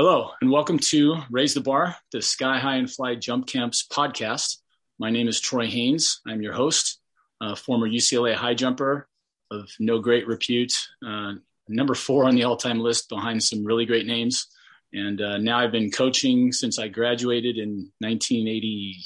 Hello, 0.00 0.30
and 0.40 0.48
welcome 0.48 0.78
to 0.78 1.22
Raise 1.28 1.54
the 1.54 1.60
Bar, 1.60 1.96
the 2.12 2.22
Sky 2.22 2.60
High 2.60 2.76
and 2.76 2.88
Fly 2.88 3.16
Jump 3.16 3.48
Camps 3.48 3.84
podcast. 3.84 4.58
My 4.96 5.10
name 5.10 5.26
is 5.26 5.40
Troy 5.40 5.66
Haynes. 5.66 6.20
I'm 6.24 6.40
your 6.40 6.52
host, 6.52 7.00
a 7.42 7.56
former 7.56 7.88
UCLA 7.88 8.36
high 8.36 8.54
jumper 8.54 9.08
of 9.50 9.68
no 9.80 9.98
great 9.98 10.28
repute, 10.28 10.72
uh, 11.04 11.32
number 11.68 11.96
four 11.96 12.26
on 12.26 12.36
the 12.36 12.44
all 12.44 12.56
time 12.56 12.78
list 12.78 13.08
behind 13.08 13.42
some 13.42 13.64
really 13.64 13.86
great 13.86 14.06
names. 14.06 14.46
And 14.92 15.20
uh, 15.20 15.38
now 15.38 15.58
I've 15.58 15.72
been 15.72 15.90
coaching 15.90 16.52
since 16.52 16.78
I 16.78 16.86
graduated 16.86 17.58
in 17.58 17.90
1988. 17.98 19.02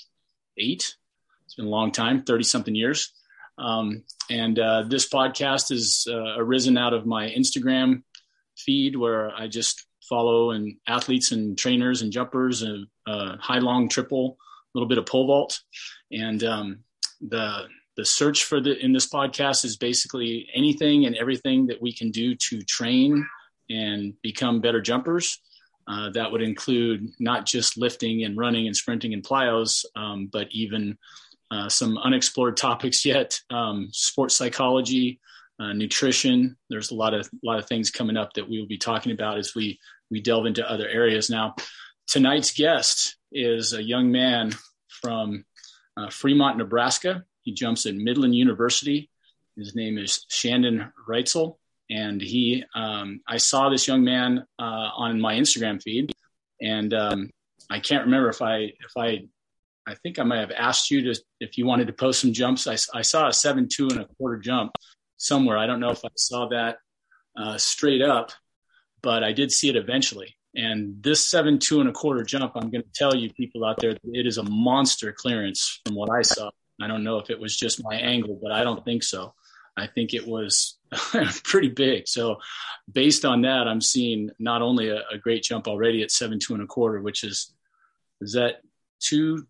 It's 0.67 1.55
been 1.57 1.65
a 1.65 1.71
long 1.71 1.93
time, 1.93 2.23
30 2.23 2.45
something 2.45 2.75
years. 2.75 3.15
Um, 3.57 4.05
and 4.29 4.59
uh, 4.59 4.83
this 4.87 5.09
podcast 5.09 5.71
has 5.71 6.07
uh, 6.07 6.37
arisen 6.37 6.77
out 6.77 6.93
of 6.93 7.07
my 7.07 7.31
Instagram 7.31 8.03
feed 8.59 8.95
where 8.95 9.31
I 9.35 9.49
just 9.49 9.87
follow 10.13 10.51
and 10.51 10.77
athletes 10.87 11.33
and 11.33 11.57
trainers 11.57 12.03
and 12.03 12.13
jumpers 12.13 12.61
and 12.61 12.87
uh, 13.07 13.35
high 13.39 13.61
long 13.61 13.89
triple, 13.89 14.37
a 14.39 14.71
little 14.75 14.89
bit 14.89 14.99
of 14.99 15.07
pole 15.07 15.27
vault, 15.27 15.59
and 16.11 16.45
um, 16.45 16.79
the 17.23 17.63
the 17.97 18.05
search 18.05 18.45
for 18.45 18.61
the 18.61 18.77
in 18.85 18.93
this 18.93 19.09
podcast 19.09 19.65
is 19.65 19.79
basically 19.79 20.47
anything 20.55 21.07
and 21.07 21.17
everything 21.17 21.67
that 21.67 21.81
we 21.81 21.95
can 21.95 22.11
do 22.11 22.35
to 22.35 22.61
train 22.63 23.27
and 23.71 24.13
become 24.23 24.61
better 24.61 24.83
jumpers. 24.83 25.41
Uh, 25.89 26.11
that 26.11 26.31
would 26.31 26.43
include 26.43 27.09
not 27.19 27.47
just 27.47 27.79
lifting 27.79 28.25
and 28.25 28.37
running 28.37 28.67
and 28.67 28.77
sprinting 28.77 29.15
and 29.15 29.25
plyos, 29.25 29.85
um, 29.97 30.29
but 30.31 30.47
even 30.51 30.97
uh, 31.51 31.69
some 31.69 31.97
unexplored 31.99 32.57
topics 32.57 33.05
yet, 33.05 33.41
um, 33.51 33.89
sports 33.93 34.37
psychology, 34.37 35.21
uh, 35.59 35.73
nutrition. 35.73 36.57
There's 36.71 36.91
a 36.91 36.95
lot 36.95 37.15
of 37.15 37.27
a 37.27 37.47
lot 37.47 37.59
of 37.59 37.67
things 37.67 37.91
coming 37.91 38.17
up 38.17 38.33
that 38.35 38.49
we 38.49 38.59
will 38.59 38.67
be 38.67 38.79
talking 38.79 39.13
about 39.13 39.39
as 39.39 39.55
we 39.55 39.79
we 40.13 40.21
delve 40.21 40.47
into 40.47 40.71
other 40.71 40.87
areas. 40.87 41.31
Now, 41.31 41.57
tonight's 42.07 42.53
guest 42.53 43.17
is 43.33 43.73
a 43.73 43.83
young 43.83 44.13
man 44.13 44.53
from 44.89 45.45
uh, 45.97 46.11
Fremont, 46.11 46.59
Nebraska. 46.59 47.25
He 47.41 47.55
jumps 47.55 47.87
at 47.87 47.95
Midland 47.95 48.35
University. 48.35 49.11
His 49.57 49.75
name 49.75 49.99
is 49.99 50.25
Shandon 50.29 50.93
Reitzell, 51.09 51.57
and 51.91 52.21
he 52.21 52.65
um, 52.75 53.21
I 53.27 53.39
saw 53.39 53.71
this 53.71 53.89
young 53.89 54.05
man 54.05 54.47
uh, 54.59 54.89
on 54.97 55.21
my 55.21 55.35
Instagram 55.35 55.83
feed, 55.83 56.13
and 56.61 56.93
um, 56.95 57.31
I 57.71 57.81
can't 57.81 58.05
remember 58.05 58.29
if 58.29 58.43
I 58.43 58.57
if 58.57 58.97
I 58.97 59.25
I 59.87 59.95
think 59.97 60.19
I 60.19 60.23
might 60.23 60.41
have 60.41 60.53
asked 60.53 60.91
you 60.91 61.13
to 61.13 61.21
if 61.41 61.59
you 61.59 61.67
wanted 61.67 61.89
to 61.89 61.93
post 61.93 62.21
some 62.21 62.33
jumps. 62.33 62.67
I, 62.67 62.77
I 62.95 63.03
saw 63.03 63.29
a 63.29 63.33
seven 63.33 63.69
two 63.69 63.89
and 63.89 64.01
a 64.01 64.07
quarter 64.17 64.39
jump 64.39 64.73
somewhere. 65.17 65.59
I 65.59 65.67
don't 65.67 65.81
know 65.81 65.91
if 65.91 66.05
I 66.05 66.11
saw 66.17 66.49
that 66.49 66.79
uh, 67.37 67.59
straight 67.59 68.03
up, 68.03 68.33
but 69.03 69.23
I 69.25 69.33
did 69.33 69.53
see 69.53 69.69
it 69.69 69.77
eventually. 69.77 70.37
And 70.55 71.03
this 71.03 71.27
seven 71.27 71.59
two 71.59 71.81
and 71.81 71.89
a 71.89 71.93
quarter 71.93 72.23
jump, 72.25 72.53
I'm 72.55 72.71
going 72.71 72.83
to 72.83 72.93
tell 72.95 73.15
you 73.15 73.33
people 73.33 73.65
out 73.65 73.79
there, 73.81 73.91
it 73.91 74.27
is 74.27 74.39
a 74.39 74.43
monster 74.43 75.13
clearance 75.13 75.81
from 75.85 75.95
what 75.95 76.11
I 76.11 76.23
saw. 76.23 76.51
I 76.81 76.89
don't 76.89 77.05
know 77.05 77.19
if 77.19 77.31
it 77.31 77.41
was 77.41 77.57
just 77.57 77.83
my 77.83 77.95
angle, 77.95 78.39
but 78.43 78.53
I 78.53 78.65
don't 78.65 78.85
think 78.85 79.03
so. 79.03 79.35
I 79.77 79.87
think 79.87 80.13
it 80.13 80.27
was 80.27 80.79
pretty 81.45 81.69
big. 81.69 82.07
So 82.07 82.37
based 82.93 83.25
on 83.25 83.43
that, 83.43 83.67
I'm 83.67 83.81
seeing 83.81 84.31
not 84.39 84.61
only 84.63 84.89
a, 84.89 85.01
a, 85.11 85.19
great 85.19 85.43
jump 85.43 85.67
already 85.67 86.03
at 86.03 86.11
seven 86.11 86.39
two 86.39 86.55
and 86.55 86.63
a 86.63 86.67
quarter, 86.67 87.01
which 87.01 87.25
is 87.25 87.55
is 88.21 88.35
that 88.35 88.61
two 89.01 89.47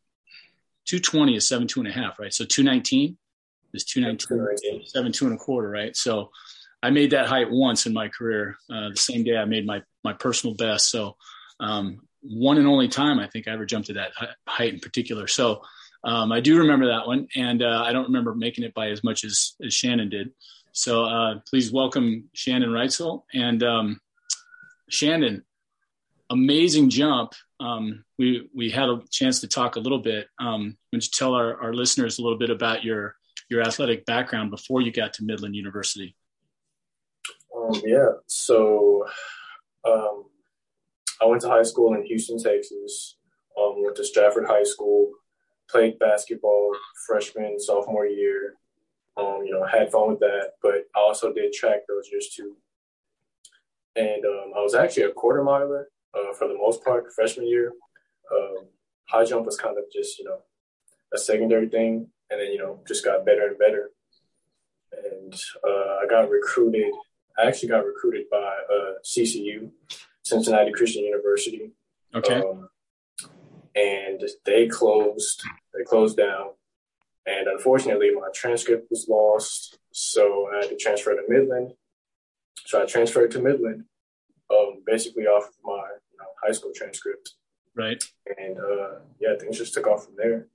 two 0.84 1.00
twenty 1.00 1.34
is 1.34 1.48
seven 1.48 1.66
two 1.66 1.80
and 1.80 1.88
a 1.88 1.92
half, 1.92 2.20
right? 2.20 2.32
So 2.32 2.44
two 2.44 2.62
nineteen 2.62 3.16
is 3.74 3.84
219, 3.84 4.86
seven 4.86 5.12
two 5.12 5.26
and 5.26 5.34
a 5.34 5.38
quarter, 5.38 5.68
right? 5.68 5.96
So 5.96 6.30
I 6.82 6.90
made 6.90 7.12
that 7.12 7.26
height 7.26 7.50
once 7.50 7.86
in 7.86 7.92
my 7.92 8.08
career. 8.08 8.56
Uh, 8.70 8.90
the 8.90 8.96
same 8.96 9.24
day 9.24 9.36
I 9.36 9.44
made 9.44 9.66
my 9.66 9.82
my 10.02 10.12
personal 10.12 10.56
best. 10.56 10.90
So 10.90 11.16
um, 11.60 12.00
one 12.22 12.58
and 12.58 12.66
only 12.66 12.88
time 12.88 13.18
I 13.18 13.28
think 13.28 13.46
I 13.46 13.52
ever 13.52 13.66
jumped 13.66 13.88
to 13.88 13.94
that 13.94 14.12
height 14.48 14.74
in 14.74 14.80
particular. 14.80 15.26
So 15.26 15.62
um, 16.04 16.32
I 16.32 16.40
do 16.40 16.58
remember 16.58 16.88
that 16.88 17.06
one, 17.06 17.28
and 17.36 17.62
uh, 17.62 17.84
I 17.86 17.92
don't 17.92 18.06
remember 18.06 18.34
making 18.34 18.64
it 18.64 18.74
by 18.74 18.88
as 18.90 19.04
much 19.04 19.24
as, 19.24 19.54
as 19.64 19.72
Shannon 19.72 20.08
did. 20.08 20.30
So 20.72 21.04
uh, 21.04 21.40
please 21.48 21.70
welcome 21.70 22.28
Shannon 22.32 22.70
Reitzell 22.70 23.24
and 23.32 23.62
um, 23.62 24.00
Shannon. 24.88 25.44
Amazing 26.30 26.88
jump. 26.90 27.34
Um, 27.60 28.04
we 28.18 28.48
we 28.54 28.70
had 28.70 28.88
a 28.88 29.02
chance 29.10 29.40
to 29.40 29.48
talk 29.48 29.76
a 29.76 29.80
little 29.80 29.98
bit. 29.98 30.28
Um, 30.40 30.76
don't 30.90 31.04
you 31.04 31.10
tell 31.12 31.34
our, 31.34 31.60
our 31.62 31.74
listeners 31.74 32.18
a 32.18 32.22
little 32.22 32.38
bit 32.38 32.50
about 32.50 32.82
your 32.82 33.16
your 33.50 33.60
athletic 33.60 34.06
background 34.06 34.50
before 34.50 34.80
you 34.80 34.90
got 34.90 35.12
to 35.14 35.24
Midland 35.24 35.54
University? 35.54 36.16
Um, 37.62 37.80
yeah, 37.84 38.12
so 38.26 39.06
um, 39.84 40.24
I 41.20 41.26
went 41.26 41.42
to 41.42 41.48
high 41.48 41.62
school 41.62 41.94
in 41.94 42.04
Houston, 42.04 42.38
Texas. 42.38 43.16
Um, 43.58 43.82
went 43.82 43.96
to 43.96 44.04
Stratford 44.04 44.46
High 44.46 44.64
School, 44.64 45.12
played 45.70 45.98
basketball 45.98 46.72
freshman, 47.06 47.60
sophomore 47.60 48.06
year. 48.06 48.54
Um, 49.16 49.42
you 49.44 49.52
know, 49.52 49.64
had 49.66 49.92
fun 49.92 50.08
with 50.08 50.20
that, 50.20 50.52
but 50.62 50.86
I 50.96 51.00
also 51.00 51.32
did 51.34 51.52
track 51.52 51.80
those 51.86 52.08
years 52.10 52.30
too. 52.34 52.56
And 53.94 54.24
um, 54.24 54.52
I 54.56 54.60
was 54.62 54.74
actually 54.74 55.02
a 55.02 55.12
quarter 55.12 55.44
miler 55.44 55.88
uh, 56.14 56.32
for 56.32 56.48
the 56.48 56.56
most 56.56 56.82
part 56.82 57.12
freshman 57.14 57.46
year. 57.46 57.72
Um, 58.34 58.66
high 59.04 59.26
jump 59.26 59.44
was 59.44 59.58
kind 59.58 59.76
of 59.76 59.84
just 59.92 60.18
you 60.18 60.24
know 60.24 60.38
a 61.12 61.18
secondary 61.18 61.68
thing 61.68 62.08
and 62.30 62.40
then 62.40 62.50
you 62.50 62.58
know 62.58 62.80
just 62.88 63.04
got 63.04 63.26
better 63.26 63.48
and 63.48 63.58
better. 63.58 63.90
And 64.92 65.34
uh, 65.62 65.96
I 66.02 66.06
got 66.08 66.30
recruited. 66.30 66.92
I 67.38 67.46
actually 67.46 67.70
got 67.70 67.84
recruited 67.84 68.26
by 68.30 68.56
uh, 68.72 68.92
CCU, 69.04 69.70
Cincinnati 70.22 70.72
Christian 70.72 71.04
University. 71.04 71.72
Okay. 72.14 72.40
Um, 72.40 72.68
and 73.74 74.22
they 74.44 74.66
closed. 74.68 75.42
They 75.74 75.84
closed 75.84 76.16
down, 76.16 76.50
and 77.26 77.46
unfortunately, 77.48 78.10
my 78.14 78.28
transcript 78.34 78.88
was 78.90 79.06
lost. 79.08 79.78
So 79.92 80.48
I 80.52 80.56
had 80.58 80.68
to 80.70 80.76
transfer 80.76 81.14
to 81.14 81.22
Midland. 81.28 81.72
So 82.66 82.82
I 82.82 82.86
transferred 82.86 83.30
to 83.32 83.40
Midland, 83.40 83.84
um, 84.50 84.82
basically 84.86 85.24
off 85.24 85.48
of 85.48 85.54
my 85.64 85.72
you 85.72 86.18
know, 86.18 86.26
high 86.42 86.52
school 86.52 86.72
transcript. 86.74 87.34
Right. 87.74 88.02
And 88.36 88.58
uh, 88.58 88.98
yeah, 89.20 89.36
things 89.40 89.58
just 89.58 89.74
took 89.74 89.86
off 89.86 90.04
from 90.04 90.14
there. 90.16 90.48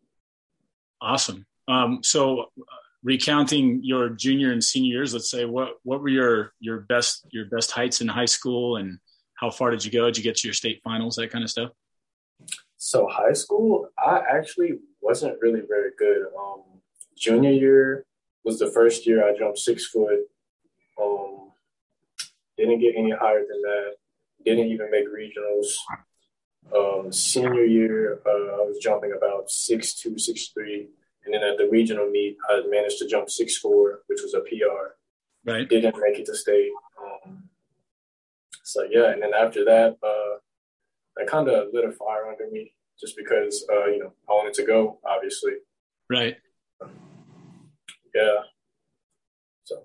Awesome. 1.01 1.45
Um, 1.67 1.99
so, 2.03 2.41
uh, 2.41 2.45
recounting 3.07 3.79
your 3.83 4.09
junior 4.09 4.51
and 4.51 4.61
senior 4.61 4.97
years, 4.97 5.13
let's 5.13 5.31
say 5.31 5.45
what 5.45 5.69
what 5.83 6.01
were 6.01 6.09
your 6.09 6.51
your 6.59 6.81
best 6.81 7.25
your 7.31 7.45
best 7.45 7.71
heights 7.71 8.01
in 8.01 8.07
high 8.09 8.25
school, 8.25 8.75
and 8.75 8.99
how 9.35 9.49
far 9.49 9.71
did 9.71 9.85
you 9.85 9.91
go? 9.91 10.05
Did 10.07 10.17
you 10.17 10.23
get 10.23 10.35
to 10.37 10.47
your 10.47 10.53
state 10.53 10.81
finals, 10.83 11.15
that 11.15 11.31
kind 11.31 11.43
of 11.43 11.49
stuff? 11.49 11.71
So 12.75 13.07
high 13.07 13.33
school, 13.33 13.87
I 13.97 14.21
actually 14.29 14.79
wasn't 15.01 15.39
really 15.41 15.61
very 15.67 15.91
good. 15.97 16.25
Um, 16.37 16.63
junior 17.17 17.51
year 17.51 18.05
was 18.43 18.59
the 18.59 18.69
first 18.69 19.07
year 19.07 19.25
I 19.27 19.37
jumped 19.37 19.59
six 19.59 19.87
foot. 19.87 20.19
Um, 21.01 21.51
didn't 22.57 22.79
get 22.79 22.95
any 22.97 23.11
higher 23.11 23.45
than 23.49 23.61
that. 23.61 23.95
Didn't 24.43 24.67
even 24.67 24.91
make 24.91 25.07
regionals. 25.07 25.67
Um, 26.75 27.13
senior 27.13 27.63
year, 27.63 28.19
uh, 28.25 28.59
I 28.59 28.63
was 28.67 28.79
jumping 28.81 29.13
about 29.15 29.49
six 29.49 29.95
two, 29.95 30.19
six 30.19 30.49
three. 30.49 30.89
And 31.27 31.33
then 31.33 31.43
at 31.43 31.57
the 31.57 31.67
regional 31.69 32.09
meet, 32.09 32.37
I 32.49 32.61
managed 32.69 32.99
to 32.99 33.07
jump 33.07 33.29
six 33.29 33.57
four, 33.57 33.99
which 34.07 34.21
was 34.23 34.33
a 34.33 34.39
PR. 34.39 34.95
Right. 35.45 35.67
Didn't 35.67 35.97
make 35.99 36.19
it 36.19 36.25
to 36.27 36.35
state. 36.35 36.71
Um, 37.01 37.49
so 38.63 38.87
yeah, 38.89 39.11
and 39.11 39.21
then 39.21 39.33
after 39.33 39.65
that, 39.65 39.97
uh, 40.01 40.39
that 41.17 41.27
kind 41.27 41.49
of 41.49 41.67
lit 41.73 41.83
a 41.83 41.91
fire 41.91 42.29
under 42.29 42.49
me, 42.49 42.73
just 42.97 43.17
because 43.17 43.65
uh, 43.69 43.87
you 43.87 43.99
know 43.99 44.13
I 44.29 44.31
wanted 44.31 44.53
to 44.53 44.65
go, 44.65 44.99
obviously. 45.05 45.53
Right. 46.09 46.37
Yeah. 48.15 48.43
So. 49.65 49.83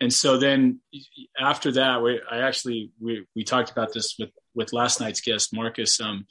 And 0.00 0.12
so 0.12 0.38
then 0.38 0.80
after 1.38 1.72
that, 1.72 2.02
we, 2.02 2.20
I 2.28 2.38
actually 2.38 2.90
we 3.00 3.26
we 3.36 3.44
talked 3.44 3.70
about 3.70 3.92
this 3.92 4.16
with 4.18 4.30
with 4.54 4.72
last 4.72 5.00
night's 5.00 5.20
guest 5.20 5.54
Marcus. 5.54 6.00
Um, 6.00 6.26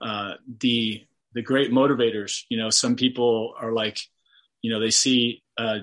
uh, 0.00 0.34
the 0.60 1.02
the 1.32 1.42
great 1.42 1.70
motivators. 1.70 2.42
You 2.48 2.58
know, 2.58 2.70
some 2.70 2.96
people 2.96 3.54
are 3.60 3.72
like, 3.72 3.98
you 4.62 4.72
know, 4.72 4.80
they 4.80 4.90
see 4.90 5.42
uh, 5.56 5.80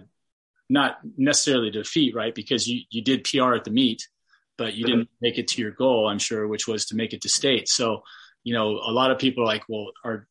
not 0.69 0.97
necessarily 1.17 1.71
defeat, 1.71 2.15
right? 2.15 2.33
Because 2.33 2.67
you 2.67 2.81
you 2.89 3.01
did 3.01 3.23
PR 3.23 3.53
at 3.53 3.63
the 3.63 3.71
meet, 3.71 4.07
but 4.57 4.73
you 4.73 4.85
didn't 4.85 5.09
make 5.21 5.37
it 5.37 5.47
to 5.49 5.61
your 5.61 5.71
goal. 5.71 6.07
I'm 6.07 6.19
sure, 6.19 6.47
which 6.47 6.67
was 6.67 6.85
to 6.87 6.95
make 6.95 7.13
it 7.13 7.21
to 7.21 7.29
state. 7.29 7.67
So, 7.69 8.03
you 8.43 8.53
know, 8.53 8.79
a 8.79 8.91
lot 8.91 9.11
of 9.11 9.19
people 9.19 9.43
are 9.43 9.47
like, 9.47 9.63
well, 9.67 9.91
are 10.03 10.27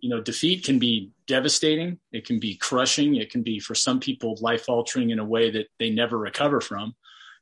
you 0.00 0.08
know, 0.08 0.20
defeat 0.20 0.64
can 0.64 0.78
be 0.78 1.12
devastating. 1.26 1.98
It 2.10 2.24
can 2.24 2.40
be 2.40 2.56
crushing. 2.56 3.16
It 3.16 3.30
can 3.30 3.42
be 3.42 3.60
for 3.60 3.74
some 3.74 4.00
people 4.00 4.38
life 4.40 4.68
altering 4.68 5.10
in 5.10 5.18
a 5.18 5.24
way 5.24 5.50
that 5.50 5.66
they 5.78 5.90
never 5.90 6.18
recover 6.18 6.60
from. 6.60 6.94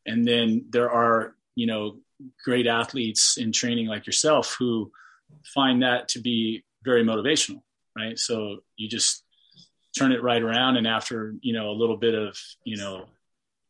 And 0.07 0.27
then 0.27 0.67
there 0.71 0.91
are, 0.91 1.35
you 1.55 1.67
know, 1.67 1.99
great 2.45 2.67
athletes 2.67 3.37
in 3.39 3.53
training 3.53 3.87
like 3.87 4.07
yourself 4.07 4.57
who 4.59 4.91
find 5.55 5.83
that 5.83 6.09
to 6.09 6.21
be 6.21 6.65
very 6.89 7.05
motivational, 7.05 7.61
right? 7.97 8.19
So 8.19 8.59
you 8.77 8.89
just 8.89 9.23
turn 9.97 10.13
it 10.13 10.23
right 10.23 10.43
around, 10.43 10.77
and 10.77 10.87
after 10.87 11.35
you 11.41 11.53
know 11.53 11.71
a 11.71 11.77
little 11.77 11.97
bit 11.97 12.15
of 12.15 12.37
you 12.65 12.77
know, 12.77 13.07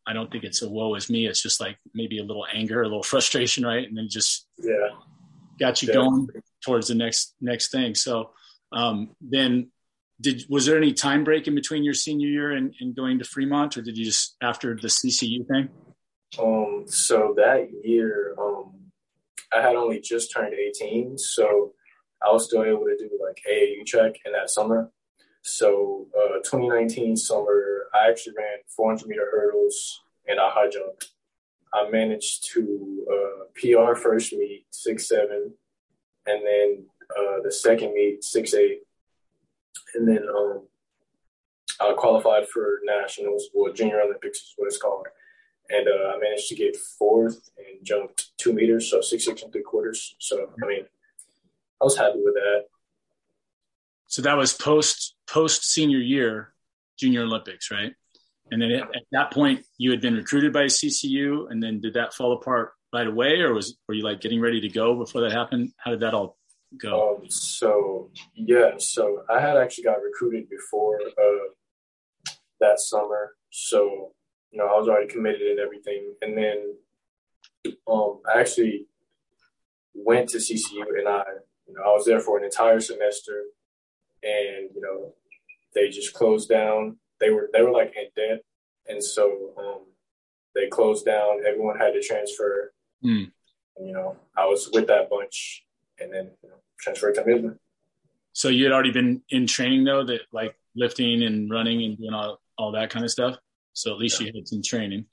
I 0.07 0.13
don't 0.13 0.31
think 0.31 0.45
it's 0.45 0.63
a 0.63 0.69
woe 0.69 0.95
is 0.95 1.11
me. 1.11 1.27
It's 1.27 1.43
just 1.43 1.61
like 1.61 1.79
maybe 1.95 2.19
a 2.19 2.25
little 2.25 2.47
anger, 2.53 2.83
a 2.83 2.87
little 2.87 3.03
frustration, 3.15 3.65
right? 3.65 3.87
And 3.87 3.97
then 3.97 4.09
just 4.09 4.47
yeah, 4.59 4.91
got 5.59 5.83
you 5.83 5.93
going 5.93 6.29
towards 6.65 6.89
the 6.89 6.95
next 6.95 7.35
next 7.41 7.71
thing. 7.71 7.95
So 7.95 8.31
um, 8.73 9.11
then, 9.21 9.71
did 10.21 10.45
was 10.49 10.67
there 10.67 10.77
any 10.77 10.93
time 10.93 11.25
break 11.25 11.47
in 11.47 11.55
between 11.55 11.85
your 11.85 11.95
senior 11.95 12.29
year 12.29 12.53
and, 12.53 12.75
and 12.81 12.95
going 12.95 13.19
to 13.19 13.25
Fremont, 13.25 13.77
or 13.77 13.83
did 13.83 13.97
you 13.99 14.05
just 14.05 14.37
after 14.43 14.77
the 14.77 14.89
CCU 14.89 15.47
thing? 15.47 15.69
Um, 16.39 16.85
so 16.87 17.33
that 17.37 17.69
year, 17.83 18.35
um, 18.39 18.73
I 19.53 19.63
had 19.63 19.77
only 19.77 20.01
just 20.01 20.31
turned 20.31 20.53
18, 20.53 21.17
so 21.17 21.73
I 22.23 22.33
was 22.33 22.47
still 22.47 22.65
able 22.65 22.85
to 22.85 22.97
do 22.97 23.11
like 23.25 23.41
AAU 23.51 23.85
track 23.87 24.17
in 24.25 24.33
that 24.33 24.51
summer. 24.51 24.91
So, 25.43 26.09
uh, 26.17 26.39
2019 26.45 27.17
summer, 27.17 27.87
I 27.95 28.11
actually 28.11 28.35
ran 28.37 28.59
400 28.69 29.09
meter 29.09 29.29
hurdles 29.31 30.03
and 30.29 30.39
I 30.39 30.51
high 30.51 30.69
jumped. 30.69 31.13
I 31.73 31.89
managed 31.91 32.51
to 32.53 33.07
uh, 33.11 33.45
PR 33.55 33.95
first 33.95 34.33
meet 34.33 34.67
six 34.71 35.09
seven, 35.09 35.53
and 36.27 36.47
then 36.47 36.87
uh, 37.11 37.43
the 37.43 37.53
second 37.53 37.95
meet 37.95 38.25
six 38.25 38.55
eight, 38.55 38.81
and 39.95 40.09
then 40.09 40.25
um, 40.29 40.63
I 41.81 41.93
qualified 41.97 42.49
for 42.49 42.81
nationals, 42.85 43.49
well, 43.55 43.73
Junior 43.73 44.01
Olympics 44.01 44.39
is 44.39 44.55
what 44.57 44.67
it's 44.67 44.79
called, 44.79 45.07
and 45.71 45.89
uh, 45.89 46.15
I 46.15 46.19
managed 46.19 46.49
to 46.49 46.55
get 46.55 46.77
fourth 46.77 47.51
and 47.59 47.85
jumped 47.85 48.31
two 48.39 48.53
meters, 48.53 48.91
so 48.91 49.01
six 49.01 49.25
six 49.25 49.43
and 49.43 49.53
three 49.53 49.63
quarters. 49.63 50.17
So 50.19 50.51
I 50.63 50.67
mean, 50.67 50.85
I 51.81 51.85
was 51.85 51.97
happy 51.97 52.19
with 52.23 52.35
that. 52.35 52.65
So 54.07 54.23
that 54.23 54.37
was 54.37 54.55
post 54.55 55.15
post 55.31 55.65
senior 55.65 55.99
year, 55.99 56.53
Junior 56.99 57.23
Olympics, 57.23 57.71
right? 57.71 57.93
And 58.51 58.63
then 58.63 58.73
at, 58.73 58.89
that 59.13 59.31
point, 59.33 59.65
you 59.77 59.91
had 59.91 60.01
been 60.01 60.15
recruited 60.15 60.53
by 60.53 60.65
CCU, 60.65 61.51
and 61.51 61.63
then 61.63 61.81
did 61.81 61.95
that 61.95 62.15
fall 62.15 62.33
apart 62.33 62.73
right 62.93 63.07
away, 63.07 63.41
or 63.41 63.53
was 63.53 63.77
were 63.87 63.95
you 63.95 64.03
like 64.03 64.21
getting 64.21 64.41
ready 64.41 64.61
to 64.63 64.69
go 64.69 64.95
before 64.97 65.21
that 65.23 65.33
happened? 65.33 65.73
How 65.77 65.91
did 65.91 66.01
that 66.01 66.15
all 66.15 66.39
go? 66.81 67.17
Um, 67.17 67.31
so 67.31 68.11
yeah, 68.35 68.73
so 68.79 69.23
I 69.29 69.41
had 69.41 69.57
actually 69.57 69.85
got 69.85 70.03
recruited 70.03 70.49
before 70.49 70.99
uh, 71.03 72.23
that 72.61 72.81
summer, 72.81 73.37
so 73.51 74.13
you 74.51 74.59
know 74.59 74.67
I 74.67 74.79
was 74.79 74.89
already 74.89 75.13
committed 75.13 75.43
and 75.43 75.61
everything, 75.61 76.15
and 76.23 76.37
then 76.37 76.75
um, 77.87 78.21
I 78.35 78.41
actually 78.41 78.87
went 79.95 80.31
to 80.31 80.39
CCU, 80.39 80.85
and 80.99 81.09
I 81.09 81.25
you 81.69 81.75
know 81.75 81.83
I 81.83 81.95
was 81.95 82.05
there 82.07 82.21
for 82.21 82.39
an 82.39 82.45
entire 82.45 82.81
semester, 82.81 83.45
and 84.23 84.71
you 84.75 84.81
know 84.81 85.15
they 85.75 85.91
just 85.91 86.15
closed 86.15 86.49
down 86.49 86.97
they 87.21 87.31
were 87.31 87.51
they 87.53 87.63
were 87.63 87.71
like 87.71 87.95
in 87.97 88.09
debt, 88.17 88.43
and 88.87 89.03
so 89.03 89.53
um, 89.59 89.81
they 90.55 90.69
closed 90.69 91.05
down. 91.05 91.41
Everyone 91.47 91.79
had 91.79 91.93
to 91.93 92.03
transfer. 92.03 92.73
Mm. 93.05 93.31
And, 93.77 93.87
you 93.87 93.93
know, 93.93 94.17
I 94.37 94.47
was 94.47 94.71
with 94.73 94.87
that 94.89 95.11
bunch, 95.11 95.65
and 95.99 96.13
then 96.13 96.31
you 96.43 96.49
know, 96.49 96.57
transferred 96.79 97.15
to 97.15 97.25
Midland. 97.25 97.59
So 98.33 98.49
you 98.49 98.65
had 98.65 98.73
already 98.73 98.93
been 98.93 99.23
in 99.31 99.47
training 99.47 99.85
though, 99.85 100.05
that 100.05 100.21
like 100.33 100.55
lifting 100.77 101.23
and 101.23 101.51
running 101.51 101.83
and 101.85 101.99
doing 101.99 102.13
all 102.13 102.41
all 102.57 102.73
that 102.73 102.91
kind 102.91 103.05
of 103.05 103.11
stuff. 103.11 103.37
So 103.73 103.93
at 103.93 103.99
least 103.99 104.21
yeah. 104.21 104.29
you 104.29 104.33
had 104.37 104.49
some 104.49 104.63
training. 104.63 105.07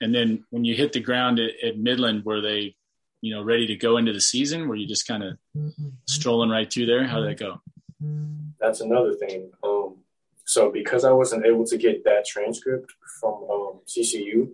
And 0.00 0.12
then 0.12 0.44
when 0.50 0.64
you 0.64 0.74
hit 0.74 0.92
the 0.92 1.00
ground 1.00 1.38
at, 1.38 1.50
at, 1.64 1.78
Midland, 1.78 2.24
were 2.24 2.40
they, 2.40 2.74
you 3.22 3.34
know, 3.34 3.42
ready 3.42 3.68
to 3.68 3.76
go 3.76 3.96
into 3.96 4.12
the 4.12 4.20
season? 4.20 4.68
Were 4.68 4.74
you 4.74 4.86
just 4.86 5.06
kind 5.06 5.22
of 5.22 5.38
strolling 6.06 6.50
right 6.50 6.70
through 6.70 6.86
there? 6.86 7.06
How 7.06 7.20
did 7.20 7.30
that 7.30 7.42
go? 7.42 7.60
That's 8.60 8.80
another 8.80 9.14
thing. 9.14 9.50
Um, 9.64 9.96
so 10.44 10.70
because 10.70 11.04
I 11.04 11.12
wasn't 11.12 11.46
able 11.46 11.64
to 11.66 11.78
get 11.78 12.04
that 12.04 12.26
transcript 12.26 12.92
from 13.20 13.34
um, 13.50 13.80
CCU, 13.86 14.50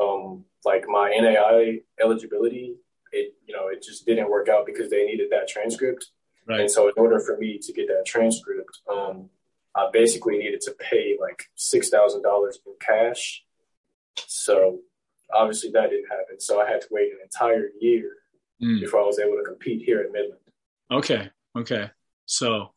um, 0.00 0.46
like 0.64 0.84
my 0.88 1.10
NAI 1.10 1.80
eligibility, 2.02 2.76
it 3.12 3.34
you 3.46 3.54
know 3.54 3.68
it 3.68 3.82
just 3.82 4.06
didn't 4.06 4.30
work 4.30 4.48
out 4.48 4.64
because 4.64 4.90
they 4.90 5.04
needed 5.04 5.28
that 5.30 5.46
transcript. 5.46 6.06
Right. 6.48 6.60
And 6.60 6.70
so 6.70 6.88
in 6.88 6.94
order 6.96 7.20
for 7.20 7.36
me 7.36 7.58
to 7.58 7.72
get 7.72 7.88
that 7.88 8.04
transcript, 8.06 8.80
um, 8.90 9.28
I 9.76 9.90
basically 9.92 10.38
needed 10.38 10.62
to 10.62 10.72
pay 10.72 11.16
like 11.20 11.50
six 11.54 11.90
thousand 11.90 12.22
dollars 12.22 12.58
in 12.66 12.72
cash. 12.80 13.44
So 14.16 14.80
obviously 15.34 15.70
that 15.70 15.90
didn't 15.90 16.08
happen. 16.08 16.40
So 16.40 16.60
I 16.60 16.70
had 16.70 16.80
to 16.82 16.88
wait 16.90 17.12
an 17.12 17.18
entire 17.22 17.70
year 17.80 18.16
mm. 18.62 18.80
before 18.80 19.00
I 19.00 19.06
was 19.06 19.18
able 19.18 19.36
to 19.36 19.44
compete 19.44 19.82
here 19.82 20.02
in 20.02 20.12
Midland. 20.12 20.40
Okay. 20.90 21.30
Okay. 21.56 21.90
So 22.26 22.72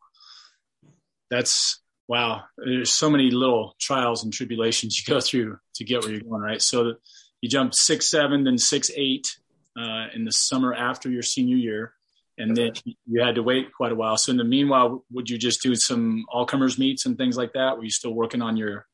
that's 1.29 1.79
wow, 2.07 2.43
there's 2.57 2.91
so 2.91 3.09
many 3.09 3.31
little 3.31 3.75
trials 3.79 4.23
and 4.23 4.31
tribulations 4.31 4.99
you 4.99 5.11
go 5.11 5.19
through 5.19 5.57
to 5.75 5.83
get 5.83 6.03
where 6.03 6.11
you're 6.11 6.21
going, 6.21 6.41
right? 6.41 6.61
So 6.61 6.95
you 7.41 7.49
jumped 7.49 7.75
six 7.75 8.09
seven, 8.09 8.43
then 8.43 8.57
six 8.57 8.91
eight 8.95 9.37
uh, 9.77 10.07
in 10.13 10.25
the 10.25 10.31
summer 10.31 10.73
after 10.73 11.09
your 11.09 11.23
senior 11.23 11.57
year, 11.57 11.93
and 12.37 12.55
then 12.55 12.73
you 13.05 13.23
had 13.23 13.35
to 13.35 13.43
wait 13.43 13.73
quite 13.73 13.91
a 13.91 13.95
while. 13.95 14.17
So 14.17 14.31
in 14.31 14.37
the 14.37 14.43
meanwhile, 14.43 15.03
would 15.11 15.29
you 15.29 15.37
just 15.37 15.61
do 15.61 15.75
some 15.75 16.25
all 16.29 16.45
comers 16.45 16.77
meets 16.77 17.05
and 17.05 17.17
things 17.17 17.37
like 17.37 17.53
that? 17.53 17.77
Were 17.77 17.83
you 17.83 17.89
still 17.89 18.13
working 18.13 18.41
on 18.41 18.55
your 18.55 18.85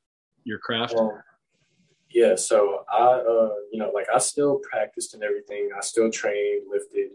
your 0.43 0.59
craft? 0.59 0.93
Well, 0.95 1.23
yeah, 2.13 2.35
so 2.35 2.83
I, 2.91 3.03
uh, 3.03 3.53
you 3.71 3.79
know, 3.79 3.91
like 3.93 4.07
I 4.13 4.19
still 4.19 4.59
practiced 4.59 5.13
and 5.13 5.23
everything. 5.23 5.69
I 5.75 5.81
still 5.81 6.09
trained, 6.09 6.63
lifted. 6.69 7.11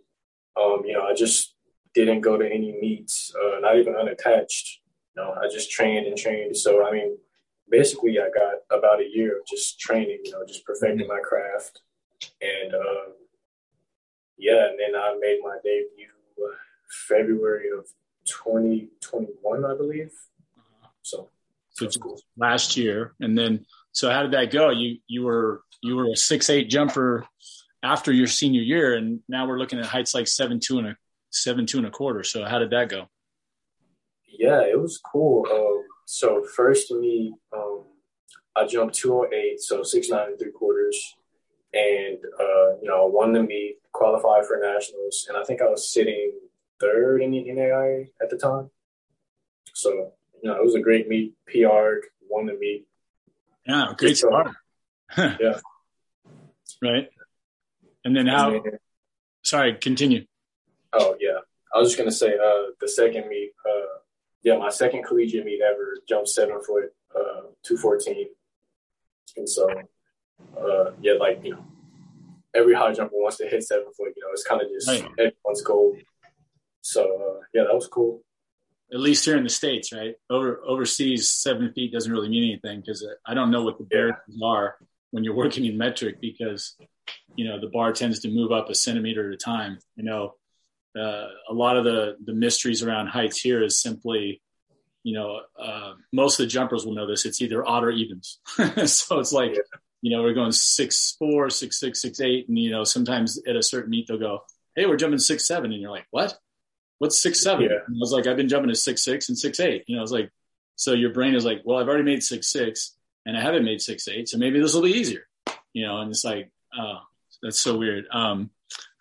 Um, 0.60 0.82
you 0.84 0.94
know, 0.94 1.02
I 1.02 1.14
just 1.14 1.54
didn't 1.94 2.20
go 2.20 2.36
to 2.36 2.46
any 2.46 2.76
meets, 2.80 3.32
uh, 3.34 3.60
not 3.60 3.76
even 3.78 3.94
unattached 3.94 4.80
You 5.14 5.22
know, 5.22 5.34
I 5.34 5.48
just 5.48 5.70
trained 5.70 6.06
and 6.06 6.16
trained. 6.16 6.56
So 6.56 6.86
I 6.86 6.92
mean, 6.92 7.18
basically, 7.68 8.18
I 8.18 8.28
got 8.34 8.78
about 8.78 9.00
a 9.00 9.08
year 9.08 9.40
of 9.40 9.46
just 9.46 9.78
training. 9.78 10.20
You 10.24 10.32
know, 10.32 10.44
just 10.46 10.64
perfecting 10.64 11.08
my 11.08 11.20
craft, 11.20 11.82
and 12.40 12.74
uh, 12.74 13.12
yeah, 14.38 14.68
and 14.68 14.78
then 14.78 14.94
I 14.94 15.16
made 15.20 15.40
my 15.42 15.56
debut 15.62 16.08
uh, 16.44 16.54
February 17.08 17.68
of 17.76 17.86
2021, 18.26 19.64
I 19.64 19.74
believe. 19.76 20.12
So, 21.02 21.28
so 21.70 21.88
cool. 22.00 22.20
last 22.36 22.76
year, 22.76 23.14
and 23.20 23.36
then 23.36 23.64
so 23.96 24.10
how 24.10 24.20
did 24.20 24.32
that 24.32 24.50
go? 24.50 24.68
You 24.68 24.98
you 25.06 25.22
were 25.22 25.62
you 25.82 25.96
were 25.96 26.12
a 26.12 26.16
six 26.16 26.50
eight 26.50 26.68
jumper 26.68 27.26
after 27.82 28.12
your 28.12 28.26
senior 28.26 28.60
year, 28.60 28.94
and 28.94 29.20
now 29.26 29.48
we're 29.48 29.58
looking 29.58 29.78
at 29.78 29.86
heights 29.86 30.14
like 30.14 30.28
seven 30.28 30.60
two 30.60 30.78
and 30.78 30.88
a 30.88 30.96
seven 31.30 31.64
two 31.64 31.78
and 31.78 31.86
a 31.86 31.90
quarter. 31.90 32.22
So 32.22 32.44
how 32.44 32.58
did 32.58 32.70
that 32.70 32.90
go? 32.90 33.06
Yeah, 34.28 34.60
it 34.60 34.78
was 34.78 34.98
cool. 34.98 35.46
Um, 35.50 35.84
so 36.04 36.44
first 36.44 36.90
me, 36.90 37.32
um, 37.56 37.84
I 38.54 38.66
jumped 38.66 38.96
208, 38.96 39.60
so 39.60 39.82
six 39.82 40.10
nine 40.10 40.28
and 40.28 40.38
three 40.38 40.52
quarters, 40.52 41.16
and 41.72 42.18
uh, 42.38 42.76
you 42.82 42.88
know 42.88 43.06
won 43.06 43.32
the 43.32 43.42
meet, 43.42 43.78
qualified 43.92 44.44
for 44.44 44.60
nationals, 44.62 45.24
and 45.30 45.38
I 45.38 45.44
think 45.44 45.62
I 45.62 45.70
was 45.70 45.90
sitting 45.90 46.32
third 46.82 47.22
in 47.22 47.30
the 47.30 47.50
NAI 47.50 48.10
at 48.20 48.28
the 48.28 48.36
time. 48.36 48.68
So 49.72 50.12
you 50.42 50.50
know 50.50 50.54
it 50.54 50.62
was 50.62 50.74
a 50.74 50.80
great 50.80 51.08
meet. 51.08 51.32
PR'd, 51.46 52.02
won 52.28 52.44
the 52.44 52.58
meet. 52.60 52.86
Yeah, 53.66 53.92
great 53.96 54.16
start. 54.16 54.50
yeah. 55.18 55.60
Right. 56.82 57.08
And 58.04 58.16
then 58.16 58.26
how? 58.26 58.62
Sorry, 59.42 59.74
continue. 59.74 60.26
Oh 60.92 61.16
yeah, 61.20 61.38
I 61.74 61.78
was 61.78 61.88
just 61.88 61.98
gonna 61.98 62.12
say 62.12 62.34
uh, 62.34 62.72
the 62.80 62.88
second 62.88 63.28
meet. 63.28 63.52
Uh, 63.64 63.98
yeah, 64.42 64.56
my 64.56 64.70
second 64.70 65.04
collegiate 65.04 65.44
meet 65.44 65.60
ever, 65.60 65.98
jumped 66.08 66.28
seven 66.28 66.62
foot, 66.62 66.92
uh, 67.14 67.50
214. 67.64 68.28
And 69.36 69.48
so, 69.48 69.68
uh, 70.56 70.92
yeah, 71.00 71.14
like, 71.14 71.44
you 71.44 71.52
know, 71.52 71.64
every 72.54 72.74
high 72.74 72.92
jumper 72.92 73.16
wants 73.16 73.38
to 73.38 73.48
hit 73.48 73.64
seven 73.64 73.86
foot, 73.96 74.12
you 74.16 74.22
know, 74.22 74.28
it's 74.30 74.44
kind 74.44 74.62
of 74.62 74.68
just 74.68 74.88
right. 74.88 75.10
everyone's 75.18 75.62
goal. 75.62 75.96
So, 76.80 77.02
uh, 77.02 77.40
yeah, 77.54 77.64
that 77.64 77.74
was 77.74 77.88
cool. 77.88 78.22
At 78.92 79.00
least 79.00 79.24
here 79.24 79.36
in 79.36 79.42
the 79.42 79.50
States, 79.50 79.92
right? 79.92 80.14
Over 80.30 80.60
Overseas, 80.64 81.28
seven 81.28 81.72
feet 81.72 81.92
doesn't 81.92 82.12
really 82.12 82.28
mean 82.28 82.44
anything 82.44 82.80
because 82.80 83.06
I 83.26 83.34
don't 83.34 83.50
know 83.50 83.62
what 83.62 83.78
the 83.78 83.84
barriers 83.84 84.16
yeah. 84.28 84.46
are 84.46 84.76
when 85.10 85.24
you're 85.24 85.34
working 85.34 85.64
in 85.64 85.76
metric 85.76 86.20
because, 86.20 86.76
you 87.34 87.44
know, 87.44 87.60
the 87.60 87.68
bar 87.68 87.92
tends 87.92 88.20
to 88.20 88.30
move 88.30 88.52
up 88.52 88.70
a 88.70 88.74
centimeter 88.74 89.28
at 89.28 89.34
a 89.34 89.38
time. 89.38 89.78
You 89.96 90.04
know, 90.04 90.34
uh, 90.96 91.28
a 91.48 91.52
lot 91.52 91.76
of 91.76 91.84
the 91.84 92.16
the 92.24 92.32
mysteries 92.32 92.82
around 92.82 93.08
heights 93.08 93.40
here 93.40 93.62
is 93.62 93.80
simply 93.80 94.40
you 95.02 95.14
know 95.14 95.40
uh, 95.60 95.92
most 96.12 96.40
of 96.40 96.44
the 96.44 96.50
jumpers 96.50 96.84
will 96.84 96.94
know 96.94 97.06
this 97.06 97.26
it's 97.26 97.40
either 97.42 97.66
odd 97.66 97.84
or 97.84 97.90
evens 97.90 98.40
so 98.86 99.18
it's 99.20 99.32
like 99.32 99.56
you 100.02 100.10
know 100.10 100.22
we're 100.22 100.34
going 100.34 100.52
six 100.52 101.14
four 101.18 101.50
six 101.50 101.78
six 101.78 102.00
six 102.00 102.20
eight 102.20 102.48
and 102.48 102.58
you 102.58 102.70
know 102.70 102.82
sometimes 102.82 103.38
at 103.46 103.56
a 103.56 103.62
certain 103.62 103.90
meet 103.90 104.08
they'll 104.08 104.18
go 104.18 104.40
hey 104.74 104.86
we're 104.86 104.96
jumping 104.96 105.18
six 105.18 105.46
seven 105.46 105.70
and 105.72 105.80
you're 105.80 105.90
like 105.90 106.06
what 106.10 106.36
what's 106.98 107.22
six 107.22 107.40
seven 107.40 107.64
yeah. 107.64 107.78
i 107.88 107.98
was 108.00 108.12
like 108.12 108.26
i've 108.26 108.36
been 108.36 108.48
jumping 108.48 108.68
to 108.68 108.74
six 108.74 109.04
six 109.04 109.28
and 109.28 109.38
six 109.38 109.60
eight 109.60 109.84
you 109.86 109.94
know 109.94 110.00
I 110.00 110.02
was 110.02 110.12
like 110.12 110.30
so 110.76 110.92
your 110.92 111.12
brain 111.12 111.34
is 111.34 111.44
like 111.44 111.62
well 111.64 111.78
i've 111.78 111.88
already 111.88 112.04
made 112.04 112.22
six 112.22 112.50
six 112.50 112.96
and 113.24 113.36
i 113.36 113.40
haven't 113.40 113.64
made 113.64 113.80
six 113.80 114.08
eight 114.08 114.28
so 114.28 114.38
maybe 114.38 114.60
this 114.60 114.74
will 114.74 114.82
be 114.82 114.92
easier 114.92 115.26
you 115.72 115.86
know 115.86 115.98
and 115.98 116.10
it's 116.10 116.24
like 116.24 116.50
oh 116.78 116.98
that's 117.42 117.60
so 117.60 117.76
weird 117.76 118.06
um 118.12 118.50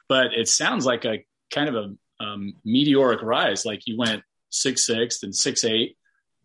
but 0.08 0.28
it 0.34 0.48
sounds 0.48 0.86
like 0.86 1.06
a 1.06 1.26
kind 1.52 1.70
of 1.70 1.76
a 1.76 1.96
um, 2.24 2.54
meteoric 2.64 3.22
rise. 3.22 3.66
Like 3.66 3.88
you 3.88 3.98
went 3.98 4.24
six 4.50 4.86
six, 4.86 5.20
then 5.20 5.34
six 5.34 5.64
eight, 5.64 5.98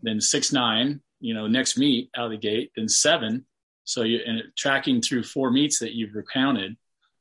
then 0.02 0.21
six 0.21 0.52
nine. 0.52 1.00
You 1.21 1.35
know, 1.35 1.47
next 1.47 1.76
meet 1.76 2.11
out 2.16 2.26
of 2.26 2.30
the 2.30 2.38
gate, 2.38 2.73
then 2.76 2.88
seven. 2.88 3.45
So 3.85 4.02
you 4.02 4.21
and 4.25 4.42
tracking 4.57 5.02
through 5.02 5.25
four 5.25 5.50
meets 5.50 5.80
that 5.80 5.92
you've 5.92 6.14
recounted, 6.14 6.76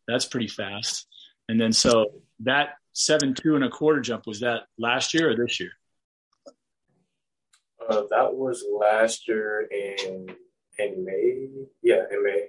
that's 0.08 0.26
pretty 0.26 0.48
fast. 0.48 1.08
And 1.48 1.60
then 1.60 1.74
so 1.74 2.06
that 2.42 2.76
seven 3.00 3.34
two 3.34 3.56
and 3.56 3.64
a 3.64 3.70
quarter 3.70 4.02
jump 4.02 4.28
was 4.28 4.42
that 4.42 4.64
last 4.78 5.14
year 5.14 5.32
or 5.32 5.36
this 5.36 5.60
year? 5.60 5.72
Uh, 7.90 8.04
that 8.10 8.36
was 8.36 8.66
last 8.78 9.28
year 9.28 9.62
in 9.72 10.36
in 10.78 11.06
May. 11.06 11.48
Yeah, 11.82 12.04
in 12.12 12.24
May. 12.24 12.48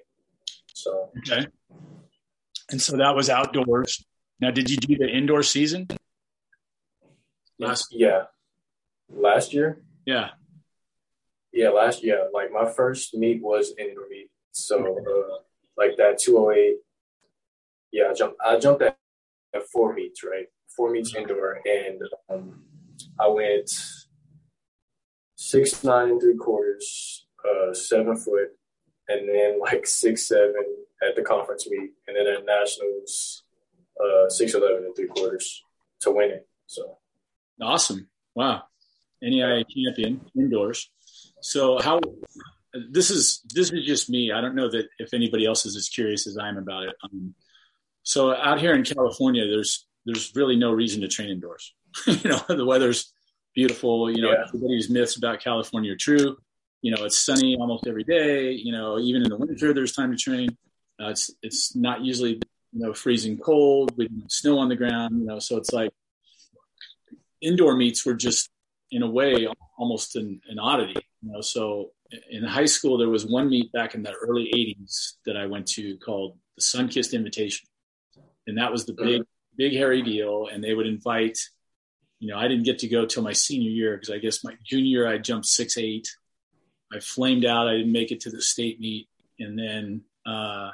So 0.74 1.10
okay. 1.18 1.46
And 2.70 2.82
so 2.82 2.96
that 2.96 3.14
was 3.14 3.30
outdoors. 3.30 4.04
Now, 4.40 4.50
did 4.50 4.70
you 4.70 4.76
do 4.76 4.96
the 4.96 5.08
indoor 5.08 5.42
season? 5.42 5.86
Last 7.58 7.88
yeah, 7.92 8.24
last 9.08 9.54
year. 9.54 9.82
Yeah. 10.04 10.30
Yeah, 11.52 11.70
last 11.70 12.02
year. 12.02 12.28
Like 12.32 12.52
my 12.52 12.70
first 12.72 13.14
meet 13.14 13.42
was 13.42 13.72
indoor 13.78 14.08
meet. 14.08 14.30
So 14.52 14.78
uh, 14.78 15.42
like 15.76 15.96
that 15.98 16.18
208. 16.18 16.76
Yeah, 17.92 18.04
I 18.10 18.14
jumped. 18.14 18.36
I 18.44 18.58
jumped 18.58 18.82
at, 18.82 18.96
at 19.54 19.68
four 19.72 19.94
meets, 19.94 20.22
right? 20.24 20.46
Four 20.76 20.90
meets 20.90 21.14
indoor, 21.14 21.60
and 21.64 22.00
um, 22.28 22.62
I 23.18 23.28
went 23.28 23.70
six 25.36 25.82
nine 25.82 26.10
and 26.10 26.20
three 26.20 26.36
quarters, 26.36 27.26
uh, 27.44 27.72
seven 27.74 28.16
foot, 28.16 28.50
and 29.08 29.28
then 29.28 29.60
like 29.60 29.86
six 29.86 30.28
seven 30.28 30.64
at 31.06 31.16
the 31.16 31.22
conference 31.22 31.68
meet, 31.68 31.90
and 32.06 32.16
then 32.16 32.26
at 32.26 32.44
nationals, 32.44 33.44
uh, 34.02 34.28
six 34.28 34.54
eleven 34.54 34.84
and 34.84 34.96
three 34.96 35.08
quarters 35.08 35.62
to 36.00 36.10
win 36.10 36.30
it. 36.30 36.48
So 36.66 36.98
awesome! 37.60 38.08
Wow, 38.34 38.62
NAIA 39.22 39.64
champion 39.68 40.20
indoors. 40.36 40.90
So 41.42 41.80
how 41.80 42.00
this 42.90 43.10
is 43.10 43.42
this 43.54 43.72
is 43.72 43.84
just 43.84 44.10
me. 44.10 44.32
I 44.32 44.40
don't 44.40 44.54
know 44.54 44.70
that 44.70 44.88
if 44.98 45.12
anybody 45.12 45.46
else 45.46 45.66
is 45.66 45.76
as 45.76 45.88
curious 45.88 46.26
as 46.26 46.38
I 46.38 46.48
am 46.48 46.58
about 46.58 46.84
it. 46.84 46.94
Um, 47.02 47.34
so 48.10 48.34
out 48.34 48.60
here 48.60 48.74
in 48.74 48.82
California, 48.82 49.46
there's 49.46 49.86
there's 50.04 50.32
really 50.34 50.56
no 50.56 50.72
reason 50.72 51.00
to 51.02 51.06
train 51.06 51.30
indoors. 51.30 51.72
you 52.08 52.28
know, 52.28 52.40
the 52.48 52.66
weather's 52.66 53.12
beautiful. 53.54 54.10
You 54.10 54.22
know, 54.22 54.32
yeah. 54.32 54.46
everybody's 54.48 54.90
myths 54.90 55.16
about 55.16 55.38
California 55.38 55.92
are 55.92 55.96
true. 55.96 56.36
You 56.82 56.92
know, 56.92 57.04
it's 57.04 57.16
sunny 57.16 57.54
almost 57.54 57.86
every 57.86 58.02
day. 58.02 58.50
You 58.50 58.72
know, 58.72 58.98
even 58.98 59.22
in 59.22 59.28
the 59.28 59.36
winter, 59.36 59.72
there's 59.72 59.92
time 59.92 60.10
to 60.10 60.16
train. 60.16 60.58
Uh, 61.00 61.10
it's 61.10 61.30
it's 61.40 61.76
not 61.76 62.00
usually 62.00 62.40
you 62.72 62.80
know 62.80 62.92
freezing 62.92 63.38
cold 63.38 63.96
with 63.96 64.10
snow 64.28 64.58
on 64.58 64.68
the 64.68 64.76
ground. 64.76 65.20
You 65.20 65.26
know, 65.26 65.38
so 65.38 65.56
it's 65.56 65.72
like 65.72 65.92
indoor 67.40 67.76
meets 67.76 68.04
were 68.04 68.14
just 68.14 68.50
in 68.90 69.04
a 69.04 69.08
way 69.08 69.46
almost 69.78 70.16
an, 70.16 70.40
an 70.48 70.58
oddity. 70.58 71.00
You 71.22 71.30
know, 71.30 71.42
so 71.42 71.92
in 72.28 72.42
high 72.42 72.66
school 72.66 72.98
there 72.98 73.08
was 73.08 73.24
one 73.24 73.48
meet 73.48 73.70
back 73.70 73.94
in 73.94 74.02
the 74.02 74.14
early 74.14 74.50
'80s 74.52 75.12
that 75.26 75.36
I 75.36 75.46
went 75.46 75.68
to 75.68 75.96
called 75.98 76.38
the 76.56 76.62
Sunkist 76.62 77.12
Invitation, 77.12 77.68
and 78.50 78.58
that 78.58 78.70
was 78.70 78.84
the 78.84 78.92
big 78.92 79.22
big 79.56 79.72
hairy 79.72 80.02
deal. 80.02 80.48
And 80.52 80.62
they 80.62 80.74
would 80.74 80.86
invite 80.86 81.38
you 82.20 82.28
know, 82.28 82.38
I 82.38 82.48
didn't 82.48 82.64
get 82.64 82.78
to 82.80 82.88
go 82.88 83.06
till 83.06 83.22
my 83.22 83.32
senior 83.32 83.70
year 83.70 83.96
because 83.96 84.10
I 84.10 84.18
guess 84.18 84.44
my 84.44 84.54
junior 84.62 84.86
year 84.86 85.08
I 85.08 85.18
jumped 85.18 85.46
six 85.46 85.76
eight. 85.78 86.14
I 86.92 87.00
flamed 87.00 87.46
out. 87.46 87.66
I 87.66 87.78
didn't 87.78 87.92
make 87.92 88.12
it 88.12 88.20
to 88.20 88.30
the 88.30 88.42
state 88.42 88.78
meet, 88.78 89.08
and 89.38 89.58
then 89.58 90.02
uh, 90.26 90.70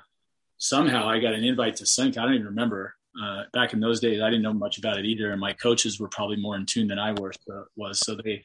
somehow 0.58 1.08
I 1.08 1.20
got 1.20 1.34
an 1.34 1.44
invite 1.44 1.76
to 1.76 1.86
Sunk. 1.86 2.18
I 2.18 2.22
don't 2.22 2.34
even 2.34 2.46
remember. 2.46 2.96
Uh, 3.22 3.44
back 3.52 3.72
in 3.72 3.80
those 3.80 4.00
days, 4.00 4.20
I 4.20 4.28
didn't 4.28 4.42
know 4.42 4.52
much 4.52 4.76
about 4.76 4.98
it 4.98 5.06
either, 5.06 5.30
and 5.30 5.40
my 5.40 5.52
coaches 5.52 6.00
were 6.00 6.08
probably 6.08 6.36
more 6.36 6.56
in 6.56 6.66
tune 6.66 6.88
than 6.88 6.98
I 6.98 7.12
was. 7.12 7.36
was. 7.76 8.00
So 8.00 8.16
they 8.16 8.44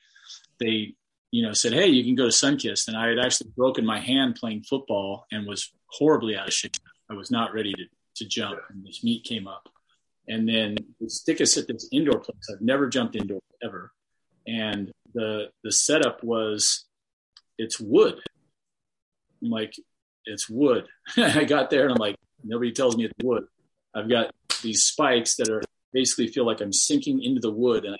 they 0.59 0.93
you 1.31 1.43
know 1.43 1.53
said, 1.53 1.73
"Hey, 1.73 1.88
you 1.88 2.03
can 2.03 2.15
go 2.15 2.25
to 2.25 2.29
Sunkist," 2.29 2.88
and 2.88 2.95
I 2.95 3.07
had 3.07 3.19
actually 3.19 3.50
broken 3.55 3.85
my 3.85 4.00
hand 4.00 4.35
playing 4.35 4.63
football 4.63 5.25
and 5.31 5.47
was 5.47 5.71
horribly 5.88 6.38
out 6.38 6.47
of 6.47 6.53
shape. 6.53 6.77
I 7.09 7.15
was 7.15 7.31
not 7.31 7.53
ready 7.53 7.73
to 7.73 7.83
to 8.21 8.27
jump, 8.27 8.59
and 8.69 8.85
this 8.85 9.03
meet 9.03 9.23
came 9.23 9.47
up 9.47 9.67
and 10.27 10.47
then 10.47 10.75
they 10.99 11.07
stick 11.07 11.41
us 11.41 11.57
at 11.57 11.67
this 11.67 11.87
indoor 11.91 12.19
place. 12.19 12.49
I've 12.51 12.61
never 12.61 12.87
jumped 12.87 13.15
indoor 13.15 13.41
ever, 13.63 13.91
and 14.47 14.91
the 15.13 15.49
the 15.63 15.71
setup 15.71 16.23
was 16.23 16.85
it's 17.57 17.79
wood. 17.79 18.19
I'm 19.43 19.49
like, 19.49 19.73
it's 20.25 20.49
wood. 20.49 20.87
I 21.17 21.43
got 21.43 21.69
there 21.69 21.83
and 21.83 21.91
I'm 21.91 21.97
like, 21.97 22.15
nobody 22.43 22.71
tells 22.71 22.95
me 22.95 23.05
it's 23.05 23.13
wood. 23.23 23.45
I've 23.93 24.09
got 24.09 24.31
these 24.61 24.83
spikes 24.83 25.35
that 25.35 25.49
are 25.49 25.61
basically 25.91 26.27
feel 26.27 26.45
like 26.45 26.61
I'm 26.61 26.73
sinking 26.73 27.21
into 27.23 27.41
the 27.41 27.51
wood, 27.51 27.85
and 27.85 27.95
I 27.95 27.99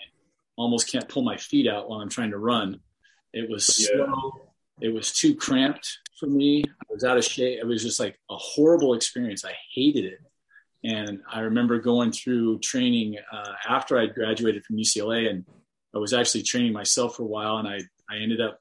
almost 0.56 0.90
can't 0.90 1.10
pull 1.10 1.24
my 1.24 1.38
feet 1.38 1.68
out 1.68 1.90
while 1.90 2.00
I'm 2.00 2.10
trying 2.10 2.32
to 2.32 2.38
run. 2.38 2.80
It 3.34 3.50
was 3.50 3.78
yeah. 3.80 4.06
slow. 4.06 4.51
It 4.82 4.94
was 4.94 5.12
too 5.12 5.36
cramped 5.36 6.00
for 6.20 6.28
me. 6.28 6.64
I 6.66 6.86
was 6.90 7.04
out 7.04 7.18
of 7.18 7.24
shape. 7.24 7.60
It 7.60 7.66
was 7.66 7.84
just 7.84 8.00
like 8.00 8.20
a 8.30 8.36
horrible 8.36 8.94
experience. 8.94 9.46
I 9.46 9.54
hated 9.74 10.06
it. 10.06 10.20
And 10.84 11.22
I 11.32 11.42
remember 11.42 11.80
going 11.80 12.12
through 12.12 12.60
training 12.60 13.18
uh, 13.32 13.54
after 13.68 14.00
I 14.00 14.08
graduated 14.08 14.66
from 14.66 14.78
UCLA, 14.78 15.30
and 15.30 15.46
I 15.96 16.00
was 16.00 16.14
actually 16.14 16.44
training 16.44 16.74
myself 16.74 17.18
for 17.18 17.24
a 17.24 17.28
while. 17.28 17.58
And 17.58 17.68
I, 17.68 17.82
I 18.10 18.18
ended 18.18 18.42
up 18.42 18.60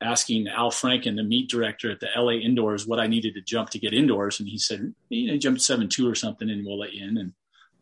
asking 0.00 0.48
Al 0.48 0.70
Franklin, 0.70 1.16
the 1.16 1.22
meet 1.22 1.50
director 1.50 1.90
at 1.90 2.00
the 2.00 2.08
LA 2.16 2.32
Indoors, 2.32 2.86
what 2.86 3.00
I 3.00 3.06
needed 3.06 3.34
to 3.34 3.42
jump 3.42 3.70
to 3.70 3.78
get 3.78 3.92
indoors. 3.92 4.40
And 4.40 4.48
he 4.48 4.58
said, 4.58 4.94
you 5.10 5.30
know, 5.30 5.36
jump 5.36 5.60
seven 5.60 5.88
two 5.88 6.08
or 6.08 6.14
something, 6.14 6.48
and 6.48 6.64
we'll 6.64 6.78
let 6.78 6.94
you 6.94 7.06
in. 7.06 7.18
And 7.18 7.32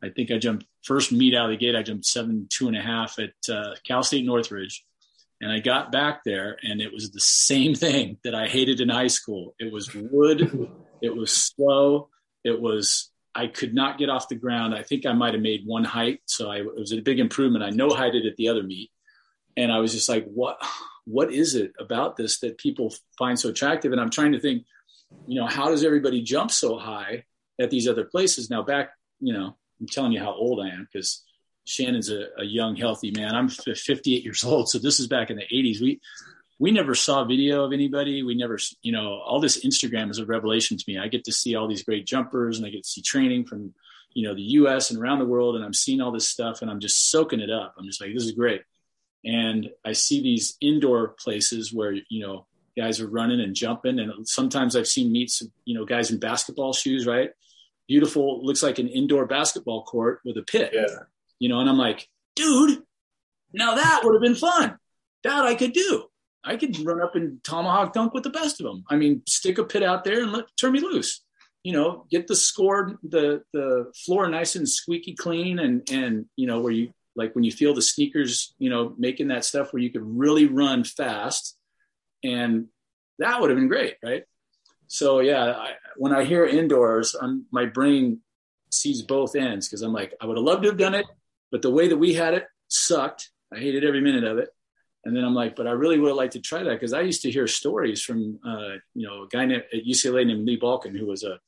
I 0.02 0.08
think 0.11 0.30
I 0.30 0.38
jumped 0.38 0.66
first 0.82 1.12
meet 1.12 1.35
out 1.35 1.47
of 1.47 1.50
the 1.50 1.56
gate. 1.56 1.76
I 1.76 1.82
jumped 1.82 2.06
seven 2.06 2.47
two 2.50 2.68
and 2.68 2.76
a 2.76 2.82
half 2.82 3.18
at 3.18 3.35
uh, 3.49 3.75
Cal 3.85 4.02
State 4.02 4.25
Northridge, 4.25 4.85
and 5.40 5.52
I 5.52 5.61
got 5.61 5.92
back 5.92 6.25
there, 6.25 6.59
and 6.62 6.80
it 6.80 6.92
was 6.92 7.11
the 7.11 7.21
same 7.21 7.75
thing 7.75 8.18
that 8.25 8.35
I 8.35 8.49
hated 8.49 8.80
in 8.80 8.88
high 8.88 9.07
school. 9.07 9.54
It 9.59 9.73
was 9.73 9.95
wood. 9.95 10.71
it 11.02 11.14
was 11.14 11.33
slow. 11.33 12.09
It 12.45 12.61
was 12.61 13.11
I 13.35 13.47
could 13.47 13.73
not 13.73 13.99
get 13.99 14.09
off 14.09 14.28
the 14.28 14.35
ground. 14.35 14.75
I 14.75 14.83
think 14.83 15.07
I 15.07 15.12
might 15.12 15.35
have 15.35 15.42
made 15.42 15.62
one 15.64 15.85
height, 15.85 16.21
so 16.26 16.50
I, 16.50 16.57
it 16.57 16.76
was 16.76 16.92
a 16.92 17.00
big 17.00 17.21
improvement. 17.21 17.64
I 17.64 17.71
no 17.71 17.90
heighted 17.90 18.26
at 18.26 18.37
the 18.37 18.49
other 18.49 18.64
meet, 18.64 18.90
and 19.57 19.71
I 19.71 19.78
was 19.78 19.92
just 19.92 20.09
like, 20.09 20.26
"What? 20.26 20.59
What 21.04 21.33
is 21.33 21.54
it 21.54 21.73
about 21.78 22.16
this 22.16 22.40
that 22.40 22.59
people 22.59 22.92
find 23.16 23.38
so 23.38 23.49
attractive?" 23.49 23.92
And 23.92 24.00
I'm 24.00 24.11
trying 24.11 24.33
to 24.33 24.40
think, 24.40 24.64
you 25.26 25.40
know, 25.40 25.47
how 25.47 25.68
does 25.71 25.85
everybody 25.85 26.21
jump 26.21 26.50
so 26.50 26.76
high 26.76 27.25
at 27.59 27.71
these 27.71 27.88
other 27.88 28.04
places? 28.04 28.50
Now, 28.50 28.62
back, 28.62 28.90
you 29.21 29.33
know, 29.33 29.57
I'm 29.80 29.87
telling 29.87 30.12
you 30.12 30.21
how 30.21 30.35
old 30.35 30.61
I 30.61 30.68
am 30.68 30.87
because 30.92 31.23
Shannon's 31.68 32.10
a, 32.10 32.28
a, 32.38 32.44
young, 32.44 32.76
healthy 32.76 33.10
man. 33.10 33.34
I'm 33.34 33.48
58 33.48 34.25
years 34.25 34.42
old, 34.42 34.70
so 34.70 34.78
this 34.78 34.98
is 34.98 35.06
back 35.06 35.30
in 35.30 35.37
the 35.37 35.42
80s. 35.42 35.80
We 35.80 36.00
we 36.58 36.72
never 36.72 36.94
saw 36.94 37.25
video 37.25 37.64
of 37.64 37.72
anybody. 37.72 38.22
We 38.22 38.34
never, 38.34 38.58
you 38.82 38.90
know, 38.90 39.20
all 39.25 39.38
this 39.38 39.64
Instagram 39.64 40.10
is 40.10 40.18
a 40.18 40.26
revelation 40.26 40.76
to 40.76 40.84
me. 40.88 40.98
I 40.98 41.06
get 41.06 41.25
to 41.25 41.32
see 41.32 41.54
all 41.54 41.68
these 41.68 41.84
great 41.84 42.04
jumpers 42.04 42.58
and 42.58 42.66
I 42.66 42.70
get 42.70 42.82
to 42.82 42.88
see 42.88 43.02
training 43.02 43.44
from, 43.44 43.75
you 44.12 44.26
know, 44.26 44.34
the 44.34 44.42
US 44.42 44.90
and 44.90 44.98
around 44.98 45.20
the 45.20 45.25
world. 45.25 45.54
And 45.54 45.64
I'm 45.64 45.75
seeing 45.75 46.00
all 46.00 46.10
this 46.10 46.26
stuff 46.26 46.60
and 46.60 46.68
I'm 46.68 46.80
just 46.80 47.10
soaking 47.12 47.38
it 47.38 47.50
up. 47.50 47.76
I'm 47.78 47.84
just 47.84 48.00
like, 48.00 48.12
this 48.12 48.25
is 48.25 48.32
great. 48.32 48.62
And 49.25 49.70
I 49.84 49.92
see 49.92 50.20
these 50.20 50.56
indoor 50.60 51.08
places 51.08 51.72
where, 51.72 51.92
you 51.92 52.26
know, 52.26 52.46
guys 52.76 53.00
are 53.00 53.08
running 53.08 53.40
and 53.40 53.54
jumping. 53.54 54.00
And 54.00 54.26
sometimes 54.26 54.75
I've 54.75 54.88
seen 54.88 55.12
meets, 55.12 55.44
you 55.64 55.78
know, 55.78 55.84
guys 55.84 56.10
in 56.10 56.18
basketball 56.18 56.72
shoes, 56.72 57.06
right? 57.06 57.30
Beautiful, 57.87 58.44
looks 58.44 58.64
like 58.64 58.80
an 58.80 58.88
indoor 58.88 59.26
basketball 59.26 59.84
court 59.84 60.20
with 60.25 60.37
a 60.37 60.42
pit, 60.42 60.72
yeah. 60.75 60.87
You 61.38 61.49
know, 61.49 61.61
and 61.61 61.68
I'm 61.68 61.78
like, 61.78 62.09
dude, 62.37 62.83
now 63.52 63.75
that 63.75 64.00
would 64.04 64.14
have 64.14 64.23
been 64.23 64.35
fun. 64.35 64.78
That 65.25 65.45
I 65.45 65.54
could 65.54 65.73
do. 65.73 66.04
I 66.45 66.57
could 66.57 66.78
run 66.80 67.02
up 67.02 67.16
and 67.16 67.42
tomahawk 67.42 67.92
dunk 67.92 68.14
with 68.14 68.23
the 68.23 68.30
best 68.30 68.61
of 68.61 68.66
them. 68.66 68.85
I 68.88 68.97
mean, 68.97 69.23
stick 69.26 69.59
a 69.59 69.64
pit 69.64 69.83
out 69.83 70.04
there 70.04 70.23
and 70.23 70.33
let 70.33 70.45
turn 70.57 70.73
me 70.73 70.80
loose. 70.80 71.23
You 71.64 71.73
know, 71.73 72.07
get 72.11 72.28
the 72.28 72.37
score, 72.37 72.99
the 73.02 73.42
the 73.52 73.92
floor 74.07 74.28
nice 74.28 74.54
and 74.54 74.68
squeaky 74.68 75.14
clean, 75.14 75.59
and 75.59 75.88
and 75.90 76.26
you 76.37 76.47
know 76.47 76.61
where 76.61 76.73
you 76.73 76.92
like 77.16 77.35
when 77.35 77.45
you 77.45 77.50
feel 77.50 77.75
the 77.75 77.83
sneakers, 77.83 78.54
you 78.59 78.71
know, 78.71 78.95
making 78.97 79.28
that 79.28 79.45
stuff 79.45 79.73
where 79.73 79.83
you 79.83 79.90
could 79.90 80.04
really 80.04 80.47
run 80.47 80.85
fast, 80.85 81.57
and 82.23 82.68
that 83.18 83.40
would 83.40 83.50
have 83.50 83.59
been 83.59 83.68
great, 83.68 83.97
right? 84.02 84.23
So 84.87 85.18
yeah, 85.21 85.50
I, 85.50 85.73
when 85.97 86.14
I 86.14 86.25
hear 86.25 86.47
indoors, 86.47 87.14
I'm, 87.21 87.47
my 87.50 87.66
brain 87.66 88.21
sees 88.71 89.02
both 89.02 89.35
ends 89.35 89.68
because 89.68 89.83
I'm 89.83 89.92
like, 89.92 90.14
I 90.21 90.26
would 90.26 90.37
have 90.37 90.45
loved 90.45 90.62
to 90.62 90.71
have 90.71 90.78
done 90.78 90.95
it, 90.95 91.07
but 91.50 91.62
the 91.62 91.71
way 91.71 91.88
that 91.88 91.97
we 91.97 92.14
had 92.14 92.35
it 92.35 92.47
sucked. 92.69 93.31
I 93.52 93.59
hated 93.59 93.85
every 93.85 94.00
minute 94.00 94.25
of 94.25 94.38
it. 94.38 94.50
And 95.05 95.17
then 95.17 95.25
I'm 95.25 95.35
like, 95.35 95.57
but 95.57 95.67
I 95.67 95.71
really 95.71 95.99
would 95.99 96.14
liked 96.14 96.35
to 96.35 96.40
try 96.40 96.62
that 96.62 96.73
because 96.73 96.93
I 96.93 97.00
used 97.00 97.23
to 97.23 97.31
hear 97.31 97.47
stories 97.47 98.02
from, 98.02 98.38
uh, 98.47 98.76
you 98.95 99.07
know, 99.07 99.23
a 99.23 99.28
guy 99.28 99.45
at 99.45 99.73
UCLA 99.87 100.26
named 100.26 100.47
Lee 100.47 100.59
Balkin, 100.59 100.97
who 100.99 101.07
was 101.07 101.23
a 101.23 101.40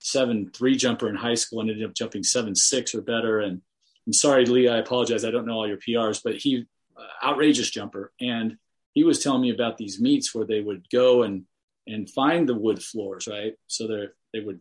seven 0.00 0.50
three 0.54 0.76
jumper 0.76 1.08
in 1.08 1.16
high 1.16 1.34
school 1.34 1.60
and 1.60 1.70
ended 1.70 1.88
up 1.88 1.94
jumping 1.94 2.22
seven 2.22 2.54
six 2.54 2.94
or 2.94 3.00
better. 3.00 3.40
And 3.40 3.62
I'm 4.06 4.12
sorry, 4.12 4.44
Lee, 4.44 4.68
I 4.68 4.78
apologize. 4.78 5.24
I 5.24 5.30
don't 5.30 5.46
know 5.46 5.54
all 5.54 5.68
your 5.68 5.78
PRs, 5.78 6.20
but 6.22 6.36
he 6.36 6.66
uh, 6.96 7.26
outrageous 7.26 7.70
jumper. 7.70 8.12
And 8.20 8.58
he 8.92 9.04
was 9.04 9.22
telling 9.22 9.42
me 9.42 9.50
about 9.50 9.78
these 9.78 10.00
meets 10.00 10.34
where 10.34 10.46
they 10.46 10.60
would 10.60 10.88
go 10.90 11.22
and 11.22 11.44
and 11.86 12.10
find 12.10 12.48
the 12.48 12.54
wood 12.54 12.82
floors, 12.82 13.26
right? 13.28 13.54
So 13.66 13.86
they 13.86 14.08
they 14.32 14.44
would 14.44 14.60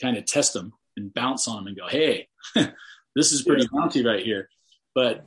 kind 0.00 0.16
of 0.16 0.24
test 0.24 0.54
them 0.54 0.72
and 0.96 1.12
bounce 1.12 1.48
on 1.48 1.56
them 1.56 1.66
and 1.66 1.76
go, 1.76 1.88
hey, 1.88 2.28
this 3.14 3.32
is 3.32 3.42
pretty 3.42 3.66
bouncy 3.68 4.04
right 4.04 4.24
here. 4.24 4.48
But 4.94 5.24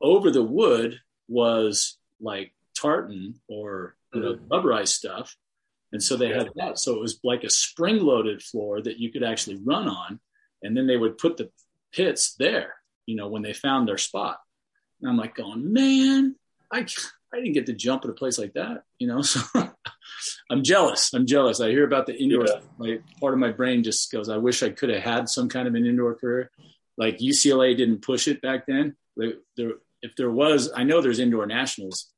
over 0.00 0.30
the 0.30 0.42
wood 0.42 1.00
was 1.28 1.98
like 2.20 2.52
tartan 2.76 3.34
or 3.48 3.96
you 4.12 4.20
know 4.20 4.34
mm-hmm. 4.34 4.52
rubberized 4.52 4.88
stuff 4.88 5.36
and 5.92 6.02
so 6.02 6.16
they 6.16 6.28
had 6.28 6.48
that 6.54 6.78
so 6.78 6.94
it 6.94 7.00
was 7.00 7.18
like 7.24 7.44
a 7.44 7.50
spring 7.50 7.98
loaded 7.98 8.40
floor 8.40 8.80
that 8.80 8.98
you 8.98 9.10
could 9.10 9.22
actually 9.22 9.56
run 9.56 9.88
on 9.88 10.20
and 10.62 10.76
then 10.76 10.86
they 10.86 10.96
would 10.96 11.18
put 11.18 11.36
the 11.36 11.50
pits 11.92 12.34
there 12.36 12.74
you 13.08 13.16
know, 13.16 13.26
when 13.26 13.42
they 13.42 13.54
found 13.54 13.88
their 13.88 13.98
spot. 13.98 14.38
And 15.00 15.10
I'm 15.10 15.16
like 15.16 15.34
going, 15.34 15.72
man, 15.72 16.36
I, 16.70 16.80
I 17.32 17.36
didn't 17.36 17.54
get 17.54 17.66
to 17.66 17.72
jump 17.72 18.04
at 18.04 18.10
a 18.10 18.14
place 18.14 18.38
like 18.38 18.52
that, 18.52 18.84
you 19.00 19.08
know? 19.08 19.22
So 20.20 20.50
I'm 20.50 20.64
jealous. 20.64 21.12
I'm 21.12 21.26
jealous. 21.26 21.60
I 21.60 21.68
hear 21.68 21.84
about 21.84 22.06
the 22.06 22.16
indoor, 22.16 22.46
yeah. 22.46 22.60
like 22.78 23.02
part 23.20 23.34
of 23.34 23.38
my 23.38 23.52
brain 23.52 23.84
just 23.84 24.10
goes, 24.10 24.28
I 24.28 24.38
wish 24.38 24.62
I 24.62 24.70
could 24.70 24.88
have 24.88 25.02
had 25.02 25.28
some 25.28 25.48
kind 25.48 25.68
of 25.68 25.74
an 25.74 25.84
indoor 25.84 26.14
career. 26.14 26.50
Like 26.98 27.18
UCLA 27.18 27.76
didn't 27.76 28.02
push 28.02 28.28
it 28.28 28.42
back 28.42 28.66
then. 28.66 28.96
They, 29.16 29.32
if 30.02 30.16
there 30.16 30.30
was, 30.30 30.70
I 30.74 30.84
know 30.84 31.00
there's 31.00 31.20
indoor 31.20 31.46
nationals. 31.46 32.10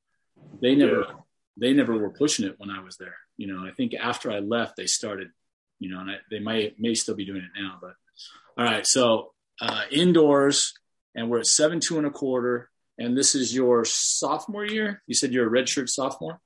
They 0.61 0.75
never, 0.75 1.05
yeah. 1.07 1.15
they 1.57 1.73
never 1.73 1.97
were 1.97 2.11
pushing 2.11 2.47
it 2.47 2.57
when 2.59 2.71
I 2.71 2.83
was 2.83 2.97
there. 2.97 3.17
You 3.37 3.47
know, 3.47 3.65
I 3.65 3.73
think 3.73 3.95
after 3.95 4.33
I 4.33 4.41
left, 4.41 4.77
they 4.77 4.87
started, 4.87 5.29
you 5.79 5.91
know, 5.91 6.01
and 6.01 6.11
I, 6.11 6.15
they 6.31 6.41
might, 6.41 6.81
may 6.81 6.95
still 6.95 7.15
be 7.15 7.25
doing 7.25 7.43
it 7.43 7.61
now, 7.61 7.79
but 7.81 7.95
all 8.59 8.65
right. 8.65 8.87
So, 8.87 9.33
uh, 9.61 9.83
indoors 9.91 10.75
and 11.15 11.31
we're 11.31 11.41
at 11.41 11.47
seven, 11.47 11.81
two 11.81 11.99
and 11.99 12.07
a 12.07 12.11
quarter. 12.11 12.71
And 12.99 13.17
this 13.17 13.35
is 13.35 13.55
your 13.55 13.85
sophomore 13.85 14.65
year. 14.65 15.03
You 15.07 15.15
said 15.15 15.33
you're 15.33 15.47
a 15.47 15.63
redshirt 15.63 15.89
sophomore. 15.89 16.41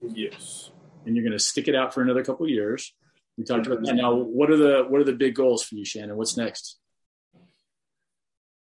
Yes. 0.00 0.70
And 1.04 1.14
you're 1.14 1.24
going 1.24 1.36
to 1.36 1.42
stick 1.42 1.68
it 1.68 1.74
out 1.74 1.92
for 1.92 2.02
another 2.02 2.24
couple 2.24 2.48
years. 2.48 2.94
We 3.36 3.44
talked 3.44 3.66
about 3.66 3.82
that. 3.84 3.94
Now, 3.94 4.14
what 4.14 4.50
are 4.50 4.56
the 4.56 4.84
what 4.88 5.00
are 5.00 5.04
the 5.04 5.12
big 5.14 5.34
goals 5.34 5.62
for 5.62 5.74
you, 5.74 5.84
Shannon? 5.84 6.16
What's 6.16 6.36
next? 6.36 6.79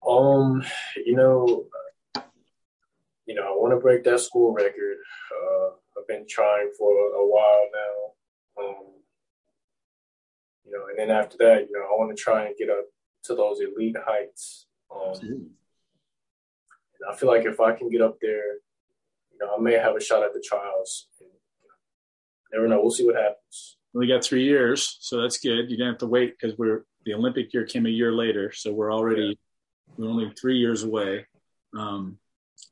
Um, 0.08 0.63
you 0.96 1.15
know, 1.15 1.65
you 3.25 3.36
know, 3.36 3.43
I 3.43 3.58
want 3.58 3.74
to 3.74 3.79
break 3.79 4.03
that 4.03 4.20
school 4.20 4.53
record. 4.53 4.98
Uh, 5.31 5.70
I've 5.98 6.08
been 6.08 6.25
trying 6.27 6.72
for 6.77 6.91
a 6.91 7.25
while 7.25 7.67
now. 7.74 8.63
Um, 8.63 8.86
you 10.65 10.72
know, 10.72 10.86
and 10.89 10.98
then 10.98 11.15
after 11.15 11.38
that, 11.38 11.67
you 11.70 11.74
know, 11.74 11.86
I 11.86 11.98
want 11.98 12.15
to 12.15 12.22
try 12.22 12.46
and 12.46 12.55
get 12.58 12.70
up 12.70 12.86
to 13.25 13.36
those 13.36 13.60
elite 13.60 13.98
heights. 14.05 14.67
Um, 14.93 15.13
and 15.22 15.50
I 17.10 17.15
feel 17.15 17.29
like 17.29 17.46
if 17.46 17.60
I 17.60 17.74
can 17.74 17.89
get 17.89 18.01
up 18.01 18.17
there, 18.22 18.55
you 19.31 19.39
know, 19.39 19.55
I 19.58 19.62
may 19.62 19.74
have 19.74 19.96
a 19.96 20.01
shot 20.01 20.24
at 20.24 20.34
the 20.34 20.43
trials. 20.46 21.08
And, 21.20 21.29
never 22.53 22.67
know. 22.67 22.81
We'll 22.81 22.91
see 22.91 23.05
what 23.05 23.15
happens. 23.15 23.77
We 23.93 24.08
got 24.08 24.24
three 24.24 24.43
years, 24.43 24.98
so 25.01 25.22
that's 25.22 25.38
good. 25.38 25.70
You 25.70 25.77
don't 25.77 25.88
have 25.88 25.98
to 26.00 26.08
wait 26.08 26.38
because 26.39 26.58
we're 26.58 26.86
the 27.05 27.13
Olympic 27.13 27.53
year 27.53 27.65
came 27.65 27.86
a 27.86 27.89
year 27.89 28.13
later, 28.13 28.51
so 28.51 28.72
we're 28.72 28.93
already 28.93 29.22
yeah. 29.22 29.34
We're 30.01 30.10
only 30.10 30.31
three 30.31 30.58
years 30.58 30.84
away. 30.84 31.25
Um, 31.77 32.17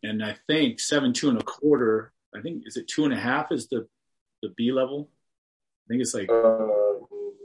and 0.04 0.24
I 0.24 0.36
think 0.48 0.80
seven 0.80 1.14
two 1.14 1.30
and 1.30 1.40
a 1.40 1.44
quarter. 1.44 2.12
I 2.36 2.42
think 2.42 2.64
is 2.66 2.78
it 2.78 2.88
two 2.88 3.06
and 3.06 3.14
a 3.14 3.20
half 3.20 3.52
is 3.52 3.68
the 3.68 3.88
the 4.42 4.50
B 4.58 4.72
level. 4.72 5.10
I 5.86 5.86
think 5.90 6.02
it's 6.02 6.14
like 6.14 6.30
uh, 6.30 6.68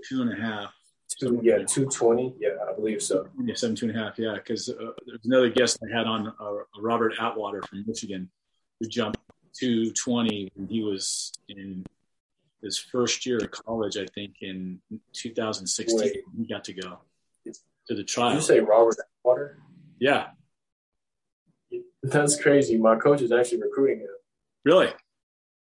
two 0.09 0.23
and 0.23 0.33
a 0.33 0.37
half. 0.37 0.73
Two, 1.21 1.41
yeah, 1.43 1.59
two 1.59 1.87
twenty. 1.87 2.35
Yeah, 2.39 2.57
I 2.69 2.75
believe 2.75 3.03
so. 3.03 3.29
Yeah, 3.45 3.55
seven 3.55 3.77
two 3.77 3.89
and 3.89 3.97
a 3.97 4.03
half. 4.03 4.19
Yeah, 4.19 4.35
because 4.35 4.69
uh, 4.69 4.93
there's 5.07 5.25
another 5.25 5.49
guest 5.49 5.79
I 5.85 5.97
had 5.97 6.07
on, 6.07 6.29
uh, 6.29 6.81
Robert 6.81 7.13
Atwater 7.21 7.63
from 7.63 7.85
Michigan, 7.87 8.29
who 8.81 8.89
jumped 8.89 9.19
two 9.59 9.93
twenty 9.93 10.51
when 10.55 10.67
he 10.67 10.83
was 10.83 11.33
in 11.49 11.85
his 12.63 12.79
first 12.79 13.27
year 13.27 13.37
of 13.37 13.51
college. 13.51 13.97
I 13.97 14.07
think 14.15 14.37
in 14.41 14.81
2016, 15.13 15.99
Wait. 15.99 16.17
he 16.37 16.47
got 16.47 16.65
to 16.65 16.73
go 16.73 16.99
to 17.87 17.95
the 17.95 18.05
trial. 18.05 18.31
Did 18.31 18.37
you 18.37 18.43
say 18.43 18.61
Robert 18.61 18.97
Atwater? 19.21 19.59
Yeah, 19.99 20.27
that's 22.03 22.41
crazy. 22.41 22.77
My 22.77 22.97
coach 22.97 23.23
is 23.23 23.33
actually 23.33 23.63
recruiting 23.63 24.01
him. 24.01 24.09
Really? 24.65 24.87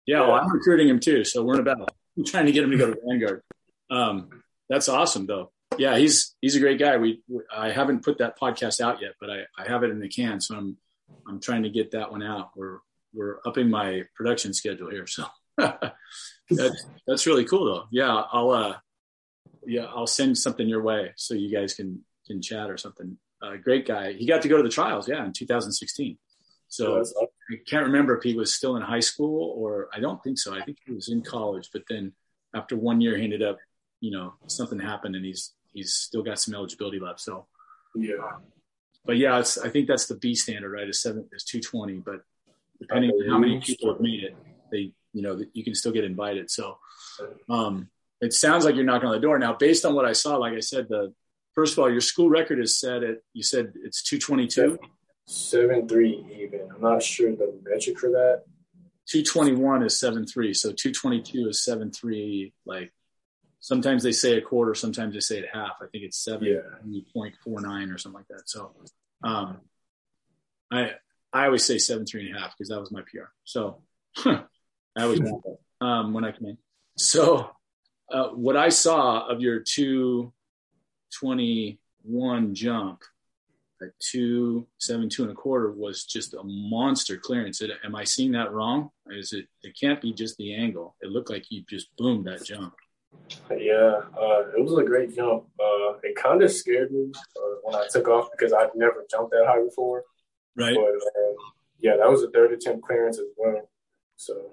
Yeah, 0.07 0.21
yeah. 0.21 0.21
Well, 0.21 0.35
I'm 0.37 0.53
recruiting 0.53 0.89
him 0.89 1.01
too. 1.01 1.25
So 1.25 1.45
we're 1.45 1.55
in 1.55 1.61
a 1.61 1.65
battle. 1.65 1.89
I'm 2.17 2.25
trying 2.25 2.47
to 2.47 2.53
get 2.53 2.65
him 2.65 2.71
to 2.71 2.77
go 2.77 2.93
to 2.93 3.01
Vanguard. 3.07 3.43
Um, 3.91 4.29
that's 4.69 4.89
awesome, 4.89 5.27
though. 5.27 5.51
Yeah, 5.77 5.97
he's 5.97 6.35
he's 6.41 6.57
a 6.57 6.61
great 6.61 6.79
guy. 6.79 6.97
We, 6.97 7.23
we 7.29 7.43
I 7.55 7.71
haven't 7.71 8.05
put 8.05 8.19
that 8.19 8.39
podcast 8.39 8.81
out 8.81 9.01
yet, 9.01 9.13
but 9.21 9.31
I, 9.31 9.41
I 9.57 9.69
have 9.69 9.83
it 9.83 9.91
in 9.91 10.01
the 10.01 10.09
can, 10.09 10.41
so 10.41 10.57
I'm 10.57 10.77
I'm 11.27 11.41
trying 11.41 11.63
to 11.65 11.71
get 11.71 11.93
that 11.93 12.11
one 12.11 12.23
out. 12.23 12.51
We're 12.57 12.79
we're 13.13 13.39
upping 13.47 13.71
my 13.71 14.05
production 14.15 14.55
schedule 14.55 14.91
here, 14.91 15.07
so 15.07 15.25
that's 15.57 16.85
that's 17.07 17.27
really 17.27 17.45
cool, 17.45 17.65
though. 17.65 17.85
Yeah, 17.91 18.23
I'll 18.33 18.51
uh 18.51 18.77
yeah 19.67 19.85
I'll 19.85 20.07
send 20.07 20.39
something 20.39 20.69
your 20.69 20.83
way 20.83 21.13
so 21.17 21.35
you 21.35 21.55
guys 21.55 21.75
can 21.75 22.05
can 22.27 22.43
chat 22.43 22.71
or 22.71 22.77
something. 22.77 23.19
Uh, 23.41 23.57
great 23.57 23.87
guy. 23.87 24.13
He 24.13 24.27
got 24.27 24.43
to 24.43 24.49
go 24.49 24.57
to 24.57 24.63
the 24.63 24.69
trials, 24.69 25.09
yeah, 25.09 25.25
in 25.25 25.33
2016. 25.33 26.19
So 26.69 27.01
I 27.01 27.57
can't 27.67 27.87
remember 27.87 28.17
if 28.17 28.23
he 28.23 28.35
was 28.35 28.55
still 28.55 28.77
in 28.77 28.83
high 28.83 29.01
school 29.01 29.55
or 29.57 29.89
I 29.93 30.01
don't 30.01 30.23
think 30.23 30.39
so. 30.39 30.55
I 30.55 30.63
think 30.63 30.79
he 30.85 30.93
was 30.93 31.09
in 31.09 31.23
college, 31.23 31.71
but 31.73 31.83
then 31.89 32.13
after 32.55 32.77
one 32.77 33.01
year, 33.01 33.17
he 33.17 33.25
ended 33.25 33.43
up, 33.43 33.57
you 34.01 34.11
know, 34.11 34.35
something 34.47 34.79
happened 34.79 35.17
and 35.17 35.25
he's 35.25 35.55
he's 35.73 35.95
still 35.95 36.23
got 36.23 36.39
some 36.39 36.55
eligibility 36.55 36.99
left. 36.99 37.21
So 37.21 37.47
yeah, 37.95 38.37
but 39.05 39.17
yeah, 39.17 39.39
it's 39.39 39.57
I 39.57 39.71
think 39.71 39.89
that's 39.89 40.07
the 40.07 40.17
B 40.17 40.35
standard, 40.35 40.71
right? 40.71 40.89
Is 40.89 41.01
seven 41.01 41.27
is 41.33 41.45
two 41.45 41.61
twenty, 41.61 41.95
but 41.95 42.23
depending 42.81 43.11
on 43.11 43.29
how 43.31 43.39
many 43.39 43.61
people 43.61 43.93
have 43.93 44.01
made 44.01 44.25
it, 44.25 44.37
they 44.71 44.93
you 45.15 45.23
know 45.23 45.41
you 45.55 45.65
can 45.65 45.75
still 45.75 45.93
get 45.93 46.05
invited. 46.05 46.51
So 46.51 46.79
um, 47.49 47.89
it 48.21 48.35
sounds 48.35 48.65
like 48.65 48.75
you're 48.75 48.85
knocking 48.85 49.09
on 49.09 49.15
the 49.15 49.21
door 49.21 49.39
now. 49.39 49.55
Based 49.55 49.85
on 49.85 49.95
what 49.95 50.05
I 50.05 50.13
saw, 50.13 50.37
like 50.37 50.53
I 50.53 50.61
said, 50.61 50.89
the 50.89 51.15
first 51.59 51.73
of 51.73 51.81
all, 51.81 51.91
your 51.91 52.01
school 52.01 52.31
record 52.31 52.61
is 52.61 52.79
set 52.79 53.03
at 53.03 53.17
you 53.33 53.43
said 53.43 53.73
it's 53.83 54.01
two 54.01 54.17
twenty 54.17 54.47
two 54.47 54.79
seven 55.27 55.89
three 55.89 56.25
even. 56.41 56.69
I'm 56.73 56.81
not 56.81 57.03
sure 57.03 57.33
the 57.33 57.53
metric 57.65 57.99
for 57.99 58.11
that. 58.11 58.45
Two 59.09 59.25
twenty 59.25 59.57
one 59.57 59.83
is 59.83 59.99
seven 59.99 60.25
three, 60.25 60.55
so 60.55 60.71
two 60.71 60.93
twenty 60.93 61.21
two 61.21 61.49
is 61.49 61.65
seven 61.65 61.91
three. 61.91 62.53
Like 62.65 62.93
sometimes 63.59 64.05
they 64.05 64.13
say 64.13 64.39
a 64.39 64.41
quarter, 64.41 64.73
sometimes 64.77 65.15
they 65.15 65.21
say 65.21 65.41
it 65.41 65.47
half. 65.53 65.73
I 65.83 65.87
think 65.91 66.05
it's 66.05 66.23
seven 66.23 66.63
point 67.13 67.35
four 67.43 67.61
nine 67.61 67.91
or 67.91 67.99
something 67.99 68.21
like 68.21 68.29
that. 68.29 68.49
So 68.49 68.77
um, 69.25 69.57
I 70.71 70.93
I 71.33 71.47
always 71.47 71.65
say 71.65 71.79
seven 71.79 72.07
three 72.07 72.29
and 72.29 72.37
a 72.37 72.41
half 72.41 72.57
because 72.57 72.69
that 72.69 72.79
was 72.79 72.93
my 72.93 73.01
PR. 73.01 73.33
So 73.43 73.83
I 74.25 74.45
always 74.97 75.19
that 75.19 75.59
um, 75.85 76.13
when 76.13 76.25
I 76.25 76.31
come 76.31 76.47
in. 76.47 76.59
So 76.97 77.51
uh, 78.13 78.29
what 78.29 78.57
I 78.57 78.69
saw 78.69 79.27
of 79.27 79.41
your 79.41 79.59
two 79.59 80.33
twenty 81.13 81.79
one 82.03 82.55
jump 82.55 83.03
at 83.83 83.91
two 84.01 84.67
seven 84.79 85.09
two 85.09 85.23
and 85.23 85.33
a 85.33 85.35
quarter 85.35 85.71
was 85.71 86.05
just 86.05 86.35
a 86.35 86.43
monster 86.43 87.17
clearance. 87.17 87.61
It, 87.61 87.71
am 87.85 87.95
I 87.95 88.05
seeing 88.05 88.33
that 88.33 88.53
wrong? 88.53 88.91
Is 89.11 89.33
it? 89.33 89.47
It 89.63 89.77
can't 89.79 90.01
be 90.01 90.13
just 90.13 90.37
the 90.37 90.55
angle. 90.55 90.97
It 91.01 91.11
looked 91.11 91.31
like 91.31 91.51
you 91.51 91.63
just 91.69 91.89
boomed 91.97 92.27
that 92.27 92.45
jump. 92.45 92.75
Yeah, 93.51 94.01
uh, 94.19 94.49
it 94.57 94.63
was 94.63 94.79
a 94.79 94.85
great 94.85 95.15
jump. 95.15 95.45
Uh, 95.59 95.99
it 96.03 96.17
kind 96.17 96.43
of 96.43 96.51
scared 96.51 96.93
me 96.93 97.11
uh, 97.37 97.55
when 97.63 97.75
I 97.75 97.87
took 97.91 98.09
off 98.09 98.29
because 98.33 98.53
I'd 98.53 98.75
never 98.75 99.05
jumped 99.11 99.33
that 99.33 99.47
high 99.47 99.63
before. 99.63 100.05
Right. 100.57 100.75
But 100.75 101.21
um, 101.21 101.37
yeah, 101.81 101.97
that 101.97 102.11
was 102.11 102.23
a 102.23 102.31
third 102.31 102.53
attempt 102.53 102.85
clearance 102.85 103.19
as 103.19 103.27
well. 103.37 103.69
So. 104.17 104.53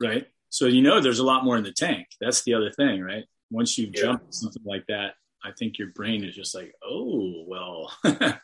Right. 0.00 0.26
So 0.48 0.66
you 0.66 0.82
know, 0.82 1.00
there's 1.00 1.18
a 1.18 1.24
lot 1.24 1.44
more 1.44 1.56
in 1.56 1.64
the 1.64 1.72
tank. 1.72 2.08
That's 2.20 2.42
the 2.42 2.54
other 2.54 2.70
thing, 2.70 3.02
right? 3.02 3.24
Once 3.50 3.78
you 3.78 3.90
yeah. 3.92 4.02
jump 4.02 4.22
something 4.30 4.62
like 4.64 4.86
that, 4.88 5.14
I 5.44 5.52
think 5.52 5.78
your 5.78 5.88
brain 5.88 6.24
is 6.24 6.34
just 6.34 6.54
like, 6.54 6.74
oh 6.84 7.44
well, 7.46 7.92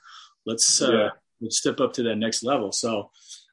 let's 0.47 0.81
uh, 0.81 0.93
yeah. 0.93 1.09
let's 1.41 1.59
step 1.59 1.81
up 1.81 1.93
to 1.95 2.05
that 2.05 2.17
next 2.17 2.43
level. 2.43 2.73
So 2.73 3.11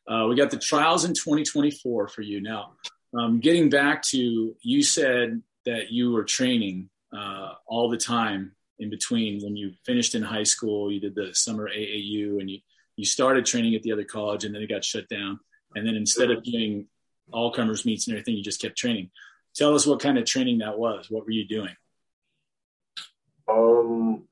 uh, 0.08 0.28
we 0.30 0.36
got 0.36 0.52
the 0.52 0.58
trials 0.58 1.06
in 1.06 1.14
2024 1.14 2.08
for 2.08 2.22
you 2.22 2.42
now. 2.42 2.74
Um, 3.18 3.40
getting 3.40 3.70
back 3.70 4.02
to 4.04 4.56
you 4.62 4.84
said 4.84 5.42
that 5.66 5.92
you 5.92 6.12
were 6.12 6.24
training 6.24 6.90
uh, 7.16 7.54
all 7.68 7.90
the 7.90 7.98
time 7.98 8.54
in 8.80 8.90
between 8.90 9.42
when 9.42 9.56
you 9.56 9.74
finished 9.86 10.16
in 10.16 10.24
high 10.24 10.44
school. 10.44 10.92
You 10.92 11.00
did 11.00 11.16
the 11.16 11.34
summer 11.34 11.70
AAU, 11.70 12.40
and 12.40 12.50
you 12.50 12.60
you 12.96 13.06
started 13.06 13.46
training 13.46 13.76
at 13.76 13.84
the 13.84 13.92
other 13.92 14.04
college, 14.04 14.46
and 14.46 14.54
then 14.54 14.62
it 14.62 14.70
got 14.70 14.84
shut 14.84 15.08
down. 15.10 15.40
And 15.76 15.88
then 15.88 15.96
instead 15.96 16.32
of 16.32 16.44
doing 16.44 16.88
all 17.32 17.52
comers 17.52 17.86
meets 17.86 18.08
and 18.08 18.16
everything, 18.16 18.36
you 18.36 18.44
just 18.44 18.62
kept 18.62 18.78
training. 18.78 19.10
Tell 19.56 19.76
us 19.76 19.86
what 19.86 20.00
kind 20.00 20.18
of 20.18 20.26
training 20.26 20.60
that 20.60 20.78
was. 20.78 21.08
What 21.10 21.26
were 21.26 21.32
you 21.32 21.48
doing? 21.48 21.76
Um, 23.48 24.24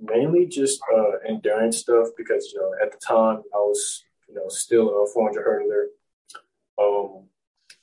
mainly 0.00 0.46
just 0.46 0.80
uh, 0.94 1.18
endurance 1.26 1.78
stuff 1.78 2.08
because 2.16 2.52
you 2.52 2.60
know 2.60 2.72
at 2.82 2.92
the 2.92 2.98
time 2.98 3.42
I 3.54 3.58
was 3.58 4.04
you 4.28 4.34
know 4.34 4.48
still 4.48 5.04
a 5.04 5.06
400 5.12 5.44
hurdler. 5.46 5.86
Um, 6.78 7.24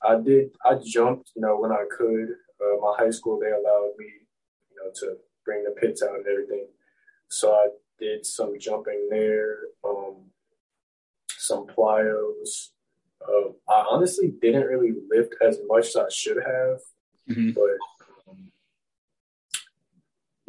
I 0.01 0.21
did 0.21 0.51
I 0.63 0.75
jumped 0.75 1.31
you 1.35 1.41
know 1.41 1.59
when 1.59 1.71
I 1.71 1.85
could. 1.89 2.29
Uh, 2.61 2.79
my 2.79 2.95
high 2.97 3.09
school 3.09 3.39
they 3.39 3.51
allowed 3.51 3.91
me 3.97 4.05
you 4.69 4.77
know 4.77 4.91
to 4.95 5.17
bring 5.43 5.63
the 5.63 5.71
pits 5.71 6.03
out 6.03 6.15
and 6.15 6.27
everything, 6.27 6.67
so 7.29 7.53
I 7.53 7.69
did 7.99 8.25
some 8.25 8.59
jumping 8.59 9.07
there. 9.09 9.57
Um, 9.83 10.29
some 11.43 11.67
plyos. 11.67 12.69
Uh, 13.21 13.49
I 13.69 13.85
honestly 13.89 14.33
didn't 14.41 14.67
really 14.67 14.93
lift 15.09 15.35
as 15.41 15.59
much 15.67 15.87
as 15.87 15.95
I 15.95 16.09
should 16.09 16.37
have, 16.37 16.79
mm-hmm. 17.29 17.51
but 17.51 18.02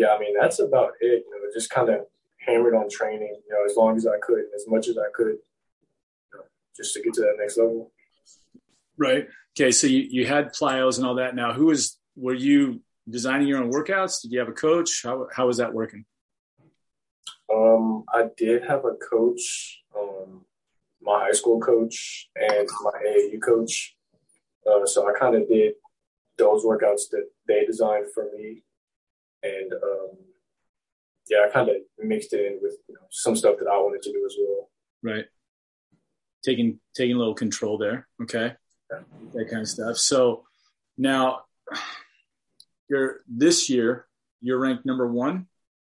yeah, 0.05 0.15
I 0.15 0.19
mean 0.19 0.35
that's 0.39 0.59
about 0.59 0.93
it. 1.01 1.25
You 1.27 1.31
know, 1.31 1.51
just 1.53 1.71
kind 1.71 1.89
of 1.89 2.07
hammered 2.39 2.75
on 2.75 2.89
training. 2.89 3.37
You 3.47 3.55
know, 3.55 3.65
as 3.65 3.77
long 3.77 3.97
as 3.97 4.07
I 4.07 4.19
could, 4.21 4.45
as 4.55 4.67
much 4.69 4.89
as 4.89 4.99
I 4.99 5.11
could, 5.15 5.37
you 6.33 6.35
know, 6.35 6.45
just 6.77 6.95
to 6.95 7.03
get 7.03 7.15
to 7.15 7.21
that 7.23 7.37
next 7.39 7.57
level. 7.57 7.91
Right. 8.97 9.29
Okay. 9.57 9.73
So 9.73 9.87
you, 9.87 10.07
you 10.09 10.27
had 10.27 10.53
plyos 10.53 10.99
and 10.99 11.07
all 11.07 11.17
that. 11.17 11.35
Now, 11.35 11.53
who 11.53 11.67
was 11.67 11.99
were 12.17 12.35
you 12.35 12.81
designing 13.09 13.49
your 13.49 13.63
own 13.63 13.73
workouts? 13.73 14.23
Did 14.23 14.33
you 14.33 14.39
have 14.39 14.49
a 14.49 14.53
coach? 14.53 15.03
How 15.03 15.27
how 15.33 15.47
was 15.47 15.57
that 15.59 15.73
working? 15.73 16.05
Um, 17.53 18.05
I 18.13 18.29
did 18.37 18.65
have 18.65 18.85
a 18.85 18.95
coach, 18.95 19.83
um, 19.97 20.45
my 21.03 21.21
high 21.21 21.33
school 21.33 21.61
coach 21.61 22.29
and 22.35 22.69
my 22.83 22.93
AAU 23.07 23.41
coach. 23.43 23.97
Uh, 24.67 24.87
so 24.87 25.07
I 25.07 25.19
kind 25.19 25.37
of 25.37 25.47
did 25.49 25.75
those 26.39 26.65
workouts 26.65 27.11
that 27.11 27.29
they 27.47 27.65
designed 27.65 28.07
for 28.15 28.25
me, 28.37 28.63
and 29.45 29.73
um, 29.73 30.17
yeah, 31.29 31.47
I 31.47 31.53
kind 31.53 31.69
of 31.69 31.77
mixed 32.03 32.33
it 32.33 32.41
in 32.41 32.59
with 32.63 32.77
you 32.89 32.95
know, 32.95 33.07
some 33.11 33.37
stuff 33.37 33.57
that 33.59 33.69
I 33.69 33.77
wanted 33.79 34.03
to 34.03 34.13
do 34.13 34.25
as 34.27 34.37
well. 34.39 34.71
Right. 35.03 35.25
Taking 36.45 36.81
taking 36.95 37.17
a 37.17 37.19
little 37.19 37.35
control 37.35 37.79
there. 37.79 38.09
Okay. 38.23 38.53
Yeah. 38.91 38.99
That 39.35 39.51
kind 39.51 39.63
of 39.63 39.69
stuff. 39.69 39.97
So 39.97 40.45
now 40.99 41.43
you're 42.89 43.21
this 43.29 43.69
year 43.71 44.07
you're 44.45 44.59
ranked 44.59 44.85
number 44.85 45.11
one 45.11 45.47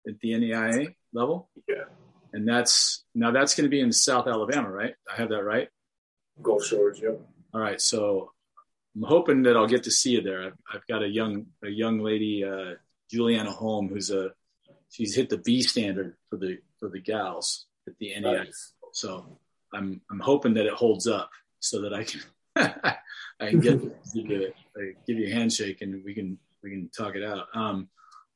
at 0.08 0.18
the 0.20 0.30
NAIA 0.30 0.94
level. 1.12 1.50
Yeah. 1.68 1.84
And 2.32 2.48
that's 2.48 3.04
now 3.14 3.30
that's 3.30 3.54
going 3.54 3.64
to 3.64 3.70
be 3.70 3.80
in 3.80 3.92
South 3.92 4.26
Alabama, 4.26 4.70
right? 4.70 4.94
I 5.10 5.16
have 5.16 5.28
that 5.28 5.44
right. 5.44 5.68
Gulf 6.42 6.64
Shores. 6.64 6.98
Yep. 7.02 7.20
All 7.54 7.60
right. 7.60 7.80
So 7.80 8.32
I'm 8.96 9.02
hoping 9.02 9.42
that 9.42 9.56
I'll 9.56 9.66
get 9.66 9.84
to 9.84 9.90
see 9.90 10.12
you 10.12 10.22
there. 10.22 10.42
I've, 10.42 10.56
I've 10.72 10.86
got 10.86 11.02
a 11.02 11.08
young 11.08 11.46
a 11.62 11.68
young 11.68 11.98
lady, 12.00 12.44
uh, 12.44 12.76
Juliana 13.10 13.50
Holm, 13.50 13.88
who's 13.88 14.10
a 14.10 14.30
she's 14.90 15.14
hit 15.14 15.28
the 15.28 15.38
B 15.38 15.62
standard 15.62 16.16
for 16.28 16.36
the 16.36 16.58
for 16.78 16.88
the 16.88 17.00
gals 17.00 17.66
at 17.86 17.94
the 17.98 18.12
NAIA. 18.16 18.44
Nice. 18.44 18.72
So 18.92 19.38
I'm 19.72 20.00
I'm 20.10 20.20
hoping 20.20 20.54
that 20.54 20.66
it 20.66 20.72
holds 20.72 21.06
up 21.06 21.30
so 21.60 21.82
that 21.82 21.94
I 21.94 22.04
can 22.04 22.20
I 22.56 23.50
can 23.50 23.60
get 23.60 23.80
give 24.14 24.30
you, 24.30 24.52
give 25.06 25.18
you 25.18 25.26
a 25.26 25.34
handshake 25.34 25.82
and 25.82 26.02
we 26.04 26.14
can 26.14 26.38
we 26.62 26.70
can 26.70 26.90
talk 26.96 27.14
it 27.14 27.24
out. 27.24 27.46
Um, 27.54 27.88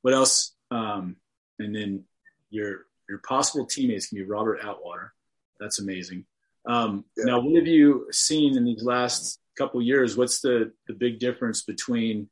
what 0.03 0.15
else? 0.15 0.55
Um, 0.71 1.17
and 1.59 1.75
then 1.75 2.05
your 2.51 2.87
your 3.09 3.19
possible 3.19 3.67
teammates 3.67 4.09
can 4.09 4.19
be 4.19 4.25
Robert 4.25 4.61
Atwater. 4.63 5.13
That's 5.59 5.81
amazing. 5.81 6.25
Um, 6.67 7.05
yeah. 7.17 7.25
Now, 7.25 7.41
what 7.41 7.57
have 7.57 7.67
you 7.67 8.07
seen 8.13 8.57
in 8.57 8.65
these 8.65 8.85
last 8.85 9.41
couple 9.57 9.83
years? 9.83 10.17
What's 10.17 10.41
the 10.41 10.73
the 10.87 10.95
big 10.95 11.19
difference 11.19 11.63
between? 11.63 12.29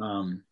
Um, 0.00 0.44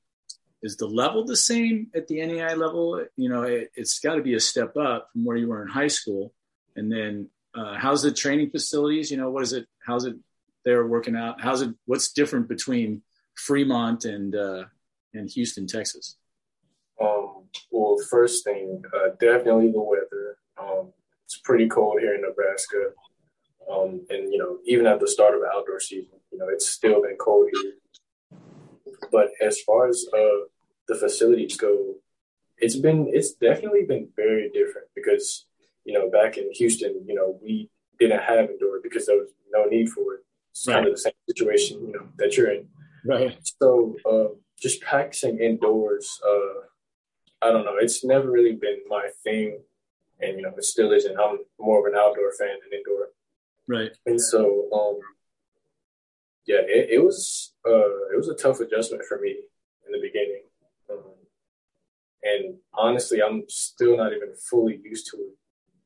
is 0.63 0.77
the 0.77 0.87
level 0.87 1.25
the 1.25 1.37
same 1.37 1.89
at 1.95 2.07
the 2.09 2.25
NEI 2.25 2.55
level? 2.55 3.05
You 3.17 3.29
know, 3.29 3.43
it, 3.43 3.71
has 3.77 3.99
got 3.99 4.17
to 4.17 4.23
be 4.23 4.35
a 4.35 4.41
step 4.41 4.77
up 4.77 5.09
from 5.13 5.25
where 5.25 5.37
you 5.37 5.49
were 5.49 5.63
in 5.63 5.69
high 5.69 5.89
school. 5.89 6.33
And 6.77 6.91
then, 6.91 7.29
uh, 7.55 7.77
how's 7.77 8.03
the 8.03 8.13
training 8.13 8.51
facilities? 8.51 9.11
You 9.11 9.17
know, 9.17 9.31
what 9.31 9.43
is 9.43 9.53
it? 9.53 9.67
How's 9.85 10.05
it 10.05 10.17
there 10.65 10.87
working 10.87 11.17
out? 11.17 11.41
How's 11.41 11.63
it? 11.63 11.75
What's 11.87 12.13
different 12.13 12.49
between 12.49 13.03
Fremont 13.35 14.05
and 14.05 14.35
uh, 14.35 14.65
and 15.15 15.29
Houston, 15.31 15.67
Texas? 15.67 16.17
Um, 17.01 17.45
well, 17.71 17.97
first 18.11 18.45
thing, 18.45 18.85
uh, 18.95 19.11
definitely 19.19 19.73
the 19.73 19.81
weather. 19.81 20.37
Um, 20.61 20.93
it's 21.25 21.39
pretty 21.39 21.69
cold 21.69 22.01
here 22.01 22.15
in 22.15 22.23
Nebraska. 22.23 22.91
Um, 23.71 24.05
and, 24.11 24.33
you 24.33 24.39
know, 24.39 24.59
even 24.67 24.87
at 24.87 25.01
the 25.01 25.09
start 25.09 25.35
of 25.35 25.43
outdoor 25.55 25.81
season, 25.81 26.19
you 26.33 26.39
know, 26.39 26.49
it's 26.49 26.69
still 26.69 27.03
been 27.03 27.17
cold 27.19 27.49
here. 27.53 27.75
But 29.11 29.31
as 29.41 29.61
far 29.61 29.89
as 29.89 30.07
uh, 30.13 30.47
the 30.89 30.95
facilities 30.95 31.57
go, 31.57 31.97
it's 32.59 32.77
been, 32.77 33.09
it's 33.13 33.33
definitely 33.33 33.85
been 33.87 34.09
very 34.17 34.51
different 34.51 34.89
because, 34.95 35.47
you 35.85 35.95
know, 35.95 36.11
back 36.11 36.37
in 36.37 36.51
Houston, 36.53 37.05
you 37.07 37.15
know, 37.15 37.39
we 37.43 37.71
didn't 37.99 38.23
have 38.23 38.51
indoor 38.51 38.81
because 38.83 39.07
there 39.07 39.17
was 39.17 39.31
no 39.51 39.65
need 39.65 39.89
for 39.89 40.15
it. 40.15 40.21
It's 40.51 40.67
right. 40.67 40.75
kind 40.75 40.87
of 40.87 40.93
the 40.93 41.01
same 41.01 41.13
situation, 41.29 41.87
you 41.87 41.93
know, 41.93 42.09
that 42.17 42.37
you're 42.37 42.51
in. 42.51 42.69
Right. 43.05 43.39
So, 43.63 43.97
uh, 44.11 44.35
just 44.61 44.83
practicing 44.83 45.39
indoors, 45.39 46.21
uh, 46.27 46.67
I 47.43 47.51
don't 47.51 47.65
know. 47.65 47.77
It's 47.79 48.05
never 48.05 48.31
really 48.31 48.55
been 48.55 48.81
my 48.89 49.09
thing, 49.25 49.61
and 50.21 50.37
you 50.37 50.43
know, 50.43 50.53
it 50.57 50.65
still 50.65 50.93
isn't. 50.93 51.19
I'm 51.19 51.39
more 51.59 51.81
of 51.81 51.93
an 51.93 51.99
outdoor 51.99 52.33
fan 52.33 52.57
than 52.63 52.79
indoor. 52.79 53.09
Right. 53.67 53.97
And 54.05 54.21
so, 54.21 54.69
um, 54.73 54.99
yeah, 56.51 56.63
it, 56.67 56.89
it 56.91 57.05
was 57.05 57.53
uh, 57.65 58.11
it 58.13 58.17
was 58.17 58.29
a 58.29 58.35
tough 58.35 58.59
adjustment 58.59 59.05
for 59.05 59.21
me 59.21 59.31
in 59.87 59.93
the 59.93 60.01
beginning, 60.01 60.43
um, 60.91 61.05
and 62.25 62.57
honestly, 62.75 63.23
I'm 63.23 63.45
still 63.49 63.97
not 63.97 64.13
even 64.13 64.35
fully 64.51 64.81
used 64.83 65.07
to 65.11 65.17
it. 65.19 65.37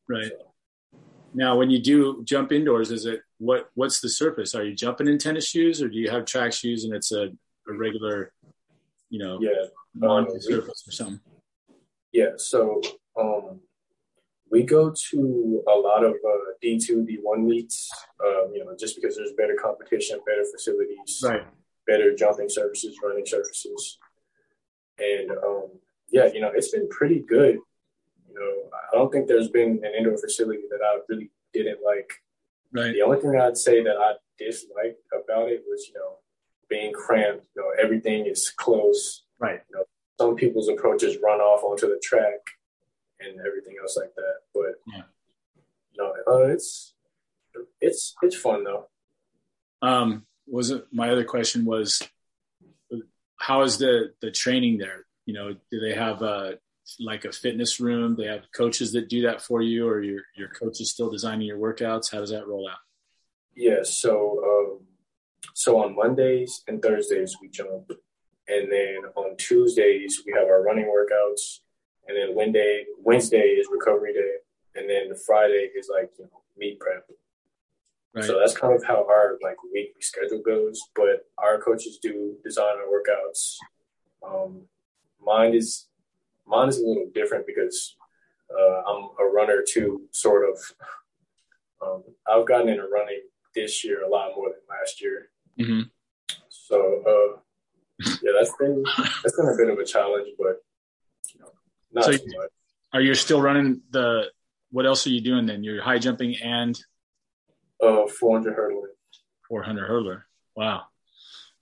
Right. 0.08 0.32
So. 0.32 0.98
Now, 1.34 1.58
when 1.58 1.68
you 1.68 1.80
do 1.80 2.22
jump 2.24 2.50
indoors, 2.52 2.90
is 2.90 3.04
it 3.04 3.20
what? 3.38 3.68
What's 3.74 4.00
the 4.00 4.08
surface? 4.08 4.54
Are 4.54 4.64
you 4.64 4.74
jumping 4.74 5.06
in 5.06 5.18
tennis 5.18 5.46
shoes, 5.46 5.82
or 5.82 5.88
do 5.88 5.98
you 5.98 6.10
have 6.10 6.24
track 6.24 6.52
shoes 6.54 6.84
and 6.84 6.94
it's 6.94 7.12
a, 7.12 7.24
a 7.68 7.72
regular, 7.76 8.32
you 9.10 9.18
know, 9.18 9.38
yeah, 9.42 10.08
um, 10.08 10.26
surface 10.40 10.84
or 10.88 10.92
something? 10.92 11.20
Yeah, 12.12 12.30
so 12.36 12.80
um, 13.20 13.60
we 14.54 14.62
go 14.62 14.94
to 15.10 15.64
a 15.66 15.76
lot 15.76 16.04
of 16.04 16.12
uh, 16.12 16.54
D2, 16.62 17.04
D1 17.08 17.44
meets, 17.44 17.90
um, 18.24 18.52
you 18.54 18.64
know, 18.64 18.76
just 18.78 18.94
because 18.94 19.16
there's 19.16 19.32
better 19.32 19.56
competition, 19.60 20.20
better 20.24 20.44
facilities, 20.48 21.20
right. 21.24 21.42
better 21.88 22.14
jumping 22.14 22.48
surfaces, 22.48 22.96
running 23.02 23.26
surfaces. 23.26 23.98
And 25.00 25.32
um, 25.32 25.70
yeah, 26.12 26.26
you 26.32 26.40
know, 26.40 26.52
it's 26.54 26.70
been 26.70 26.88
pretty 26.88 27.18
good. 27.18 27.58
You 28.28 28.34
know, 28.34 28.70
I 28.72 28.96
don't 28.96 29.10
think 29.10 29.26
there's 29.26 29.48
been 29.48 29.80
an 29.82 29.92
indoor 29.98 30.16
facility 30.16 30.62
that 30.70 30.78
I 30.86 31.00
really 31.08 31.32
didn't 31.52 31.80
like. 31.84 32.12
Right. 32.72 32.92
The 32.92 33.02
only 33.02 33.20
thing 33.20 33.34
I'd 33.34 33.56
say 33.56 33.82
that 33.82 33.96
I 33.96 34.12
disliked 34.38 35.00
about 35.12 35.48
it 35.48 35.64
was, 35.68 35.88
you 35.88 35.94
know, 35.94 36.18
being 36.68 36.92
cramped. 36.92 37.44
You 37.56 37.62
know, 37.62 37.82
everything 37.82 38.26
is 38.26 38.52
close. 38.56 39.24
Right. 39.40 39.62
You 39.68 39.78
know, 39.78 39.84
some 40.20 40.36
people's 40.36 40.68
approaches 40.68 41.18
run 41.20 41.40
off 41.40 41.64
onto 41.64 41.88
the 41.88 42.00
track 42.04 42.38
and 43.28 43.40
everything 43.40 43.76
else 43.80 43.96
like 43.96 44.14
that. 44.14 44.34
But 44.52 44.74
yeah. 44.86 45.02
no, 45.96 46.12
uh, 46.26 46.52
it's 46.52 46.94
it's 47.80 48.14
it's 48.22 48.36
fun 48.36 48.64
though. 48.64 48.88
Um, 49.82 50.26
was 50.46 50.70
it 50.70 50.86
my 50.92 51.10
other 51.10 51.24
question 51.24 51.64
was 51.64 52.02
how 53.36 53.62
is 53.62 53.78
the 53.78 54.12
the 54.20 54.30
training 54.30 54.78
there? 54.78 55.06
You 55.26 55.34
know, 55.34 55.54
do 55.70 55.80
they 55.80 55.94
have 55.94 56.22
a 56.22 56.58
like 57.00 57.24
a 57.24 57.32
fitness 57.32 57.80
room? 57.80 58.16
They 58.16 58.26
have 58.26 58.44
coaches 58.54 58.92
that 58.92 59.08
do 59.08 59.22
that 59.22 59.42
for 59.42 59.62
you, 59.62 59.88
or 59.88 60.02
your 60.02 60.22
your 60.36 60.48
coach 60.48 60.80
is 60.80 60.90
still 60.90 61.10
designing 61.10 61.46
your 61.46 61.58
workouts? 61.58 62.12
How 62.12 62.20
does 62.20 62.30
that 62.30 62.46
roll 62.46 62.68
out? 62.68 62.78
Yeah, 63.56 63.82
so 63.82 64.42
um, 64.44 64.86
so 65.54 65.82
on 65.82 65.94
Mondays 65.94 66.62
and 66.66 66.82
Thursdays 66.82 67.36
we 67.40 67.48
jump 67.48 67.92
and 68.48 68.70
then 68.70 68.98
on 69.16 69.36
Tuesdays, 69.36 70.22
we 70.26 70.32
have 70.32 70.48
our 70.48 70.62
running 70.62 70.86
workouts. 70.86 71.60
And 72.08 72.16
then 72.16 72.34
Wednesday, 72.34 72.84
Wednesday 73.02 73.38
is 73.38 73.68
recovery 73.70 74.12
day. 74.12 74.34
And 74.76 74.90
then 74.90 75.16
Friday 75.26 75.70
is 75.76 75.88
like, 75.92 76.10
you 76.18 76.24
know, 76.24 76.42
meet 76.56 76.78
prep. 76.80 77.06
Right. 78.14 78.24
So 78.24 78.38
that's 78.38 78.56
kind 78.56 78.74
of 78.74 78.84
how 78.84 79.06
our 79.08 79.38
like 79.42 79.56
weekly 79.72 80.00
schedule 80.00 80.42
goes. 80.44 80.80
But 80.94 81.26
our 81.38 81.58
coaches 81.58 81.98
do 82.00 82.36
design 82.44 82.76
our 82.76 82.86
workouts. 82.86 83.56
Um, 84.26 84.62
mine 85.20 85.54
is 85.54 85.86
mine 86.46 86.68
is 86.68 86.78
a 86.78 86.86
little 86.86 87.10
different 87.12 87.46
because 87.46 87.96
uh, 88.50 88.82
I'm 88.86 89.08
a 89.18 89.24
runner 89.24 89.64
too, 89.66 90.02
sort 90.12 90.48
of. 90.48 90.58
Um, 91.84 92.04
I've 92.26 92.46
gotten 92.46 92.68
into 92.68 92.84
running 92.84 93.22
this 93.54 93.84
year 93.84 94.04
a 94.04 94.08
lot 94.08 94.32
more 94.36 94.48
than 94.48 94.60
last 94.68 95.02
year. 95.02 95.30
Mm-hmm. 95.58 95.82
So 96.48 97.02
uh, 97.06 97.40
yeah, 98.22 98.32
that's 98.38 98.56
been 98.58 98.84
that's 99.22 99.36
been 99.36 99.48
a 99.48 99.56
bit 99.56 99.70
of 99.70 99.78
a 99.78 99.84
challenge, 99.84 100.28
but 100.38 100.62
not 101.94 102.04
so 102.04 102.12
much. 102.12 102.50
Are 102.92 103.00
you 103.00 103.14
still 103.14 103.40
running 103.40 103.82
the? 103.90 104.24
What 104.70 104.86
else 104.86 105.06
are 105.06 105.10
you 105.10 105.20
doing 105.20 105.46
then? 105.46 105.62
You're 105.62 105.82
high 105.82 105.98
jumping 105.98 106.36
and 106.42 106.78
uh, 107.82 108.06
400 108.06 108.54
hurdling. 108.54 108.92
400 109.48 109.88
hurdler. 109.88 110.22
Wow. 110.56 110.82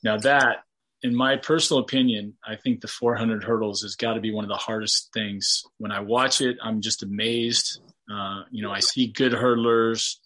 Now 0.02 0.18
that, 0.18 0.64
in 1.02 1.14
my 1.14 1.36
personal 1.36 1.82
opinion, 1.82 2.34
I 2.46 2.56
think 2.56 2.80
the 2.80 2.88
400 2.88 3.44
hurdles 3.44 3.82
has 3.82 3.96
got 3.96 4.14
to 4.14 4.20
be 4.20 4.32
one 4.32 4.44
of 4.44 4.48
the 4.48 4.56
hardest 4.56 5.12
things. 5.12 5.64
When 5.78 5.92
I 5.92 6.00
watch 6.00 6.40
it, 6.40 6.56
I'm 6.62 6.80
just 6.80 7.02
amazed. 7.02 7.80
Uh, 8.12 8.42
you 8.50 8.62
know, 8.62 8.70
I 8.70 8.80
see 8.80 9.08
good 9.08 9.32
hurdlers. 9.32 10.16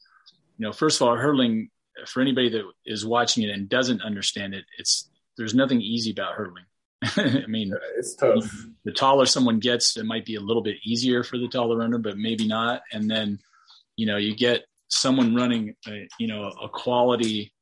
You 0.58 0.66
know, 0.66 0.72
first 0.72 1.00
of 1.00 1.08
all, 1.08 1.16
hurdling 1.16 1.70
for 2.06 2.20
anybody 2.20 2.50
that 2.50 2.62
is 2.84 3.06
watching 3.06 3.42
it 3.42 3.50
and 3.50 3.68
doesn't 3.68 4.02
understand 4.02 4.54
it, 4.54 4.64
it's 4.78 5.08
there's 5.36 5.54
nothing 5.54 5.80
easy 5.80 6.10
about 6.10 6.34
hurdling. 6.34 6.64
I 7.16 7.46
mean, 7.46 7.72
it's 7.96 8.14
tough. 8.14 8.50
The 8.84 8.92
taller 8.92 9.26
someone 9.26 9.58
gets, 9.58 9.96
it 9.96 10.06
might 10.06 10.24
be 10.24 10.36
a 10.36 10.40
little 10.40 10.62
bit 10.62 10.76
easier 10.84 11.22
for 11.22 11.38
the 11.38 11.48
taller 11.48 11.76
runner, 11.76 11.98
but 11.98 12.16
maybe 12.16 12.46
not. 12.46 12.82
And 12.92 13.10
then, 13.10 13.38
you 13.96 14.06
know, 14.06 14.16
you 14.16 14.34
get 14.36 14.64
someone 14.88 15.34
running, 15.34 15.74
a, 15.86 16.08
you 16.18 16.26
know, 16.26 16.48
a 16.62 16.68
quality 16.68 17.52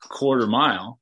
quarter 0.00 0.46
mile 0.46 1.00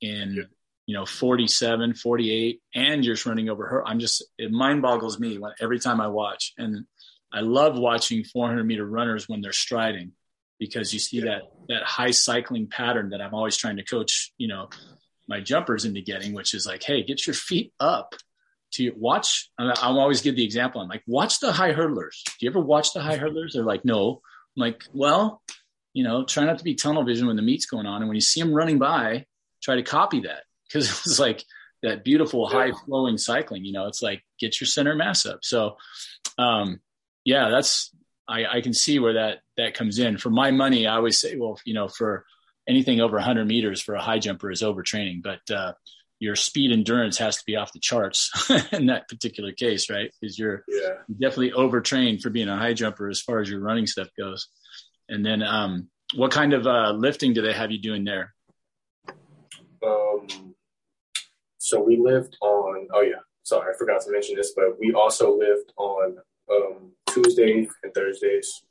in, 0.00 0.34
yeah. 0.36 0.42
you 0.86 0.94
know, 0.94 1.06
47, 1.06 1.94
48, 1.94 2.60
and 2.74 3.04
you're 3.04 3.14
just 3.14 3.26
running 3.26 3.48
over 3.48 3.66
her. 3.66 3.86
I'm 3.86 4.00
just, 4.00 4.24
it 4.38 4.50
mind 4.50 4.82
boggles 4.82 5.18
me 5.18 5.38
when, 5.38 5.52
every 5.60 5.78
time 5.78 6.00
I 6.00 6.08
watch. 6.08 6.52
And 6.58 6.86
I 7.32 7.40
love 7.40 7.78
watching 7.78 8.24
400 8.24 8.64
meter 8.64 8.86
runners 8.86 9.28
when 9.28 9.40
they're 9.40 9.52
striding 9.52 10.12
because 10.58 10.92
you 10.92 10.98
see 10.98 11.18
yeah. 11.18 11.24
that, 11.24 11.42
that 11.68 11.82
high 11.84 12.10
cycling 12.10 12.68
pattern 12.68 13.10
that 13.10 13.20
I'm 13.20 13.34
always 13.34 13.56
trying 13.56 13.76
to 13.76 13.84
coach, 13.84 14.32
you 14.36 14.48
know, 14.48 14.68
my 15.30 15.40
jumpers 15.40 15.84
into 15.84 16.02
getting, 16.02 16.34
which 16.34 16.52
is 16.52 16.66
like, 16.66 16.82
hey, 16.82 17.04
get 17.04 17.26
your 17.26 17.34
feet 17.34 17.72
up 17.78 18.14
to 18.72 18.92
watch. 18.96 19.50
I 19.56 19.72
always 19.78 20.22
give 20.22 20.36
the 20.36 20.44
example. 20.44 20.80
I'm 20.80 20.88
like, 20.88 21.04
watch 21.06 21.38
the 21.38 21.52
high 21.52 21.72
hurdlers. 21.72 22.22
Do 22.24 22.32
you 22.40 22.50
ever 22.50 22.60
watch 22.60 22.92
the 22.92 23.00
high 23.00 23.16
hurdlers? 23.16 23.52
They're 23.54 23.62
like, 23.62 23.84
no. 23.84 24.20
I'm 24.56 24.60
like, 24.60 24.82
well, 24.92 25.40
you 25.94 26.02
know, 26.02 26.24
try 26.24 26.44
not 26.44 26.58
to 26.58 26.64
be 26.64 26.74
tunnel 26.74 27.04
vision 27.04 27.28
when 27.28 27.36
the 27.36 27.42
meet's 27.42 27.66
going 27.66 27.86
on. 27.86 28.02
And 28.02 28.08
when 28.08 28.16
you 28.16 28.20
see 28.20 28.40
them 28.40 28.52
running 28.52 28.78
by, 28.78 29.26
try 29.62 29.76
to 29.76 29.82
copy 29.84 30.20
that 30.22 30.42
because 30.66 30.90
it's 31.06 31.20
like 31.20 31.44
that 31.82 32.04
beautiful 32.04 32.48
high 32.48 32.72
flowing 32.84 33.16
cycling. 33.16 33.64
You 33.64 33.72
know, 33.72 33.86
it's 33.86 34.02
like 34.02 34.22
get 34.40 34.60
your 34.60 34.66
center 34.66 34.96
mass 34.96 35.26
up. 35.26 35.40
So, 35.44 35.76
um, 36.38 36.80
yeah, 37.24 37.50
that's 37.50 37.94
I, 38.28 38.46
I 38.46 38.60
can 38.62 38.74
see 38.74 38.98
where 38.98 39.14
that 39.14 39.38
that 39.56 39.74
comes 39.74 40.00
in. 40.00 40.18
For 40.18 40.30
my 40.30 40.50
money, 40.50 40.88
I 40.88 40.96
always 40.96 41.20
say, 41.20 41.36
well, 41.36 41.58
you 41.64 41.74
know, 41.74 41.86
for 41.86 42.24
anything 42.70 43.00
over 43.00 43.16
100 43.16 43.46
meters 43.46 43.80
for 43.80 43.94
a 43.94 44.00
high 44.00 44.20
jumper 44.20 44.50
is 44.50 44.62
overtraining, 44.62 45.22
but 45.22 45.40
uh, 45.50 45.72
your 46.20 46.36
speed 46.36 46.70
endurance 46.70 47.18
has 47.18 47.36
to 47.38 47.44
be 47.44 47.56
off 47.56 47.72
the 47.72 47.80
charts 47.80 48.30
in 48.72 48.86
that 48.86 49.08
particular 49.08 49.52
case, 49.52 49.90
right? 49.90 50.10
Because 50.20 50.38
you're 50.38 50.64
yeah. 50.68 50.94
definitely 51.10 51.52
overtrained 51.52 52.22
for 52.22 52.30
being 52.30 52.48
a 52.48 52.56
high 52.56 52.74
jumper 52.74 53.08
as 53.08 53.20
far 53.20 53.40
as 53.40 53.50
your 53.50 53.60
running 53.60 53.86
stuff 53.86 54.08
goes. 54.16 54.48
And 55.08 55.26
then, 55.26 55.42
um, 55.42 55.88
what 56.14 56.30
kind 56.30 56.52
of 56.52 56.66
uh, 56.66 56.92
lifting 56.92 57.32
do 57.32 57.42
they 57.42 57.52
have 57.52 57.70
you 57.70 57.80
doing 57.80 58.04
there? 58.04 58.34
Um, 59.84 60.54
so 61.58 61.80
we 61.80 61.96
lived 61.96 62.36
on. 62.40 62.88
Oh 62.92 63.00
yeah, 63.00 63.20
sorry, 63.42 63.72
I 63.72 63.78
forgot 63.78 64.02
to 64.02 64.10
mention 64.10 64.36
this, 64.36 64.52
but 64.54 64.78
we 64.78 64.92
also 64.92 65.36
lived 65.36 65.72
on 65.76 66.16
um, 66.50 66.92
Tuesdays 67.08 67.68
and 67.82 67.94
Thursdays. 67.94 68.62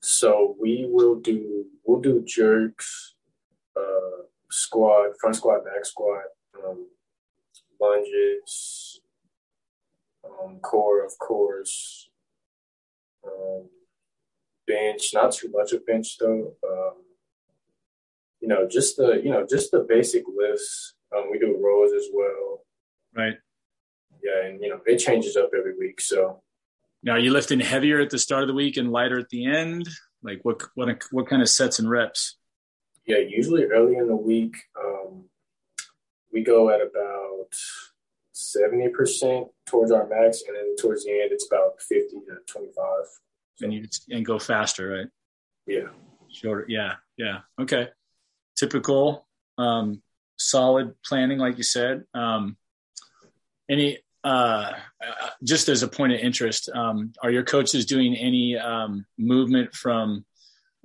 So 0.00 0.56
we 0.60 0.86
will 0.88 1.16
do 1.16 1.66
we'll 1.84 2.00
do 2.00 2.22
jerks, 2.24 3.14
uh, 3.76 4.22
squat, 4.50 5.10
front 5.20 5.36
squat, 5.36 5.64
back 5.64 5.84
squat, 5.84 6.24
um, 6.64 6.86
lunges, 7.80 9.00
um, 10.24 10.58
core 10.60 11.04
of 11.04 11.18
course, 11.18 12.10
um, 13.26 13.68
bench. 14.66 15.10
Not 15.14 15.32
too 15.32 15.50
much 15.52 15.72
of 15.72 15.84
bench 15.86 16.16
though. 16.18 16.54
Um, 16.68 16.94
you 18.40 18.48
know, 18.48 18.68
just 18.68 18.96
the 18.96 19.20
you 19.22 19.30
know 19.30 19.46
just 19.48 19.72
the 19.72 19.80
basic 19.88 20.24
lifts. 20.34 20.94
Um, 21.16 21.30
we 21.30 21.38
do 21.38 21.58
rows 21.60 21.92
as 21.92 22.08
well. 22.12 22.64
Right. 23.16 23.34
Yeah, 24.22 24.46
and 24.46 24.62
you 24.62 24.68
know 24.68 24.80
it 24.86 24.98
changes 24.98 25.36
up 25.36 25.50
every 25.56 25.76
week. 25.76 26.00
So 26.00 26.42
now, 27.02 27.12
are 27.12 27.18
you 27.18 27.32
lifting 27.32 27.60
heavier 27.60 28.00
at 28.00 28.10
the 28.10 28.18
start 28.18 28.42
of 28.42 28.48
the 28.48 28.54
week 28.54 28.76
and 28.76 28.90
lighter 28.90 29.18
at 29.18 29.28
the 29.28 29.46
end? 29.46 29.88
Like 30.22 30.40
what 30.42 30.62
what 30.74 31.02
what 31.10 31.28
kind 31.28 31.42
of 31.42 31.48
sets 31.48 31.78
and 31.78 31.88
reps? 31.88 32.36
Yeah, 33.06 33.18
usually 33.18 33.64
early 33.64 33.96
in 33.96 34.08
the 34.08 34.16
week, 34.16 34.56
um, 34.78 35.24
we 36.32 36.42
go 36.42 36.70
at 36.70 36.80
about 36.80 37.46
seventy 38.32 38.88
percent 38.88 39.48
towards 39.66 39.92
our 39.92 40.08
max, 40.08 40.42
and 40.46 40.56
then 40.56 40.76
towards 40.76 41.04
the 41.04 41.12
end, 41.12 41.32
it's 41.32 41.46
about 41.46 41.80
fifty 41.80 42.16
to 42.16 42.52
twenty 42.52 42.72
five. 42.76 43.06
So, 43.56 43.64
and 43.64 43.74
you 43.74 43.86
and 44.10 44.26
go 44.26 44.38
faster, 44.38 44.88
right? 44.88 45.06
Yeah. 45.66 45.88
Shorter. 46.30 46.66
Yeah. 46.68 46.94
Yeah. 47.16 47.40
Okay. 47.60 47.88
Typical. 48.56 49.26
Um, 49.56 50.02
solid 50.36 50.94
planning, 51.04 51.38
like 51.38 51.58
you 51.58 51.64
said. 51.64 52.04
Um, 52.14 52.56
any 53.68 53.98
uh, 54.24 54.72
just 55.42 55.68
as 55.68 55.82
a 55.82 55.88
point 55.88 56.12
of 56.12 56.20
interest, 56.20 56.68
um, 56.74 57.12
are 57.22 57.30
your 57.30 57.44
coaches 57.44 57.86
doing 57.86 58.14
any 58.16 58.56
um, 58.56 59.06
movement 59.16 59.74
from 59.74 60.24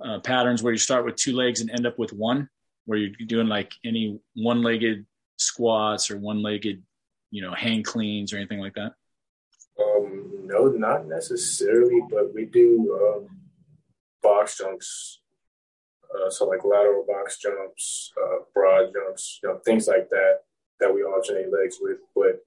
uh, 0.04 0.20
patterns 0.20 0.62
where 0.62 0.72
you 0.72 0.78
start 0.78 1.04
with 1.04 1.16
two 1.16 1.34
legs 1.34 1.60
and 1.60 1.70
end 1.70 1.86
up 1.86 1.98
with 1.98 2.12
one, 2.12 2.48
where 2.86 2.98
you're 2.98 3.26
doing 3.26 3.48
like 3.48 3.72
any 3.84 4.18
one-legged 4.34 5.06
squats 5.36 6.10
or 6.10 6.18
one-legged, 6.18 6.82
you 7.30 7.42
know, 7.42 7.52
hang 7.52 7.82
cleans 7.82 8.32
or 8.32 8.36
anything 8.36 8.60
like 8.60 8.74
that? 8.74 8.92
Um, 9.80 10.42
no, 10.44 10.68
not 10.68 11.06
necessarily, 11.06 12.00
but 12.10 12.32
we 12.32 12.44
do 12.44 12.96
um, 13.02 13.40
box 14.22 14.58
jumps. 14.58 15.20
Uh, 16.14 16.30
so 16.30 16.46
like 16.46 16.64
lateral 16.64 17.04
box 17.06 17.38
jumps, 17.38 18.12
uh, 18.22 18.36
broad 18.54 18.92
jumps, 18.92 19.40
you 19.42 19.48
know, 19.48 19.58
things 19.64 19.88
like 19.88 20.08
that 20.10 20.40
that 20.78 20.94
we 20.94 21.02
alternate 21.02 21.50
legs 21.52 21.78
with. 21.80 21.98
But 22.14 22.44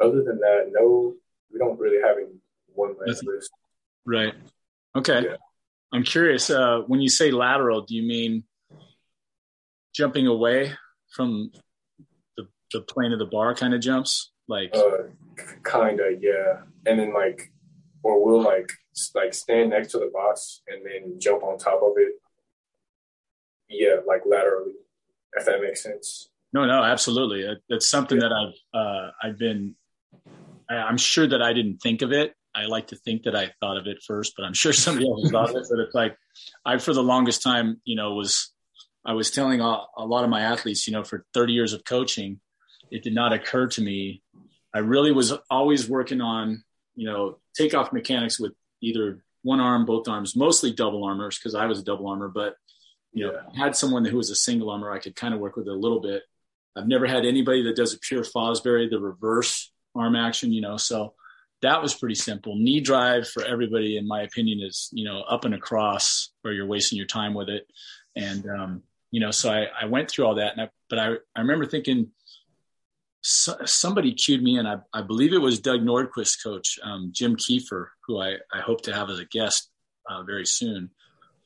other 0.00 0.22
than 0.22 0.38
that, 0.38 0.70
no, 0.72 1.14
we 1.52 1.58
don't 1.58 1.78
really 1.78 2.02
have 2.02 2.16
any 2.16 2.38
one 2.74 2.94
leg 2.98 3.16
list. 3.24 3.50
Right. 4.04 4.34
Okay. 4.94 5.22
Yeah. 5.24 5.36
I'm 5.92 6.02
curious. 6.02 6.50
Uh, 6.50 6.80
when 6.86 7.00
you 7.00 7.08
say 7.08 7.30
lateral, 7.30 7.82
do 7.82 7.94
you 7.94 8.02
mean 8.02 8.44
jumping 9.94 10.26
away 10.26 10.74
from 11.10 11.50
the 12.36 12.46
the 12.72 12.80
plane 12.82 13.12
of 13.12 13.18
the 13.18 13.26
bar 13.26 13.54
kind 13.54 13.74
of 13.74 13.80
jumps? 13.80 14.32
Like, 14.48 14.74
uh, 14.76 15.08
kind 15.62 16.00
of, 16.00 16.22
yeah. 16.22 16.60
And 16.86 16.98
then 16.98 17.12
like, 17.14 17.52
or 18.02 18.24
we'll 18.24 18.42
like 18.42 18.72
like 19.14 19.34
stand 19.34 19.70
next 19.70 19.92
to 19.92 19.98
the 19.98 20.10
box 20.12 20.62
and 20.68 20.84
then 20.84 21.18
jump 21.18 21.42
on 21.42 21.58
top 21.58 21.82
of 21.82 21.92
it. 21.96 22.12
Yeah, 23.68 23.96
like 24.06 24.22
laterally, 24.26 24.74
if 25.34 25.46
that 25.46 25.60
makes 25.60 25.82
sense. 25.82 26.28
No, 26.52 26.64
no, 26.64 26.82
absolutely. 26.82 27.46
That's 27.68 27.88
something 27.88 28.20
yeah. 28.20 28.28
that 28.28 28.32
I've 28.32 28.78
uh, 28.80 29.10
I've 29.22 29.38
been 29.38 29.74
I'm 30.74 30.98
sure 30.98 31.26
that 31.26 31.42
I 31.42 31.52
didn't 31.52 31.78
think 31.78 32.02
of 32.02 32.12
it. 32.12 32.34
I 32.54 32.64
like 32.66 32.88
to 32.88 32.96
think 32.96 33.24
that 33.24 33.36
I 33.36 33.52
thought 33.60 33.76
of 33.76 33.86
it 33.86 34.02
first, 34.06 34.32
but 34.36 34.44
I'm 34.44 34.54
sure 34.54 34.72
somebody 34.72 35.06
else 35.08 35.30
thought 35.30 35.50
of 35.50 35.56
it. 35.56 35.66
But 35.70 35.80
it's 35.80 35.94
like 35.94 36.16
I, 36.64 36.78
for 36.78 36.94
the 36.94 37.02
longest 37.02 37.42
time, 37.42 37.80
you 37.84 37.96
know, 37.96 38.14
was 38.14 38.52
I 39.04 39.12
was 39.12 39.30
telling 39.30 39.60
a, 39.60 39.82
a 39.96 40.06
lot 40.06 40.24
of 40.24 40.30
my 40.30 40.40
athletes, 40.40 40.86
you 40.86 40.92
know, 40.92 41.04
for 41.04 41.24
30 41.34 41.52
years 41.52 41.72
of 41.72 41.84
coaching, 41.84 42.40
it 42.90 43.02
did 43.02 43.14
not 43.14 43.32
occur 43.32 43.68
to 43.68 43.82
me. 43.82 44.22
I 44.74 44.78
really 44.78 45.12
was 45.12 45.32
always 45.50 45.88
working 45.88 46.20
on, 46.20 46.64
you 46.94 47.06
know, 47.06 47.38
takeoff 47.54 47.92
mechanics 47.92 48.40
with 48.40 48.52
either 48.80 49.22
one 49.42 49.60
arm, 49.60 49.86
both 49.86 50.08
arms, 50.08 50.34
mostly 50.34 50.72
double 50.72 51.04
armors 51.04 51.38
because 51.38 51.54
I 51.54 51.66
was 51.66 51.78
a 51.78 51.84
double 51.84 52.08
armor, 52.08 52.28
but 52.28 52.56
you 53.12 53.26
know, 53.26 53.38
had 53.56 53.76
someone 53.76 54.04
who 54.04 54.16
was 54.16 54.28
a 54.30 54.34
single 54.34 54.70
armor 54.70 54.90
I 54.90 54.98
could 54.98 55.16
kind 55.16 55.32
of 55.32 55.40
work 55.40 55.56
with 55.56 55.68
a 55.68 55.72
little 55.72 56.00
bit. 56.00 56.22
I've 56.76 56.88
never 56.88 57.06
had 57.06 57.24
anybody 57.24 57.62
that 57.62 57.76
does 57.76 57.94
a 57.94 57.98
pure 57.98 58.22
Fosbury, 58.22 58.90
the 58.90 59.00
reverse 59.00 59.72
arm 59.96 60.16
action, 60.16 60.52
you 60.52 60.60
know. 60.60 60.76
So 60.76 61.14
that 61.62 61.82
was 61.82 61.94
pretty 61.94 62.14
simple. 62.14 62.56
Knee 62.56 62.80
drive 62.80 63.28
for 63.28 63.44
everybody, 63.44 63.96
in 63.96 64.06
my 64.06 64.22
opinion, 64.22 64.60
is 64.62 64.88
you 64.92 65.04
know 65.04 65.20
up 65.22 65.44
and 65.44 65.54
across 65.54 66.30
where 66.42 66.52
you're 66.52 66.66
wasting 66.66 66.96
your 66.98 67.06
time 67.06 67.34
with 67.34 67.48
it, 67.48 67.66
and 68.14 68.46
um, 68.48 68.82
you 69.10 69.20
know. 69.20 69.30
So 69.30 69.50
I, 69.50 69.66
I 69.82 69.86
went 69.86 70.10
through 70.10 70.26
all 70.26 70.34
that, 70.36 70.52
and 70.52 70.62
I, 70.62 70.70
but 70.88 70.98
I 70.98 71.14
I 71.34 71.40
remember 71.40 71.66
thinking 71.66 72.10
so, 73.22 73.56
somebody 73.64 74.12
cued 74.12 74.40
me 74.40 74.56
in. 74.56 74.66
I, 74.66 74.76
I 74.92 75.02
believe 75.02 75.32
it 75.32 75.38
was 75.38 75.58
Doug 75.58 75.80
Nordquist 75.80 76.44
coach 76.44 76.78
um, 76.84 77.10
Jim 77.12 77.36
Kiefer, 77.36 77.88
who 78.06 78.20
I 78.20 78.36
I 78.52 78.60
hope 78.60 78.82
to 78.82 78.94
have 78.94 79.10
as 79.10 79.18
a 79.18 79.24
guest 79.24 79.68
uh, 80.08 80.22
very 80.22 80.46
soon. 80.46 80.90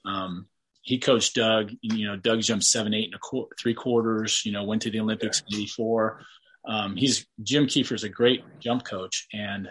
Um, 0.04 0.46
he 0.82 0.98
coached 0.98 1.34
Doug. 1.34 1.70
You 1.80 2.08
know, 2.08 2.16
Doug 2.16 2.42
jumped 2.42 2.64
seven, 2.64 2.92
eight 2.92 3.06
and 3.06 3.14
a 3.14 3.18
qu- 3.18 3.48
three 3.58 3.74
quarters. 3.74 4.44
You 4.44 4.52
know, 4.52 4.64
went 4.64 4.82
to 4.82 4.90
the 4.90 5.00
Olympics 5.00 5.42
in 5.50 5.56
'84. 5.56 6.20
Um, 6.64 6.96
he's 6.96 7.26
Jim 7.42 7.66
Kiefer's 7.66 8.04
a 8.04 8.08
great 8.08 8.44
jump 8.60 8.84
coach, 8.84 9.26
and 9.32 9.70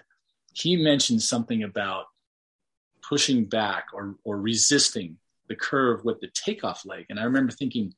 he 0.53 0.75
mentioned 0.75 1.21
something 1.21 1.63
about 1.63 2.05
pushing 3.01 3.45
back 3.45 3.87
or 3.93 4.15
or 4.23 4.37
resisting 4.37 5.17
the 5.47 5.55
curve 5.55 6.03
with 6.05 6.19
the 6.19 6.29
takeoff 6.33 6.85
leg. 6.85 7.05
And 7.09 7.19
I 7.19 7.23
remember 7.23 7.51
thinking, 7.51 7.93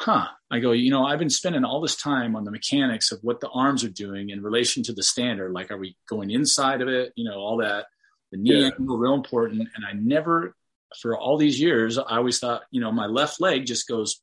huh, 0.00 0.26
I 0.50 0.58
go, 0.58 0.72
you 0.72 0.90
know, 0.90 1.04
I've 1.04 1.18
been 1.18 1.30
spending 1.30 1.64
all 1.64 1.80
this 1.80 1.96
time 1.96 2.34
on 2.34 2.44
the 2.44 2.50
mechanics 2.50 3.12
of 3.12 3.20
what 3.22 3.40
the 3.40 3.48
arms 3.50 3.84
are 3.84 3.90
doing 3.90 4.30
in 4.30 4.42
relation 4.42 4.82
to 4.84 4.92
the 4.92 5.02
standard. 5.02 5.52
Like, 5.52 5.70
are 5.70 5.78
we 5.78 5.96
going 6.08 6.30
inside 6.30 6.80
of 6.80 6.88
it? 6.88 7.12
You 7.16 7.24
know, 7.24 7.38
all 7.38 7.58
that. 7.58 7.86
The 8.32 8.38
knee 8.38 8.60
yeah. 8.60 8.70
angle, 8.78 8.96
real 8.96 9.14
important. 9.14 9.68
And 9.74 9.84
I 9.84 9.92
never, 9.92 10.54
for 11.00 11.18
all 11.18 11.36
these 11.36 11.60
years, 11.60 11.98
I 11.98 12.16
always 12.16 12.38
thought, 12.38 12.62
you 12.70 12.80
know, 12.80 12.92
my 12.92 13.06
left 13.06 13.40
leg 13.40 13.66
just 13.66 13.86
goes 13.86 14.20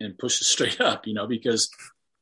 and 0.00 0.16
pushes 0.18 0.48
straight 0.48 0.80
up, 0.80 1.06
you 1.06 1.14
know, 1.14 1.26
because 1.26 1.70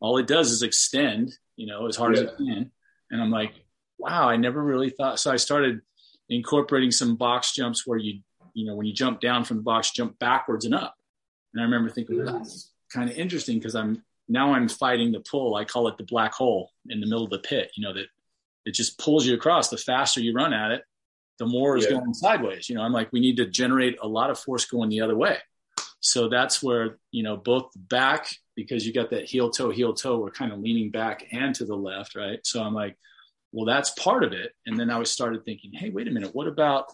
all 0.01 0.19
it 0.19 0.27
does 0.27 0.51
is 0.51 0.63
extend, 0.63 1.37
you 1.57 1.67
know, 1.67 1.87
as 1.87 1.97
hard 1.97 2.17
yeah. 2.17 2.23
as 2.23 2.29
it 2.29 2.37
can. 2.37 2.71
And 3.11 3.23
I'm 3.23 3.31
like, 3.31 3.53
wow, 3.99 4.29
I 4.29 4.37
never 4.37 4.63
really 4.63 4.91
thought. 4.91 5.19
So 5.19 5.31
I 5.31 5.37
started 5.37 5.81
incorporating 6.29 6.91
some 6.91 7.17
box 7.17 7.53
jumps 7.53 7.87
where 7.87 7.99
you, 7.99 8.21
you 8.55 8.67
know, 8.67 8.75
when 8.75 8.87
you 8.87 8.93
jump 8.93 9.21
down 9.21 9.45
from 9.45 9.59
the 9.59 9.63
box, 9.63 9.91
jump 9.91 10.19
backwards 10.19 10.65
and 10.65 10.75
up. 10.75 10.95
And 11.53 11.61
I 11.61 11.65
remember 11.65 11.91
thinking, 11.91 12.25
well, 12.25 12.39
that's 12.39 12.71
kind 12.93 13.11
of 13.11 13.17
interesting 13.17 13.59
because 13.59 13.75
I'm 13.75 14.03
now 14.29 14.53
I'm 14.53 14.69
fighting 14.69 15.13
the 15.13 15.21
pull. 15.21 15.55
I 15.55 15.65
call 15.65 15.89
it 15.89 15.97
the 15.97 16.05
black 16.05 16.35
hole 16.35 16.71
in 16.89 17.01
the 17.01 17.07
middle 17.07 17.25
of 17.25 17.31
the 17.31 17.39
pit, 17.39 17.73
you 17.75 17.83
know, 17.83 17.95
that 17.95 18.07
it 18.67 18.75
just 18.75 18.99
pulls 18.99 19.27
you 19.27 19.35
across. 19.35 19.71
The 19.71 19.79
faster 19.79 20.21
you 20.21 20.35
run 20.35 20.53
at 20.53 20.71
it, 20.71 20.85
the 21.39 21.47
more 21.47 21.77
is 21.77 21.85
yeah. 21.85 21.99
going 21.99 22.13
sideways. 22.13 22.69
You 22.69 22.75
know, 22.77 22.83
I'm 22.83 22.93
like, 22.93 23.13
we 23.13 23.21
need 23.21 23.39
to 23.39 23.47
generate 23.47 23.99
a 24.03 24.07
lot 24.07 24.31
of 24.31 24.39
force 24.39 24.67
going 24.67 24.91
the 24.91 25.01
other 25.01 25.17
way. 25.17 25.39
So 26.01 26.29
that's 26.29 26.63
where, 26.63 26.99
you 27.11 27.23
know, 27.23 27.37
both 27.37 27.71
back 27.77 28.29
because 28.55 28.87
you 28.87 28.93
got 28.93 29.11
that 29.11 29.25
heel 29.25 29.51
toe, 29.51 29.71
heel 29.71 29.95
toe, 29.95 30.19
we're 30.19 30.31
kind 30.31 30.53
of 30.53 30.61
leaning 30.61 30.91
back 30.91 31.27
and 31.33 31.55
to 31.57 31.65
the 31.65 31.77
left, 31.77 32.15
right? 32.15 32.39
So 32.45 32.63
I'm 32.63 32.75
like, 32.75 32.97
well, 33.53 33.67
that's 33.67 33.91
part 33.91 34.25
of 34.25 34.33
it. 34.33 34.53
And 34.67 34.79
then 34.79 34.91
I 34.91 34.99
was 34.99 35.11
started 35.11 35.45
thinking, 35.45 35.73
hey, 35.73 35.91
wait 35.91 36.09
a 36.09 36.11
minute, 36.11 36.35
what 36.35 36.47
about, 36.47 36.87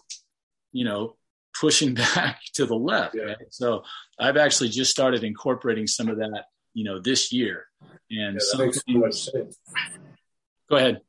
you 0.71 0.85
know, 0.85 1.15
pushing 1.59 1.93
back 2.15 2.39
to 2.53 2.65
the 2.65 2.75
left? 2.75 3.15
Yeah. 3.15 3.23
Right? 3.23 3.37
So 3.49 3.83
I've 4.19 4.37
actually 4.37 4.69
just 4.69 4.91
started 4.91 5.23
incorporating 5.23 5.87
some 5.87 6.07
of 6.07 6.17
that, 6.17 6.45
you 6.73 6.83
know, 6.83 6.99
this 6.99 7.31
year. 7.31 7.65
And 8.09 8.35
yeah, 8.35 8.39
Go 10.69 10.77
ahead. 10.77 11.01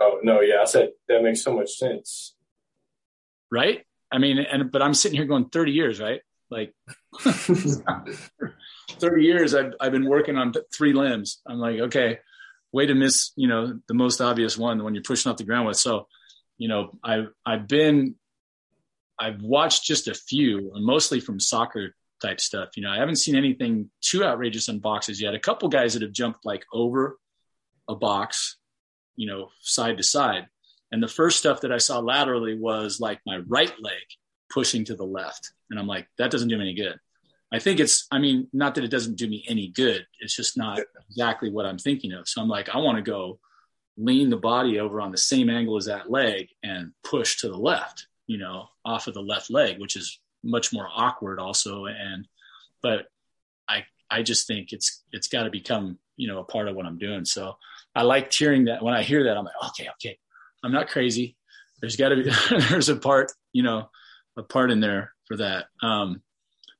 Oh 0.00 0.20
no, 0.22 0.40
yeah, 0.40 0.60
I 0.60 0.64
said 0.64 0.90
that 1.08 1.22
makes 1.22 1.42
so 1.42 1.54
much 1.54 1.70
sense. 1.70 2.34
Right? 3.50 3.84
I 4.12 4.18
mean, 4.18 4.38
and 4.38 4.70
but 4.70 4.82
I'm 4.82 4.94
sitting 4.94 5.16
here 5.16 5.26
going 5.26 5.48
30 5.48 5.72
years, 5.72 6.00
right? 6.00 6.20
Like 6.50 6.74
30 7.20 9.24
years 9.24 9.54
I've 9.54 9.72
I've 9.80 9.92
been 9.92 10.08
working 10.08 10.36
on 10.36 10.52
three 10.74 10.92
limbs. 10.92 11.40
I'm 11.46 11.58
like, 11.58 11.80
okay, 11.80 12.18
way 12.72 12.86
to 12.86 12.94
miss, 12.94 13.32
you 13.36 13.48
know, 13.48 13.78
the 13.88 13.94
most 13.94 14.20
obvious 14.20 14.56
one 14.56 14.84
when 14.84 14.94
you're 14.94 15.02
pushing 15.02 15.30
off 15.30 15.38
the 15.38 15.44
ground 15.44 15.66
with. 15.66 15.76
So, 15.76 16.06
you 16.58 16.68
know, 16.68 16.98
I've 17.02 17.28
I've 17.44 17.66
been 17.66 18.14
I've 19.18 19.40
watched 19.40 19.84
just 19.84 20.08
a 20.08 20.14
few, 20.14 20.70
mostly 20.74 21.20
from 21.20 21.40
soccer 21.40 21.94
type 22.22 22.40
stuff. 22.40 22.70
You 22.76 22.82
know, 22.82 22.90
I 22.90 22.98
haven't 22.98 23.16
seen 23.16 23.36
anything 23.36 23.90
too 24.00 24.24
outrageous 24.24 24.68
on 24.68 24.78
boxes 24.78 25.20
yet. 25.20 25.34
A 25.34 25.38
couple 25.38 25.68
guys 25.68 25.94
that 25.94 26.02
have 26.02 26.12
jumped 26.12 26.44
like 26.44 26.64
over 26.72 27.18
a 27.88 27.94
box, 27.94 28.56
you 29.16 29.26
know, 29.26 29.48
side 29.60 29.96
to 29.96 30.02
side. 30.02 30.46
And 30.92 31.02
the 31.02 31.08
first 31.08 31.38
stuff 31.38 31.62
that 31.62 31.72
I 31.72 31.78
saw 31.78 31.98
laterally 31.98 32.58
was 32.58 33.00
like 33.00 33.20
my 33.26 33.38
right 33.48 33.72
leg 33.80 34.02
pushing 34.50 34.84
to 34.86 34.94
the 34.94 35.04
left. 35.04 35.52
And 35.70 35.78
I'm 35.78 35.86
like, 35.86 36.08
that 36.18 36.30
doesn't 36.30 36.48
do 36.48 36.56
me 36.56 36.64
any 36.64 36.74
good. 36.74 36.98
I 37.52 37.58
think 37.58 37.78
it's, 37.78 38.06
I 38.10 38.18
mean, 38.18 38.48
not 38.52 38.74
that 38.74 38.84
it 38.84 38.90
doesn't 38.90 39.16
do 39.16 39.28
me 39.28 39.44
any 39.48 39.68
good. 39.68 40.06
It's 40.20 40.34
just 40.34 40.56
not 40.56 40.80
exactly 41.08 41.50
what 41.50 41.66
I'm 41.66 41.78
thinking 41.78 42.12
of. 42.12 42.28
So 42.28 42.42
I'm 42.42 42.48
like, 42.48 42.68
I 42.68 42.78
want 42.78 42.96
to 42.96 43.02
go 43.02 43.38
lean 43.96 44.30
the 44.30 44.36
body 44.36 44.80
over 44.80 45.00
on 45.00 45.10
the 45.10 45.18
same 45.18 45.48
angle 45.48 45.76
as 45.76 45.86
that 45.86 46.10
leg 46.10 46.48
and 46.62 46.92
push 47.04 47.40
to 47.40 47.48
the 47.48 47.56
left, 47.56 48.08
you 48.26 48.38
know, 48.38 48.66
off 48.84 49.06
of 49.06 49.14
the 49.14 49.22
left 49.22 49.50
leg, 49.50 49.78
which 49.80 49.96
is 49.96 50.20
much 50.42 50.72
more 50.72 50.88
awkward 50.92 51.38
also. 51.38 51.86
And, 51.86 52.26
but 52.82 53.06
I, 53.68 53.84
I 54.10 54.22
just 54.22 54.46
think 54.46 54.72
it's, 54.72 55.02
it's 55.12 55.28
got 55.28 55.44
to 55.44 55.50
become, 55.50 55.98
you 56.16 56.28
know, 56.28 56.40
a 56.40 56.44
part 56.44 56.68
of 56.68 56.74
what 56.74 56.86
I'm 56.86 56.98
doing. 56.98 57.24
So 57.24 57.56
I 57.94 58.02
like 58.02 58.32
hearing 58.32 58.66
that 58.66 58.82
when 58.82 58.94
I 58.94 59.02
hear 59.02 59.24
that, 59.24 59.36
I'm 59.36 59.44
like, 59.44 59.70
okay, 59.70 59.88
okay, 59.92 60.18
I'm 60.64 60.72
not 60.72 60.88
crazy. 60.88 61.36
There's 61.80 61.96
got 61.96 62.10
to 62.10 62.16
be, 62.16 62.30
there's 62.68 62.88
a 62.88 62.96
part, 62.96 63.32
you 63.52 63.62
know, 63.62 63.88
a 64.36 64.42
part 64.42 64.70
in 64.70 64.80
there 64.80 65.12
for 65.26 65.36
that. 65.38 65.66
Um, 65.82 66.22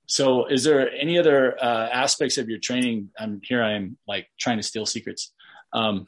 so 0.07 0.47
is 0.47 0.65
there 0.65 0.91
any 0.93 1.19
other 1.19 1.57
uh, 1.63 1.89
aspects 1.93 2.39
of 2.39 2.49
your 2.49 2.59
training? 2.59 3.11
I'm 3.19 3.41
here. 3.43 3.63
I 3.63 3.73
am 3.73 3.99
like 4.07 4.29
trying 4.39 4.59
to 4.59 4.63
steal 4.63 4.87
secrets. 4.87 5.33
Um, 5.73 6.07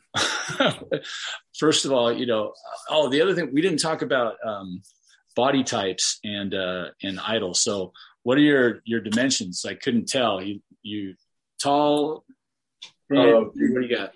first 1.59 1.85
of 1.85 1.93
all, 1.93 2.13
you 2.13 2.27
know, 2.27 2.53
oh, 2.89 3.09
the 3.09 3.21
other 3.21 3.35
thing 3.35 3.53
we 3.53 3.61
didn't 3.61 3.81
talk 3.81 4.03
about 4.03 4.37
um, 4.45 4.83
body 5.35 5.65
types 5.65 6.21
and 6.25 6.55
uh, 6.55 6.87
and 7.03 7.19
idle. 7.21 7.55
So, 7.55 7.93
what 8.23 8.39
are 8.39 8.43
your 8.43 8.81
your 8.85 9.01
dimensions? 9.01 9.65
I 9.65 9.75
couldn't 9.75 10.09
tell. 10.09 10.41
You 10.41 10.61
you 10.83 11.15
tall? 11.61 12.25
Uh, 13.11 13.41
what 13.41 13.55
do 13.55 13.81
you 13.81 13.97
got? 13.97 14.15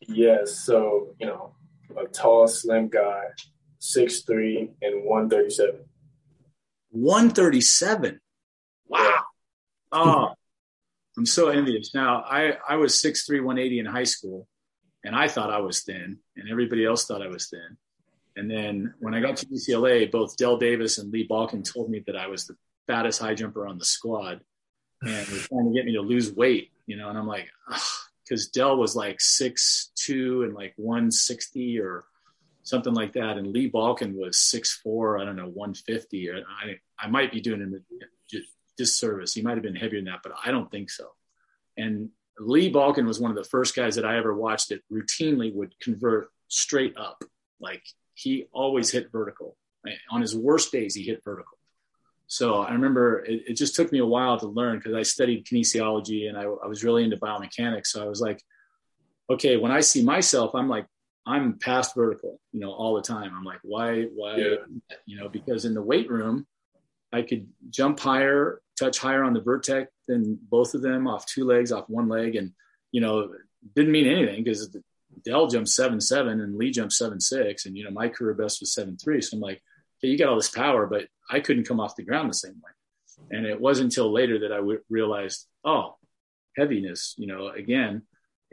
Yes. 0.00 0.58
So 0.60 1.14
you 1.18 1.26
know, 1.26 1.54
a 1.96 2.06
tall, 2.06 2.46
slim 2.48 2.88
guy, 2.88 3.24
six 3.78 4.22
three 4.22 4.70
and 4.82 5.04
one 5.04 5.30
thirty 5.30 5.50
seven. 5.50 5.80
One 6.96 7.28
thirty 7.28 7.60
seven. 7.60 8.20
Wow. 8.88 9.18
Oh, 9.92 10.28
I'm 11.18 11.26
so 11.26 11.50
envious. 11.50 11.94
Now, 11.94 12.22
I 12.22 12.56
I 12.66 12.76
was 12.76 12.98
six 12.98 13.26
three, 13.26 13.40
one 13.40 13.58
eighty 13.58 13.78
in 13.78 13.84
high 13.84 14.04
school, 14.04 14.48
and 15.04 15.14
I 15.14 15.28
thought 15.28 15.52
I 15.52 15.58
was 15.58 15.82
thin, 15.82 16.18
and 16.36 16.50
everybody 16.50 16.86
else 16.86 17.04
thought 17.04 17.20
I 17.20 17.28
was 17.28 17.50
thin. 17.50 17.76
And 18.36 18.50
then 18.50 18.94
when 18.98 19.12
I 19.14 19.20
got 19.20 19.36
to 19.38 19.46
UCLA, 19.46 20.10
both 20.10 20.38
Dell 20.38 20.56
Davis 20.56 20.96
and 20.96 21.12
Lee 21.12 21.28
Balkin 21.28 21.70
told 21.70 21.90
me 21.90 22.02
that 22.06 22.16
I 22.16 22.28
was 22.28 22.46
the 22.46 22.56
fattest 22.86 23.20
high 23.20 23.34
jumper 23.34 23.66
on 23.66 23.78
the 23.78 23.84
squad 23.84 24.40
and 25.02 25.28
were 25.28 25.38
trying 25.38 25.68
to 25.68 25.74
get 25.74 25.84
me 25.84 25.92
to 25.92 26.00
lose 26.00 26.32
weight, 26.32 26.70
you 26.86 26.96
know, 26.96 27.10
and 27.10 27.18
I'm 27.18 27.26
like, 27.26 27.48
because 28.24 28.48
Dell 28.48 28.78
was 28.78 28.96
like 28.96 29.20
six 29.20 29.90
two 29.96 30.44
and 30.44 30.54
like 30.54 30.72
160 30.76 31.78
or 31.78 32.04
something 32.66 32.94
like 32.94 33.12
that. 33.14 33.38
And 33.38 33.52
Lee 33.52 33.70
Balkin 33.70 34.14
was 34.14 34.38
six 34.38 34.74
four, 34.74 35.18
I 35.18 35.24
don't 35.24 35.36
know, 35.36 35.48
150. 35.48 36.30
Or 36.30 36.36
I, 36.38 36.78
I 36.98 37.08
might 37.08 37.32
be 37.32 37.40
doing 37.40 37.60
him 37.60 37.74
a 37.74 38.36
disservice. 38.76 39.32
He 39.32 39.42
might 39.42 39.54
have 39.54 39.62
been 39.62 39.76
heavier 39.76 40.00
than 40.00 40.06
that, 40.06 40.20
but 40.22 40.32
I 40.44 40.50
don't 40.50 40.70
think 40.70 40.90
so. 40.90 41.08
And 41.76 42.10
Lee 42.38 42.72
Balkin 42.72 43.06
was 43.06 43.20
one 43.20 43.30
of 43.30 43.36
the 43.36 43.44
first 43.44 43.74
guys 43.74 43.96
that 43.96 44.04
I 44.04 44.18
ever 44.18 44.34
watched 44.34 44.68
that 44.68 44.82
routinely 44.92 45.54
would 45.54 45.78
convert 45.80 46.28
straight 46.48 46.96
up. 46.96 47.24
Like 47.60 47.82
he 48.14 48.46
always 48.52 48.90
hit 48.90 49.10
vertical. 49.10 49.56
On 50.10 50.20
his 50.20 50.34
worst 50.34 50.72
days, 50.72 50.94
he 50.94 51.04
hit 51.04 51.22
vertical. 51.24 51.58
So 52.26 52.56
I 52.56 52.72
remember 52.72 53.24
it, 53.24 53.44
it 53.48 53.54
just 53.54 53.76
took 53.76 53.92
me 53.92 54.00
a 54.00 54.06
while 54.06 54.38
to 54.40 54.46
learn 54.46 54.78
because 54.78 54.94
I 54.94 55.02
studied 55.02 55.46
kinesiology 55.46 56.28
and 56.28 56.36
I, 56.36 56.42
I, 56.42 56.66
was 56.66 56.82
really 56.82 57.04
into 57.04 57.16
biomechanics. 57.16 57.86
So 57.86 58.02
I 58.02 58.08
was 58.08 58.20
like, 58.20 58.42
okay, 59.30 59.56
when 59.56 59.70
I 59.70 59.80
see 59.80 60.02
myself, 60.02 60.54
I'm 60.54 60.68
like, 60.68 60.86
I'm 61.26 61.58
past 61.58 61.94
vertical, 61.94 62.40
you 62.52 62.60
know, 62.60 62.72
all 62.72 62.94
the 62.94 63.02
time. 63.02 63.32
I'm 63.36 63.44
like, 63.44 63.58
why, 63.62 64.04
why, 64.04 64.36
yeah. 64.36 64.54
you 65.06 65.18
know, 65.18 65.28
because 65.28 65.64
in 65.64 65.74
the 65.74 65.82
weight 65.82 66.08
room, 66.08 66.46
I 67.12 67.22
could 67.22 67.48
jump 67.70 67.98
higher, 67.98 68.60
touch 68.78 68.98
higher 68.98 69.24
on 69.24 69.32
the 69.32 69.40
Vertec 69.40 69.88
than 70.06 70.38
both 70.40 70.74
of 70.74 70.82
them 70.82 71.08
off 71.08 71.26
two 71.26 71.44
legs, 71.44 71.72
off 71.72 71.88
one 71.88 72.08
leg. 72.08 72.36
And, 72.36 72.52
you 72.92 73.00
know, 73.00 73.32
didn't 73.74 73.92
mean 73.92 74.06
anything 74.06 74.44
because 74.44 74.76
Dell 75.24 75.46
jumped 75.46 75.68
seven 75.68 76.00
seven 76.00 76.40
and 76.40 76.56
Lee 76.56 76.70
jumped 76.70 76.92
seven 76.92 77.20
six, 77.20 77.66
and 77.66 77.76
you 77.76 77.84
know 77.84 77.90
my 77.90 78.08
career 78.08 78.34
best 78.34 78.60
was 78.60 78.72
seven 78.72 78.96
three. 78.96 79.20
So 79.20 79.36
I'm 79.36 79.40
like, 79.40 79.62
okay, 79.98 80.10
you 80.10 80.18
got 80.18 80.28
all 80.28 80.36
this 80.36 80.50
power, 80.50 80.86
but 80.86 81.08
I 81.30 81.40
couldn't 81.40 81.66
come 81.66 81.80
off 81.80 81.96
the 81.96 82.04
ground 82.04 82.30
the 82.30 82.34
same 82.34 82.54
way. 82.54 82.70
And 83.30 83.46
it 83.46 83.60
wasn't 83.60 83.86
until 83.86 84.12
later 84.12 84.40
that 84.40 84.52
I 84.52 84.56
w- 84.58 84.82
realized, 84.90 85.46
oh, 85.64 85.96
heaviness. 86.56 87.14
You 87.16 87.26
know, 87.26 87.48
again, 87.48 88.02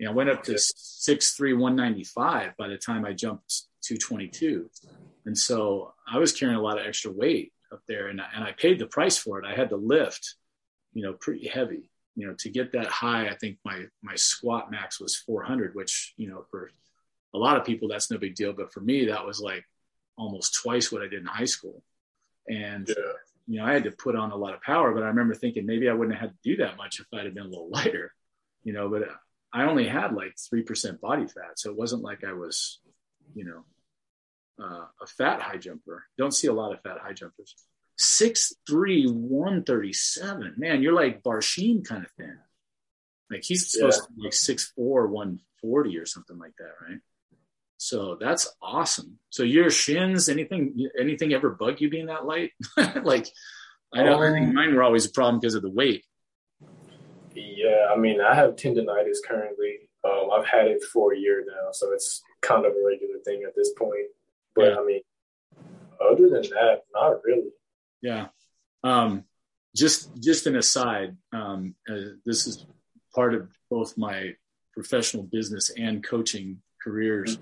you 0.04 0.10
know, 0.10 0.12
I 0.12 0.16
went 0.16 0.30
up 0.30 0.44
to 0.44 0.58
six 0.58 1.32
three 1.32 1.54
one 1.54 1.78
ninety 1.78 2.04
five 2.04 2.58
by 2.58 2.68
the 2.68 2.78
time 2.78 3.06
I 3.06 3.14
jumped 3.14 3.64
two 3.82 3.96
twenty 3.96 4.28
two, 4.28 4.70
and 5.26 5.38
so 5.38 5.94
I 6.12 6.18
was 6.18 6.34
carrying 6.34 6.58
a 6.58 6.62
lot 6.62 6.78
of 6.78 6.86
extra 6.86 7.10
weight 7.10 7.54
up 7.72 7.80
there, 7.88 8.08
and 8.08 8.22
and 8.36 8.44
I 8.44 8.52
paid 8.52 8.80
the 8.80 8.88
price 8.88 9.18
for 9.18 9.40
it. 9.40 9.46
I 9.46 9.56
had 9.56 9.70
to 9.70 9.78
lift, 9.78 10.36
you 10.94 11.04
know, 11.04 11.14
pretty 11.14 11.48
heavy 11.48 11.90
you 12.16 12.28
know, 12.28 12.36
to 12.40 12.50
get 12.50 12.74
that 12.74 12.88
high, 12.88 13.28
I 13.28 13.36
think 13.36 13.58
my 13.66 13.86
my 14.02 14.16
squat 14.16 14.70
max 14.70 15.00
was 15.00 15.16
400, 15.16 15.74
which 15.76 16.14
you 16.18 16.30
know 16.30 16.46
for 16.52 16.72
a 17.34 17.38
lot 17.38 17.58
of 17.58 17.66
people 17.66 17.88
that's 17.88 18.12
no 18.12 18.18
big 18.18 18.36
deal, 18.36 18.54
but 18.54 18.72
for 18.72 18.82
me 18.82 19.06
that 19.06 19.26
was 19.26 19.40
like 19.40 19.66
almost 20.18 20.54
twice 20.54 20.92
what 20.92 21.02
I 21.02 21.08
did 21.08 21.22
in 21.22 21.26
high 21.26 21.46
school, 21.46 21.84
and 22.48 22.88
yeah. 22.88 22.96
you 23.48 23.60
know 23.60 23.66
I 23.66 23.74
had 23.74 23.86
to 23.86 23.92
put 23.92 24.16
on 24.16 24.32
a 24.32 24.36
lot 24.36 24.54
of 24.54 24.62
power. 24.62 24.94
But 24.94 25.04
I 25.04 25.08
remember 25.08 25.34
thinking 25.34 25.66
maybe 25.66 25.90
I 25.90 25.94
wouldn't 25.94 26.16
have 26.18 26.30
had 26.30 26.36
to 26.36 26.50
do 26.50 26.58
that 26.58 26.78
much 26.78 27.00
if 27.00 27.08
I'd 27.14 27.26
have 27.26 27.34
been 27.34 27.48
a 27.48 27.50
little 27.50 27.70
lighter, 27.72 28.14
you 28.64 28.74
know. 28.74 28.90
But 28.90 29.10
I 29.54 29.64
only 29.64 29.88
had 29.88 30.14
like 30.14 30.36
three 30.50 30.64
percent 30.64 31.00
body 31.00 31.28
fat, 31.28 31.58
so 31.58 31.70
it 31.70 31.78
wasn't 31.78 32.04
like 32.04 32.24
I 32.24 32.34
was, 32.34 32.80
you 33.36 33.46
know, 33.46 33.66
uh, 34.64 34.86
a 35.02 35.08
fat 35.08 35.42
high 35.42 35.58
jumper. 35.58 36.06
Don't 36.18 36.34
see 36.34 36.48
a 36.48 36.54
lot 36.54 36.74
of 36.74 36.82
fat 36.82 36.98
high 37.00 37.14
jumpers 37.14 37.56
six 37.98 38.54
three, 38.68 39.06
one 39.08 39.64
thirty 39.64 39.94
seven. 39.94 40.56
Man, 40.58 40.82
you're 40.82 40.94
like 40.94 41.24
Barshim 41.24 41.86
kind 41.86 42.04
of 42.04 42.12
thin. 42.12 42.38
Like 43.30 43.44
he's 43.44 43.72
supposed 43.72 44.02
yeah. 44.02 44.08
to 44.08 44.14
be 44.14 44.24
like 44.24 44.34
six 44.34 44.72
four, 44.76 45.08
one 45.08 45.40
forty 45.62 45.98
or 45.98 46.06
something 46.06 46.38
like 46.38 46.56
that, 46.58 46.74
right? 46.88 47.00
So 47.78 48.18
that's 48.20 48.54
awesome. 48.62 49.20
So 49.30 49.44
your 49.44 49.70
shins, 49.70 50.30
anything, 50.30 50.88
anything 50.98 51.34
ever 51.34 51.50
bug 51.50 51.82
you 51.82 51.90
being 51.90 52.06
that 52.06 52.26
light? 52.26 52.52
like 53.04 53.28
I 53.94 54.04
know, 54.04 54.20
think 54.22 54.50
um, 54.50 54.54
mine 54.54 54.76
were 54.76 54.84
always 54.84 55.06
a 55.06 55.12
problem 55.12 55.40
because 55.40 55.56
of 55.56 55.62
the 55.62 55.70
weight. 55.70 56.06
Yeah, 57.36 57.88
I 57.94 57.98
mean, 57.98 58.22
I 58.22 58.36
have 58.36 58.56
tendonitis 58.56 59.18
currently. 59.28 59.90
Um, 60.04 60.30
I've 60.34 60.46
had 60.46 60.68
it 60.68 60.84
for 60.84 61.14
a 61.14 61.18
year 61.18 61.44
now, 61.48 61.72
so 61.72 61.92
it's 61.92 62.22
kind 62.42 62.66
of 62.66 62.74
a 62.74 62.86
regular 62.86 63.20
thing 63.26 63.44
at 63.48 63.56
this 63.56 63.72
point. 63.78 64.08
But 64.56 64.74
yeah. 64.74 64.80
I 64.80 64.86
mean, 64.86 65.02
other 66.02 66.30
than 66.30 66.42
that, 66.42 66.82
not 66.94 67.24
really. 67.24 67.52
Yeah. 68.02 68.28
Um, 68.84 69.24
just 69.76 70.10
just 70.20 70.46
an 70.46 70.56
aside, 70.56 71.18
um, 71.32 71.76
uh, 71.90 72.16
this 72.26 72.46
is 72.46 72.66
part 73.16 73.34
of 73.34 73.50
both 73.70 73.98
my 73.98 74.36
professional 74.74 75.24
business 75.24 75.72
and 75.76 76.04
coaching 76.04 76.62
careers. 76.84 77.40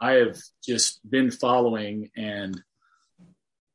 I 0.00 0.12
have 0.12 0.38
just 0.64 1.08
been 1.08 1.30
following 1.30 2.10
and 2.16 2.60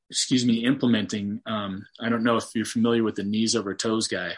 excuse 0.10 0.45
me 0.45 0.66
implementing. 0.66 1.41
Um, 1.45 1.86
I 1.99 2.10
don't 2.10 2.24
know 2.24 2.38
if 2.38 2.45
you're 2.56 2.66
familiar 2.66 3.03
with 3.03 3.16
the 3.16 3.24
knees 3.24 3.56
over 3.56 3.74
toes 3.76 4.08
guy. 4.08 4.34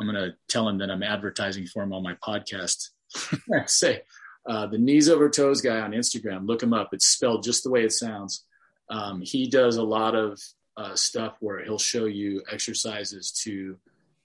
I'm 0.00 0.06
going 0.06 0.30
to 0.30 0.34
tell 0.48 0.68
him 0.68 0.78
that 0.78 0.90
I'm 0.90 1.02
advertising 1.02 1.66
for 1.66 1.82
him 1.82 1.92
on 1.92 2.02
my 2.02 2.14
podcast. 2.14 2.88
Say 3.66 4.02
uh, 4.46 4.66
the 4.66 4.78
knees 4.78 5.08
over 5.08 5.28
toes 5.28 5.60
guy 5.60 5.80
on 5.80 5.92
Instagram. 5.92 6.46
Look 6.46 6.62
him 6.62 6.72
up. 6.72 6.90
It's 6.92 7.06
spelled 7.06 7.42
just 7.42 7.62
the 7.62 7.70
way 7.70 7.84
it 7.84 7.92
sounds. 7.92 8.44
Um, 8.88 9.20
he 9.20 9.48
does 9.48 9.76
a 9.76 9.82
lot 9.82 10.14
of 10.14 10.40
uh, 10.76 10.94
stuff 10.94 11.36
where 11.40 11.62
he'll 11.62 11.78
show 11.78 12.06
you 12.06 12.42
exercises 12.50 13.30
to 13.44 13.76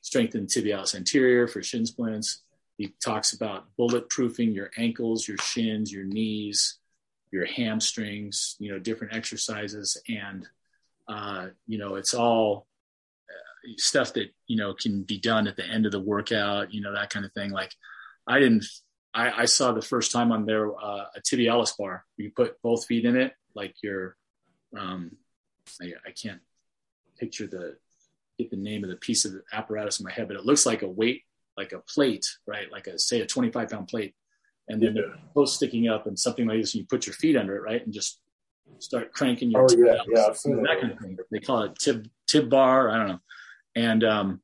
strengthen 0.02 0.46
tibialis 0.46 0.96
anterior 0.96 1.48
for 1.48 1.62
shin 1.62 1.86
splints. 1.86 2.42
He 2.78 2.94
talks 3.04 3.34
about 3.34 3.66
bulletproofing 3.78 4.54
your 4.54 4.72
ankles, 4.78 5.28
your 5.28 5.38
shins, 5.38 5.92
your 5.92 6.06
knees, 6.06 6.80
your 7.32 7.46
hamstrings, 7.46 8.56
you 8.60 8.72
know, 8.72 8.80
different 8.80 9.16
exercises. 9.16 9.98
And, 10.08 10.48
uh, 11.08 11.48
you 11.68 11.78
know, 11.78 11.96
it's 11.96 12.14
all 12.14 12.68
stuff 13.78 14.14
that, 14.14 14.30
you 14.48 14.58
know, 14.58 14.74
can 14.74 15.04
be 15.04 15.20
done 15.20 15.48
at 15.48 15.56
the 15.56 15.66
end 15.66 15.86
of 15.86 15.92
the 15.92 16.00
workout, 16.00 16.74
you 16.74 16.82
know, 16.82 16.94
that 16.94 17.10
kind 17.10 17.26
of 17.26 17.34
thing. 17.34 17.52
Like 17.52 17.74
I 18.28 18.40
didn't, 18.40 18.66
I, 19.14 19.44
I, 19.44 19.46
saw 19.46 19.72
the 19.72 19.82
first 19.82 20.12
time 20.12 20.32
on 20.32 20.46
there 20.46 20.72
uh, 20.76 21.06
a 21.16 21.22
tibialis 21.22 21.78
bar. 21.78 22.04
You 22.18 22.32
put 22.36 22.62
both 22.62 22.86
feet 22.86 23.06
in 23.06 23.16
it, 23.16 23.34
like 23.56 23.74
your, 23.82 24.18
um, 24.78 25.12
I, 25.82 25.94
I, 26.06 26.12
can't 26.12 26.42
picture 27.18 27.48
the 27.48 27.78
get 28.38 28.50
the 28.50 28.58
name 28.58 28.84
of 28.84 28.90
the 28.90 28.98
piece 28.98 29.26
of 29.26 29.32
the 29.32 29.44
apparatus 29.54 30.00
in 30.00 30.04
my 30.04 30.12
head, 30.12 30.28
but 30.28 30.38
it 30.38 30.46
looks 30.46 30.66
like 30.66 30.82
a 30.82 30.88
weight, 30.88 31.24
like 31.58 31.72
a 31.72 31.80
plate, 31.80 32.26
right? 32.46 32.72
Like 32.72 32.88
a 32.88 33.00
say 33.00 33.22
a 33.22 33.26
25 33.26 33.70
pound 33.70 33.88
plate, 33.88 34.14
and 34.68 34.82
then 34.82 34.96
yeah. 34.96 35.04
the 35.04 35.14
both 35.34 35.50
sticking 35.50 35.88
up 35.88 36.08
and 36.08 36.20
something 36.20 36.46
like 36.46 36.60
this. 36.60 36.74
And 36.74 36.82
you 36.82 36.88
put 36.88 37.06
your 37.06 37.14
feet 37.14 37.38
under 37.38 37.56
it, 37.56 37.62
right, 37.62 37.84
and 37.84 37.94
just 37.94 38.20
start 38.80 39.14
cranking 39.14 39.52
your. 39.52 39.62
Oh 39.64 39.68
yeah, 39.72 39.96
yeah, 40.08 40.28
that, 40.28 40.64
that 40.68 40.82
kind 40.82 40.94
of 40.94 41.00
thing. 41.00 41.18
They 41.32 41.40
call 41.40 41.64
it 41.64 41.80
tib 41.80 42.10
tib 42.28 42.50
bar. 42.50 42.90
I 42.90 42.98
don't 42.98 43.08
know, 43.08 43.20
and 43.76 44.04
um, 44.04 44.42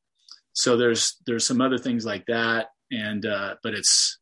so 0.54 0.78
there's 0.78 1.18
there's 1.26 1.46
some 1.46 1.62
other 1.62 1.78
things 1.78 2.06
like 2.06 2.26
that, 2.28 2.68
and 2.92 3.26
uh, 3.26 3.56
but 3.64 3.74
it's 3.74 4.20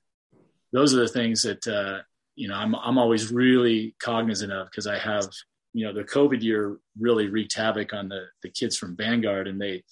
those 0.72 0.94
are 0.94 1.00
the 1.00 1.08
things 1.08 1.44
that 1.44 1.68
uh, 1.68 2.00
you 2.36 2.48
know 2.48 2.56
I'm 2.56 2.76
I'm 2.76 2.98
always 2.98 3.32
really 3.32 3.96
cognizant 4.00 4.52
of 4.52 4.68
because 4.70 4.88
I 4.88 4.98
have 4.98 5.28
you 5.74 5.86
know 5.86 5.94
the 5.94 6.04
COVID 6.04 6.42
year 6.42 6.78
really 7.00 7.28
wreaked 7.28 7.56
havoc 7.56 7.94
on 7.94 8.10
the 8.10 8.26
the 8.44 8.50
kids 8.50 8.78
from 8.78 8.96
Vanguard 8.96 9.48
and 9.48 9.62
they 9.62 9.84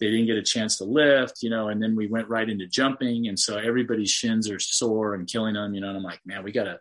they 0.00 0.10
didn't 0.10 0.26
get 0.26 0.36
a 0.36 0.42
chance 0.42 0.78
to 0.78 0.84
lift 0.84 1.42
you 1.42 1.50
know 1.50 1.68
and 1.68 1.82
then 1.82 1.94
we 1.94 2.06
went 2.06 2.28
right 2.28 2.48
into 2.48 2.66
jumping 2.66 3.28
and 3.28 3.38
so 3.38 3.56
everybody's 3.56 4.10
shins 4.10 4.50
are 4.50 4.58
sore 4.58 5.14
and 5.14 5.28
killing 5.28 5.54
them 5.54 5.74
you 5.74 5.80
know 5.80 5.88
and 5.88 5.96
I'm 5.96 6.02
like 6.02 6.20
man 6.26 6.42
we 6.42 6.52
gotta 6.52 6.80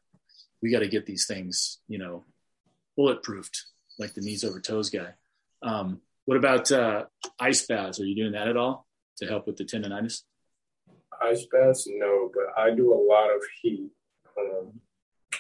we 0.62 0.72
gotta 0.72 0.88
get 0.88 1.06
these 1.06 1.28
things 1.28 1.80
you 1.88 1.98
know 1.98 2.26
bulletproofed 2.98 3.58
like 4.02 4.14
the 4.14 4.22
knees 4.22 4.44
over 4.44 4.60
toes 4.60 4.90
guy. 4.90 5.14
Um, 5.62 6.02
what 6.26 6.38
about 6.38 6.72
uh, 6.72 7.06
ice 7.40 7.66
baths? 7.66 8.00
Are 8.00 8.06
you 8.06 8.16
doing 8.16 8.34
that 8.34 8.48
at 8.48 8.58
all 8.58 8.88
to 9.18 9.28
help 9.28 9.48
with 9.48 9.58
the 9.58 9.66
tendonitis? 9.66 10.22
ice 11.22 11.46
baths? 11.52 11.88
No, 11.88 12.32
but 12.34 12.62
I 12.62 12.74
do 12.74 12.94
a 12.94 13.02
lot 13.10 13.30
of 13.30 13.42
heat 13.62 13.90
um, 14.38 14.80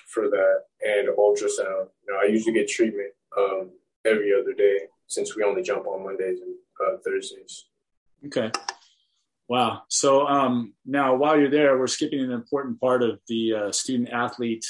for 0.08 0.30
that 0.30 0.64
and 0.82 1.10
ultrasound. 1.10 1.88
You 2.06 2.14
know, 2.14 2.20
I 2.22 2.28
usually 2.30 2.54
get 2.54 2.68
treatment 2.68 3.12
um, 3.38 3.72
every 4.06 4.34
other 4.34 4.54
day 4.54 4.82
since 5.08 5.36
we 5.36 5.44
only 5.44 5.62
jump 5.62 5.88
on 5.88 6.04
Mondays 6.04 6.40
and 6.42 6.56
uh, 6.86 6.98
Thursdays. 7.04 7.66
Okay. 8.26 8.52
Wow. 9.48 9.84
So 9.90 10.28
um, 10.28 10.74
now, 10.86 11.16
while 11.16 11.38
you're 11.38 11.50
there, 11.50 11.78
we're 11.78 11.88
skipping 11.88 12.22
an 12.22 12.32
important 12.32 12.80
part 12.80 13.04
of 13.04 13.20
the 13.28 13.54
uh, 13.54 13.72
student 13.72 14.10
athlete 14.10 14.66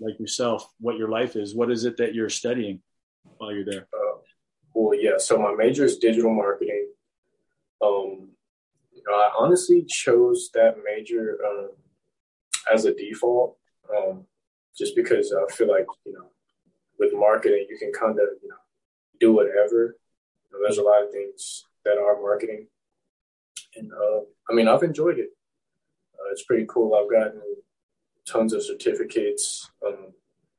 like 0.00 0.18
yourself. 0.20 0.68
What 0.80 0.98
your 0.98 1.08
life 1.08 1.36
is. 1.36 1.54
What 1.54 1.70
is 1.70 1.84
it 1.84 1.96
that 1.98 2.14
you're 2.14 2.28
studying 2.28 2.80
while 3.38 3.52
you're 3.52 3.64
there? 3.64 3.86
Uh, 4.74 4.80
well, 4.80 4.98
yeah. 5.00 5.18
So 5.18 5.38
my 5.38 5.54
major 5.54 5.84
is 5.84 5.98
digital 5.98 6.32
marketing. 6.32 6.88
Um, 7.82 8.28
I 9.08 9.30
honestly 9.38 9.84
chose 9.86 10.50
that 10.54 10.76
major 10.84 11.38
um, 11.46 11.70
as 12.72 12.84
a 12.84 12.94
default, 12.94 13.56
um, 13.94 14.24
just 14.76 14.96
because 14.96 15.32
I 15.32 15.52
feel 15.52 15.68
like 15.68 15.86
you 16.06 16.12
know, 16.12 16.30
with 16.98 17.12
marketing, 17.14 17.66
you 17.68 17.78
can 17.78 17.92
kind 17.92 18.18
of 18.18 18.28
you 18.42 18.48
know 18.48 18.56
do 19.20 19.32
whatever. 19.32 19.96
You 20.44 20.52
know, 20.52 20.58
there's 20.62 20.78
a 20.78 20.82
lot 20.82 21.02
of 21.02 21.10
things 21.10 21.64
that 21.84 21.98
are 21.98 22.20
marketing, 22.20 22.66
and 23.76 23.92
uh, 23.92 24.20
I 24.50 24.54
mean, 24.54 24.68
I've 24.68 24.82
enjoyed 24.82 25.18
it. 25.18 25.30
Uh, 26.14 26.30
it's 26.32 26.44
pretty 26.44 26.66
cool. 26.68 26.94
I've 26.94 27.10
gotten 27.10 27.42
tons 28.26 28.54
of 28.54 28.62
certificates 28.62 29.70
um, 29.86 30.12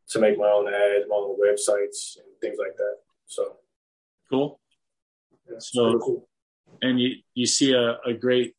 to 0.10 0.20
make 0.20 0.38
my 0.38 0.50
own 0.50 0.68
ads, 0.68 1.06
my 1.10 1.16
own 1.16 1.38
websites, 1.40 2.18
and 2.18 2.26
things 2.42 2.58
like 2.60 2.78
that. 2.78 2.98
So 3.26 3.58
cool. 4.30 4.60
So 5.60 6.00
cool 6.00 6.28
and 6.82 7.00
you 7.00 7.16
you 7.34 7.46
see 7.46 7.74
a, 7.74 7.98
a 8.06 8.14
great 8.14 8.56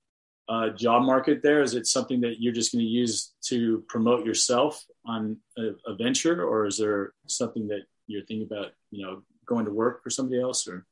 uh, 0.49 0.71
job 0.71 1.03
market 1.03 1.43
there? 1.43 1.63
Is 1.63 1.75
it 1.75 1.87
something 1.87 2.21
that 2.21 2.37
you're 2.39 2.53
just 2.53 2.73
going 2.73 2.85
to 2.85 2.89
use 2.89 3.33
to 3.47 3.85
promote 3.89 4.25
yourself 4.25 4.85
on 5.05 5.39
a, 5.59 5.71
a, 5.91 5.97
venture, 5.97 6.45
or 6.45 6.67
is 6.67 6.79
there 6.79 7.15
something 7.27 7.67
that 7.69 7.81
you're 8.07 8.25
thinking 8.27 8.47
about, 8.49 8.71
you 8.93 9.05
know, 9.05 9.23
going 9.45 9.65
to 9.65 9.73
work 9.73 10.05
for 10.05 10.11
somebody 10.11 10.41
else? 10.41 10.69
Or 10.69 10.87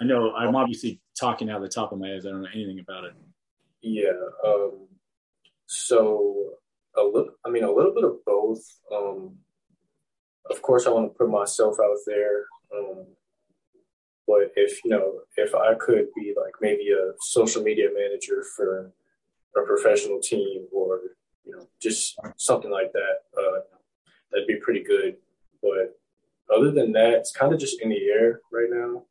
I 0.00 0.04
know 0.04 0.32
I'm 0.32 0.56
obviously 0.56 1.00
talking 1.18 1.50
out 1.50 1.58
of 1.58 1.62
the 1.62 1.68
top 1.68 1.92
of 1.92 2.00
my 2.00 2.08
head. 2.08 2.22
I 2.26 2.30
don't 2.30 2.42
know 2.42 2.48
anything 2.52 2.80
about 2.80 3.04
it. 3.04 3.12
Yeah. 3.80 4.10
Um, 4.44 4.88
so 5.66 6.54
a 6.96 7.02
little, 7.02 7.34
I 7.46 7.50
mean, 7.50 7.62
a 7.62 7.72
little 7.72 7.94
bit 7.94 8.04
of 8.04 8.24
both. 8.26 8.64
Um, 8.92 9.36
of 10.50 10.60
course, 10.62 10.88
I 10.88 10.90
want 10.90 11.12
to 11.12 11.16
put 11.16 11.30
myself 11.30 11.76
out 11.80 11.96
there. 12.06 12.44
Um, 12.76 13.06
but 14.30 14.52
if 14.54 14.84
you 14.84 14.90
know, 14.92 15.22
if 15.36 15.56
I 15.56 15.74
could 15.74 16.06
be 16.14 16.34
like 16.40 16.54
maybe 16.60 16.92
a 16.92 17.14
social 17.18 17.62
media 17.62 17.88
manager 17.92 18.44
for 18.54 18.92
a 19.56 19.62
professional 19.66 20.20
team, 20.20 20.66
or 20.72 21.00
you 21.44 21.56
know, 21.56 21.66
just 21.82 22.16
something 22.36 22.70
like 22.70 22.92
that, 22.92 23.14
uh, 23.36 23.60
that'd 24.30 24.46
be 24.46 24.60
pretty 24.62 24.84
good. 24.84 25.16
But 25.60 25.98
other 26.54 26.70
than 26.70 26.92
that, 26.92 27.14
it's 27.14 27.32
kind 27.32 27.52
of 27.52 27.58
just 27.58 27.82
in 27.82 27.88
the 27.88 28.04
air 28.06 28.40
right 28.52 28.68
now. 28.70 29.02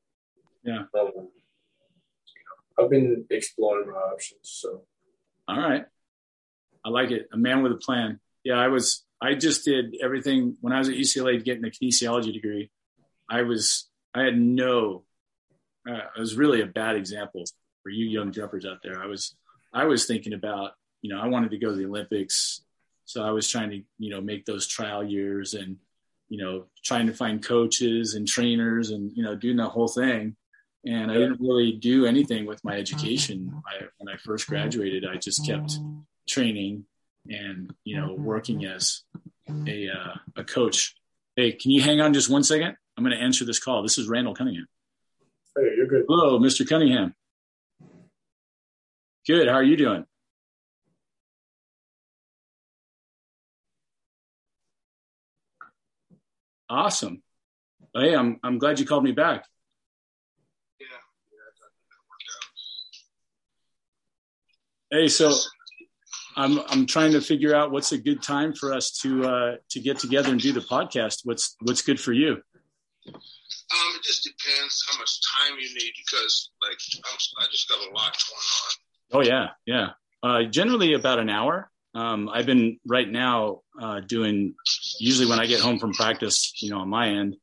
Yeah. 0.64 0.84
Um, 0.98 1.12
you 1.16 2.44
know, 2.46 2.84
I've 2.84 2.90
been 2.90 3.26
exploring 3.30 3.90
my 3.90 3.98
options. 3.98 4.40
So. 4.44 4.84
All 5.50 5.60
right. 5.60 5.84
I 6.86 6.90
like 6.90 7.12
it. 7.12 7.28
A 7.34 7.38
man 7.38 7.62
with 7.62 7.74
a 7.74 7.78
plan. 7.78 8.22
Yeah, 8.46 8.56
I 8.56 8.70
was. 8.70 9.04
I 9.22 9.34
just 9.34 9.66
did 9.66 9.98
everything 10.02 10.56
when 10.62 10.72
I 10.72 10.80
was 10.80 10.88
at 10.88 10.96
UCLA 10.96 11.44
getting 11.44 11.66
a 11.66 11.68
kinesiology 11.68 12.32
degree. 12.32 12.72
I 13.30 13.42
was. 13.42 13.90
I 14.16 14.24
had 14.24 14.40
no 14.40 15.04
uh, 15.90 16.02
it 16.16 16.20
was 16.20 16.36
really 16.36 16.62
a 16.62 16.68
bad 16.68 16.96
example 16.96 17.44
for 17.84 17.90
you 17.90 18.06
young 18.06 18.32
jumpers 18.32 18.66
out 18.66 18.80
there. 18.84 19.02
I 19.02 19.08
was 19.08 19.36
I 19.74 19.86
was 19.86 20.06
thinking 20.06 20.34
about 20.34 20.72
you 21.02 21.14
know 21.14 21.20
I 21.20 21.28
wanted 21.28 21.52
to 21.52 21.58
go 21.58 21.70
to 21.70 21.76
the 21.76 21.86
Olympics, 21.86 22.62
so 23.06 23.24
I 23.24 23.32
was 23.32 23.50
trying 23.50 23.70
to 23.72 23.82
you 23.98 24.10
know 24.10 24.22
make 24.22 24.46
those 24.46 24.68
trial 24.68 25.04
years 25.04 25.54
and 25.54 25.78
you 26.28 26.38
know 26.38 26.66
trying 26.84 27.08
to 27.08 27.14
find 27.14 27.44
coaches 27.44 28.14
and 28.14 28.28
trainers 28.28 28.92
and 28.92 29.12
you 29.16 29.24
know 29.24 29.36
doing 29.36 29.58
the 29.58 29.70
whole 29.70 29.88
thing. 29.88 30.36
And 30.86 31.12
I 31.12 31.16
didn't 31.16 31.42
really 31.42 31.74
do 31.74 32.06
anything 32.06 32.46
with 32.46 32.64
my 32.64 32.78
education. 32.78 33.52
I, 33.68 33.88
when 33.98 34.14
I 34.14 34.18
first 34.18 34.48
graduated, 34.48 35.06
I 35.06 35.18
just 35.18 35.46
kept 35.46 35.74
training 36.26 36.86
and 37.28 37.74
you 37.84 38.00
know 38.00 38.14
working 38.14 38.66
as 38.66 39.04
a 39.68 39.90
uh, 39.90 40.14
a 40.38 40.44
coach. 40.44 40.96
Hey, 41.36 41.52
can 41.54 41.72
you 41.72 41.82
hang 41.82 42.02
on 42.02 42.14
just 42.14 42.30
one 42.30 42.44
second? 42.44 42.76
I'm 42.98 43.04
going 43.04 43.16
to 43.16 43.24
answer 43.24 43.46
this 43.46 43.60
call. 43.60 43.82
This 43.82 43.98
is 43.98 44.10
Randall 44.10 44.36
Cunningham. 44.36 44.68
Hey, 45.60 45.76
you're 45.76 45.88
good. 45.88 46.06
Hello, 46.08 46.40
Mr. 46.40 46.68
Cunningham. 46.68 47.14
Good. 49.28 49.48
How 49.48 49.56
are 49.56 49.64
you 49.64 49.76
doing? 49.76 50.06
Awesome. 56.70 57.24
Hey, 57.94 58.16
I'm 58.16 58.40
I'm 58.44 58.58
glad 58.58 58.80
you 58.80 58.86
called 58.86 59.04
me 59.04 59.12
back. 59.12 59.46
Yeah. 60.80 60.88
Hey, 64.92 65.08
so 65.08 65.34
I'm 66.38 66.60
I'm 66.70 66.86
trying 66.86 67.12
to 67.14 67.22
figure 67.22 67.56
out 67.56 67.72
what's 67.72 67.92
a 67.92 67.98
good 67.98 68.22
time 68.22 68.54
for 68.54 68.74
us 68.74 68.92
to 69.02 69.26
uh, 69.26 69.56
to 69.72 69.80
get 69.80 70.00
together 70.00 70.32
and 70.32 70.40
do 70.40 70.54
the 70.54 70.62
podcast. 70.62 71.22
What's 71.26 71.56
what's 71.62 71.82
good 71.82 72.00
for 72.00 72.14
you? 72.14 72.38
Um, 73.08 73.96
it 73.96 74.04
just 74.04 74.24
depends 74.24 74.84
how 74.90 74.98
much 74.98 75.20
time 75.22 75.58
you 75.60 75.68
need 75.74 75.92
because, 75.98 76.52
like, 76.62 76.78
I'm, 76.98 77.18
i 77.40 77.46
just 77.52 77.70
got 77.70 77.80
a 77.80 77.92
lot 77.92 78.18
going 78.18 78.42
on. 78.66 78.74
Oh 79.12 79.22
yeah, 79.22 79.50
yeah. 79.66 79.90
Uh, 80.22 80.44
generally 80.44 80.94
about 80.94 81.20
an 81.20 81.30
hour. 81.30 81.70
Um, 81.96 82.30
I've 82.30 82.46
been 82.46 82.80
right 82.88 83.10
now 83.10 83.62
uh, 83.82 84.02
doing 84.02 84.54
usually 85.00 85.28
when 85.28 85.40
I 85.40 85.48
get 85.48 85.60
home 85.60 85.80
from 85.80 85.94
practice, 85.94 86.54
you 86.62 86.70
know, 86.70 86.80
on 86.80 86.90
my 86.90 87.10
end 87.10 87.36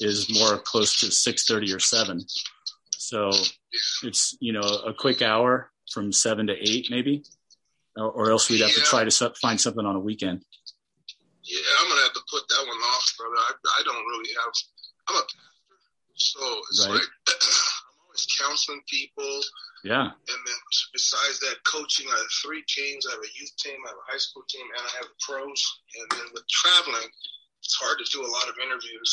is 0.00 0.32
more 0.38 0.58
close 0.58 1.00
to 1.00 1.10
six 1.10 1.46
thirty 1.46 1.72
or 1.72 1.80
seven. 1.80 2.20
So 2.96 3.30
yeah. 3.32 4.08
it's 4.08 4.36
you 4.40 4.52
know 4.52 4.60
a 4.60 4.94
quick 4.94 5.22
hour 5.22 5.70
from 5.92 6.12
seven 6.12 6.46
to 6.46 6.54
eight 6.54 6.88
maybe, 6.90 7.24
or, 7.96 8.10
or 8.10 8.30
else 8.30 8.48
we'd 8.48 8.60
have 8.60 8.70
yeah. 8.70 8.76
to 8.76 8.82
try 8.82 9.04
to 9.04 9.34
find 9.40 9.60
something 9.60 9.84
on 9.84 9.96
a 9.96 10.00
weekend. 10.00 10.44
Yeah, 11.42 11.58
I'm 11.80 11.88
gonna 11.88 12.02
have 12.02 12.12
to 12.12 12.22
put 12.30 12.46
that 12.48 12.64
one 12.66 12.76
off, 12.76 13.14
brother. 13.16 13.36
I, 13.36 13.52
I 13.80 13.82
don't 13.84 14.06
really 14.06 14.30
have. 14.44 14.52
I'm 15.08 15.16
a 15.16 15.24
pastor, 15.24 15.78
so 16.14 16.40
it's 16.70 16.86
right. 16.86 16.94
like 16.94 17.10
I'm 17.28 17.98
always 18.04 18.26
counseling 18.38 18.82
people. 18.88 19.40
Yeah. 19.84 20.10
And 20.10 20.40
then 20.44 20.60
besides 20.92 21.38
that, 21.40 21.62
coaching, 21.64 22.06
I 22.10 22.16
have 22.18 22.32
three 22.42 22.64
teams. 22.68 23.06
I 23.06 23.12
have 23.14 23.22
a 23.22 23.32
youth 23.38 23.54
team, 23.56 23.78
I 23.86 23.94
have 23.94 24.02
a 24.02 24.10
high 24.10 24.18
school 24.18 24.42
team, 24.48 24.66
and 24.66 24.84
I 24.84 24.92
have 24.98 25.08
pros. 25.22 25.60
And 25.96 26.06
then 26.10 26.26
with 26.34 26.44
traveling, 26.50 27.08
it's 27.62 27.78
hard 27.78 27.98
to 27.98 28.06
do 28.10 28.26
a 28.26 28.30
lot 28.30 28.48
of 28.48 28.58
interviews. 28.58 29.12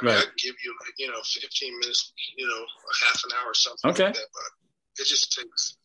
I 0.00 0.04
mean, 0.04 0.14
right. 0.14 0.22
I 0.22 0.26
can 0.26 0.38
give 0.38 0.54
you 0.64 0.74
like, 0.82 0.94
you 0.98 1.08
know, 1.08 1.20
15 1.22 1.78
minutes, 1.80 2.12
you 2.36 2.46
know, 2.46 2.62
a 2.62 2.94
half 3.06 3.22
an 3.24 3.30
hour 3.40 3.50
or 3.50 3.54
something 3.54 3.90
okay. 3.90 4.04
like 4.06 4.14
that, 4.14 4.30
but 4.32 5.02
it 5.02 5.06
just 5.06 5.32
takes 5.32 5.76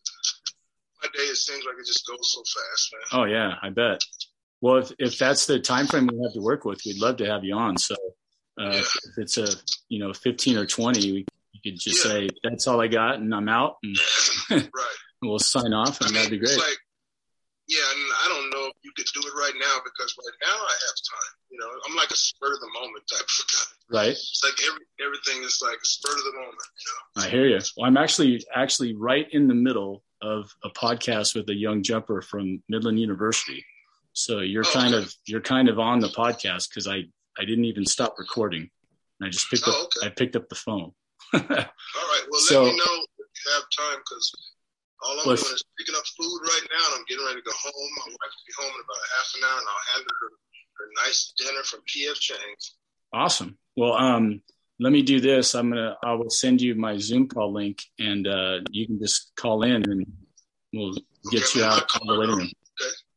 my 1.01 1.09
day. 1.13 1.23
It 1.23 1.37
seems 1.37 1.65
like 1.65 1.75
it 1.79 1.85
just 1.85 2.07
goes 2.07 2.31
so 2.31 2.41
fast, 2.41 2.93
man. 2.93 3.21
Oh 3.21 3.25
yeah, 3.25 3.55
I 3.61 3.69
bet. 3.69 4.01
Well, 4.61 4.77
if, 4.77 4.91
if 4.99 5.17
that's 5.17 5.45
the 5.45 5.59
time 5.59 5.87
frame 5.87 6.07
we 6.07 6.23
have 6.23 6.33
to 6.33 6.41
work 6.41 6.63
with, 6.63 6.81
we'd 6.85 7.01
love 7.01 7.17
to 7.17 7.25
have 7.25 7.43
you 7.43 7.55
on. 7.55 7.77
So 7.77 7.95
uh, 8.59 8.71
yeah. 8.71 8.79
If 8.79 9.17
it's 9.17 9.37
a 9.37 9.47
you 9.89 9.99
know 9.99 10.13
15 10.13 10.57
or 10.57 10.65
20, 10.65 11.11
we, 11.11 11.25
you 11.51 11.71
could 11.71 11.79
just 11.79 12.05
yeah. 12.05 12.11
say 12.11 12.29
that's 12.43 12.67
all 12.67 12.81
I 12.81 12.87
got 12.87 13.15
and 13.15 13.33
I'm 13.33 13.49
out, 13.49 13.77
and 13.83 13.97
right. 14.51 14.97
we'll 15.21 15.39
sign 15.39 15.73
off, 15.73 16.01
and 16.01 16.09
I 16.09 16.11
mean, 16.11 16.13
that'd 16.15 16.31
be 16.31 16.39
great. 16.39 16.57
Like, 16.57 16.77
yeah, 17.67 17.79
and 17.95 18.11
I 18.23 18.27
don't 18.27 18.49
know 18.49 18.67
if 18.67 18.73
you 18.83 18.91
could 18.95 19.07
do 19.13 19.21
it 19.25 19.33
right 19.35 19.53
now 19.57 19.77
because 19.83 20.13
right 20.19 20.37
now 20.41 20.55
I 20.55 20.73
have 20.73 20.97
time. 21.09 21.33
You 21.49 21.59
know, 21.59 21.67
I'm 21.87 21.95
like 21.95 22.11
a 22.11 22.15
spur 22.15 22.53
of 22.53 22.59
the 22.59 22.69
moment 22.73 23.03
type 23.09 23.21
of 23.21 23.45
guy. 23.51 23.97
Right. 23.97 24.11
It's 24.11 24.41
like 24.43 24.59
every 24.67 24.85
everything 25.03 25.43
is 25.43 25.59
like 25.63 25.77
a 25.77 25.85
spur 25.85 26.11
of 26.11 26.23
the 26.23 26.33
moment. 26.33 26.55
You 26.77 27.21
know? 27.21 27.25
I 27.25 27.29
hear 27.29 27.47
you. 27.47 27.59
Well, 27.77 27.87
I'm 27.87 27.97
actually 27.97 28.43
actually 28.53 28.95
right 28.95 29.27
in 29.31 29.47
the 29.47 29.55
middle 29.55 30.03
of 30.21 30.49
a 30.63 30.69
podcast 30.69 31.35
with 31.35 31.49
a 31.49 31.55
young 31.55 31.83
jumper 31.83 32.21
from 32.21 32.61
Midland 32.69 32.99
University. 32.99 33.63
So 34.13 34.39
you're 34.39 34.65
oh, 34.65 34.73
kind 34.73 34.93
okay. 34.93 35.03
of 35.03 35.13
you're 35.25 35.41
kind 35.41 35.69
of 35.69 35.79
on 35.79 35.99
the 35.99 36.09
podcast 36.09 36.69
because 36.69 36.87
I 36.87 37.03
I 37.39 37.45
didn't 37.45 37.65
even 37.65 37.85
stop 37.85 38.15
recording. 38.17 38.69
I 39.21 39.29
just 39.29 39.49
picked 39.49 39.63
oh, 39.67 39.71
up 39.71 39.89
okay. 39.97 40.07
I 40.07 40.09
picked 40.09 40.35
up 40.35 40.49
the 40.49 40.55
phone. 40.55 40.91
All 41.33 41.39
right. 41.39 42.23
Well, 42.29 42.41
so, 42.41 42.63
let 42.63 42.73
me 42.73 42.77
know 42.77 42.95
if 43.19 43.29
you 43.45 43.51
have 43.53 43.63
time 43.77 43.99
because 43.99 44.31
all 45.01 45.17
I'm 45.19 45.25
doing 45.25 45.37
is 45.37 45.63
picking 45.77 45.95
up 45.95 46.05
food 46.17 46.39
right 46.43 46.67
now, 46.71 46.85
and 46.87 46.95
I'm 46.99 47.05
getting 47.07 47.25
ready 47.25 47.41
to 47.41 47.45
go 47.45 47.55
home. 47.55 47.89
My 47.97 48.11
wife 48.11 48.33
will 48.33 48.47
be 48.47 48.55
home 48.57 48.73
in 48.75 48.81
about 48.83 49.03
half 49.15 49.29
an 49.35 49.41
hour, 49.47 49.59
and 49.59 49.67
I'll 49.67 49.95
hand 49.95 50.05
her 50.09 50.29
her 50.77 51.05
nice 51.05 51.33
dinner 51.37 51.63
from 51.63 51.81
PF 51.81 52.19
Chang's. 52.19 52.75
Awesome. 53.13 53.57
Well, 53.75 53.93
um, 53.93 54.41
let 54.79 54.91
me 54.91 55.01
do 55.01 55.19
this. 55.19 55.55
I'm 55.55 55.69
gonna. 55.69 55.95
I 56.03 56.13
will 56.13 56.29
send 56.29 56.61
you 56.61 56.75
my 56.75 56.97
Zoom 56.97 57.27
call 57.27 57.53
link, 57.53 57.81
and 57.99 58.27
uh, 58.27 58.59
you 58.71 58.87
can 58.87 58.99
just 58.99 59.31
call 59.35 59.63
in, 59.63 59.83
and 59.89 60.05
we'll 60.73 60.93
get 61.31 61.43
okay, 61.43 61.59
you 61.59 61.65
out 61.65 61.83
on 62.01 62.07
the 62.07 62.27
room. 62.27 62.41
Okay. 62.41 62.51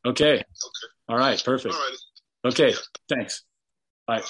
Okay. 0.07 0.35
Okay. 0.35 0.45
All 1.09 1.17
right. 1.17 1.43
Perfect. 1.45 1.75
All 1.75 1.81
right. 1.81 2.53
Okay. 2.53 2.71
Yeah. 2.71 2.77
Thanks. 3.09 3.43
Bye. 4.07 4.23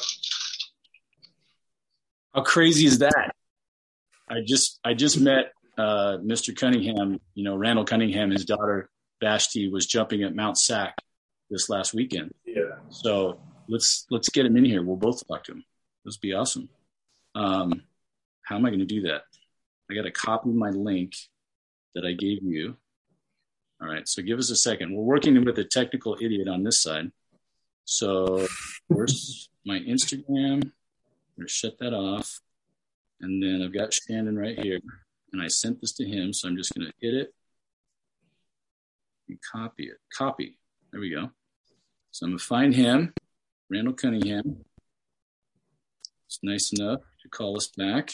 How 2.34 2.42
crazy 2.42 2.86
is 2.86 2.98
that? 2.98 3.34
I 4.28 4.40
just 4.44 4.80
I 4.84 4.94
just 4.94 5.20
met 5.20 5.52
uh, 5.78 6.18
Mr. 6.18 6.56
Cunningham. 6.56 7.20
You 7.34 7.44
know, 7.44 7.56
Randall 7.56 7.84
Cunningham. 7.84 8.30
His 8.30 8.44
daughter 8.44 8.88
Vashti 9.20 9.68
was 9.68 9.86
jumping 9.86 10.22
at 10.22 10.34
Mount 10.34 10.58
SAC 10.58 10.94
this 11.50 11.68
last 11.68 11.94
weekend. 11.94 12.34
Yeah. 12.44 12.76
So 12.90 13.40
let's 13.68 14.06
let's 14.10 14.28
get 14.28 14.46
him 14.46 14.56
in 14.56 14.64
here. 14.64 14.82
We'll 14.82 14.96
both 14.96 15.26
talk 15.26 15.44
to 15.44 15.52
him. 15.52 15.64
This 16.04 16.16
be 16.16 16.32
awesome. 16.32 16.68
Um, 17.34 17.82
how 18.42 18.56
am 18.56 18.64
I 18.64 18.70
going 18.70 18.80
to 18.80 18.86
do 18.86 19.02
that? 19.02 19.22
I 19.90 19.94
got 19.94 20.02
to 20.02 20.10
copy 20.10 20.50
my 20.50 20.70
link 20.70 21.14
that 21.94 22.04
I 22.04 22.12
gave 22.12 22.42
you. 22.42 22.76
All 23.80 23.88
right. 23.88 24.08
So 24.08 24.22
give 24.22 24.38
us 24.38 24.50
a 24.50 24.56
second. 24.56 24.94
We're 24.94 25.02
working 25.02 25.44
with 25.44 25.58
a 25.58 25.64
technical 25.64 26.16
idiot 26.20 26.48
on 26.48 26.62
this 26.62 26.80
side. 26.80 27.10
So 27.84 28.46
my 29.66 29.80
Instagram? 29.80 30.70
To 31.38 31.46
shut 31.48 31.78
that 31.80 31.92
off. 31.92 32.40
And 33.20 33.42
then 33.42 33.62
I've 33.62 33.74
got 33.74 33.92
Shandon 33.92 34.38
right 34.38 34.58
here. 34.58 34.80
And 35.32 35.42
I 35.42 35.48
sent 35.48 35.82
this 35.82 35.92
to 35.94 36.06
him. 36.06 36.32
So 36.32 36.48
I'm 36.48 36.56
just 36.56 36.74
going 36.74 36.86
to 36.86 36.94
hit 36.98 37.12
it 37.12 37.34
and 39.28 39.38
copy 39.52 39.84
it. 39.84 39.98
Copy. 40.16 40.58
There 40.92 41.00
we 41.00 41.10
go. 41.10 41.30
So 42.12 42.24
I'm 42.24 42.30
going 42.30 42.38
to 42.38 42.44
find 42.44 42.74
him, 42.74 43.12
Randall 43.68 43.92
Cunningham. 43.92 44.64
It's 46.26 46.38
nice 46.42 46.72
enough 46.72 47.00
to 47.22 47.28
call 47.28 47.56
us 47.56 47.68
back. 47.68 48.12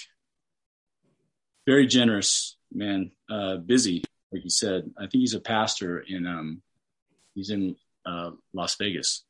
Very 1.66 1.86
generous, 1.86 2.57
man. 2.72 3.12
Uh, 3.30 3.59
busy, 3.59 4.03
like 4.32 4.42
you 4.42 4.50
said. 4.50 4.90
I 4.98 5.03
think 5.03 5.20
he's 5.20 5.34
a 5.34 5.40
pastor 5.40 6.00
in, 6.00 6.26
um, 6.26 6.62
he's 7.34 7.50
in 7.50 7.76
uh, 8.05 8.30
Las 8.53 8.74
Vegas. 8.76 9.22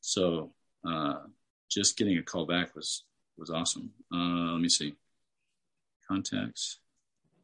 So 0.00 0.52
uh, 0.88 1.14
just 1.70 1.96
getting 1.96 2.18
a 2.18 2.22
call 2.22 2.46
back 2.46 2.74
was, 2.74 3.04
was 3.36 3.50
awesome. 3.50 3.90
Uh, 4.12 4.52
let 4.52 4.60
me 4.60 4.68
see. 4.68 4.94
Contacts. 6.08 6.78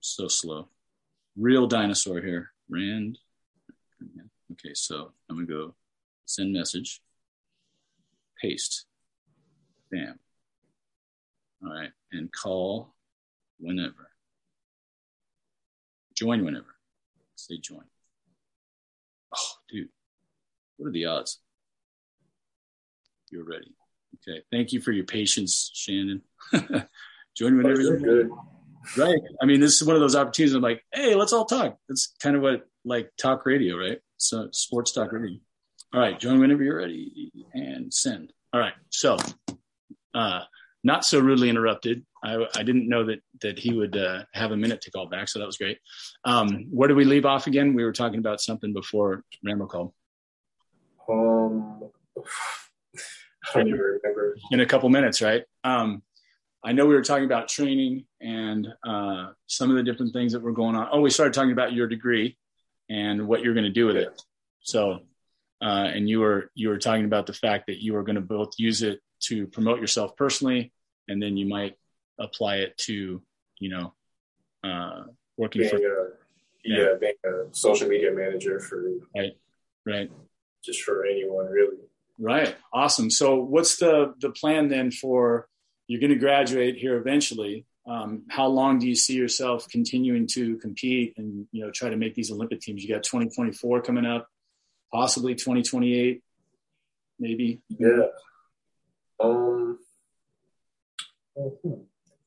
So 0.00 0.28
slow. 0.28 0.68
Real 1.36 1.66
dinosaur 1.66 2.20
here. 2.20 2.50
Rand. 2.68 3.18
Okay, 4.52 4.74
so 4.74 5.12
I'm 5.28 5.36
gonna 5.36 5.46
go 5.46 5.74
send 6.26 6.52
message, 6.52 7.00
paste, 8.40 8.84
bam. 9.90 10.18
All 11.64 11.72
right, 11.72 11.90
and 12.12 12.30
call 12.32 12.94
whenever. 13.58 14.10
Join 16.14 16.44
whenever. 16.44 16.74
Say 17.36 17.58
join. 17.58 17.84
Oh, 19.34 19.52
dude, 19.70 19.88
what 20.76 20.88
are 20.88 20.92
the 20.92 21.06
odds? 21.06 21.38
You're 23.30 23.44
ready. 23.44 23.72
Okay, 24.16 24.42
thank 24.50 24.72
you 24.72 24.80
for 24.80 24.92
your 24.92 25.04
patience, 25.04 25.70
Shandon. 25.74 26.22
join 27.36 27.56
whenever 27.56 27.80
you're 27.80 27.98
good. 27.98 28.30
Right. 28.96 29.20
I 29.40 29.46
mean, 29.46 29.60
this 29.60 29.80
is 29.80 29.86
one 29.86 29.96
of 29.96 30.00
those 30.00 30.16
opportunities. 30.16 30.54
I'm 30.54 30.62
like, 30.62 30.82
hey, 30.92 31.14
let's 31.14 31.32
all 31.32 31.44
talk. 31.44 31.76
That's 31.88 32.14
kind 32.22 32.36
of 32.36 32.42
what 32.42 32.66
like 32.84 33.10
talk 33.16 33.46
radio, 33.46 33.76
right? 33.76 33.98
So 34.16 34.48
sports 34.52 34.92
talk 34.92 35.12
radio. 35.12 35.38
All 35.94 36.00
right, 36.00 36.18
join 36.18 36.40
whenever 36.40 36.62
you're 36.62 36.78
ready 36.78 37.30
and 37.52 37.92
send. 37.92 38.32
All 38.52 38.60
right. 38.60 38.72
So, 38.90 39.18
uh, 40.14 40.40
not 40.84 41.04
so 41.04 41.20
rudely 41.20 41.48
interrupted. 41.48 42.04
I, 42.24 42.46
I 42.56 42.62
didn't 42.62 42.88
know 42.88 43.04
that 43.06 43.20
that 43.42 43.58
he 43.58 43.74
would 43.74 43.96
uh, 43.96 44.24
have 44.32 44.52
a 44.52 44.56
minute 44.56 44.80
to 44.82 44.90
call 44.90 45.06
back, 45.06 45.28
so 45.28 45.38
that 45.38 45.46
was 45.46 45.58
great. 45.58 45.78
Um, 46.24 46.66
where 46.70 46.88
did 46.88 46.96
we 46.96 47.04
leave 47.04 47.26
off 47.26 47.46
again? 47.46 47.74
We 47.74 47.84
were 47.84 47.92
talking 47.92 48.18
about 48.18 48.40
something 48.40 48.72
before 48.72 49.22
Rambo 49.44 49.66
called. 49.66 49.92
Um, 51.08 51.90
I 53.55 53.59
don't 53.59 53.72
remember. 53.72 54.36
In 54.51 54.61
a 54.61 54.66
couple 54.66 54.88
minutes, 54.88 55.20
right? 55.22 55.45
Um, 55.64 56.03
I 56.64 56.72
know 56.72 56.86
we 56.86 56.95
were 56.95 57.03
talking 57.03 57.24
about 57.24 57.49
training 57.49 58.05
and 58.20 58.68
uh, 58.86 59.30
some 59.49 59.70
of 59.70 59.76
the 59.76 59.82
different 59.82 60.12
things 60.12 60.32
that 60.32 60.43
were 60.43 60.53
going 60.53 60.76
on. 60.76 60.88
Oh, 60.93 61.01
we 61.01 61.11
started 61.11 61.34
talking 61.34 61.53
about 61.53 61.72
your 61.72 61.88
degree 61.88 62.36
and 62.88 63.26
what 63.26 63.43
you're 63.43 63.55
going 63.55 63.64
to 63.64 63.70
do 63.70 63.86
with 63.86 63.97
it. 63.97 64.22
So, 64.61 65.01
uh, 65.61 65.90
and 65.95 66.09
you 66.09 66.20
were 66.20 66.51
you 66.55 66.68
were 66.68 66.78
talking 66.78 67.05
about 67.05 67.26
the 67.26 67.32
fact 67.32 67.66
that 67.66 67.82
you 67.82 67.95
were 67.95 68.03
going 68.05 68.16
to 68.16 68.20
both 68.22 68.55
use 68.59 68.82
it 68.82 69.01
to 69.24 69.47
promote 69.49 69.80
yourself 69.80 70.16
personally, 70.16 70.72
and 71.09 71.20
then 71.20 71.36
you 71.36 71.47
might 71.47 71.76
apply 72.18 72.57
it 72.57 72.76
to 72.78 73.22
you 73.59 73.68
know 73.68 73.93
uh, 74.64 75.05
working 75.36 75.62
being 75.62 75.70
for 75.70 75.76
a, 75.76 76.09
yeah. 76.64 76.78
yeah 76.78 76.95
being 77.01 77.14
a 77.24 77.55
social 77.55 77.88
media 77.88 78.12
manager 78.12 78.61
for 78.61 78.84
right 79.16 79.32
right 79.86 80.11
just 80.64 80.82
for 80.82 81.05
anyone 81.05 81.47
really 81.47 81.76
right 82.22 82.56
awesome 82.72 83.10
so 83.10 83.36
what's 83.36 83.76
the 83.76 84.14
the 84.20 84.30
plan 84.30 84.68
then 84.68 84.90
for 84.90 85.46
you're 85.88 86.00
going 86.00 86.12
to 86.12 86.18
graduate 86.18 86.76
here 86.76 86.96
eventually 86.96 87.66
um, 87.86 88.22
how 88.28 88.46
long 88.46 88.78
do 88.78 88.86
you 88.86 88.94
see 88.94 89.14
yourself 89.14 89.68
continuing 89.68 90.26
to 90.28 90.56
compete 90.58 91.14
and 91.16 91.46
you 91.50 91.64
know 91.64 91.70
try 91.70 91.88
to 91.88 91.96
make 91.96 92.14
these 92.14 92.30
Olympic 92.30 92.60
teams? 92.60 92.82
You 92.82 92.94
got 92.94 93.02
2024 93.02 93.82
coming 93.82 94.06
up, 94.06 94.28
possibly 94.92 95.34
2028, 95.34 96.22
maybe. 97.18 97.60
Yeah. 97.68 98.06
Um, 99.18 99.78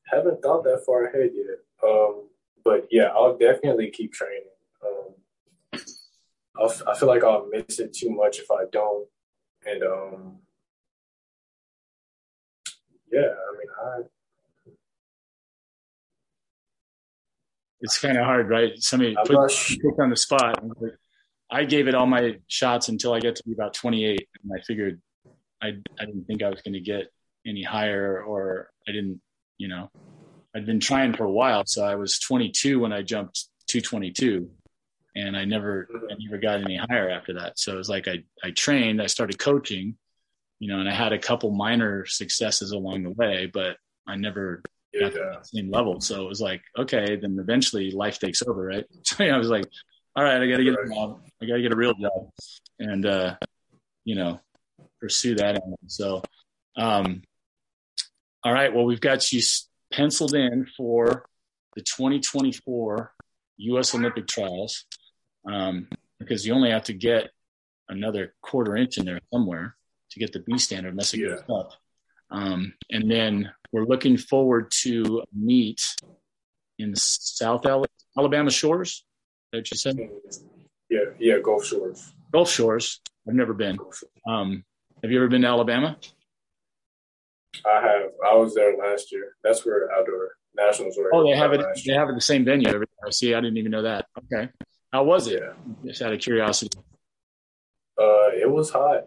haven't 0.04 0.42
thought 0.42 0.64
that 0.64 0.82
far 0.84 1.06
ahead 1.06 1.30
yet. 1.34 1.58
Um, 1.82 2.28
but 2.62 2.88
yeah, 2.90 3.06
I'll 3.14 3.38
definitely 3.38 3.90
keep 3.90 4.12
training. 4.12 4.42
Um, 4.84 5.80
i 6.88 6.98
feel 6.98 7.08
like 7.08 7.22
I'll 7.22 7.48
miss 7.50 7.78
it 7.78 7.92
too 7.94 8.10
much 8.10 8.38
if 8.38 8.50
I 8.50 8.64
don't. 8.70 9.08
And 9.68 9.82
um, 9.82 10.38
yeah, 13.12 13.20
I 13.20 13.52
mean, 13.58 13.68
I 13.84 14.00
it's 17.80 17.98
kind 17.98 18.16
of 18.16 18.24
hard, 18.24 18.48
right? 18.48 18.72
Somebody 18.76 19.16
put, 19.26 19.28
put 19.28 20.02
on 20.02 20.10
the 20.10 20.16
spot. 20.16 20.62
I 21.50 21.64
gave 21.64 21.88
it 21.88 21.94
all 21.94 22.06
my 22.06 22.36
shots 22.48 22.88
until 22.88 23.12
I 23.12 23.20
got 23.20 23.36
to 23.36 23.42
be 23.44 23.52
about 23.52 23.74
28, 23.74 24.28
and 24.42 24.52
I 24.56 24.62
figured 24.62 25.00
I 25.62 25.68
I 25.98 26.04
didn't 26.04 26.24
think 26.26 26.42
I 26.42 26.48
was 26.50 26.62
going 26.62 26.74
to 26.74 26.80
get 26.80 27.12
any 27.46 27.62
higher, 27.62 28.22
or 28.22 28.70
I 28.88 28.92
didn't, 28.92 29.20
you 29.58 29.68
know, 29.68 29.90
I'd 30.54 30.66
been 30.66 30.80
trying 30.80 31.14
for 31.14 31.24
a 31.24 31.30
while. 31.30 31.64
So 31.66 31.84
I 31.84 31.94
was 31.94 32.18
22 32.18 32.80
when 32.80 32.92
I 32.92 33.02
jumped 33.02 33.44
222, 33.68 34.50
and 35.16 35.36
I 35.36 35.46
never 35.46 35.88
I 36.10 36.14
never 36.18 36.38
got 36.38 36.60
any 36.60 36.76
higher 36.76 37.08
after 37.08 37.32
that. 37.34 37.58
So 37.58 37.72
it 37.72 37.78
was 37.78 37.88
like 37.88 38.06
I 38.06 38.22
I 38.44 38.50
trained, 38.50 39.00
I 39.00 39.06
started 39.06 39.38
coaching, 39.38 39.96
you 40.60 40.68
know, 40.68 40.78
and 40.78 40.88
I 40.88 40.94
had 40.94 41.12
a 41.12 41.18
couple 41.18 41.50
minor 41.50 42.04
successes 42.04 42.70
along 42.70 43.02
the 43.02 43.10
way, 43.10 43.50
but 43.52 43.78
I 44.06 44.16
never 44.16 44.62
got 44.98 45.12
to 45.12 45.18
the 45.18 45.40
same 45.42 45.70
level. 45.70 46.00
So 46.00 46.22
it 46.22 46.28
was 46.28 46.40
like, 46.40 46.62
okay, 46.78 47.16
then 47.16 47.38
eventually 47.40 47.90
life 47.90 48.18
takes 48.18 48.42
over, 48.42 48.66
right? 48.66 48.84
So 49.04 49.24
I 49.24 49.38
was 49.38 49.48
like, 49.48 49.64
all 50.14 50.22
right, 50.22 50.40
I 50.40 50.46
got 50.46 50.58
to 50.58 50.64
get 50.64 50.74
a 50.74 50.88
job. 50.88 51.22
I 51.42 51.46
got 51.46 51.56
to 51.56 51.62
get 51.62 51.72
a 51.72 51.76
real 51.76 51.94
job, 51.94 52.30
and 52.78 53.06
uh, 53.06 53.36
you 54.04 54.16
know, 54.16 54.40
pursue 55.00 55.34
that. 55.36 55.60
So, 55.86 56.22
um, 56.76 57.22
all 58.44 58.52
right, 58.52 58.72
well, 58.74 58.84
we've 58.84 59.00
got 59.00 59.32
you 59.32 59.42
penciled 59.92 60.34
in 60.34 60.66
for 60.76 61.24
the 61.74 61.82
2024 61.82 63.12
U.S. 63.58 63.94
Olympic 63.94 64.26
trials 64.26 64.84
um, 65.46 65.88
because 66.18 66.46
you 66.46 66.54
only 66.54 66.70
have 66.70 66.84
to 66.84 66.92
get 66.92 67.30
another 67.88 68.34
quarter 68.42 68.76
inch 68.76 68.98
in 68.98 69.04
there 69.04 69.20
somewhere 69.32 69.76
to 70.10 70.20
get 70.20 70.32
the 70.32 70.40
B 70.40 70.58
standard 70.58 70.90
unless 70.90 71.14
it 71.14 71.18
goes 71.18 71.42
up. 71.48 71.72
Um, 72.30 72.74
and 72.90 73.10
then 73.10 73.52
we're 73.72 73.84
looking 73.84 74.16
forward 74.16 74.70
to 74.82 75.22
meet 75.32 75.82
in 76.78 76.94
South 76.96 77.64
Alabama 78.16 78.50
shores. 78.50 79.04
That 79.52 79.70
you 79.70 79.76
said? 79.76 79.98
Yeah, 80.90 81.00
yeah, 81.18 81.38
Gulf 81.42 81.64
Shores. 81.64 82.12
Gulf 82.32 82.50
Shores. 82.50 83.00
I've 83.28 83.34
never 83.34 83.54
been. 83.54 83.78
Um, 84.28 84.64
have 85.02 85.10
you 85.10 85.18
ever 85.18 85.28
been 85.28 85.42
to 85.42 85.48
Alabama? 85.48 85.96
I 87.64 87.80
have. 87.80 88.10
I 88.28 88.34
was 88.34 88.54
there 88.54 88.76
last 88.76 89.12
year. 89.12 89.36
That's 89.42 89.64
where 89.64 89.90
outdoor 89.92 90.32
nationals 90.56 90.96
were. 90.98 91.10
Oh, 91.14 91.24
they 91.24 91.36
have 91.36 91.52
it. 91.52 91.64
They 91.86 91.92
have 91.92 92.08
it 92.08 92.14
the 92.14 92.20
same 92.20 92.44
venue 92.44 92.68
every 92.68 92.86
year. 93.02 93.12
See, 93.12 93.34
I 93.34 93.40
didn't 93.40 93.56
even 93.56 93.70
know 93.70 93.82
that. 93.82 94.06
Okay, 94.24 94.50
how 94.92 95.04
was 95.04 95.26
it? 95.26 95.42
Yeah. 95.42 95.52
Just 95.84 96.02
out 96.02 96.12
of 96.12 96.20
curiosity. 96.20 96.78
Uh, 97.98 98.28
it 98.40 98.50
was 98.50 98.70
hot. 98.70 99.04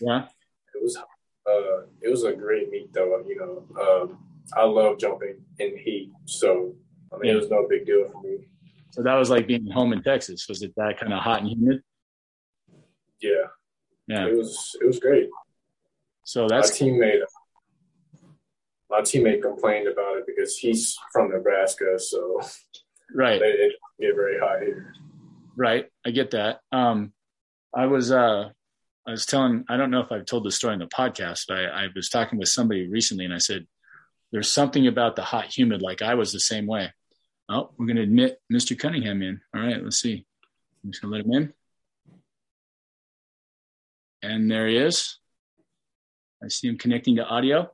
Yeah. 0.00 0.26
It 0.74 0.82
was. 0.82 0.96
Uh, 0.96 1.86
it 2.00 2.10
was 2.10 2.24
a 2.24 2.32
great 2.32 2.70
meet 2.70 2.92
though. 2.92 3.22
You 3.26 3.36
know, 3.36 3.80
um, 3.80 4.18
I 4.56 4.64
love 4.64 4.98
jumping 4.98 5.36
in 5.58 5.76
heat, 5.76 6.12
so 6.26 6.74
I 7.12 7.16
mean, 7.16 7.30
yeah. 7.30 7.32
it 7.32 7.36
was 7.36 7.50
no 7.50 7.66
big 7.68 7.86
deal 7.86 8.08
for 8.10 8.22
me. 8.22 8.48
So 8.90 9.02
that 9.02 9.14
was 9.14 9.30
like 9.30 9.46
being 9.46 9.70
home 9.70 9.92
in 9.92 10.02
Texas. 10.02 10.46
Was 10.48 10.62
it 10.62 10.72
that 10.76 10.98
kind 10.98 11.12
of 11.12 11.20
hot 11.20 11.40
and 11.40 11.48
humid? 11.48 11.82
Yeah. 13.20 13.48
Yeah. 14.06 14.26
It 14.26 14.36
was. 14.36 14.76
It 14.80 14.86
was 14.86 14.98
great. 14.98 15.28
So 16.24 16.46
that's 16.48 16.80
my 16.80 16.86
teammate. 16.86 17.20
My 18.90 19.00
teammate 19.00 19.42
complained 19.42 19.88
about 19.88 20.18
it 20.18 20.24
because 20.26 20.56
he's 20.56 20.96
from 21.12 21.30
Nebraska, 21.30 21.98
so 21.98 22.40
right. 23.14 23.40
It, 23.40 23.72
get 24.00 24.14
very 24.14 24.38
hot 24.38 24.60
here. 24.62 24.94
Right, 25.56 25.86
I 26.06 26.10
get 26.10 26.30
that. 26.32 26.60
Um, 26.72 27.12
I 27.74 27.86
was 27.86 28.10
uh, 28.10 28.50
I 29.06 29.10
was 29.10 29.26
telling. 29.26 29.64
I 29.68 29.76
don't 29.76 29.90
know 29.90 30.00
if 30.00 30.12
I've 30.12 30.26
told 30.26 30.44
this 30.44 30.56
story 30.56 30.74
in 30.74 30.80
the 30.80 30.86
podcast, 30.86 31.44
but 31.48 31.58
I, 31.58 31.84
I 31.84 31.88
was 31.94 32.08
talking 32.08 32.38
with 32.38 32.48
somebody 32.48 32.88
recently, 32.88 33.24
and 33.24 33.34
I 33.34 33.38
said, 33.38 33.66
"There's 34.32 34.50
something 34.50 34.86
about 34.86 35.16
the 35.16 35.22
hot, 35.22 35.46
humid. 35.46 35.82
Like 35.82 36.02
I 36.02 36.14
was 36.14 36.32
the 36.32 36.40
same 36.40 36.66
way." 36.66 36.92
Oh, 37.48 37.70
we're 37.76 37.86
going 37.86 37.96
to 37.96 38.02
admit 38.02 38.40
Mr. 38.52 38.78
Cunningham 38.78 39.22
in. 39.22 39.40
All 39.52 39.60
right, 39.60 39.82
let's 39.82 39.98
see. 39.98 40.24
I'm 40.84 40.92
just 40.92 41.02
going 41.02 41.10
to 41.12 41.18
let 41.18 41.26
him 41.26 41.32
in. 41.42 41.52
And 44.22 44.48
there 44.48 44.68
he 44.68 44.76
is. 44.76 45.18
I 46.42 46.46
see 46.46 46.68
him 46.68 46.78
connecting 46.78 47.16
to 47.16 47.24
audio. 47.24 47.68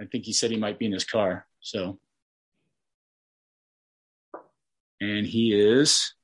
I 0.00 0.06
think 0.06 0.24
he 0.24 0.32
said 0.32 0.50
he 0.50 0.56
might 0.56 0.78
be 0.78 0.86
in 0.86 0.92
his 0.92 1.04
car. 1.04 1.46
So, 1.60 1.98
and 5.02 5.26
he 5.26 5.52
is 5.54 6.14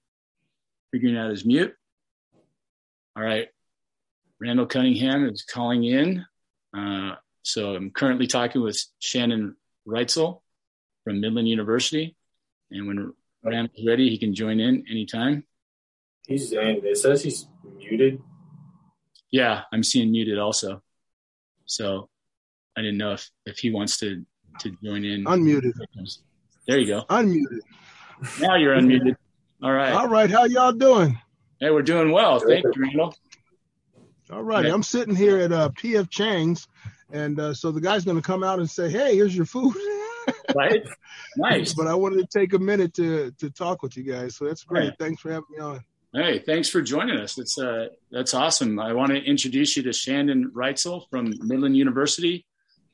figuring 0.93 1.17
out 1.17 1.31
his 1.31 1.45
mute. 1.45 1.75
All 3.17 3.23
right. 3.23 3.49
Randall 4.41 4.67
Cunningham 4.67 5.29
is 5.29 5.43
calling 5.43 5.85
in. 5.85 6.25
Uh, 6.77 7.17
so 7.43 7.75
I'm 7.75 7.91
currently 7.91 8.27
talking 8.27 8.63
with 8.63 8.81
Shandon 8.99 9.57
Reitzell 9.87 10.41
from 11.05 11.21
Midland 11.21 11.49
University. 11.49 12.17
And 12.71 12.87
when 12.87 13.13
Randall's 13.43 13.85
ready, 13.87 14.11
he 14.11 14.19
can 14.19 14.35
join 14.35 14.61
in 14.61 14.85
anytime. 14.91 15.45
He's 16.27 16.53
in. 16.53 16.81
It 16.85 16.99
says 16.99 17.23
he's 17.23 17.47
muted. 17.77 18.21
Yeah, 19.31 19.63
I'm 19.73 19.83
seeing 19.83 20.13
muted 20.13 20.39
also. 20.39 20.83
So 21.65 22.09
I 22.77 22.83
didn't 22.83 22.99
know 22.99 23.13
if, 23.13 23.31
if 23.47 23.59
he 23.59 23.71
wants 23.71 23.99
to, 23.99 24.25
to 24.61 24.77
join 24.83 25.05
in. 25.05 25.25
Unmuted. 25.25 25.73
There 26.67 26.79
you 26.79 26.87
go. 26.87 27.05
Unmuted. 27.11 27.61
Now 28.41 28.57
you're 28.57 28.75
unmuted. 28.77 29.17
All 29.63 29.73
right. 29.73 29.93
All 29.93 30.09
right. 30.09 30.29
How 30.29 30.45
y'all 30.45 30.73
doing? 30.73 31.21
Hey, 31.61 31.71
we're 31.71 31.83
doing 31.83 32.11
well. 32.11 32.41
Thank 32.41 32.65
you, 32.65 32.83
Randall. 32.83 33.15
All 34.33 34.43
right. 34.43 34.65
Yeah. 34.65 34.75
I'm 34.75 34.83
sitting 34.83 35.15
here 35.15 35.39
at 35.39 35.53
uh, 35.53 35.69
PF 35.71 36.11
Chang's. 36.11 36.67
And 37.13 37.39
uh, 37.39 37.55
so 37.55 37.71
the 37.71 37.81
guy's 37.81 38.05
going 38.05 38.17
to 38.17 38.23
come 38.23 38.43
out 38.43 38.59
and 38.59 38.69
say, 38.69 38.91
hey, 38.91 39.15
here's 39.15 39.37
your 39.37 39.47
food. 39.47 39.77
right. 40.57 40.83
Nice. 41.37 41.75
but 41.75 41.87
I 41.87 41.95
wanted 41.95 42.29
to 42.29 42.39
take 42.39 42.55
a 42.55 42.59
minute 42.59 42.95
to, 42.95 43.31
to 43.39 43.51
talk 43.51 43.83
with 43.83 43.97
you 43.97 44.03
guys. 44.03 44.35
So 44.37 44.47
that's 44.47 44.65
great. 44.65 44.95
Thanks 44.99 45.23
for 45.23 45.31
having 45.31 45.47
me 45.57 45.63
on. 45.63 45.85
Hey, 46.13 46.41
thanks 46.41 46.69
for 46.69 46.83
joining 46.83 47.19
us. 47.19 47.37
That's 47.37 47.57
uh, 47.57 47.87
that's 48.11 48.35
awesome. 48.35 48.79
I 48.79 48.93
want 48.93 49.13
to 49.13 49.19
introduce 49.19 49.79
you 49.79 49.83
to 49.85 49.95
Shandon 49.95 50.51
Reitzell 50.55 51.09
from 51.09 51.33
Midland 51.41 51.75
University 51.75 52.45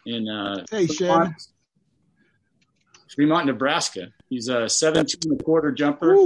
in 0.07 0.29
uh, 0.29 0.65
hey 0.71 0.87
Shandon, 0.87 1.35
Fremont, 3.17 3.47
Nebraska. 3.47 4.09
He's 4.29 4.47
a 4.47 4.69
17 4.69 5.33
and 5.33 5.41
a 5.41 5.43
quarter 5.43 5.73
jumper. 5.73 6.17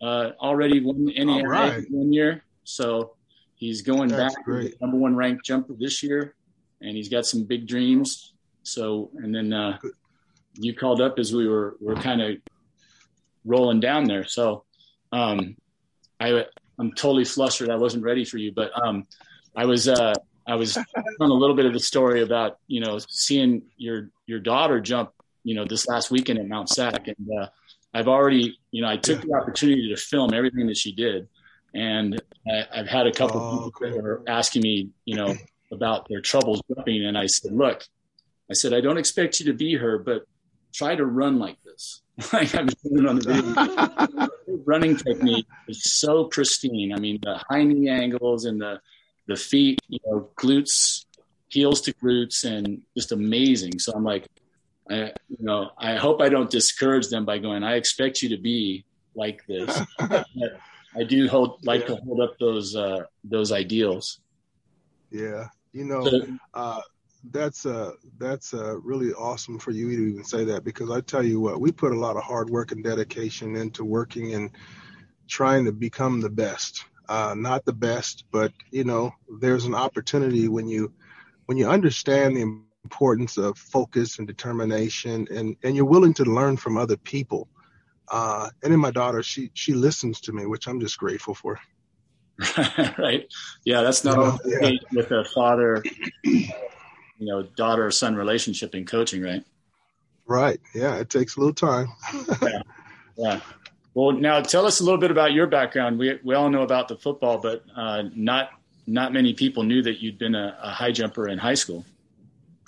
Uh, 0.00 0.30
already 0.40 0.80
won 0.80 1.06
NAIA 1.06 1.46
right. 1.46 1.84
one 1.90 2.12
year, 2.12 2.44
so 2.64 3.14
he's 3.54 3.82
going 3.82 4.08
that's 4.08 4.34
back 4.34 4.44
great. 4.44 4.80
number 4.80 4.96
one 4.96 5.16
ranked 5.16 5.44
jumper 5.44 5.74
this 5.78 6.02
year, 6.02 6.34
and 6.80 6.96
he's 6.96 7.08
got 7.08 7.26
some 7.26 7.44
big 7.44 7.66
dreams. 7.66 8.32
So, 8.62 9.10
and 9.16 9.34
then 9.34 9.52
uh, 9.52 9.78
you 10.54 10.74
called 10.74 11.00
up 11.00 11.18
as 11.18 11.34
we 11.34 11.48
were 11.48 11.76
were 11.80 11.96
kind 11.96 12.22
of 12.22 12.36
rolling 13.44 13.80
down 13.80 14.04
there. 14.04 14.24
So. 14.24 14.64
Um, 15.10 15.56
I 16.20 16.44
I'm 16.78 16.92
totally 16.92 17.24
flustered. 17.24 17.70
I 17.70 17.76
wasn't 17.76 18.04
ready 18.04 18.24
for 18.24 18.38
you, 18.38 18.52
but 18.52 18.70
um, 18.80 19.06
I 19.56 19.64
was 19.66 19.88
uh, 19.88 20.14
I 20.46 20.54
was 20.54 20.76
on 20.76 21.30
a 21.30 21.34
little 21.34 21.56
bit 21.56 21.66
of 21.66 21.72
the 21.72 21.80
story 21.80 22.22
about 22.22 22.58
you 22.66 22.80
know 22.80 22.98
seeing 23.08 23.62
your 23.76 24.10
your 24.26 24.40
daughter 24.40 24.80
jump 24.80 25.10
you 25.44 25.54
know 25.54 25.64
this 25.64 25.88
last 25.88 26.10
weekend 26.10 26.38
at 26.38 26.46
Mount 26.46 26.68
SAC, 26.68 27.08
and 27.08 27.28
uh, 27.40 27.48
I've 27.98 28.08
already 28.08 28.58
you 28.70 28.82
know 28.82 28.88
I 28.88 28.96
took 28.96 29.22
the 29.22 29.34
opportunity 29.34 29.88
to 29.88 29.96
film 29.96 30.32
everything 30.32 30.68
that 30.68 30.76
she 30.76 30.92
did, 30.92 31.26
and 31.74 32.20
I, 32.48 32.64
have 32.72 32.86
had 32.86 33.06
a 33.08 33.12
couple 33.12 33.40
oh, 33.40 33.70
people 33.70 33.88
okay. 33.88 33.96
that 33.96 34.04
are 34.04 34.22
asking 34.28 34.62
me 34.62 34.90
you 35.04 35.16
know 35.16 35.34
about 35.72 36.08
their 36.08 36.20
troubles 36.20 36.62
jumping, 36.72 37.04
and 37.04 37.18
I 37.18 37.26
said, 37.26 37.52
look, 37.52 37.84
I 38.48 38.54
said 38.54 38.72
I 38.72 38.80
don't 38.80 38.98
expect 38.98 39.40
you 39.40 39.46
to 39.46 39.52
be 39.52 39.74
her, 39.74 39.98
but 39.98 40.26
try 40.72 40.94
to 40.94 41.04
run 41.04 41.40
like 41.40 41.58
this. 41.64 42.02
like 42.32 42.54
I 42.54 42.62
was 42.62 42.74
doing 42.76 43.06
on 43.06 43.16
the 43.16 43.32
video. 43.32 44.28
running 44.64 44.96
technique 44.96 45.46
is 45.66 45.82
so 45.82 46.24
pristine. 46.24 46.92
I 46.92 47.00
mean, 47.00 47.18
the 47.22 47.42
high 47.50 47.64
knee 47.64 47.88
angles 47.88 48.44
and 48.44 48.60
the 48.60 48.80
the 49.26 49.36
feet, 49.36 49.80
you 49.88 49.98
know, 50.06 50.28
glutes, 50.36 51.04
heels 51.48 51.80
to 51.82 51.92
glutes, 51.94 52.44
and 52.44 52.82
just 52.96 53.10
amazing. 53.10 53.78
So 53.80 53.92
I'm 53.92 54.04
like, 54.04 54.26
I, 54.90 55.12
you 55.28 55.36
know, 55.40 55.70
I 55.78 55.96
hope 55.96 56.20
I 56.20 56.28
don't 56.28 56.50
discourage 56.50 57.08
them 57.08 57.24
by 57.24 57.38
going. 57.38 57.62
I 57.62 57.76
expect 57.76 58.22
you 58.22 58.28
to 58.30 58.38
be 58.38 58.84
like 59.14 59.44
this. 59.46 59.80
I 60.00 61.04
do 61.06 61.28
hold 61.28 61.64
like 61.64 61.82
yeah. 61.82 61.88
to 61.88 61.96
hold 61.96 62.20
up 62.20 62.38
those 62.38 62.74
uh, 62.74 63.04
those 63.24 63.52
ideals. 63.52 64.20
Yeah, 65.10 65.46
you 65.72 65.84
know, 65.84 66.06
so, 66.06 66.26
uh, 66.54 66.80
that's 67.30 67.66
uh 67.66 67.92
that's 68.18 68.54
uh 68.54 68.78
really 68.78 69.12
awesome 69.12 69.58
for 69.58 69.70
you 69.70 69.96
to 69.96 70.10
even 70.10 70.24
say 70.24 70.44
that 70.44 70.64
because 70.64 70.90
I 70.90 71.00
tell 71.00 71.22
you 71.22 71.40
what, 71.40 71.60
we 71.60 71.72
put 71.72 71.92
a 71.92 71.98
lot 71.98 72.16
of 72.16 72.22
hard 72.22 72.48
work 72.50 72.72
and 72.72 72.82
dedication 72.82 73.56
into 73.56 73.84
working 73.84 74.34
and 74.34 74.50
trying 75.28 75.64
to 75.66 75.72
become 75.72 76.20
the 76.20 76.30
best. 76.30 76.84
Uh, 77.08 77.34
not 77.36 77.64
the 77.64 77.72
best, 77.72 78.24
but 78.30 78.52
you 78.70 78.84
know, 78.84 79.12
there's 79.40 79.64
an 79.64 79.74
opportunity 79.74 80.48
when 80.48 80.68
you 80.68 80.92
when 81.46 81.56
you 81.56 81.68
understand 81.68 82.36
the 82.36 82.60
importance 82.88 83.36
of 83.36 83.58
focus 83.58 84.18
and 84.18 84.26
determination, 84.26 85.26
and 85.30 85.56
and 85.62 85.76
you're 85.76 85.84
willing 85.84 86.14
to 86.14 86.24
learn 86.24 86.56
from 86.56 86.76
other 86.76 86.96
people. 86.96 87.48
Uh, 88.10 88.48
and 88.62 88.72
then 88.72 88.80
my 88.80 88.90
daughter, 88.90 89.22
she 89.22 89.50
she 89.54 89.72
listens 89.74 90.20
to 90.22 90.32
me, 90.32 90.46
which 90.46 90.66
I'm 90.66 90.80
just 90.80 90.98
grateful 90.98 91.34
for. 91.34 91.58
right? 92.98 93.26
Yeah, 93.64 93.82
that's 93.82 94.04
not 94.04 94.18
oh, 94.18 94.38
yeah. 94.44 94.72
with 94.92 95.10
a 95.10 95.24
father 95.24 95.82
you 97.18 97.26
know 97.26 97.42
daughter 97.42 97.90
son 97.90 98.14
relationship 98.16 98.74
in 98.74 98.86
coaching, 98.86 99.22
right? 99.22 99.44
Right. 100.26 100.60
Yeah, 100.74 100.96
it 100.96 101.10
takes 101.10 101.36
a 101.36 101.40
little 101.40 101.54
time. 101.54 101.88
yeah. 102.42 102.62
yeah. 103.16 103.40
Well, 103.94 104.12
now 104.12 104.40
tell 104.40 104.66
us 104.66 104.80
a 104.80 104.84
little 104.84 105.00
bit 105.00 105.10
about 105.10 105.32
your 105.32 105.46
background. 105.46 105.98
We 105.98 106.18
we 106.22 106.34
all 106.34 106.50
know 106.50 106.62
about 106.62 106.88
the 106.88 106.96
football, 106.96 107.38
but 107.38 107.64
uh, 107.74 108.04
not 108.14 108.50
not 108.86 109.12
many 109.12 109.34
people 109.34 109.64
knew 109.64 109.82
that 109.82 110.00
you'd 110.00 110.18
been 110.18 110.34
a, 110.34 110.56
a 110.62 110.70
high 110.70 110.92
jumper 110.92 111.28
in 111.28 111.38
high 111.38 111.54
school. 111.54 111.84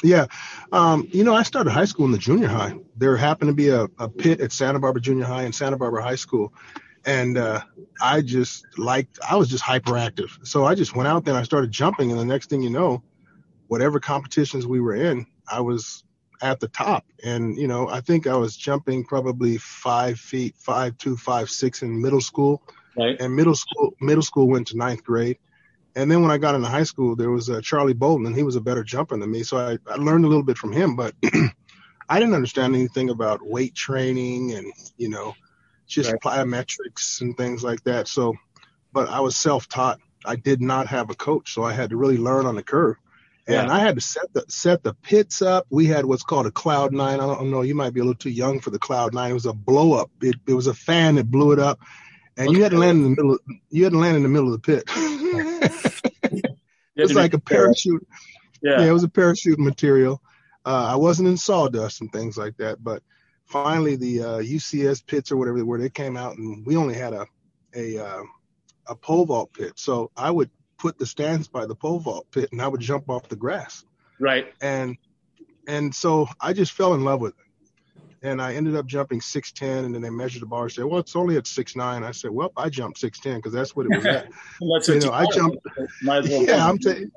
Yeah. 0.02 0.26
Um, 0.72 1.08
you 1.12 1.24
know, 1.24 1.34
I 1.34 1.42
started 1.42 1.70
high 1.70 1.84
school 1.84 2.06
in 2.06 2.12
the 2.12 2.18
junior 2.18 2.48
high. 2.48 2.74
There 2.96 3.16
happened 3.16 3.50
to 3.50 3.54
be 3.54 3.68
a, 3.68 3.86
a 3.98 4.08
pit 4.08 4.40
at 4.40 4.52
Santa 4.52 4.78
Barbara 4.78 5.02
Junior 5.02 5.24
High 5.24 5.42
and 5.42 5.54
Santa 5.54 5.76
Barbara 5.76 6.02
High 6.02 6.14
School. 6.16 6.52
And 7.04 7.38
uh, 7.38 7.60
I 8.00 8.20
just 8.20 8.66
liked, 8.78 9.18
I 9.28 9.36
was 9.36 9.48
just 9.48 9.64
hyperactive. 9.64 10.46
So 10.46 10.64
I 10.64 10.74
just 10.74 10.94
went 10.94 11.08
out 11.08 11.24
there 11.24 11.34
and 11.34 11.40
I 11.40 11.44
started 11.44 11.70
jumping. 11.70 12.10
And 12.10 12.20
the 12.20 12.24
next 12.24 12.50
thing 12.50 12.62
you 12.62 12.70
know, 12.70 13.02
whatever 13.68 14.00
competitions 14.00 14.66
we 14.66 14.80
were 14.80 14.94
in, 14.94 15.26
I 15.50 15.60
was 15.60 16.04
at 16.42 16.60
the 16.60 16.68
top. 16.68 17.04
And, 17.22 17.56
you 17.56 17.68
know, 17.68 17.88
I 17.88 18.00
think 18.00 18.26
I 18.26 18.36
was 18.36 18.56
jumping 18.56 19.04
probably 19.04 19.58
five 19.58 20.18
feet, 20.18 20.56
five, 20.56 20.96
two, 20.98 21.16
five, 21.16 21.50
six 21.50 21.82
in 21.82 22.00
middle 22.00 22.20
school. 22.20 22.62
Right. 22.96 23.20
And 23.20 23.34
middle 23.34 23.54
school, 23.54 23.94
middle 24.00 24.22
school 24.22 24.48
went 24.48 24.68
to 24.68 24.76
ninth 24.76 25.04
grade. 25.04 25.38
And 25.96 26.10
then 26.10 26.22
when 26.22 26.30
I 26.30 26.38
got 26.38 26.54
into 26.54 26.68
high 26.68 26.84
school, 26.84 27.16
there 27.16 27.30
was 27.30 27.50
uh, 27.50 27.60
Charlie 27.60 27.94
Bolden, 27.94 28.26
and 28.26 28.36
he 28.36 28.42
was 28.42 28.56
a 28.56 28.60
better 28.60 28.84
jumper 28.84 29.16
than 29.16 29.30
me. 29.30 29.42
So 29.42 29.58
I, 29.58 29.78
I 29.90 29.96
learned 29.96 30.24
a 30.24 30.28
little 30.28 30.44
bit 30.44 30.58
from 30.58 30.72
him, 30.72 30.96
but 30.96 31.14
I 32.08 32.18
didn't 32.18 32.34
understand 32.34 32.74
anything 32.74 33.10
about 33.10 33.44
weight 33.44 33.74
training 33.74 34.52
and, 34.52 34.72
you 34.96 35.08
know, 35.08 35.34
just 35.86 36.12
right. 36.12 36.20
plyometrics 36.20 37.20
and 37.20 37.36
things 37.36 37.64
like 37.64 37.82
that. 37.84 38.08
So, 38.08 38.34
but 38.92 39.08
I 39.08 39.20
was 39.20 39.36
self 39.36 39.68
taught. 39.68 39.98
I 40.24 40.36
did 40.36 40.60
not 40.60 40.86
have 40.88 41.10
a 41.10 41.14
coach, 41.14 41.52
so 41.54 41.64
I 41.64 41.72
had 41.72 41.90
to 41.90 41.96
really 41.96 42.18
learn 42.18 42.46
on 42.46 42.54
the 42.54 42.62
curve. 42.62 42.96
And 43.46 43.68
yeah. 43.68 43.74
I 43.74 43.80
had 43.80 43.96
to 43.96 44.00
set 44.00 44.32
the 44.32 44.44
set 44.48 44.82
the 44.82 44.94
pits 44.94 45.42
up. 45.42 45.66
We 45.70 45.86
had 45.86 46.04
what's 46.04 46.22
called 46.22 46.46
a 46.46 46.50
cloud 46.50 46.92
nine. 46.92 47.20
I 47.20 47.26
don't 47.26 47.50
know. 47.50 47.62
You 47.62 47.74
might 47.74 47.94
be 47.94 48.00
a 48.00 48.04
little 48.04 48.14
too 48.14 48.30
young 48.30 48.60
for 48.60 48.70
the 48.70 48.78
cloud 48.78 49.14
nine. 49.14 49.30
It 49.30 49.34
was 49.34 49.46
a 49.46 49.52
blow 49.52 49.94
up. 49.94 50.10
It, 50.20 50.36
it 50.46 50.54
was 50.54 50.66
a 50.66 50.74
fan 50.74 51.16
that 51.16 51.30
blew 51.30 51.52
it 51.52 51.58
up, 51.58 51.80
and 52.36 52.48
okay. 52.48 52.56
you 52.56 52.62
had 52.62 52.72
to 52.72 52.78
land 52.78 52.98
in 52.98 53.04
the 53.04 53.10
middle. 53.10 53.32
Of, 53.32 53.40
you 53.70 53.84
had 53.84 53.92
to 53.92 53.98
land 53.98 54.16
in 54.16 54.22
the 54.22 54.28
middle 54.28 54.52
of 54.52 54.60
the 54.60 54.66
pit. 54.66 54.84
it 56.22 56.56
was 56.96 57.14
like 57.14 57.34
a 57.34 57.38
parachute. 57.38 58.06
Yeah. 58.62 58.80
yeah. 58.80 58.88
it 58.88 58.92
was 58.92 59.04
a 59.04 59.08
parachute 59.08 59.58
material. 59.58 60.22
Uh, 60.64 60.88
I 60.92 60.96
wasn't 60.96 61.28
in 61.28 61.36
sawdust 61.36 62.00
and 62.00 62.12
things 62.12 62.36
like 62.36 62.56
that, 62.58 62.82
but 62.84 63.02
finally 63.46 63.96
the 63.96 64.22
uh, 64.22 64.38
UCS 64.38 65.06
pits 65.06 65.32
or 65.32 65.36
whatever 65.36 65.56
they 65.56 65.62
were, 65.62 65.78
they 65.78 65.88
came 65.88 66.16
out, 66.16 66.36
and 66.36 66.64
we 66.66 66.76
only 66.76 66.94
had 66.94 67.12
a 67.12 67.26
a 67.74 67.98
uh, 67.98 68.22
a 68.86 68.94
pole 68.94 69.24
vault 69.24 69.52
pit. 69.52 69.72
So 69.76 70.10
I 70.16 70.30
would 70.30 70.50
put 70.78 70.98
the 70.98 71.06
stands 71.06 71.48
by 71.48 71.66
the 71.66 71.74
pole 71.74 72.00
vault 72.00 72.26
pit, 72.30 72.50
and 72.52 72.60
I 72.60 72.68
would 72.68 72.80
jump 72.80 73.08
off 73.08 73.28
the 73.28 73.36
grass. 73.36 73.84
Right. 74.18 74.52
And 74.60 74.96
and 75.66 75.94
so 75.94 76.28
I 76.40 76.52
just 76.52 76.72
fell 76.72 76.94
in 76.94 77.04
love 77.04 77.20
with 77.20 77.34
it. 77.38 77.46
And 78.22 78.42
I 78.42 78.54
ended 78.54 78.76
up 78.76 78.84
jumping 78.84 79.20
6'10, 79.20 79.86
and 79.86 79.94
then 79.94 80.02
they 80.02 80.10
measured 80.10 80.42
the 80.42 80.46
bar 80.46 80.64
and 80.64 80.72
said, 80.72 80.84
Well, 80.84 81.00
it's 81.00 81.16
only 81.16 81.36
at 81.36 81.44
6'9. 81.44 82.04
I 82.04 82.10
said, 82.10 82.30
Well, 82.30 82.52
I 82.56 82.68
jumped 82.68 83.00
6'10 83.00 83.36
because 83.36 83.52
that's 83.52 83.74
what 83.74 83.86
it 83.86 83.96
was 83.96 84.04
at. 84.04 84.28
you 84.60 85.00
know, 85.00 85.12
I 85.12 85.24
jumped. 85.32 85.58
Well 86.04 86.26
yeah, 86.26 86.66
I'm 86.66 86.80
saying. 86.80 87.10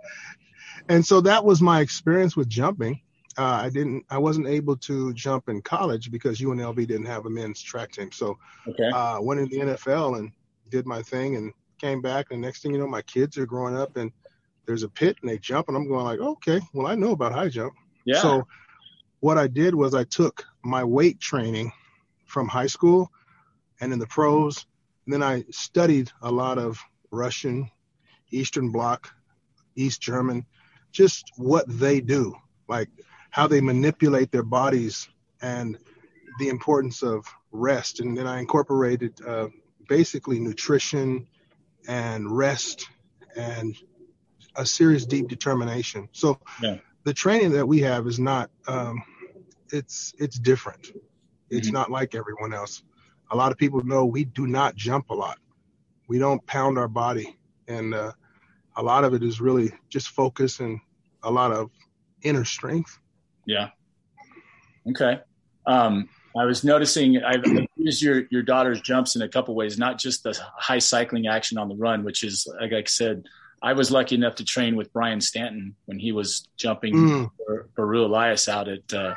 And 0.89 1.05
so 1.05 1.21
that 1.21 1.43
was 1.43 1.61
my 1.61 1.81
experience 1.81 2.35
with 2.35 2.49
jumping. 2.49 3.01
Uh, 3.37 3.61
I 3.63 3.69
didn't, 3.69 4.05
I 4.09 4.17
wasn't 4.17 4.47
able 4.47 4.77
to 4.77 5.13
jump 5.13 5.49
in 5.49 5.61
college 5.61 6.11
because 6.11 6.39
UNLV 6.39 6.75
didn't 6.75 7.05
have 7.05 7.25
a 7.25 7.29
men's 7.29 7.61
track 7.61 7.91
team. 7.91 8.11
So 8.11 8.37
okay. 8.67 8.89
uh, 8.89 9.19
went 9.21 9.39
in 9.39 9.49
the 9.49 9.73
NFL 9.73 10.19
and 10.19 10.31
did 10.69 10.85
my 10.85 11.01
thing 11.01 11.35
and 11.35 11.53
came 11.79 12.01
back. 12.01 12.27
And 12.31 12.41
next 12.41 12.61
thing 12.61 12.71
you 12.71 12.77
know, 12.77 12.87
my 12.87 13.01
kids 13.01 13.37
are 13.37 13.45
growing 13.45 13.75
up 13.75 13.97
and 13.97 14.11
there's 14.65 14.83
a 14.83 14.89
pit 14.89 15.17
and 15.21 15.29
they 15.29 15.37
jump 15.37 15.67
and 15.67 15.77
I'm 15.77 15.87
going 15.87 16.05
like, 16.05 16.19
okay, 16.19 16.61
well, 16.73 16.87
I 16.87 16.95
know 16.95 17.11
about 17.11 17.33
high 17.33 17.49
jump. 17.49 17.73
Yeah. 18.05 18.21
So 18.21 18.47
what 19.19 19.37
I 19.37 19.47
did 19.47 19.73
was 19.73 19.95
I 19.95 20.03
took 20.03 20.45
my 20.63 20.83
weight 20.83 21.19
training 21.19 21.71
from 22.25 22.47
high 22.47 22.67
school 22.67 23.11
and 23.81 23.93
in 23.93 23.99
the 23.99 24.07
pros. 24.07 24.65
And 25.05 25.13
then 25.13 25.23
I 25.23 25.43
studied 25.51 26.11
a 26.21 26.31
lot 26.31 26.57
of 26.57 26.79
Russian, 27.11 27.69
Eastern 28.31 28.71
Bloc, 28.71 29.13
East 29.75 30.01
German, 30.01 30.45
just 30.91 31.31
what 31.37 31.65
they 31.67 31.99
do, 31.99 32.35
like 32.67 32.89
how 33.29 33.47
they 33.47 33.61
manipulate 33.61 34.31
their 34.31 34.43
bodies 34.43 35.09
and 35.41 35.77
the 36.39 36.49
importance 36.49 37.03
of 37.03 37.25
rest. 37.51 37.99
And 37.99 38.17
then 38.17 38.27
I 38.27 38.39
incorporated 38.39 39.19
uh, 39.25 39.47
basically 39.87 40.39
nutrition 40.39 41.27
and 41.87 42.35
rest 42.35 42.87
and 43.35 43.75
a 44.55 44.65
serious 44.65 45.05
deep 45.05 45.27
determination. 45.27 46.09
So 46.11 46.39
yeah. 46.61 46.77
the 47.03 47.13
training 47.13 47.51
that 47.53 47.67
we 47.67 47.81
have 47.81 48.07
is 48.07 48.19
not 48.19 48.49
um, 48.67 49.03
it's 49.73 50.13
it's 50.17 50.39
different. 50.39 50.91
It's 51.49 51.67
mm-hmm. 51.67 51.73
not 51.73 51.91
like 51.91 52.15
everyone 52.15 52.53
else. 52.53 52.83
A 53.31 53.35
lot 53.35 53.51
of 53.51 53.57
people 53.57 53.83
know 53.83 54.05
we 54.05 54.23
do 54.23 54.47
not 54.47 54.75
jump 54.75 55.09
a 55.09 55.13
lot. 55.13 55.37
We 56.07 56.19
don't 56.19 56.45
pound 56.45 56.77
our 56.77 56.87
body, 56.87 57.37
and 57.67 57.93
uh, 57.93 58.11
a 58.77 58.83
lot 58.83 59.03
of 59.03 59.13
it 59.13 59.23
is 59.23 59.41
really 59.41 59.71
just 59.89 60.09
focus 60.09 60.59
and 60.59 60.79
a 61.23 61.31
lot 61.31 61.51
of 61.51 61.71
inner 62.21 62.45
strength. 62.45 62.99
Yeah. 63.45 63.69
Okay. 64.89 65.19
Um, 65.65 66.09
I 66.37 66.45
was 66.45 66.63
noticing 66.63 67.21
I've 67.23 67.43
used 67.75 68.01
your 68.01 68.23
your 68.29 68.43
daughter's 68.43 68.81
jumps 68.81 69.15
in 69.15 69.21
a 69.21 69.29
couple 69.29 69.55
ways, 69.55 69.77
not 69.77 69.97
just 69.97 70.23
the 70.23 70.39
high 70.57 70.79
cycling 70.79 71.27
action 71.27 71.57
on 71.57 71.69
the 71.69 71.75
run, 71.75 72.03
which 72.03 72.23
is 72.23 72.47
like 72.59 72.73
I 72.73 72.83
said, 72.85 73.23
I 73.63 73.73
was 73.73 73.91
lucky 73.91 74.15
enough 74.15 74.35
to 74.35 74.45
train 74.45 74.75
with 74.75 74.91
Brian 74.91 75.21
Stanton 75.21 75.75
when 75.85 75.97
he 75.97 76.11
was 76.11 76.47
jumping 76.57 76.93
mm. 76.93 77.31
for, 77.37 77.69
for 77.75 77.87
Rue 77.87 78.05
Elias 78.05 78.49
out 78.49 78.67
at, 78.67 78.93
uh, 78.93 79.11
at, 79.11 79.15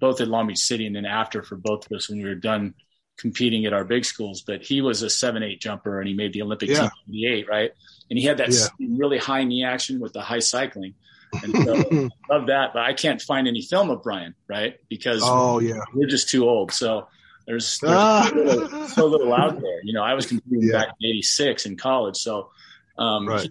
both 0.00 0.20
at 0.20 0.28
Long 0.28 0.46
Beach 0.46 0.58
City 0.58 0.86
and 0.86 0.96
then 0.96 1.06
after 1.06 1.42
for 1.42 1.56
both 1.56 1.86
of 1.86 1.96
us 1.96 2.08
when 2.08 2.18
we 2.18 2.28
were 2.28 2.34
done 2.34 2.74
competing 3.18 3.64
at 3.66 3.72
our 3.72 3.84
big 3.84 4.04
schools. 4.04 4.42
But 4.42 4.62
he 4.62 4.80
was 4.80 5.02
a 5.02 5.10
seven 5.10 5.42
eight 5.42 5.60
jumper 5.60 6.00
and 6.00 6.08
he 6.08 6.14
made 6.14 6.32
the 6.32 6.42
Olympic 6.42 6.70
yeah. 6.70 6.80
team 6.80 6.90
in 7.06 7.12
the 7.12 7.26
eight, 7.26 7.48
right? 7.48 7.72
And 8.10 8.18
he 8.18 8.24
had 8.24 8.38
that 8.38 8.50
yeah. 8.50 8.88
really 8.98 9.18
high 9.18 9.44
knee 9.44 9.64
action 9.64 10.00
with 10.00 10.12
the 10.12 10.22
high 10.22 10.38
cycling. 10.38 10.94
And 11.42 11.56
so 11.64 11.76
I 11.76 12.08
love 12.30 12.46
that, 12.46 12.72
but 12.72 12.82
I 12.82 12.92
can't 12.92 13.20
find 13.20 13.48
any 13.48 13.62
film 13.62 13.90
of 13.90 14.02
Brian, 14.02 14.34
right? 14.48 14.78
Because 14.88 15.22
oh 15.24 15.58
yeah, 15.58 15.80
we're 15.92 16.08
just 16.08 16.28
too 16.28 16.48
old. 16.48 16.72
So 16.72 17.08
there's, 17.46 17.78
there's 17.82 17.92
ah. 17.92 18.28
so, 18.28 18.36
little, 18.36 18.88
so, 18.88 19.06
little, 19.06 19.34
out 19.34 19.60
there. 19.60 19.82
You 19.82 19.92
know, 19.92 20.02
I 20.02 20.14
was 20.14 20.26
competing 20.26 20.68
yeah. 20.68 20.78
back 20.78 20.88
in 21.00 21.10
'86 21.10 21.66
in 21.66 21.76
college, 21.76 22.16
so 22.16 22.50
um, 22.98 23.28
right. 23.28 23.48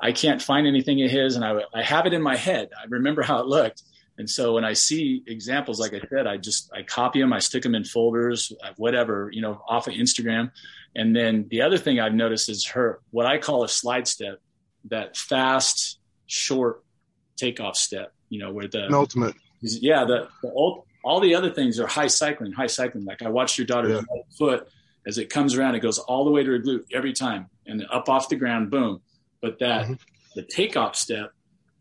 I 0.00 0.12
can't 0.12 0.42
find 0.42 0.66
anything 0.66 1.02
of 1.02 1.10
his, 1.10 1.36
and 1.36 1.44
I 1.44 1.60
I 1.74 1.82
have 1.82 2.06
it 2.06 2.12
in 2.12 2.22
my 2.22 2.36
head. 2.36 2.70
I 2.78 2.86
remember 2.88 3.22
how 3.22 3.38
it 3.38 3.46
looked, 3.46 3.82
and 4.18 4.28
so 4.28 4.54
when 4.54 4.64
I 4.64 4.74
see 4.74 5.22
examples, 5.26 5.80
like 5.80 5.94
I 5.94 6.00
said, 6.08 6.26
I 6.26 6.36
just 6.36 6.70
I 6.72 6.82
copy 6.82 7.20
them, 7.20 7.32
I 7.32 7.38
stick 7.38 7.62
them 7.62 7.74
in 7.74 7.84
folders, 7.84 8.52
uh, 8.62 8.70
whatever, 8.76 9.30
you 9.32 9.40
know, 9.40 9.62
off 9.68 9.86
of 9.88 9.94
Instagram. 9.94 10.50
And 10.94 11.16
then 11.16 11.46
the 11.48 11.62
other 11.62 11.78
thing 11.78 11.98
I've 11.98 12.14
noticed 12.14 12.48
is 12.48 12.66
her 12.66 13.00
what 13.10 13.26
I 13.26 13.38
call 13.38 13.64
a 13.64 13.68
slide 13.68 14.06
step, 14.06 14.40
that 14.90 15.16
fast 15.16 15.98
short 16.26 16.84
takeoff 17.36 17.76
step, 17.76 18.12
you 18.28 18.38
know, 18.38 18.52
where 18.52 18.68
the 18.68 18.92
ultimate. 18.92 19.34
Yeah, 19.62 20.04
the, 20.04 20.28
the 20.42 20.50
old, 20.50 20.84
all 21.04 21.20
the 21.20 21.34
other 21.34 21.50
things 21.50 21.78
are 21.80 21.86
high 21.86 22.08
cycling, 22.08 22.52
high 22.52 22.66
cycling. 22.66 23.04
Like 23.04 23.22
I 23.22 23.28
watched 23.28 23.56
your 23.56 23.66
daughter's 23.66 24.04
yeah. 24.14 24.22
foot 24.36 24.68
as 25.06 25.18
it 25.18 25.30
comes 25.30 25.56
around, 25.56 25.74
it 25.74 25.80
goes 25.80 25.98
all 25.98 26.24
the 26.24 26.30
way 26.30 26.42
to 26.44 26.50
her 26.50 26.58
glute 26.58 26.84
every 26.92 27.12
time 27.12 27.48
and 27.66 27.84
up 27.90 28.08
off 28.08 28.28
the 28.28 28.36
ground, 28.36 28.70
boom. 28.70 29.00
But 29.40 29.58
that 29.58 29.84
mm-hmm. 29.84 29.94
the 30.34 30.42
takeoff 30.42 30.96
step, 30.96 31.32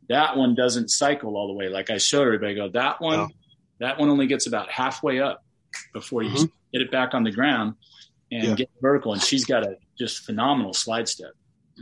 that 0.10 0.38
one 0.38 0.56
doesn't 0.56 0.90
cycle 0.90 1.38
all 1.38 1.48
the 1.48 1.54
way. 1.54 1.70
Like 1.70 1.90
I 1.90 1.98
showed 1.98 2.24
everybody, 2.24 2.56
go 2.56 2.70
that 2.70 3.02
one, 3.02 3.18
no. 3.18 3.30
that 3.80 4.00
one 4.00 4.10
only 4.10 4.28
gets 4.28 4.48
about 4.48 4.70
halfway 4.70 5.20
up 5.20 5.44
before 5.94 6.24
you 6.24 6.32
mm-hmm. 6.32 6.46
get 6.74 6.82
it 6.82 6.92
back 6.92 7.14
on 7.14 7.24
the 7.24 7.32
ground 7.32 7.76
and 8.32 8.44
yeah. 8.44 8.56
get 8.56 8.70
vertical. 8.82 9.14
And 9.14 9.22
she's 9.22 9.46
got 9.46 9.64
a 9.64 9.78
just 9.98 10.26
phenomenal 10.26 10.74
slide 10.74 11.08
step. 11.08 11.32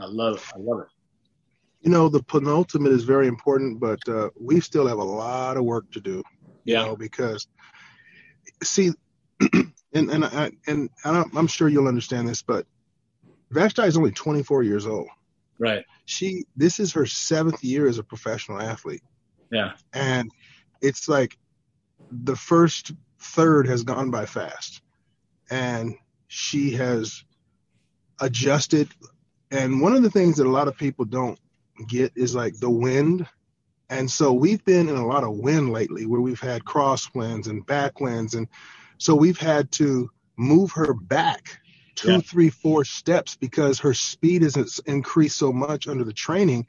I 0.02 0.06
love 0.06 0.36
it. 0.38 0.44
I 0.56 0.60
love 0.60 0.82
it 0.82 0.88
you 1.82 1.90
know 1.90 2.10
the 2.10 2.24
penultimate 2.24 2.92
is 2.92 3.04
very 3.04 3.28
important 3.28 3.80
but 3.80 4.00
uh, 4.08 4.30
we 4.40 4.60
still 4.60 4.88
have 4.88 4.98
a 4.98 5.04
lot 5.04 5.58
of 5.58 5.64
work 5.64 5.90
to 5.92 6.00
do 6.00 6.24
yeah 6.66 6.86
know, 6.86 6.96
because 6.96 7.48
see 8.64 8.92
and 9.54 10.10
and 10.10 10.26
I, 10.26 10.52
and 10.68 10.90
I'm 11.04 11.48
sure 11.48 11.70
you'll 11.70 11.88
understand 11.88 12.28
this 12.28 12.42
but 12.42 12.66
Vashti 13.52 13.84
is 13.84 13.98
only 13.98 14.12
24 14.12 14.64
years 14.64 14.86
old 14.86 15.08
right. 15.60 15.86
She 16.06 16.46
this 16.56 16.80
is 16.80 16.94
her 16.94 17.06
seventh 17.06 17.64
year 17.64 17.88
as 17.88 17.98
a 17.98 18.04
professional 18.04 18.62
athlete. 18.62 19.04
Yeah. 19.52 19.74
And 19.94 20.32
it's 20.82 21.08
like 21.08 21.38
the 22.12 22.36
first 22.36 22.92
third 23.20 23.68
has 23.68 23.84
gone 23.84 24.12
by 24.12 24.26
fast. 24.26 24.82
And 25.52 25.96
she 26.28 26.72
has 26.72 27.24
adjusted. 28.20 28.90
And 29.52 29.82
one 29.82 29.96
of 29.96 30.04
the 30.04 30.12
things 30.12 30.38
that 30.38 30.48
a 30.48 30.52
lot 30.52 30.68
of 30.68 30.78
people 30.78 31.06
don't 31.06 31.40
get 31.88 32.12
is 32.16 32.36
like 32.36 32.58
the 32.60 32.70
wind. 32.70 33.28
And 33.90 34.10
so 34.10 34.32
we've 34.32 34.64
been 34.66 34.90
in 34.90 34.96
a 34.96 35.08
lot 35.08 35.24
of 35.24 35.38
wind 35.38 35.72
lately 35.72 36.06
where 36.06 36.22
we've 36.22 36.40
had 36.40 36.64
crosswinds 36.64 37.48
and 37.48 37.66
backwinds. 37.66 38.36
And 38.36 38.48
so 39.00 39.16
we've 39.16 39.40
had 39.40 39.72
to 39.74 40.10
move 40.38 40.72
her 40.74 40.94
back 40.94 41.60
two, 42.00 42.14
yeah. 42.14 42.20
three, 42.20 42.50
four 42.50 42.86
steps 42.86 43.36
because 43.36 43.80
her 43.80 43.94
speed 43.94 44.42
has 44.44 44.80
increased 44.86 45.38
so 45.38 45.52
much 45.52 45.88
under 45.88 46.06
the 46.06 46.14
training 46.14 46.66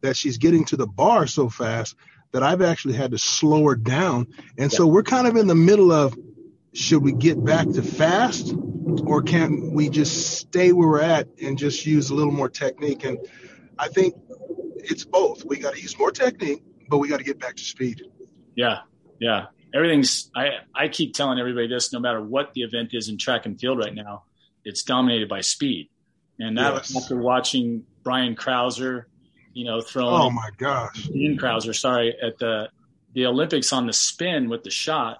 that 0.00 0.16
she's 0.16 0.38
getting 0.38 0.64
to 0.64 0.76
the 0.76 0.86
bar 0.86 1.26
so 1.26 1.50
fast 1.50 1.94
that 2.32 2.42
I've 2.42 2.62
actually 2.62 2.94
had 2.94 3.10
to 3.10 3.18
slow 3.18 3.68
her 3.68 3.74
down. 3.74 4.28
And 4.56 4.72
yeah. 4.72 4.78
so 4.78 4.86
we're 4.86 5.02
kind 5.02 5.26
of 5.26 5.36
in 5.36 5.46
the 5.46 5.54
middle 5.54 5.92
of 5.92 6.16
should 6.72 7.02
we 7.02 7.12
get 7.12 7.44
back 7.44 7.68
to 7.68 7.82
fast 7.82 8.54
or 9.04 9.22
can 9.22 9.74
we 9.74 9.90
just 9.90 10.38
stay 10.38 10.72
where 10.72 10.88
we're 10.88 11.02
at 11.02 11.28
and 11.42 11.58
just 11.58 11.84
use 11.84 12.08
a 12.08 12.14
little 12.14 12.32
more 12.32 12.48
technique? 12.48 13.04
And 13.04 13.18
I 13.78 13.88
think 13.88 14.14
it's 14.76 15.04
both. 15.04 15.44
We 15.44 15.58
got 15.58 15.74
to 15.74 15.80
use 15.80 15.98
more 15.98 16.10
technique, 16.10 16.62
but 16.88 16.98
we 16.98 17.08
got 17.08 17.18
to 17.18 17.24
get 17.24 17.38
back 17.38 17.56
to 17.56 17.62
speed. 17.62 18.02
Yeah, 18.56 18.78
yeah. 19.18 19.46
Everything's. 19.74 20.30
I 20.34 20.50
I 20.74 20.88
keep 20.88 21.14
telling 21.14 21.38
everybody 21.38 21.68
this. 21.68 21.92
No 21.92 22.00
matter 22.00 22.22
what 22.22 22.54
the 22.54 22.62
event 22.62 22.90
is 22.92 23.08
in 23.08 23.18
track 23.18 23.46
and 23.46 23.60
field 23.60 23.78
right 23.78 23.94
now, 23.94 24.24
it's 24.64 24.82
dominated 24.82 25.28
by 25.28 25.40
speed. 25.40 25.90
And 26.38 26.56
that 26.58 26.72
yes. 26.72 26.94
was 26.94 27.04
after 27.04 27.16
watching 27.16 27.84
Brian 28.02 28.34
Crouser, 28.34 29.08
you 29.52 29.64
know, 29.64 29.80
throwing. 29.80 30.14
Oh 30.14 30.30
my 30.30 30.50
gosh. 30.56 31.04
Dean 31.04 31.36
Crouser, 31.36 31.74
sorry, 31.74 32.14
at 32.22 32.38
the 32.38 32.68
the 33.12 33.26
Olympics 33.26 33.72
on 33.72 33.86
the 33.86 33.92
spin 33.92 34.48
with 34.48 34.62
the 34.62 34.70
shot. 34.70 35.18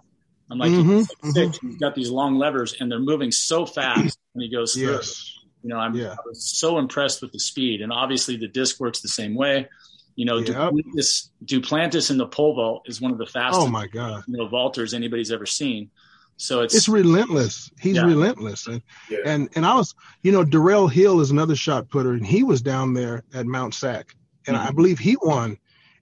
I'm 0.50 0.58
like, 0.58 0.70
mm-hmm, 0.70 0.96
he's, 0.96 1.08
mm-hmm. 1.08 1.66
he's 1.68 1.76
got 1.76 1.94
these 1.94 2.10
long 2.10 2.36
levers, 2.36 2.74
and 2.78 2.90
they're 2.90 2.98
moving 2.98 3.30
so 3.30 3.66
fast 3.66 4.18
when 4.32 4.42
he 4.42 4.50
goes 4.50 4.74
through. 4.74 4.94
Yes. 4.94 5.36
You 5.62 5.68
know, 5.68 5.76
I'm 5.76 5.94
yeah. 5.94 6.12
I 6.12 6.16
was 6.26 6.42
so 6.58 6.78
impressed 6.78 7.22
with 7.22 7.32
the 7.32 7.38
speed, 7.38 7.82
and 7.82 7.92
obviously 7.92 8.36
the 8.36 8.48
disc 8.48 8.80
works 8.80 9.00
the 9.00 9.08
same 9.08 9.34
way. 9.34 9.68
You 10.16 10.24
know, 10.24 10.38
yep. 10.38 10.48
Duplantis, 10.48 11.28
Duplantis 11.44 12.10
in 12.10 12.16
the 12.16 12.26
pole 12.26 12.54
vault 12.54 12.82
is 12.86 13.00
one 13.00 13.12
of 13.12 13.18
the 13.18 13.26
fastest. 13.26 13.66
Oh 13.66 13.68
my 13.68 13.86
god! 13.86 14.24
You 14.26 14.38
know, 14.38 14.48
vaulters 14.48 14.94
anybody's 14.94 15.30
ever 15.30 15.46
seen. 15.46 15.90
So 16.40 16.60
it's 16.62 16.74
it's 16.74 16.88
relentless. 16.88 17.70
He's 17.78 17.96
yeah. 17.96 18.04
relentless, 18.04 18.66
and 18.66 18.82
yeah. 19.10 19.18
and 19.26 19.48
and 19.54 19.66
I 19.66 19.74
was, 19.74 19.94
you 20.22 20.32
know, 20.32 20.44
Darrell 20.44 20.88
Hill 20.88 21.20
is 21.20 21.30
another 21.30 21.54
shot 21.54 21.90
putter, 21.90 22.12
and 22.12 22.26
he 22.26 22.42
was 22.42 22.62
down 22.62 22.94
there 22.94 23.24
at 23.34 23.46
Mount 23.46 23.74
SAC, 23.74 24.14
and 24.46 24.56
mm-hmm. 24.56 24.68
I 24.68 24.70
believe 24.70 24.98
he 24.98 25.16
won. 25.20 25.58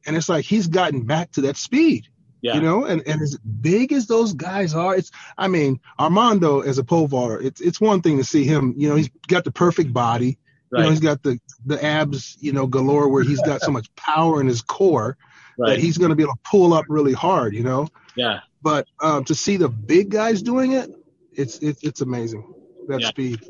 And 0.06 0.16
it's 0.16 0.28
like 0.28 0.44
he's 0.44 0.68
gotten 0.68 1.02
back 1.02 1.32
to 1.32 1.40
that 1.42 1.56
speed. 1.56 2.06
Yeah. 2.40 2.54
You 2.54 2.60
know, 2.60 2.84
and, 2.84 3.02
and 3.04 3.20
as 3.20 3.36
big 3.38 3.92
as 3.92 4.06
those 4.06 4.32
guys 4.32 4.74
are, 4.74 4.94
it's 4.94 5.10
I 5.36 5.48
mean, 5.48 5.80
Armando 5.98 6.60
as 6.60 6.78
a 6.78 6.84
pole 6.84 7.08
vaulter, 7.08 7.40
it's 7.40 7.60
it's 7.60 7.80
one 7.80 8.00
thing 8.00 8.18
to 8.18 8.24
see 8.24 8.44
him, 8.44 8.74
you 8.76 8.88
know, 8.88 8.94
he's 8.94 9.10
got 9.26 9.42
the 9.42 9.50
perfect 9.50 9.92
body, 9.92 10.38
Right. 10.70 10.80
You 10.80 10.84
know, 10.84 10.90
he's 10.90 11.00
got 11.00 11.22
the 11.22 11.40
the 11.64 11.82
abs, 11.82 12.36
you 12.40 12.52
know, 12.52 12.66
galore 12.66 13.08
where 13.08 13.22
he's 13.22 13.40
got 13.40 13.62
so 13.62 13.70
much 13.70 13.94
power 13.96 14.40
in 14.40 14.46
his 14.46 14.60
core 14.60 15.16
right. 15.56 15.70
that 15.70 15.78
he's 15.78 15.96
going 15.96 16.10
to 16.10 16.16
be 16.16 16.22
able 16.22 16.34
to 16.34 16.40
pull 16.44 16.74
up 16.74 16.84
really 16.88 17.14
hard. 17.14 17.54
You 17.54 17.64
know. 17.64 17.88
Yeah. 18.16 18.40
But 18.62 18.86
um, 19.00 19.24
to 19.24 19.34
see 19.34 19.56
the 19.56 19.68
big 19.68 20.10
guys 20.10 20.42
doing 20.42 20.72
it, 20.72 20.90
it's 21.32 21.58
it's 21.58 21.82
it's 21.82 22.00
amazing. 22.00 22.54
That 22.88 23.00
yeah. 23.00 23.08
speed. 23.08 23.40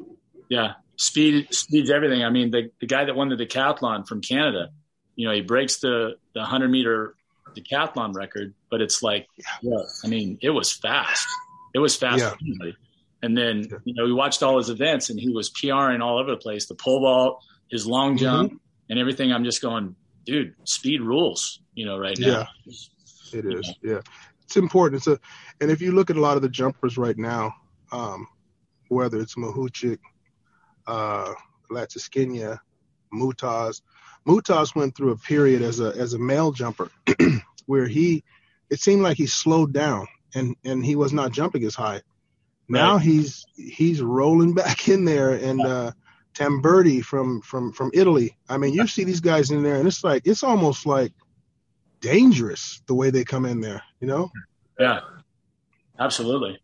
Yeah, 0.48 0.72
speed 0.96 1.52
speed's 1.52 1.90
everything. 1.90 2.22
I 2.24 2.30
mean, 2.30 2.50
the 2.50 2.70
the 2.80 2.86
guy 2.86 3.04
that 3.04 3.14
won 3.14 3.28
the 3.28 3.36
decathlon 3.36 4.06
from 4.06 4.20
Canada, 4.20 4.70
you 5.16 5.26
know, 5.26 5.34
he 5.34 5.40
breaks 5.40 5.78
the 5.78 6.16
the 6.34 6.44
hundred 6.44 6.70
meter 6.70 7.14
decathlon 7.56 8.14
record, 8.14 8.54
but 8.70 8.80
it's 8.80 9.02
like, 9.02 9.26
yeah. 9.62 9.78
I 10.04 10.08
mean, 10.08 10.38
it 10.42 10.50
was 10.50 10.72
fast. 10.72 11.26
It 11.74 11.78
was 11.78 11.96
fast 11.96 12.20
yeah. 12.42 12.70
And 13.20 13.36
then, 13.36 13.68
you 13.84 13.94
know, 13.94 14.04
we 14.04 14.12
watched 14.12 14.42
all 14.42 14.58
his 14.58 14.70
events 14.70 15.10
and 15.10 15.18
he 15.18 15.30
was 15.30 15.50
PRing 15.50 16.00
all 16.00 16.20
over 16.20 16.30
the 16.30 16.36
place, 16.36 16.66
the 16.66 16.76
pole 16.76 17.00
vault, 17.00 17.42
his 17.68 17.86
long 17.86 18.10
mm-hmm. 18.10 18.24
jump 18.24 18.52
mm-hmm. 18.52 18.90
and 18.90 18.98
everything. 18.98 19.32
I'm 19.32 19.44
just 19.44 19.60
going, 19.60 19.96
dude, 20.24 20.54
speed 20.64 21.00
rules, 21.00 21.60
you 21.74 21.84
know, 21.84 21.98
right 21.98 22.16
now. 22.18 22.46
Yeah, 22.64 23.38
it 23.38 23.44
is. 23.44 23.74
Yeah. 23.82 24.00
It's 24.48 24.56
important. 24.56 25.00
It's 25.00 25.06
a, 25.06 25.20
and 25.60 25.70
if 25.70 25.80
you 25.80 25.92
look 25.92 26.10
at 26.10 26.16
a 26.16 26.20
lot 26.20 26.36
of 26.36 26.42
the 26.42 26.48
jumpers 26.48 26.98
right 26.98 27.16
now, 27.16 27.54
um, 27.92 28.26
whether 28.88 29.18
it's 29.18 29.36
Mahuchikh, 29.36 30.00
uh, 30.86 31.34
Mutaz, 33.12 33.82
Mutaz 34.26 34.74
went 34.74 34.96
through 34.96 35.12
a 35.12 35.16
period 35.16 35.62
as 35.62 35.80
a, 35.80 35.88
as 35.96 36.14
a 36.14 36.18
male 36.18 36.52
jumper 36.52 36.90
where 37.66 37.86
he, 37.86 38.24
it 38.70 38.80
seemed 38.80 39.02
like 39.02 39.16
he 39.16 39.26
slowed 39.26 39.72
down 39.72 40.06
and, 40.34 40.56
and 40.64 40.84
he 40.84 40.96
was 40.96 41.12
not 41.12 41.32
jumping 41.32 41.64
as 41.64 41.74
high 41.74 42.02
now 42.68 42.94
right. 42.94 43.02
he's 43.02 43.46
he's 43.56 44.02
rolling 44.02 44.54
back 44.62 44.88
in 44.88 45.04
there, 45.04 45.32
and 45.32 45.60
uh, 45.60 45.92
Tamberi 46.34 47.02
from 47.02 47.40
from 47.40 47.72
from 47.72 47.90
Italy. 47.94 48.36
I 48.48 48.58
mean, 48.58 48.74
you 48.74 48.86
see 48.86 49.04
these 49.04 49.20
guys 49.20 49.50
in 49.50 49.62
there, 49.62 49.76
and 49.76 49.88
it's 49.88 50.04
like 50.04 50.22
it's 50.26 50.42
almost 50.42 50.86
like 50.86 51.12
dangerous 52.00 52.82
the 52.86 52.94
way 52.94 53.10
they 53.10 53.24
come 53.24 53.44
in 53.44 53.60
there. 53.60 53.82
You 54.00 54.08
know? 54.08 54.30
Yeah, 54.78 55.00
absolutely. 55.98 56.60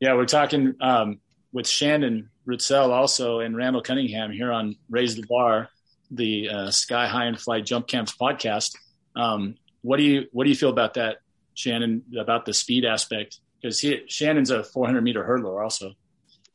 Yeah, 0.00 0.14
we're 0.14 0.26
talking 0.26 0.74
um, 0.80 1.20
with 1.52 1.66
Shandon 1.66 2.28
Reitzell 2.46 2.90
also 2.90 3.40
and 3.40 3.56
Randall 3.56 3.82
Cunningham 3.82 4.32
here 4.32 4.52
on 4.52 4.76
Raise 4.90 5.14
the 5.14 5.24
Bar, 5.28 5.68
the 6.10 6.48
uh, 6.48 6.70
Sky 6.70 7.06
High 7.06 7.26
and 7.26 7.40
Fly 7.40 7.60
Jump 7.60 7.86
Camps 7.86 8.14
podcast. 8.16 8.76
Um, 9.14 9.56
what 9.82 9.98
do 9.98 10.02
you 10.02 10.26
what 10.32 10.44
do 10.44 10.50
you 10.50 10.56
feel 10.56 10.70
about 10.70 10.94
that, 10.94 11.18
Shandon? 11.54 12.02
About 12.18 12.44
the 12.46 12.54
speed 12.54 12.84
aspect? 12.84 13.38
because 13.62 13.78
he 13.78 14.02
Shandon's 14.08 14.50
a 14.50 14.64
400 14.64 15.02
meter 15.02 15.24
hurdler 15.24 15.62
also. 15.62 15.92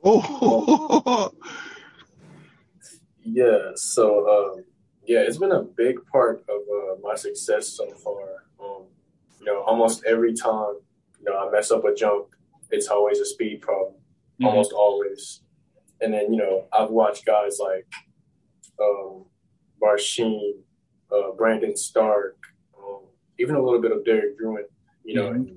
Oh, 0.04 1.32
yeah. 3.24 3.72
So 3.76 4.28
um, 4.30 4.64
yeah, 5.08 5.20
it's 5.20 5.38
been 5.38 5.52
a 5.52 5.64
big 5.64 5.98
part 6.12 6.44
of 6.50 6.62
uh, 6.62 6.96
my 7.02 7.16
success 7.16 7.68
so 7.68 7.90
far. 7.92 8.46
Um, 8.62 8.84
you 9.40 9.46
know, 9.46 9.62
almost 9.62 10.04
every 10.06 10.34
time 10.34 10.76
you 11.20 11.26
know 11.26 11.38
I 11.38 11.50
mess 11.52 11.72
up 11.72 11.86
a 11.86 11.94
jump, 11.94 12.28
it's 12.72 12.88
always 12.88 13.20
a 13.20 13.26
speed 13.26 13.62
problem, 13.62 13.94
mm-hmm. 13.94 14.46
almost 14.46 14.74
always. 14.74 15.42
And 16.02 16.14
then 16.14 16.34
you 16.34 16.40
know 16.40 16.66
I've 16.72 16.90
watched 16.90 17.26
guys 17.26 17.60
like 17.60 17.88
um, 18.82 19.26
uh, 19.84 21.32
Brandon 21.38 21.74
Starc, 21.74 22.34
um, 22.78 23.02
even 23.40 23.56
a 23.56 23.62
little 23.62 23.82
bit 23.82 23.92
of 23.92 24.06
Derek 24.06 24.40
Drouin. 24.40 24.64
You 25.04 25.16
know, 25.16 25.32
mm-hmm 25.32 25.56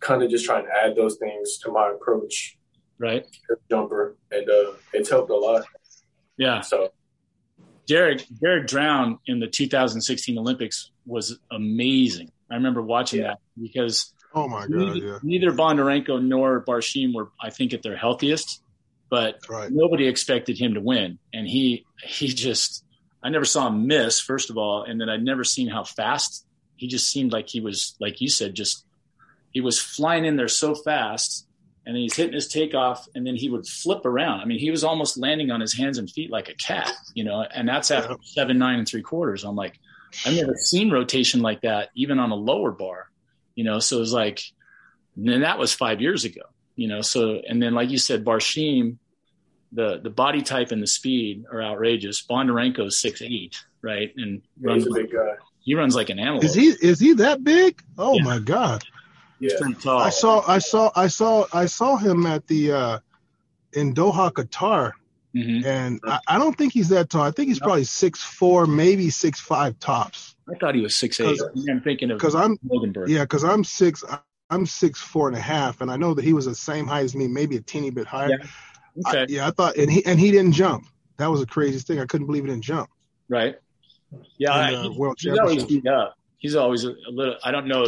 kind 0.00 0.22
of 0.22 0.30
just 0.30 0.44
trying 0.44 0.64
to 0.64 0.70
add 0.72 0.94
those 0.96 1.16
things 1.16 1.58
to 1.58 1.70
my 1.70 1.90
approach. 1.90 2.58
Right. 2.98 3.26
Jumper, 3.70 4.16
and 4.30 4.48
uh, 4.48 4.72
it's 4.92 5.10
helped 5.10 5.30
a 5.30 5.36
lot. 5.36 5.64
Yeah. 6.38 6.60
So, 6.60 6.92
Derek 7.86 8.24
Derek 8.40 8.66
Drouin 8.66 9.18
in 9.26 9.40
the 9.40 9.46
2016 9.46 10.38
Olympics 10.38 10.90
was 11.06 11.38
amazing. 11.50 12.30
I 12.50 12.54
remember 12.54 12.82
watching 12.82 13.20
yeah. 13.20 13.28
that 13.28 13.38
because 13.60 14.12
oh 14.34 14.48
my 14.48 14.62
god, 14.62 14.70
neither, 14.70 15.06
yeah. 15.06 15.18
neither 15.22 15.52
Bondarenko 15.52 16.22
nor 16.22 16.64
Barshim 16.64 17.14
were, 17.14 17.30
I 17.40 17.50
think, 17.50 17.72
at 17.72 17.82
their 17.82 17.96
healthiest, 17.96 18.62
but 19.08 19.40
right. 19.48 19.70
nobody 19.70 20.06
expected 20.06 20.58
him 20.58 20.74
to 20.74 20.80
win, 20.80 21.18
and 21.32 21.46
he 21.46 21.84
he 22.02 22.28
just 22.28 22.84
I 23.22 23.30
never 23.30 23.44
saw 23.44 23.68
him 23.68 23.86
miss 23.86 24.20
first 24.20 24.50
of 24.50 24.58
all, 24.58 24.82
and 24.82 25.00
then 25.00 25.08
I'd 25.08 25.22
never 25.22 25.44
seen 25.44 25.68
how 25.68 25.84
fast 25.84 26.44
he 26.76 26.86
just 26.86 27.10
seemed 27.10 27.32
like 27.32 27.48
he 27.48 27.60
was 27.60 27.96
like 28.00 28.20
you 28.20 28.28
said 28.28 28.54
just 28.54 28.84
he 29.52 29.60
was 29.60 29.80
flying 29.80 30.24
in 30.24 30.36
there 30.36 30.48
so 30.48 30.74
fast 30.74 31.46
and 31.86 31.94
then 31.94 32.02
he's 32.02 32.16
hitting 32.16 32.34
his 32.34 32.48
takeoff 32.48 33.06
and 33.14 33.24
then 33.24 33.36
he 33.36 33.48
would 33.48 33.64
flip 33.64 34.04
around. 34.04 34.40
I 34.40 34.44
mean, 34.44 34.58
he 34.58 34.72
was 34.72 34.82
almost 34.82 35.16
landing 35.16 35.52
on 35.52 35.60
his 35.60 35.72
hands 35.72 35.98
and 35.98 36.10
feet 36.10 36.30
like 36.30 36.48
a 36.48 36.54
cat, 36.54 36.92
you 37.14 37.22
know, 37.22 37.42
and 37.42 37.68
that's 37.68 37.92
after 37.92 38.16
seven, 38.22 38.58
nine 38.58 38.80
and 38.80 38.88
three 38.88 39.02
quarters. 39.02 39.44
I'm 39.44 39.54
like, 39.54 39.78
I've 40.24 40.34
never 40.34 40.56
seen 40.56 40.90
rotation 40.90 41.42
like 41.42 41.60
that, 41.60 41.90
even 41.94 42.18
on 42.18 42.32
a 42.32 42.34
lower 42.34 42.72
bar, 42.72 43.08
you 43.54 43.62
know? 43.62 43.78
So 43.78 43.98
it 43.98 44.00
was 44.00 44.12
like, 44.12 44.42
and 45.14 45.28
then 45.28 45.42
that 45.42 45.60
was 45.60 45.72
five 45.72 46.00
years 46.00 46.24
ago, 46.24 46.42
you 46.74 46.88
know? 46.88 47.02
So, 47.02 47.40
and 47.48 47.62
then 47.62 47.72
like 47.72 47.90
you 47.90 47.98
said, 47.98 48.24
Barshim, 48.24 48.96
the, 49.70 50.00
the 50.02 50.10
body 50.10 50.42
type 50.42 50.72
and 50.72 50.82
the 50.82 50.88
speed 50.88 51.44
are 51.52 51.62
outrageous. 51.62 52.20
Bondarenko's 52.26 52.98
six, 52.98 53.22
eight, 53.22 53.62
right. 53.80 54.12
And 54.16 54.42
runs 54.60 54.88
a 54.88 54.90
big 54.90 55.12
guy. 55.12 55.34
He 55.60 55.74
runs 55.76 55.94
like 55.94 56.10
an 56.10 56.18
animal. 56.18 56.44
Is 56.44 56.54
he, 56.54 56.66
is 56.68 56.98
he 56.98 57.12
that 57.14 57.44
big? 57.44 57.80
Oh 57.96 58.14
yeah. 58.14 58.24
my 58.24 58.38
God. 58.40 58.82
He's 59.40 59.52
yeah. 59.52 59.58
pretty 59.60 59.74
tall. 59.80 59.98
I 59.98 60.10
saw, 60.10 60.42
I 60.46 60.58
saw, 60.58 60.90
I 60.96 61.08
saw, 61.08 61.46
I 61.52 61.66
saw 61.66 61.96
him 61.96 62.26
at 62.26 62.46
the 62.46 62.72
uh, 62.72 62.98
in 63.72 63.94
Doha, 63.94 64.30
Qatar, 64.30 64.92
mm-hmm. 65.34 65.66
and 65.66 66.00
I, 66.04 66.20
I, 66.26 66.38
don't 66.38 66.56
think 66.56 66.72
he's 66.72 66.88
that 66.88 67.10
tall. 67.10 67.22
I 67.22 67.30
think 67.30 67.48
he's 67.48 67.60
no. 67.60 67.66
probably 67.66 67.84
six 67.84 68.22
four, 68.22 68.66
maybe 68.66 69.10
six 69.10 69.38
five 69.38 69.78
tops. 69.78 70.36
I 70.50 70.56
thought 70.58 70.74
he 70.74 70.80
was 70.80 70.96
six 70.96 71.20
eight. 71.20 71.38
I'm 71.68 71.80
thinking 71.82 72.10
of 72.10 72.18
because 72.18 72.34
I'm 72.34 72.58
yeah, 73.06 73.24
because 73.24 73.44
I'm 73.44 73.62
six. 73.62 74.02
I'm 74.48 74.64
six 74.64 75.00
four 75.00 75.28
and 75.28 75.36
a 75.36 75.40
half, 75.40 75.80
and 75.80 75.90
I 75.90 75.96
know 75.96 76.14
that 76.14 76.24
he 76.24 76.32
was 76.32 76.46
the 76.46 76.54
same 76.54 76.86
height 76.86 77.04
as 77.04 77.14
me, 77.14 77.26
maybe 77.28 77.56
a 77.56 77.60
teeny 77.60 77.90
bit 77.90 78.06
higher. 78.06 78.30
Yeah. 78.30 78.46
Okay. 79.08 79.20
I, 79.22 79.26
yeah, 79.28 79.46
I 79.46 79.50
thought, 79.50 79.76
and 79.76 79.90
he 79.90 80.04
and 80.06 80.18
he 80.18 80.30
didn't 80.30 80.52
jump. 80.52 80.86
That 81.18 81.30
was 81.30 81.40
the 81.40 81.46
craziest 81.46 81.86
thing. 81.86 81.98
I 81.98 82.06
couldn't 82.06 82.26
believe 82.26 82.44
he 82.44 82.50
didn't 82.50 82.64
jump. 82.64 82.88
Right. 83.28 83.56
Yeah, 84.38 84.68
in, 84.68 84.74
uh, 84.74 84.82
he, 84.82 84.88
world 84.98 85.16
he's 85.18 85.38
always 85.38 85.64
beat 85.64 85.86
up. 85.86 86.16
He's 86.38 86.54
always 86.54 86.84
a, 86.84 86.90
a 86.90 87.10
little. 87.10 87.36
I 87.44 87.50
don't 87.50 87.66
know 87.66 87.86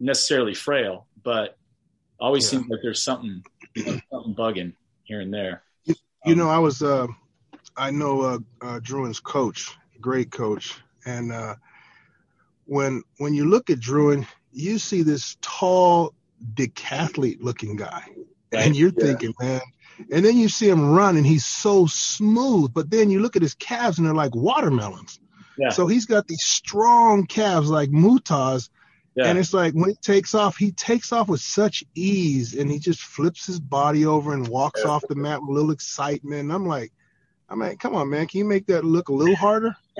necessarily 0.00 0.54
frail, 0.54 1.06
but 1.22 1.56
always 2.18 2.44
yeah. 2.44 2.58
seems 2.58 2.70
like 2.70 2.80
there's 2.82 3.02
something 3.02 3.42
something 3.76 4.34
bugging 4.34 4.72
here 5.04 5.20
and 5.20 5.32
there. 5.32 5.62
You, 5.84 5.94
you 6.24 6.32
um, 6.32 6.38
know, 6.38 6.48
I 6.48 6.58
was 6.58 6.82
uh, 6.82 7.06
I 7.76 7.90
know 7.90 8.20
uh, 8.22 8.38
uh, 8.62 8.80
Drouin's 8.80 9.20
coach, 9.20 9.76
great 10.00 10.30
coach, 10.30 10.74
and 11.04 11.32
uh, 11.32 11.54
when 12.64 13.02
when 13.18 13.34
you 13.34 13.46
look 13.46 13.70
at 13.70 13.78
Drouin, 13.78 14.26
you 14.52 14.78
see 14.78 15.02
this 15.02 15.36
tall 15.40 16.14
decathlete 16.54 17.38
looking 17.40 17.76
guy, 17.76 18.04
right. 18.52 18.66
and 18.66 18.76
you're 18.76 18.92
yeah. 18.96 19.04
thinking, 19.04 19.34
man. 19.40 19.60
And 20.12 20.22
then 20.22 20.36
you 20.36 20.50
see 20.50 20.68
him 20.68 20.90
run, 20.90 21.16
and 21.16 21.26
he's 21.26 21.46
so 21.46 21.86
smooth. 21.86 22.74
But 22.74 22.90
then 22.90 23.10
you 23.10 23.20
look 23.20 23.34
at 23.34 23.40
his 23.40 23.54
calves, 23.54 23.96
and 23.96 24.06
they're 24.06 24.14
like 24.14 24.34
watermelons. 24.34 25.18
Yeah. 25.58 25.70
So 25.70 25.86
he's 25.86 26.04
got 26.04 26.26
these 26.26 26.44
strong 26.44 27.26
calves 27.26 27.70
like 27.70 27.88
Mutaz, 27.90 28.68
yeah. 29.16 29.28
And 29.28 29.38
it's 29.38 29.54
like 29.54 29.72
when 29.72 29.90
he 29.90 29.96
takes 29.96 30.34
off, 30.34 30.58
he 30.58 30.72
takes 30.72 31.10
off 31.10 31.28
with 31.28 31.40
such 31.40 31.82
ease 31.94 32.54
and 32.54 32.70
he 32.70 32.78
just 32.78 33.00
flips 33.00 33.46
his 33.46 33.58
body 33.58 34.04
over 34.04 34.34
and 34.34 34.46
walks 34.46 34.82
yeah. 34.84 34.90
off 34.90 35.04
the 35.08 35.14
mat 35.14 35.40
with 35.40 35.50
a 35.50 35.52
little 35.52 35.70
excitement. 35.70 36.40
And 36.42 36.52
I'm 36.52 36.66
like, 36.66 36.92
I 37.48 37.54
mean, 37.54 37.78
come 37.78 37.94
on, 37.94 38.10
man. 38.10 38.26
Can 38.26 38.38
you 38.38 38.44
make 38.44 38.66
that 38.66 38.84
look 38.84 39.08
a 39.08 39.14
little 39.14 39.36
harder? 39.36 39.74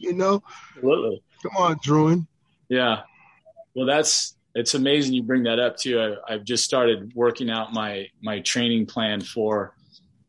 you 0.00 0.14
know? 0.14 0.42
Absolutely. 0.76 1.22
Come 1.42 1.56
on, 1.58 1.76
Drouin. 1.80 2.26
Yeah. 2.70 3.02
Well, 3.74 3.86
that's 3.86 4.34
it's 4.54 4.74
amazing 4.74 5.12
you 5.12 5.22
bring 5.22 5.42
that 5.42 5.58
up 5.58 5.76
too. 5.76 6.00
I, 6.00 6.34
I've 6.34 6.44
just 6.44 6.64
started 6.64 7.12
working 7.14 7.50
out 7.50 7.74
my 7.74 8.06
my 8.22 8.40
training 8.40 8.86
plan 8.86 9.20
for 9.20 9.74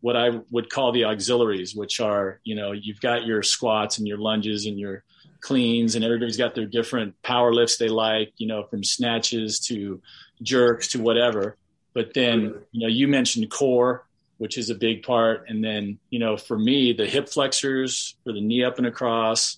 what 0.01 0.17
I 0.17 0.41
would 0.49 0.69
call 0.69 0.91
the 0.91 1.05
auxiliaries, 1.05 1.75
which 1.75 2.01
are 2.01 2.41
you 2.43 2.55
know 2.55 2.73
you've 2.73 2.99
got 2.99 3.25
your 3.25 3.43
squats 3.43 3.97
and 3.97 4.07
your 4.07 4.17
lunges 4.17 4.65
and 4.65 4.77
your 4.77 5.03
cleans 5.41 5.95
and 5.95 6.05
everybody's 6.05 6.37
got 6.37 6.55
their 6.55 6.65
different 6.65 7.21
power 7.23 7.53
lifts 7.53 7.77
they 7.77 7.89
like, 7.89 8.31
you 8.37 8.47
know, 8.47 8.63
from 8.63 8.83
snatches 8.83 9.59
to 9.59 10.01
jerks 10.41 10.89
to 10.89 11.01
whatever. 11.01 11.57
But 11.93 12.13
then, 12.13 12.55
you 12.71 12.81
know, 12.81 12.87
you 12.87 13.07
mentioned 13.07 13.49
core, 13.51 14.05
which 14.37 14.57
is 14.57 14.69
a 14.69 14.75
big 14.75 15.03
part. 15.03 15.45
And 15.49 15.63
then, 15.63 15.99
you 16.09 16.19
know, 16.19 16.37
for 16.37 16.57
me, 16.57 16.93
the 16.93 17.05
hip 17.05 17.27
flexors 17.27 18.15
for 18.23 18.31
the 18.31 18.41
knee 18.41 18.63
up 18.63 18.77
and 18.77 18.87
across, 18.87 19.57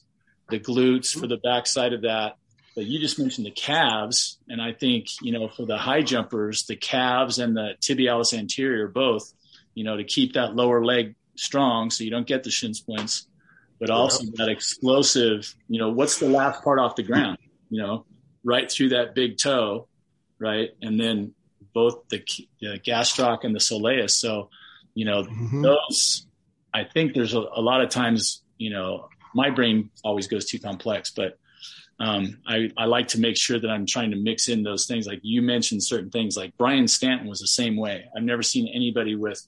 the 0.49 0.59
glutes 0.59 1.17
for 1.17 1.27
the 1.27 1.37
backside 1.37 1.93
of 1.93 2.01
that. 2.01 2.37
But 2.75 2.85
you 2.85 2.99
just 2.99 3.19
mentioned 3.19 3.45
the 3.45 3.51
calves. 3.51 4.39
And 4.49 4.61
I 4.61 4.73
think, 4.73 5.07
you 5.21 5.31
know, 5.31 5.47
for 5.47 5.65
the 5.65 5.77
high 5.77 6.01
jumpers, 6.01 6.65
the 6.65 6.75
calves 6.75 7.37
and 7.37 7.55
the 7.55 7.75
tibialis 7.81 8.37
anterior 8.37 8.87
both, 8.87 9.31
you 9.75 9.83
know, 9.83 9.97
to 9.97 10.03
keep 10.03 10.33
that 10.33 10.55
lower 10.55 10.83
leg 10.83 11.15
strong 11.35 11.91
so 11.91 12.03
you 12.03 12.09
don't 12.09 12.27
get 12.27 12.43
the 12.43 12.51
shin 12.51 12.73
splints 12.73 13.27
but 13.79 13.89
also 13.89 14.23
that 14.35 14.49
explosive, 14.49 15.53
you 15.67 15.79
know, 15.79 15.89
what's 15.89 16.19
the 16.19 16.29
last 16.29 16.63
part 16.63 16.79
off 16.79 16.95
the 16.95 17.03
ground, 17.03 17.37
you 17.69 17.81
know, 17.81 18.05
right 18.43 18.71
through 18.71 18.89
that 18.89 19.15
big 19.15 19.37
toe, 19.37 19.87
right? 20.39 20.69
And 20.81 20.99
then 20.99 21.33
both 21.73 22.07
the, 22.09 22.23
the 22.61 22.79
gastroc 22.79 23.43
and 23.43 23.53
the 23.53 23.59
soleus. 23.59 24.11
So, 24.11 24.49
you 24.93 25.05
know, 25.05 25.23
mm-hmm. 25.23 25.61
those, 25.61 26.27
I 26.73 26.83
think 26.83 27.13
there's 27.13 27.33
a, 27.33 27.39
a 27.39 27.61
lot 27.61 27.81
of 27.81 27.89
times, 27.89 28.43
you 28.57 28.69
know, 28.69 29.09
my 29.33 29.49
brain 29.49 29.89
always 30.03 30.27
goes 30.27 30.45
too 30.45 30.59
complex, 30.59 31.11
but 31.11 31.37
um, 31.99 32.37
I, 32.47 32.69
I 32.77 32.85
like 32.85 33.09
to 33.09 33.19
make 33.19 33.37
sure 33.37 33.59
that 33.59 33.69
I'm 33.69 33.85
trying 33.85 34.11
to 34.11 34.17
mix 34.17 34.49
in 34.49 34.63
those 34.63 34.87
things. 34.87 35.07
Like 35.07 35.19
you 35.23 35.41
mentioned 35.41 35.83
certain 35.83 36.09
things, 36.09 36.35
like 36.35 36.55
Brian 36.57 36.87
Stanton 36.87 37.27
was 37.27 37.39
the 37.39 37.47
same 37.47 37.75
way. 37.75 38.05
I've 38.15 38.23
never 38.23 38.43
seen 38.43 38.67
anybody 38.67 39.15
with 39.15 39.45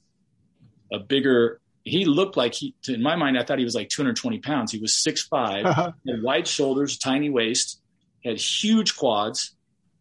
a 0.91 0.99
bigger. 0.99 1.59
He 1.86 2.05
looked 2.05 2.36
like 2.36 2.55
he, 2.55 2.75
in 2.88 3.01
my 3.01 3.15
mind, 3.15 3.38
I 3.38 3.43
thought 3.43 3.59
he 3.59 3.63
was 3.63 3.75
like 3.75 3.89
220 3.89 4.39
pounds. 4.39 4.71
He 4.71 4.79
was 4.79 4.91
6'5", 4.91 5.65
uh-huh. 5.65 5.91
had 6.07 6.23
wide 6.23 6.47
shoulders, 6.47 6.97
tiny 6.97 7.29
waist, 7.29 7.79
had 8.23 8.38
huge 8.38 8.97
quads. 8.97 9.55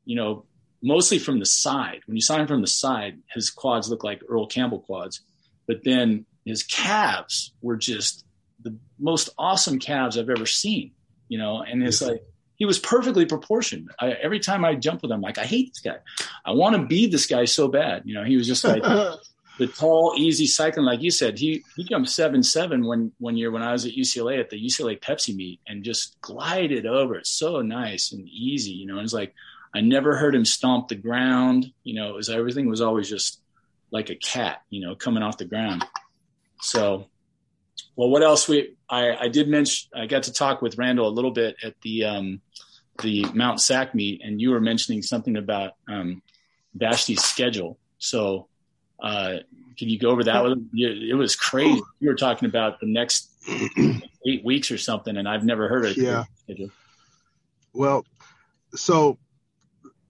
You 0.06 0.16
know, 0.16 0.44
mostly 0.82 1.18
from 1.18 1.38
the 1.38 1.46
side. 1.46 2.00
When 2.06 2.16
you 2.16 2.22
saw 2.22 2.36
him 2.36 2.46
from 2.46 2.60
the 2.60 2.66
side, 2.66 3.18
his 3.32 3.50
quads 3.50 3.88
looked 3.88 4.04
like 4.04 4.22
Earl 4.28 4.46
Campbell 4.46 4.80
quads. 4.80 5.20
But 5.66 5.84
then 5.84 6.26
his 6.44 6.62
calves 6.62 7.52
were 7.62 7.76
just 7.76 8.24
the 8.62 8.76
most 8.98 9.30
awesome 9.38 9.78
calves 9.78 10.18
I've 10.18 10.28
ever 10.30 10.46
seen. 10.46 10.92
You 11.28 11.38
know, 11.38 11.62
and 11.62 11.82
it's 11.82 12.02
like 12.02 12.22
he 12.56 12.66
was 12.66 12.78
perfectly 12.78 13.26
proportioned. 13.26 13.90
I, 13.98 14.10
every 14.10 14.40
time 14.40 14.64
I 14.64 14.74
jump 14.74 15.02
with 15.02 15.10
him, 15.10 15.20
like 15.20 15.38
I 15.38 15.44
hate 15.44 15.72
this 15.72 15.80
guy. 15.80 15.96
I 16.44 16.52
want 16.52 16.76
to 16.76 16.86
be 16.86 17.06
this 17.06 17.26
guy 17.26 17.46
so 17.46 17.68
bad. 17.68 18.02
You 18.04 18.14
know, 18.14 18.24
he 18.24 18.36
was 18.36 18.46
just 18.46 18.62
like 18.62 18.82
the 19.58 19.66
tall, 19.66 20.14
easy 20.16 20.46
cycling, 20.46 20.86
like 20.86 21.02
you 21.02 21.10
said. 21.10 21.38
He 21.38 21.64
he 21.76 21.84
jumped 21.84 22.08
seven 22.08 22.42
seven 22.42 22.84
when 22.86 23.12
one 23.18 23.36
year 23.36 23.50
when 23.50 23.62
I 23.62 23.72
was 23.72 23.86
at 23.86 23.92
UCLA 23.92 24.40
at 24.40 24.50
the 24.50 24.60
UCLA 24.60 25.00
Pepsi 25.00 25.34
meet 25.34 25.60
and 25.66 25.84
just 25.84 26.20
glided 26.20 26.86
over. 26.86 27.16
It's 27.16 27.30
so 27.30 27.60
nice 27.60 28.12
and 28.12 28.28
easy. 28.28 28.72
You 28.72 28.86
know, 28.86 28.96
and 28.96 29.04
it's 29.04 29.12
like 29.12 29.34
I 29.74 29.80
never 29.80 30.16
heard 30.16 30.34
him 30.34 30.44
stomp 30.44 30.88
the 30.88 30.96
ground. 30.96 31.72
You 31.84 31.94
know, 31.94 32.08
it 32.10 32.14
was 32.14 32.30
everything 32.30 32.68
was 32.68 32.80
always 32.80 33.08
just 33.08 33.40
like 33.90 34.10
a 34.10 34.16
cat. 34.16 34.62
You 34.70 34.86
know, 34.86 34.94
coming 34.94 35.22
off 35.22 35.38
the 35.38 35.44
ground. 35.44 35.84
So 36.60 37.06
well, 37.96 38.08
what 38.08 38.22
else 38.22 38.48
we 38.48 38.74
I, 38.88 39.14
I 39.16 39.28
did 39.28 39.48
mention 39.48 39.90
I 39.94 40.06
got 40.06 40.24
to 40.24 40.32
talk 40.32 40.62
with 40.62 40.78
Randall 40.78 41.08
a 41.08 41.10
little 41.10 41.30
bit 41.30 41.56
at 41.62 41.80
the 41.82 42.04
um, 42.04 42.40
the 43.02 43.24
Mount 43.34 43.60
SAC 43.60 43.94
meet, 43.94 44.20
and 44.24 44.40
you 44.40 44.50
were 44.50 44.60
mentioning 44.60 45.02
something 45.02 45.36
about 45.36 45.72
um, 45.88 46.22
schedule. 47.16 47.78
So, 47.98 48.48
uh, 49.04 49.38
can 49.76 49.90
you 49.90 49.98
go 49.98 50.08
over 50.08 50.24
that? 50.24 50.42
With 50.42 50.66
It 50.72 51.14
was 51.14 51.36
crazy. 51.36 51.82
You 52.00 52.08
were 52.08 52.14
talking 52.14 52.48
about 52.48 52.80
the 52.80 52.86
next 52.86 53.30
eight 54.26 54.42
weeks 54.42 54.70
or 54.70 54.78
something, 54.78 55.18
and 55.18 55.28
I've 55.28 55.44
never 55.44 55.68
heard 55.68 55.84
of 55.84 55.96
yeah. 55.96 56.24
Well, 57.74 58.06
so 58.74 59.18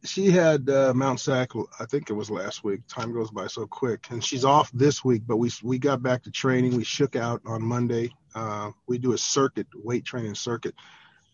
she 0.04 0.30
had 0.30 0.70
uh, 0.70 0.92
Mount 0.94 1.18
SAC. 1.18 1.50
I 1.80 1.86
think 1.86 2.08
it 2.08 2.12
was 2.12 2.30
last 2.30 2.62
week. 2.62 2.82
Time 2.86 3.12
goes 3.12 3.32
by 3.32 3.48
so 3.48 3.66
quick, 3.66 4.06
and 4.10 4.22
she's 4.22 4.44
off 4.44 4.70
this 4.72 5.04
week. 5.04 5.22
But 5.26 5.38
we 5.38 5.50
we 5.64 5.76
got 5.80 6.00
back 6.00 6.22
to 6.22 6.30
training. 6.30 6.76
We 6.76 6.84
shook 6.84 7.16
out 7.16 7.42
on 7.44 7.62
Monday. 7.62 8.10
Uh, 8.32 8.70
we 8.86 8.98
do 8.98 9.12
a 9.12 9.18
circuit, 9.18 9.66
weight 9.74 10.04
training 10.04 10.36
circuit, 10.36 10.74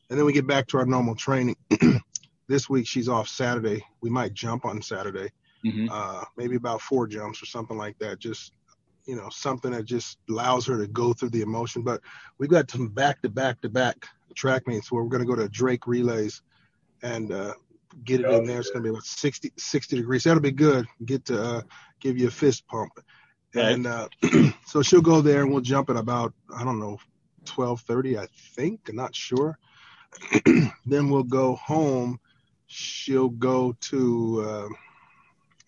and 0.09 0.19
then 0.19 0.25
we 0.25 0.33
get 0.33 0.47
back 0.47 0.67
to 0.69 0.79
our 0.79 0.87
normal 0.87 1.15
training. 1.15 1.57
this 2.49 2.71
week 2.71 2.87
she's 2.87 3.09
off 3.09 3.29
Saturday. 3.29 3.85
We 4.01 4.09
might 4.09 4.33
jump 4.33 4.65
on 4.65 4.81
Saturday, 4.81 5.29
mm-hmm. 5.65 5.89
uh, 5.91 6.25
maybe 6.37 6.57
about 6.57 6.81
four 6.81 7.07
jumps 7.07 7.43
or 7.43 7.47
something 7.47 7.77
like 7.77 7.99
that. 7.99 8.19
Just 8.19 8.53
you 9.07 9.17
know, 9.17 9.29
something 9.31 9.73
that 9.73 9.85
just 9.85 10.19
allows 10.29 10.67
her 10.67 10.79
to 10.79 10.87
go 10.87 11.13
through 11.13 11.31
the 11.31 11.41
emotion. 11.41 11.83
But 11.83 12.01
we've 12.39 12.51
got 12.51 12.71
some 12.71 12.89
back 12.89 13.23
to 13.23 13.29
back 13.29 13.61
to 13.63 13.69
back 13.69 14.07
track 14.35 14.67
meets 14.67 14.93
where 14.93 15.03
we're 15.03 15.09
going 15.09 15.27
to 15.27 15.29
go 15.29 15.35
to 15.35 15.49
Drake 15.49 15.87
relays 15.87 16.43
and 17.03 17.33
uh, 17.33 17.55
get 18.05 18.21
it 18.21 18.31
in 18.31 18.45
there. 18.45 18.61
It's 18.61 18.71
going 18.71 18.83
to 18.83 18.89
be 18.89 18.91
about 18.91 19.05
60, 19.05 19.53
60 19.57 19.97
degrees. 19.97 20.25
That'll 20.25 20.41
be 20.41 20.53
good. 20.53 20.87
Get 21.05 21.25
to 21.27 21.43
uh, 21.43 21.63
give 21.99 22.19
you 22.19 22.29
a 22.29 22.31
fist 22.31 22.67
pump. 22.67 22.93
Right. 23.55 23.73
And 23.73 23.87
uh, 23.87 24.09
so 24.67 24.83
she'll 24.83 25.01
go 25.01 25.21
there 25.21 25.43
and 25.43 25.51
we'll 25.51 25.61
jump 25.61 25.91
at 25.91 25.97
about, 25.97 26.33
I 26.55 26.65
don't 26.65 26.79
know, 26.79 26.99
1230, 27.55 28.19
I 28.19 28.27
think. 28.55 28.89
I'm 28.89 28.97
not 28.97 29.15
sure. 29.15 29.59
then 30.87 31.11
we'll 31.11 31.23
go 31.25 31.57
home. 31.57 32.21
She'll 32.67 33.29
go 33.29 33.75
to, 33.81 34.45
uh, 34.47 34.69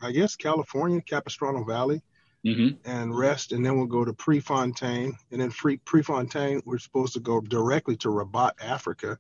I 0.03 0.13
guess, 0.13 0.37
California, 0.37 1.01
Capistrano 1.01 1.65
Valley. 1.65 2.03
Mm-hmm. 2.45 2.91
and 2.91 3.17
rest, 3.17 3.53
and 3.53 3.65
then 3.65 3.77
we'll 3.77 3.87
go 3.87 4.05
to 4.05 4.13
Prefontaine, 4.13 5.17
and 5.31 5.41
then 5.41 5.51
free 5.51 5.77
Prefontaine. 5.77 6.61
We're 6.67 6.79
supposed 6.79 7.13
to 7.13 7.21
go 7.21 7.41
directly 7.41 7.95
to 7.99 8.09
Rabat, 8.09 8.55
Africa, 8.61 9.17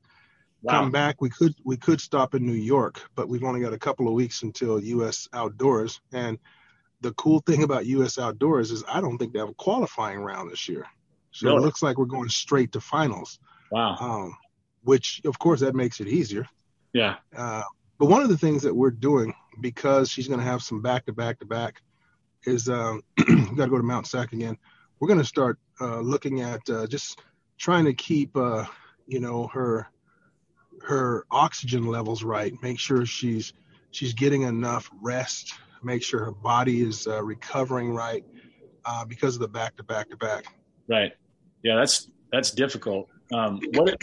wow. 0.62 0.80
come 0.80 0.90
back. 0.90 1.20
We 1.20 1.30
could 1.30 1.54
we 1.64 1.76
could 1.76 2.00
stop 2.00 2.34
in 2.34 2.46
New 2.46 2.52
York, 2.52 3.00
but 3.14 3.28
we've 3.28 3.44
only 3.44 3.60
got 3.60 3.72
a 3.72 3.78
couple 3.78 4.08
of 4.08 4.14
weeks 4.14 4.42
until 4.42 4.82
U.S. 4.82 5.28
Outdoors. 5.32 6.00
And 6.12 6.38
the 7.00 7.12
cool 7.12 7.40
thing 7.40 7.62
about 7.62 7.86
U.S. 7.86 8.18
Outdoors 8.18 8.70
is 8.70 8.84
I 8.88 9.00
don't 9.00 9.18
think 9.18 9.32
they 9.32 9.38
have 9.38 9.50
a 9.50 9.54
qualifying 9.54 10.20
round 10.20 10.50
this 10.50 10.68
year, 10.68 10.86
so 11.30 11.56
it 11.56 11.60
looks 11.60 11.82
like 11.82 11.98
we're 11.98 12.06
going 12.06 12.28
straight 12.28 12.72
to 12.72 12.80
finals. 12.80 13.38
Wow. 13.70 13.96
Um, 14.00 14.36
which 14.84 15.22
of 15.24 15.38
course 15.38 15.60
that 15.60 15.74
makes 15.74 16.00
it 16.00 16.08
easier. 16.08 16.46
Yeah. 16.92 17.16
Uh, 17.36 17.62
but 17.98 18.06
one 18.06 18.22
of 18.22 18.28
the 18.28 18.38
things 18.38 18.62
that 18.64 18.74
we're 18.74 18.90
doing 18.90 19.34
because 19.60 20.10
she's 20.10 20.28
going 20.28 20.40
to 20.40 20.46
have 20.46 20.62
some 20.62 20.80
back 20.80 21.06
to 21.06 21.12
back 21.12 21.38
to 21.40 21.46
back 21.46 21.82
is 22.44 22.68
um, 22.68 23.02
got 23.18 23.64
to 23.64 23.70
go 23.70 23.76
to 23.76 23.82
Mount 23.82 24.06
SAC 24.06 24.32
again. 24.32 24.56
We're 24.98 25.08
going 25.08 25.20
to 25.20 25.24
start 25.24 25.58
uh, 25.80 26.00
looking 26.00 26.40
at 26.40 26.68
uh, 26.68 26.86
just 26.86 27.20
trying 27.58 27.84
to 27.84 27.94
keep, 27.94 28.36
uh, 28.36 28.64
you 29.06 29.20
know, 29.20 29.46
her 29.48 29.88
her 30.82 31.24
oxygen 31.30 31.86
levels 31.86 32.24
right, 32.24 32.52
make 32.62 32.78
sure 32.78 33.06
she's 33.06 33.52
she's 33.90 34.14
getting 34.14 34.42
enough 34.42 34.90
rest, 35.00 35.54
make 35.82 36.02
sure 36.02 36.24
her 36.24 36.32
body 36.32 36.82
is 36.82 37.06
uh, 37.06 37.22
recovering 37.22 37.94
right 37.94 38.24
uh, 38.84 39.04
because 39.04 39.34
of 39.34 39.40
the 39.40 39.48
back 39.48 39.76
to 39.76 39.82
back 39.82 40.10
to 40.10 40.16
back. 40.16 40.46
Right. 40.88 41.12
Yeah, 41.62 41.76
that's 41.76 42.08
that's 42.32 42.50
difficult. 42.50 43.08
Um, 43.32 43.60
what? 43.74 43.96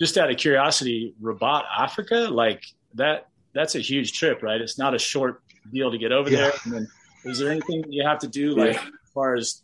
just 0.00 0.18
out 0.18 0.30
of 0.30 0.36
curiosity, 0.36 1.14
Rabat, 1.20 1.64
Africa, 1.76 2.28
like 2.30 2.62
that. 2.94 3.27
That's 3.54 3.74
a 3.74 3.80
huge 3.80 4.12
trip, 4.12 4.42
right? 4.42 4.60
It's 4.60 4.78
not 4.78 4.94
a 4.94 4.98
short 4.98 5.42
deal 5.72 5.90
to 5.90 5.98
get 5.98 6.12
over 6.12 6.30
yeah. 6.30 6.36
there. 6.36 6.52
And 6.64 6.72
then, 6.72 6.88
is 7.24 7.38
there 7.38 7.50
anything 7.50 7.84
you 7.88 8.06
have 8.06 8.18
to 8.20 8.28
do, 8.28 8.54
like 8.54 8.74
yeah. 8.74 8.82
as 8.82 9.10
far 9.12 9.34
as 9.34 9.62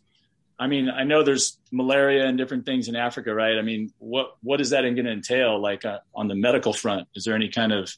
I 0.57 0.67
mean, 0.67 0.89
I 0.89 1.03
know 1.03 1.23
there's 1.23 1.57
malaria 1.71 2.25
and 2.25 2.37
different 2.37 2.65
things 2.65 2.87
in 2.87 2.95
Africa, 2.95 3.33
right? 3.33 3.57
I 3.57 3.61
mean, 3.61 3.91
what 3.99 4.37
what 4.41 4.61
is 4.61 4.69
that 4.69 4.81
going 4.81 4.95
to 4.95 5.11
entail, 5.11 5.61
like 5.61 5.83
uh, 5.83 5.99
on 6.13 6.27
the 6.27 6.35
medical 6.35 6.71
front? 6.73 7.07
Is 7.15 7.25
there 7.25 7.35
any 7.35 7.49
kind 7.49 7.73
of, 7.73 7.91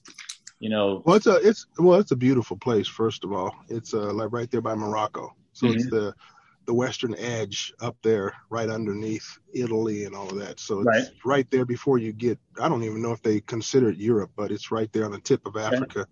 you 0.60 0.70
know? 0.70 1.04
Well, 1.06 1.16
it's 1.16 1.28
a 1.28 1.36
it's 1.36 1.68
well, 1.78 2.00
it's 2.00 2.12
a 2.12 2.16
beautiful 2.16 2.58
place. 2.58 2.88
First 2.88 3.24
of 3.24 3.32
all, 3.32 3.54
it's 3.70 3.94
uh, 3.94 4.12
like 4.14 4.30
right 4.32 4.50
there 4.50 4.62
by 4.62 4.74
Morocco, 4.74 5.36
so 5.54 5.68
mm-hmm. 5.68 5.76
it's 5.76 5.90
the 5.90 6.14
the 6.68 6.74
western 6.74 7.16
edge 7.16 7.74
up 7.80 7.96
there, 8.04 8.34
right 8.50 8.70
underneath 8.70 9.40
Italy 9.54 10.04
and 10.04 10.14
all 10.14 10.30
of 10.30 10.38
that. 10.38 10.60
So 10.60 10.82
it's 10.82 10.88
right. 10.88 11.08
right 11.26 11.52
there 11.52 11.66
before 11.66 11.98
you 11.98 12.14
get. 12.14 12.38
I 12.62 12.70
don't 12.70 12.84
even 12.84 13.02
know 13.02 13.14
if 13.14 13.24
they 13.24 13.40
consider 13.40 13.90
it 13.90 13.98
Europe, 13.98 14.32
but 14.36 14.52
it's 14.52 14.70
right 14.70 14.92
there 14.92 15.06
on 15.06 15.12
the 15.12 15.20
tip 15.20 15.48
of 15.48 15.56
Africa. 15.56 16.02
Okay. 16.02 16.10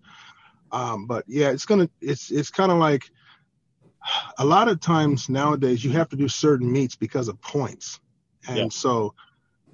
Um, 0.72 1.06
but 1.06 1.24
yeah, 1.28 1.50
it's 1.50 1.66
gonna 1.66 1.88
it's 2.00 2.30
it's 2.32 2.50
kind 2.50 2.72
of 2.72 2.78
like 2.78 3.04
a 4.38 4.44
lot 4.44 4.68
of 4.68 4.80
times 4.80 5.28
nowadays 5.28 5.84
you 5.84 5.92
have 5.92 6.08
to 6.08 6.16
do 6.16 6.28
certain 6.28 6.72
meets 6.72 6.96
because 6.96 7.28
of 7.28 7.40
points. 7.40 8.00
And 8.48 8.56
yeah. 8.58 8.68
so, 8.70 9.14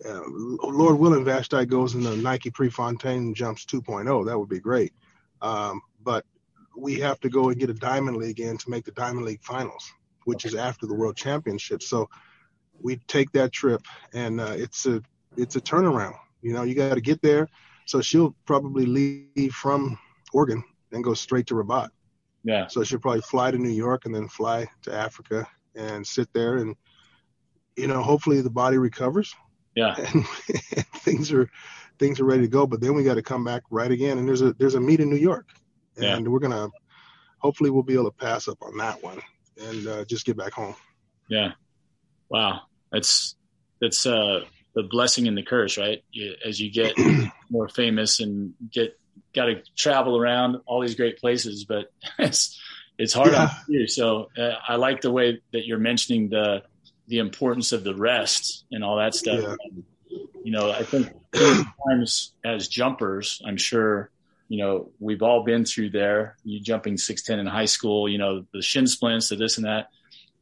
uh, 0.04 0.22
Lord 0.26 0.98
willing, 0.98 1.24
Vashti 1.24 1.64
goes 1.66 1.94
in 1.94 2.02
the 2.02 2.16
Nike 2.16 2.50
Prefontaine 2.50 3.34
jumps 3.34 3.64
2.0. 3.66 4.26
That 4.26 4.38
would 4.38 4.48
be 4.48 4.60
great. 4.60 4.92
Um, 5.40 5.82
but 6.02 6.24
we 6.76 6.98
have 7.00 7.20
to 7.20 7.28
go 7.28 7.50
and 7.50 7.58
get 7.58 7.70
a 7.70 7.74
Diamond 7.74 8.16
League 8.16 8.40
in 8.40 8.56
to 8.58 8.70
make 8.70 8.84
the 8.84 8.92
Diamond 8.92 9.26
League 9.26 9.42
finals, 9.42 9.92
which 10.24 10.44
is 10.44 10.54
after 10.54 10.86
the 10.86 10.94
World 10.94 11.16
Championship. 11.16 11.82
So 11.82 12.08
we 12.80 12.96
take 13.08 13.32
that 13.32 13.52
trip, 13.52 13.82
and 14.12 14.40
uh, 14.40 14.54
it's 14.56 14.86
a 14.86 15.02
it's 15.36 15.56
a 15.56 15.60
turnaround. 15.60 16.14
You 16.42 16.52
know, 16.52 16.62
you 16.62 16.74
got 16.74 16.94
to 16.94 17.00
get 17.00 17.22
there. 17.22 17.48
So 17.86 18.00
she'll 18.00 18.34
probably 18.46 18.86
leave 18.86 19.52
from 19.52 19.98
Oregon 20.32 20.62
and 20.92 21.02
go 21.02 21.14
straight 21.14 21.46
to 21.48 21.54
Rabat. 21.54 21.90
Yeah. 22.44 22.66
So 22.66 22.84
she'll 22.84 22.98
probably 22.98 23.22
fly 23.22 23.50
to 23.50 23.58
New 23.58 23.70
York 23.70 24.04
and 24.04 24.14
then 24.14 24.28
fly 24.28 24.66
to 24.82 24.92
Africa 24.92 25.46
and 25.74 26.06
sit 26.06 26.28
there 26.32 26.56
and 26.56 26.76
you 27.76 27.86
know, 27.86 28.02
hopefully 28.02 28.40
the 28.40 28.50
body 28.50 28.78
recovers. 28.78 29.34
Yeah. 29.74 29.94
And 30.14 30.26
things 31.04 31.32
are 31.32 31.50
things 31.98 32.20
are 32.20 32.24
ready 32.24 32.42
to 32.42 32.48
go. 32.48 32.66
But 32.66 32.80
then 32.80 32.94
we 32.94 33.02
got 33.02 33.14
to 33.14 33.22
come 33.22 33.44
back 33.44 33.62
right 33.70 33.90
again. 33.90 34.18
And 34.18 34.28
there's 34.28 34.42
a 34.42 34.52
there's 34.54 34.74
a 34.74 34.80
meet 34.80 35.00
in 35.00 35.10
New 35.10 35.16
York. 35.16 35.48
And 35.96 36.24
yeah. 36.24 36.30
we're 36.30 36.38
gonna 36.38 36.68
hopefully 37.38 37.70
we'll 37.70 37.82
be 37.82 37.94
able 37.94 38.04
to 38.04 38.16
pass 38.16 38.46
up 38.46 38.58
on 38.62 38.76
that 38.78 39.02
one 39.02 39.20
and 39.60 39.86
uh, 39.86 40.04
just 40.04 40.26
get 40.26 40.36
back 40.36 40.52
home. 40.52 40.74
Yeah. 41.28 41.52
Wow. 42.28 42.62
That's 42.90 43.36
that's 43.80 44.06
uh 44.06 44.44
the 44.74 44.82
blessing 44.82 45.28
and 45.28 45.36
the 45.36 45.42
curse, 45.42 45.76
right? 45.76 46.02
You, 46.10 46.34
as 46.44 46.60
you 46.60 46.70
get 46.70 46.94
more 47.50 47.68
famous 47.68 48.20
and 48.20 48.54
get 48.70 48.98
got 49.34 49.46
to 49.46 49.62
travel 49.76 50.16
around 50.16 50.56
all 50.66 50.80
these 50.80 50.94
great 50.94 51.18
places, 51.18 51.64
but 51.64 51.92
it's 52.18 52.60
it's 52.98 53.12
hard 53.12 53.32
yeah. 53.32 53.42
on 53.42 53.50
you. 53.68 53.86
So 53.88 54.28
uh, 54.36 54.52
I 54.66 54.76
like 54.76 55.00
the 55.00 55.10
way 55.10 55.40
that 55.52 55.66
you're 55.66 55.78
mentioning 55.78 56.28
the 56.28 56.62
the 57.08 57.18
importance 57.18 57.72
of 57.72 57.84
the 57.84 57.94
rest 57.94 58.64
and 58.70 58.84
all 58.84 58.96
that 58.96 59.14
stuff. 59.14 59.40
Yeah. 59.42 59.56
And, 59.64 59.84
you 60.44 60.52
know, 60.52 60.70
I 60.70 60.82
think 60.82 61.12
times 61.34 62.32
as 62.44 62.68
jumpers, 62.68 63.42
I'm 63.44 63.56
sure 63.56 64.10
you 64.52 64.58
know 64.58 64.90
we've 65.00 65.22
all 65.22 65.44
been 65.44 65.64
through 65.64 65.88
there. 65.88 66.36
You 66.44 66.60
jumping 66.60 66.98
six 66.98 67.22
ten 67.22 67.38
in 67.38 67.46
high 67.46 67.64
school, 67.64 68.06
you 68.06 68.18
know, 68.18 68.44
the 68.52 68.60
shin 68.60 68.86
splints, 68.86 69.30
the 69.30 69.36
this 69.36 69.56
and 69.56 69.64
that, 69.64 69.88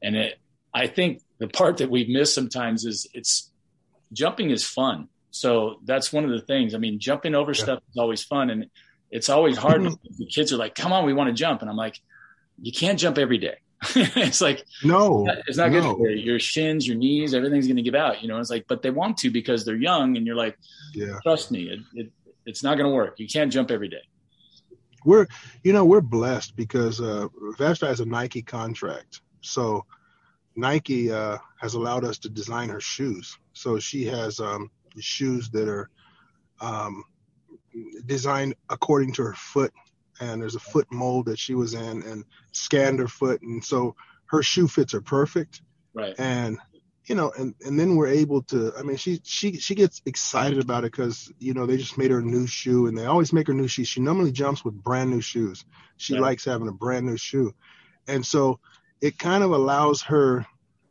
and 0.03 0.17
it. 0.17 0.41
I 0.75 0.89
think 0.89 1.23
the 1.39 1.47
part 1.47 1.77
that 1.77 1.91
we've 1.91 2.09
missed 2.09 2.35
sometimes 2.35 2.85
is 2.85 3.07
it's 3.15 3.53
jumping 4.13 4.51
is 4.51 4.65
fun. 4.65 5.09
So 5.31 5.79
that's 5.85 6.13
one 6.13 6.25
of 6.25 6.31
the 6.31 6.41
things. 6.41 6.75
I 6.75 6.79
mean, 6.79 6.99
jumping 6.99 7.37
over 7.37 7.53
yeah. 7.53 7.63
stuff 7.63 7.83
is 7.89 7.99
always 7.99 8.25
fun, 8.25 8.51
and 8.51 8.67
it's 9.13 9.29
always 9.29 9.57
hard. 9.57 9.83
the 10.19 10.27
kids 10.27 10.53
are 10.53 10.57
like, 10.57 10.75
"Come 10.75 10.93
on, 10.93 11.07
we 11.07 11.13
want 11.13 11.29
to 11.29 11.33
jump," 11.35 11.61
and 11.61 11.71
I'm 11.71 11.77
like, 11.77 12.01
"You 12.61 12.73
can't 12.73 12.99
jump 12.99 13.17
every 13.17 13.39
day." 13.39 13.59
it's 13.95 14.41
like 14.41 14.65
no, 14.83 15.25
it's 15.47 15.57
not 15.57 15.71
no. 15.71 15.81
good 15.81 15.97
for 15.97 16.11
you. 16.11 16.17
Your 16.17 16.41
shins, 16.41 16.85
your 16.85 16.97
knees, 16.97 17.33
everything's 17.33 17.69
going 17.69 17.77
to 17.77 17.83
give 17.83 17.95
out. 17.95 18.23
You 18.23 18.29
know, 18.29 18.41
it's 18.41 18.51
like, 18.51 18.67
but 18.67 18.83
they 18.83 18.91
want 18.91 19.19
to 19.19 19.31
because 19.31 19.65
they're 19.65 19.77
young, 19.77 20.17
and 20.17 20.27
you're 20.27 20.35
like, 20.35 20.59
yeah, 20.95 21.15
trust 21.23 21.53
me, 21.53 21.71
it, 21.71 21.79
it 21.95 22.13
it's 22.47 22.63
not 22.63 22.77
going 22.77 22.89
to 22.89 22.95
work. 22.95 23.19
You 23.19 23.29
can't 23.29 23.53
jump 23.53 23.71
every 23.71 23.89
day. 23.89 24.03
We're, 25.05 25.27
you 25.65 25.73
know, 25.73 25.85
we're 25.85 26.03
blessed 26.03 26.57
because 26.57 27.01
uh, 27.01 27.29
Vashti 27.59 27.87
has 27.87 28.01
a 28.01 28.05
Nike 28.05 28.43
contract, 28.43 29.23
so 29.41 29.87
Nike 30.57 31.11
uh, 31.11 31.39
has 31.59 31.75
allowed 31.75 32.05
us 32.05 32.19
to 32.19 32.29
design 32.29 32.69
her 32.69 32.81
shoes. 32.81 33.39
So 33.55 33.79
she 33.79 34.05
has 34.07 34.41
um, 34.41 34.71
shoes 34.99 35.49
that 35.51 35.69
are 35.69 35.89
um, 36.61 37.05
designed 38.07 38.55
according 38.69 39.13
to 39.15 39.23
her 39.23 39.35
foot 39.35 39.73
and 40.21 40.41
there's 40.41 40.55
a 40.55 40.61
foot 40.61 40.87
mold 40.91 41.27
that 41.27 41.39
she 41.39 41.55
was 41.55 41.75
in 41.75 42.03
and 42.03 42.25
scanned 42.53 42.99
her 42.99 43.09
foot 43.09 43.41
and 43.43 43.65
so 43.65 43.95
her 44.27 44.43
shoe 44.43 44.69
fits 44.69 44.93
are 44.93 45.01
perfect 45.01 45.63
right 45.95 46.15
and 46.19 46.59
you 47.11 47.17
know 47.17 47.33
and 47.37 47.55
and 47.67 47.79
then 47.79 47.97
we're 47.97 48.07
able 48.07 48.41
to 48.41 48.73
i 48.79 48.83
mean 48.83 48.97
she 48.97 49.21
she 49.25 49.57
she 49.57 49.75
gets 49.75 50.01
excited 50.07 50.61
about 50.61 50.85
it 50.85 50.93
because 50.93 51.33
you 51.39 51.53
know 51.53 51.67
they 51.67 51.77
just 51.77 51.99
made 51.99 52.11
her 52.11 52.21
a 52.21 52.23
new 52.23 52.47
shoe 52.47 52.87
and 52.87 52.97
they 52.97 53.05
always 53.05 53.33
make 53.33 53.49
her 53.49 53.53
new 53.53 53.69
shoes 53.69 53.89
she 53.89 54.01
normally 54.01 54.33
jumps 54.33 54.65
with 54.65 54.83
brand 54.83 55.11
new 55.11 55.21
shoes 55.21 55.65
she 55.97 56.15
right. 56.15 56.23
likes 56.23 56.45
having 56.45 56.69
a 56.69 56.73
brand 56.73 57.05
new 57.05 57.17
shoe 57.17 57.53
and 58.07 58.25
so 58.25 58.61
it 59.01 59.19
kind 59.19 59.43
of 59.43 59.51
allows 59.51 60.03
her 60.03 60.47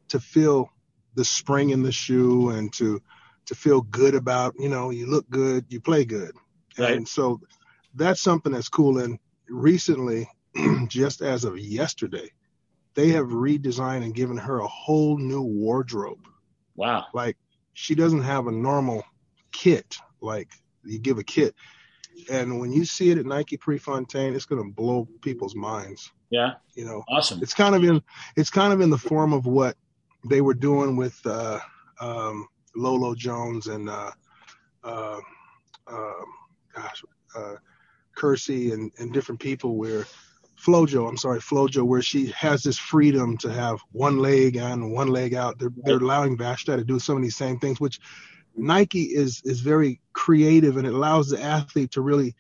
to 0.09 0.19
feel 0.19 0.69
the 1.15 1.25
spring 1.25 1.69
in 1.69 1.83
the 1.83 1.91
shoe 1.91 2.49
and 2.49 2.73
to 2.73 3.01
to 3.45 3.55
feel 3.55 3.81
good 3.81 4.13
about 4.13 4.53
you 4.59 4.69
know 4.69 4.89
you 4.89 5.07
look 5.07 5.27
good 5.29 5.65
you 5.69 5.79
play 5.79 6.03
good 6.03 6.35
right. 6.77 6.97
and 6.97 7.07
so 7.07 7.39
that's 7.95 8.21
something 8.21 8.51
that's 8.51 8.69
cool. 8.69 8.99
And 8.99 9.19
recently, 9.47 10.27
just 10.87 11.21
as 11.21 11.43
of 11.43 11.57
yesterday, 11.57 12.31
they 12.95 13.09
have 13.09 13.27
redesigned 13.27 14.03
and 14.03 14.13
given 14.13 14.37
her 14.37 14.59
a 14.59 14.67
whole 14.67 15.17
new 15.17 15.41
wardrobe. 15.41 16.27
Wow. 16.75 17.05
Like 17.13 17.37
she 17.73 17.95
doesn't 17.95 18.23
have 18.23 18.47
a 18.47 18.51
normal 18.51 19.03
kit 19.51 19.97
like 20.21 20.49
you 20.83 20.99
give 20.99 21.17
a 21.17 21.23
kit. 21.23 21.55
And 22.29 22.59
when 22.59 22.71
you 22.71 22.85
see 22.85 23.11
it 23.11 23.17
at 23.17 23.25
Nike 23.25 23.57
Prefontaine, 23.57 24.35
it's 24.35 24.45
going 24.45 24.61
to 24.61 24.73
blow 24.73 25.07
people's 25.21 25.55
minds. 25.55 26.11
Yeah. 26.29 26.53
You 26.75 26.85
know, 26.85 27.03
awesome. 27.09 27.41
It's 27.41 27.53
kind 27.53 27.75
of 27.75 27.83
in, 27.83 28.01
it's 28.35 28.49
kind 28.49 28.73
of 28.73 28.81
in 28.81 28.89
the 28.89 28.97
form 28.97 29.33
of 29.33 29.45
what 29.45 29.77
they 30.29 30.41
were 30.41 30.53
doing 30.53 30.95
with, 30.95 31.19
uh, 31.25 31.59
um, 32.01 32.47
Lolo 32.75 33.15
Jones 33.15 33.67
and, 33.67 33.89
uh, 33.89 34.11
uh, 34.83 35.19
uh 35.87 36.13
gosh, 36.75 37.03
uh, 37.35 37.55
Kersee 38.15 38.73
and, 38.73 38.91
and 38.99 39.13
different 39.13 39.39
people 39.39 39.77
where 39.77 40.05
Flojo, 40.59 41.07
I'm 41.07 41.17
sorry, 41.17 41.39
Flojo, 41.39 41.83
where 41.83 42.01
she 42.01 42.27
has 42.31 42.63
this 42.63 42.77
freedom 42.77 43.37
to 43.37 43.51
have 43.51 43.79
one 43.91 44.17
leg 44.19 44.57
on, 44.57 44.91
one 44.91 45.07
leg 45.07 45.33
out. 45.33 45.57
They're, 45.57 45.71
they're 45.83 45.97
allowing 45.97 46.37
Vashti 46.37 46.75
to 46.75 46.83
do 46.83 46.99
some 46.99 47.15
of 47.15 47.23
these 47.23 47.37
same 47.37 47.59
things, 47.59 47.79
which 47.79 47.99
Nike 48.55 49.03
is 49.03 49.41
is 49.45 49.61
very 49.61 50.01
creative 50.11 50.75
and 50.75 50.85
it 50.85 50.93
allows 50.93 51.29
the 51.29 51.41
athlete 51.41 51.91
to 51.91 52.01
really 52.01 52.35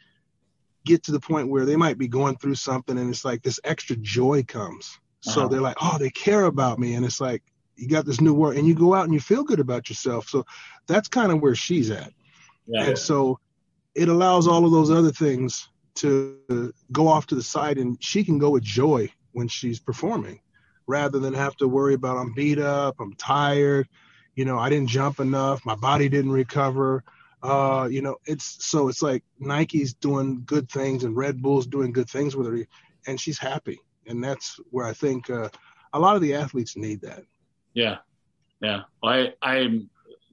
get 0.85 1.03
to 1.03 1.11
the 1.11 1.19
point 1.19 1.49
where 1.49 1.65
they 1.65 1.75
might 1.75 1.97
be 1.97 2.07
going 2.07 2.35
through 2.37 2.55
something 2.55 2.97
and 2.97 3.09
it's 3.09 3.23
like 3.23 3.41
this 3.41 3.59
extra 3.63 3.95
joy 3.95 4.43
comes. 4.43 4.99
So 5.21 5.41
uh-huh. 5.41 5.49
they're 5.49 5.61
like, 5.61 5.77
oh, 5.81 5.97
they 5.97 6.09
care 6.09 6.45
about 6.45 6.79
me, 6.79 6.95
and 6.95 7.05
it's 7.05 7.21
like 7.21 7.43
you 7.75 7.87
got 7.87 8.05
this 8.05 8.21
new 8.21 8.33
world, 8.33 8.55
and 8.55 8.67
you 8.67 8.75
go 8.75 8.93
out 8.93 9.05
and 9.05 9.13
you 9.13 9.19
feel 9.19 9.43
good 9.43 9.59
about 9.59 9.89
yourself. 9.89 10.27
So 10.27 10.45
that's 10.87 11.07
kind 11.07 11.31
of 11.31 11.41
where 11.41 11.55
she's 11.55 11.89
at. 11.91 12.11
Yeah. 12.67 12.83
And 12.83 12.97
so 12.97 13.39
it 13.95 14.09
allows 14.09 14.47
all 14.47 14.65
of 14.65 14.71
those 14.71 14.91
other 14.91 15.11
things 15.11 15.69
to 15.99 16.73
go 16.91 17.07
off 17.07 17.27
to 17.27 17.35
the 17.35 17.43
side 17.43 17.77
and 17.77 18.01
she 18.01 18.23
can 18.23 18.37
go 18.37 18.51
with 18.51 18.63
joy 18.63 19.11
when 19.31 19.47
she's 19.47 19.79
performing 19.79 20.41
rather 20.87 21.19
than 21.19 21.33
have 21.33 21.55
to 21.57 21.67
worry 21.67 21.93
about 21.93 22.17
I'm 22.17 22.33
beat 22.33 22.59
up, 22.59 22.95
I'm 22.99 23.13
tired, 23.13 23.87
you 24.35 24.45
know, 24.45 24.57
I 24.57 24.69
didn't 24.69 24.89
jump 24.89 25.19
enough, 25.19 25.65
my 25.65 25.75
body 25.75 26.09
didn't 26.09 26.31
recover. 26.31 27.03
Uh, 27.41 27.87
you 27.89 28.01
know, 28.01 28.17
it's 28.25 28.65
so 28.65 28.89
it's 28.89 29.01
like 29.01 29.23
Nike's 29.39 29.93
doing 29.93 30.43
good 30.45 30.69
things 30.69 31.03
and 31.03 31.15
Red 31.15 31.41
Bull's 31.41 31.67
doing 31.67 31.93
good 31.93 32.09
things 32.09 32.35
with 32.35 32.47
her 32.47 32.65
and 33.07 33.19
she's 33.19 33.37
happy. 33.37 33.79
And 34.07 34.23
that's 34.23 34.59
where 34.71 34.85
I 34.85 34.93
think 34.93 35.29
uh, 35.29 35.49
a 35.93 35.99
lot 35.99 36.15
of 36.15 36.21
the 36.21 36.33
athletes 36.35 36.75
need 36.75 37.01
that. 37.01 37.23
Yeah. 37.73 37.97
Yeah. 38.61 38.81
Well, 39.01 39.13
I 39.13 39.33
I'm 39.41 39.89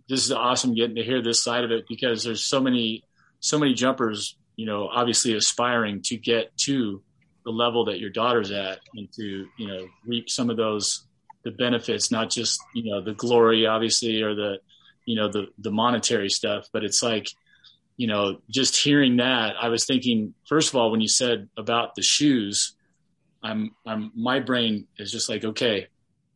this 0.08 0.24
is 0.24 0.32
awesome 0.32 0.74
getting 0.74 0.96
to 0.96 1.02
hear 1.02 1.22
this 1.22 1.42
side 1.42 1.64
of 1.64 1.70
it 1.70 1.84
because 1.88 2.24
there's 2.24 2.44
so 2.44 2.60
many 2.60 3.04
so 3.40 3.58
many 3.58 3.74
jumpers, 3.74 4.36
you 4.56 4.66
know, 4.66 4.88
obviously 4.88 5.34
aspiring 5.34 6.02
to 6.02 6.16
get 6.16 6.56
to 6.58 7.02
the 7.44 7.50
level 7.52 7.84
that 7.84 8.00
your 8.00 8.10
daughter's 8.10 8.50
at 8.50 8.80
and 8.94 9.10
to, 9.12 9.46
you 9.56 9.68
know, 9.68 9.86
reap 10.04 10.28
some 10.28 10.50
of 10.50 10.56
those 10.56 11.06
the 11.44 11.52
benefits, 11.52 12.10
not 12.10 12.28
just, 12.28 12.60
you 12.74 12.90
know, 12.90 13.00
the 13.00 13.14
glory 13.14 13.66
obviously 13.66 14.20
or 14.20 14.34
the, 14.34 14.58
you 15.04 15.14
know, 15.14 15.30
the 15.30 15.46
the 15.58 15.70
monetary 15.70 16.28
stuff, 16.28 16.66
but 16.72 16.82
it's 16.82 17.02
like, 17.02 17.28
you 17.96 18.08
know, 18.08 18.38
just 18.50 18.76
hearing 18.76 19.18
that, 19.18 19.54
I 19.60 19.68
was 19.68 19.86
thinking, 19.86 20.34
first 20.46 20.68
of 20.68 20.76
all, 20.76 20.90
when 20.90 21.00
you 21.00 21.08
said 21.08 21.48
about 21.56 21.94
the 21.94 22.02
shoes, 22.02 22.74
I'm 23.42 23.70
I'm 23.86 24.10
my 24.14 24.40
brain 24.40 24.86
is 24.98 25.12
just 25.12 25.28
like, 25.28 25.44
okay, 25.44 25.86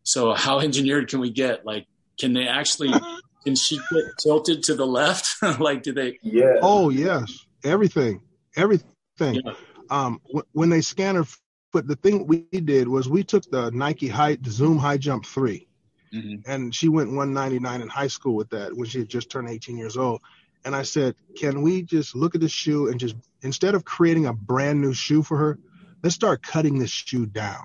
so 0.04 0.32
how 0.34 0.60
engineered 0.66 1.08
can 1.08 1.20
we 1.20 1.30
get? 1.30 1.66
Like, 1.66 1.86
can 2.18 2.32
they 2.32 2.46
actually 2.46 2.90
uh-huh. 2.90 3.20
can 3.44 3.56
she 3.56 3.76
get 3.92 4.04
tilted 4.22 4.62
to 4.64 4.74
the 4.74 4.86
left? 4.86 5.34
like, 5.58 5.82
do 5.82 5.92
they? 5.92 6.18
Yeah. 6.22 6.58
Oh 6.62 6.90
yes, 6.90 7.46
everything, 7.64 8.22
everything. 8.56 8.86
Yeah. 9.20 9.52
Um, 9.90 10.20
w- 10.26 10.46
when 10.52 10.70
they 10.70 10.80
scan 10.80 11.16
her 11.16 11.24
foot, 11.72 11.86
the 11.86 11.96
thing 11.96 12.26
we 12.26 12.42
did 12.60 12.88
was 12.88 13.08
we 13.08 13.24
took 13.24 13.48
the 13.50 13.70
Nike 13.70 14.08
high 14.08 14.36
the 14.36 14.50
Zoom 14.50 14.78
High 14.78 14.98
Jump 14.98 15.26
3 15.26 15.66
mm-hmm. 16.14 16.50
and 16.50 16.74
she 16.74 16.88
went 16.88 17.08
199 17.08 17.82
in 17.82 17.88
high 17.88 18.06
school 18.06 18.34
with 18.34 18.50
that 18.50 18.76
when 18.76 18.86
she 18.86 19.00
had 19.00 19.08
just 19.08 19.30
turned 19.30 19.48
18 19.48 19.76
years 19.76 19.96
old. 19.96 20.20
And 20.64 20.76
I 20.76 20.82
said, 20.82 21.14
can 21.38 21.62
we 21.62 21.82
just 21.82 22.14
look 22.14 22.34
at 22.34 22.40
the 22.40 22.48
shoe 22.48 22.88
and 22.88 23.00
just 23.00 23.16
instead 23.42 23.74
of 23.74 23.84
creating 23.84 24.26
a 24.26 24.32
brand 24.32 24.80
new 24.80 24.92
shoe 24.92 25.22
for 25.22 25.36
her, 25.38 25.58
let's 26.02 26.14
start 26.14 26.42
cutting 26.42 26.78
this 26.78 26.90
shoe 26.90 27.26
down. 27.26 27.64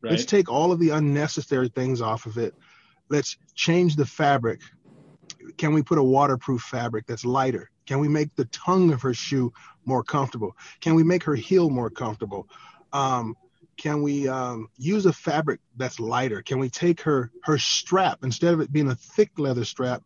Right. 0.00 0.12
Let's 0.12 0.24
take 0.24 0.48
all 0.48 0.72
of 0.72 0.78
the 0.78 0.90
unnecessary 0.90 1.68
things 1.68 2.00
off 2.00 2.26
of 2.26 2.38
it. 2.38 2.54
Let's 3.08 3.36
change 3.54 3.96
the 3.96 4.06
fabric 4.06 4.60
can 5.56 5.72
we 5.72 5.82
put 5.82 5.98
a 5.98 6.02
waterproof 6.02 6.62
fabric 6.62 7.06
that's 7.06 7.24
lighter? 7.24 7.70
Can 7.86 7.98
we 7.98 8.08
make 8.08 8.34
the 8.36 8.44
tongue 8.46 8.92
of 8.92 9.02
her 9.02 9.14
shoe 9.14 9.52
more 9.84 10.02
comfortable? 10.02 10.56
Can 10.80 10.94
we 10.94 11.02
make 11.02 11.22
her 11.24 11.34
heel 11.34 11.70
more 11.70 11.90
comfortable? 11.90 12.48
Um, 12.92 13.36
can 13.76 14.02
we 14.02 14.28
um, 14.28 14.68
use 14.76 15.06
a 15.06 15.12
fabric 15.12 15.60
that's 15.76 15.98
lighter? 15.98 16.42
Can 16.42 16.58
we 16.58 16.68
take 16.68 17.00
her 17.00 17.30
her 17.44 17.58
strap 17.58 18.18
instead 18.22 18.52
of 18.52 18.60
it 18.60 18.72
being 18.72 18.90
a 18.90 18.94
thick 18.94 19.38
leather 19.38 19.64
strap? 19.64 20.02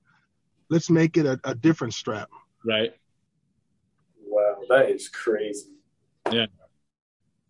Let's 0.70 0.90
make 0.90 1.16
it 1.16 1.26
a, 1.26 1.40
a 1.44 1.54
different 1.54 1.92
strap. 1.92 2.30
Right. 2.64 2.94
Wow, 4.26 4.60
that 4.68 4.90
is 4.90 5.08
crazy. 5.08 5.70
Yeah. 6.30 6.46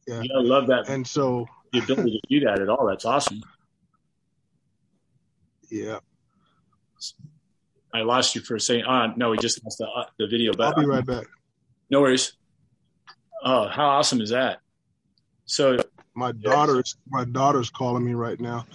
Yeah. 0.07 0.21
I 0.21 0.41
love 0.41 0.67
that. 0.69 0.89
And 0.89 1.07
so 1.07 1.47
the 1.73 1.81
ability 1.81 2.21
to 2.23 2.41
do 2.41 2.47
that 2.47 2.61
at 2.61 2.69
all, 2.69 2.87
that's 2.87 3.05
awesome. 3.05 3.43
Yeah. 5.71 5.99
I 7.95 8.03
lost 8.03 8.35
you 8.35 8.41
for 8.41 8.59
saying, 8.59 8.85
oh, 8.89 9.13
no, 9.17 9.31
we 9.31 9.39
just 9.39 9.63
lost 9.65 9.79
the, 9.79 9.87
uh, 9.87 10.05
the 10.19 10.27
video. 10.27 10.53
But 10.53 10.67
I'll 10.67 10.83
be 10.83 10.87
right 10.87 11.07
back. 11.07 11.27
No 11.91 12.01
worries. 12.01 12.33
Oh, 13.45 13.69
how 13.69 13.87
awesome 13.87 14.21
is 14.21 14.31
that? 14.31 14.59
So 15.45 15.77
my 16.15 16.33
daughter's 16.33 16.97
my 17.07 17.25
daughter's 17.25 17.71
calling 17.71 18.05
me 18.05 18.15
right 18.15 18.41
now. 18.41 18.67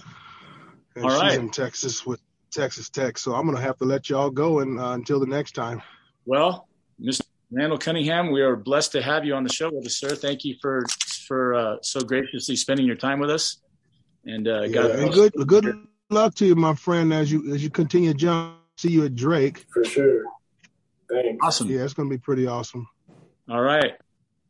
And 0.96 1.04
all 1.04 1.10
right. 1.10 1.32
she's 1.32 1.38
in 1.38 1.50
Texas 1.50 2.06
with 2.06 2.20
Texas 2.50 2.88
Tech. 2.88 3.18
So 3.18 3.34
I'm 3.34 3.44
gonna 3.44 3.60
have 3.60 3.76
to 3.78 3.84
let 3.84 4.08
y'all 4.08 4.30
go 4.30 4.60
and 4.60 4.80
uh, 4.80 4.92
until 4.92 5.20
the 5.20 5.26
next 5.26 5.52
time. 5.52 5.82
Well, 6.24 6.68
Mr. 7.02 7.22
Randall 7.50 7.78
Cunningham, 7.78 8.30
we 8.30 8.40
are 8.40 8.56
blessed 8.56 8.92
to 8.92 9.02
have 9.02 9.24
you 9.24 9.34
on 9.34 9.42
the 9.42 9.52
show 9.52 9.70
with 9.70 9.84
us, 9.84 9.98
sir. 9.98 10.14
Thank 10.14 10.44
you 10.44 10.54
for 10.62 10.86
for 11.26 11.54
uh, 11.54 11.76
so 11.82 12.00
graciously 12.00 12.56
spending 12.56 12.86
your 12.86 12.96
time 12.96 13.18
with 13.18 13.30
us. 13.30 13.58
And 14.24 14.46
uh, 14.46 14.62
yeah, 14.62 14.86
and 14.86 15.12
good 15.12 15.32
good 15.46 15.86
luck 16.10 16.36
to 16.36 16.46
you, 16.46 16.54
my 16.54 16.74
friend, 16.74 17.12
as 17.12 17.30
you 17.30 17.52
as 17.52 17.62
you 17.62 17.70
continue 17.70 18.12
to 18.12 18.16
jump 18.16 18.59
see 18.80 18.90
you 18.90 19.04
at 19.04 19.14
Drake. 19.14 19.66
For 19.72 19.84
sure. 19.84 20.24
Thanks. 21.10 21.38
Awesome. 21.42 21.68
Yeah, 21.68 21.82
it's 21.82 21.92
going 21.92 22.08
to 22.08 22.14
be 22.14 22.20
pretty 22.20 22.46
awesome. 22.46 22.88
All 23.48 23.60
right. 23.60 23.92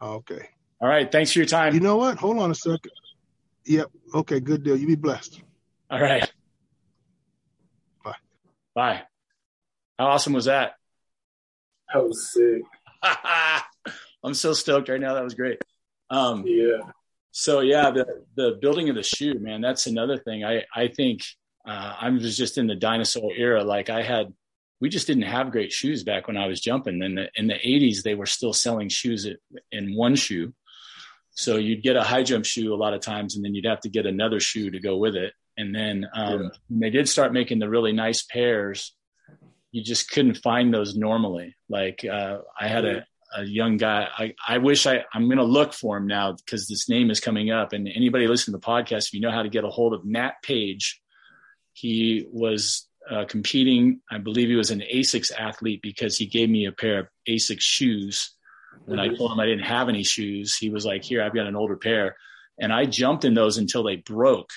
Okay. 0.00 0.48
All 0.80 0.88
right. 0.88 1.10
Thanks 1.10 1.32
for 1.32 1.40
your 1.40 1.46
time. 1.46 1.74
You 1.74 1.80
know 1.80 1.96
what? 1.96 2.18
Hold 2.18 2.38
on 2.38 2.50
a 2.50 2.54
second. 2.54 2.92
Yep. 3.64 3.90
Okay. 4.14 4.40
Good 4.40 4.62
deal. 4.62 4.76
You 4.76 4.86
be 4.86 4.94
blessed. 4.94 5.42
All 5.90 6.00
right. 6.00 6.30
Bye. 8.04 8.14
Bye. 8.74 9.02
How 9.98 10.06
awesome 10.06 10.32
was 10.32 10.44
that? 10.44 10.74
That 11.92 12.04
was 12.04 12.32
sick. 12.32 12.62
I'm 14.24 14.34
so 14.34 14.52
stoked 14.52 14.88
right 14.88 15.00
now. 15.00 15.14
That 15.14 15.24
was 15.24 15.34
great. 15.34 15.58
Um, 16.08 16.44
yeah. 16.46 16.78
So 17.32 17.60
yeah, 17.60 17.90
the 17.90 18.24
the 18.36 18.58
building 18.60 18.88
of 18.88 18.96
the 18.96 19.02
shoe, 19.02 19.34
man, 19.38 19.60
that's 19.60 19.86
another 19.86 20.18
thing. 20.18 20.44
I 20.44 20.64
I 20.74 20.88
think 20.88 21.22
uh, 21.66 21.94
I 22.00 22.10
was 22.10 22.36
just 22.36 22.58
in 22.58 22.66
the 22.66 22.74
dinosaur 22.74 23.32
era. 23.36 23.62
Like 23.64 23.90
I 23.90 24.02
had, 24.02 24.32
we 24.80 24.88
just 24.88 25.06
didn't 25.06 25.24
have 25.24 25.52
great 25.52 25.72
shoes 25.72 26.04
back 26.04 26.26
when 26.26 26.36
I 26.36 26.46
was 26.46 26.60
jumping. 26.60 27.02
In 27.02 27.14
the 27.14 27.28
in 27.34 27.46
the 27.46 27.54
80s, 27.54 28.02
they 28.02 28.14
were 28.14 28.26
still 28.26 28.52
selling 28.52 28.88
shoes 28.88 29.28
in 29.70 29.96
one 29.96 30.16
shoe. 30.16 30.54
So 31.32 31.56
you'd 31.56 31.82
get 31.82 31.96
a 31.96 32.02
high 32.02 32.22
jump 32.22 32.44
shoe 32.44 32.74
a 32.74 32.76
lot 32.76 32.94
of 32.94 33.00
times, 33.00 33.36
and 33.36 33.44
then 33.44 33.54
you'd 33.54 33.66
have 33.66 33.80
to 33.80 33.88
get 33.88 34.06
another 34.06 34.40
shoe 34.40 34.70
to 34.70 34.80
go 34.80 34.96
with 34.96 35.16
it. 35.16 35.32
And 35.56 35.74
then 35.74 36.06
um, 36.14 36.42
yeah. 36.42 36.48
when 36.68 36.80
they 36.80 36.90
did 36.90 37.08
start 37.08 37.32
making 37.32 37.58
the 37.58 37.68
really 37.68 37.92
nice 37.92 38.22
pairs, 38.22 38.94
you 39.72 39.84
just 39.84 40.10
couldn't 40.10 40.38
find 40.38 40.72
those 40.72 40.96
normally. 40.96 41.54
Like 41.68 42.04
uh, 42.04 42.38
I 42.58 42.68
had 42.68 42.84
a, 42.84 43.04
a 43.36 43.44
young 43.44 43.76
guy. 43.76 44.08
I, 44.16 44.34
I 44.46 44.58
wish 44.58 44.86
I, 44.86 45.04
I'm 45.12 45.26
going 45.26 45.38
to 45.38 45.44
look 45.44 45.72
for 45.72 45.96
him 45.96 46.06
now 46.06 46.32
because 46.32 46.66
this 46.66 46.88
name 46.88 47.10
is 47.10 47.20
coming 47.20 47.50
up. 47.50 47.72
And 47.72 47.88
anybody 47.88 48.26
listening 48.26 48.58
to 48.58 48.60
the 48.60 48.66
podcast, 48.66 49.08
if 49.08 49.14
you 49.14 49.20
know 49.20 49.30
how 49.30 49.42
to 49.42 49.48
get 49.48 49.64
a 49.64 49.68
hold 49.68 49.94
of 49.94 50.04
Matt 50.04 50.42
Page, 50.42 51.00
he 51.80 52.26
was 52.30 52.86
uh, 53.10 53.24
competing. 53.24 54.00
I 54.10 54.18
believe 54.18 54.48
he 54.48 54.56
was 54.56 54.70
an 54.70 54.82
ASICS 54.82 55.32
athlete 55.36 55.80
because 55.82 56.16
he 56.16 56.26
gave 56.26 56.48
me 56.48 56.66
a 56.66 56.72
pair 56.72 57.00
of 57.00 57.08
ASICS 57.28 57.60
shoes. 57.60 58.30
When 58.86 59.00
I 59.00 59.08
told 59.08 59.32
him 59.32 59.40
I 59.40 59.46
didn't 59.46 59.64
have 59.64 59.88
any 59.88 60.04
shoes, 60.04 60.56
he 60.56 60.70
was 60.70 60.84
like, 60.86 61.04
"Here, 61.04 61.22
I've 61.22 61.34
got 61.34 61.46
an 61.46 61.56
older 61.56 61.76
pair," 61.76 62.16
and 62.58 62.72
I 62.72 62.86
jumped 62.86 63.24
in 63.24 63.34
those 63.34 63.58
until 63.58 63.82
they 63.82 63.96
broke, 63.96 64.50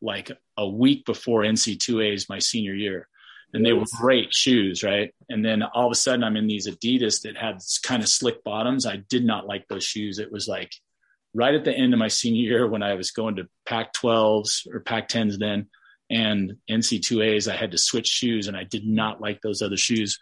like 0.00 0.30
a 0.56 0.68
week 0.68 1.04
before 1.04 1.42
NC2A's 1.42 2.28
my 2.28 2.38
senior 2.38 2.74
year 2.74 3.08
and 3.52 3.64
they 3.64 3.72
were 3.72 3.84
great 3.98 4.34
shoes, 4.34 4.82
right? 4.82 5.14
And 5.28 5.44
then 5.44 5.62
all 5.62 5.86
of 5.86 5.92
a 5.92 5.96
sudden, 5.96 6.24
I'm 6.24 6.36
in 6.36 6.46
these 6.46 6.68
Adidas 6.68 7.22
that 7.22 7.36
had 7.36 7.58
kind 7.82 8.02
of 8.02 8.08
slick 8.08 8.44
bottoms. 8.44 8.86
I 8.86 8.96
did 8.96 9.24
not 9.24 9.46
like 9.46 9.66
those 9.68 9.84
shoes. 9.84 10.18
It 10.18 10.32
was 10.32 10.46
like 10.48 10.72
right 11.32 11.54
at 11.54 11.64
the 11.64 11.72
end 11.72 11.92
of 11.92 11.98
my 11.98 12.08
senior 12.08 12.42
year 12.42 12.66
when 12.66 12.82
I 12.82 12.94
was 12.94 13.10
going 13.10 13.36
to 13.36 13.48
Pac 13.66 13.94
12s 13.94 14.66
or 14.72 14.80
Pac 14.80 15.08
10s 15.08 15.38
then 15.38 15.68
and 16.10 16.56
NC2As, 16.70 17.50
I 17.50 17.56
had 17.56 17.72
to 17.72 17.78
switch 17.78 18.06
shoes 18.06 18.48
and 18.48 18.56
I 18.56 18.64
did 18.64 18.86
not 18.86 19.20
like 19.20 19.40
those 19.40 19.62
other 19.62 19.76
shoes. 19.76 20.18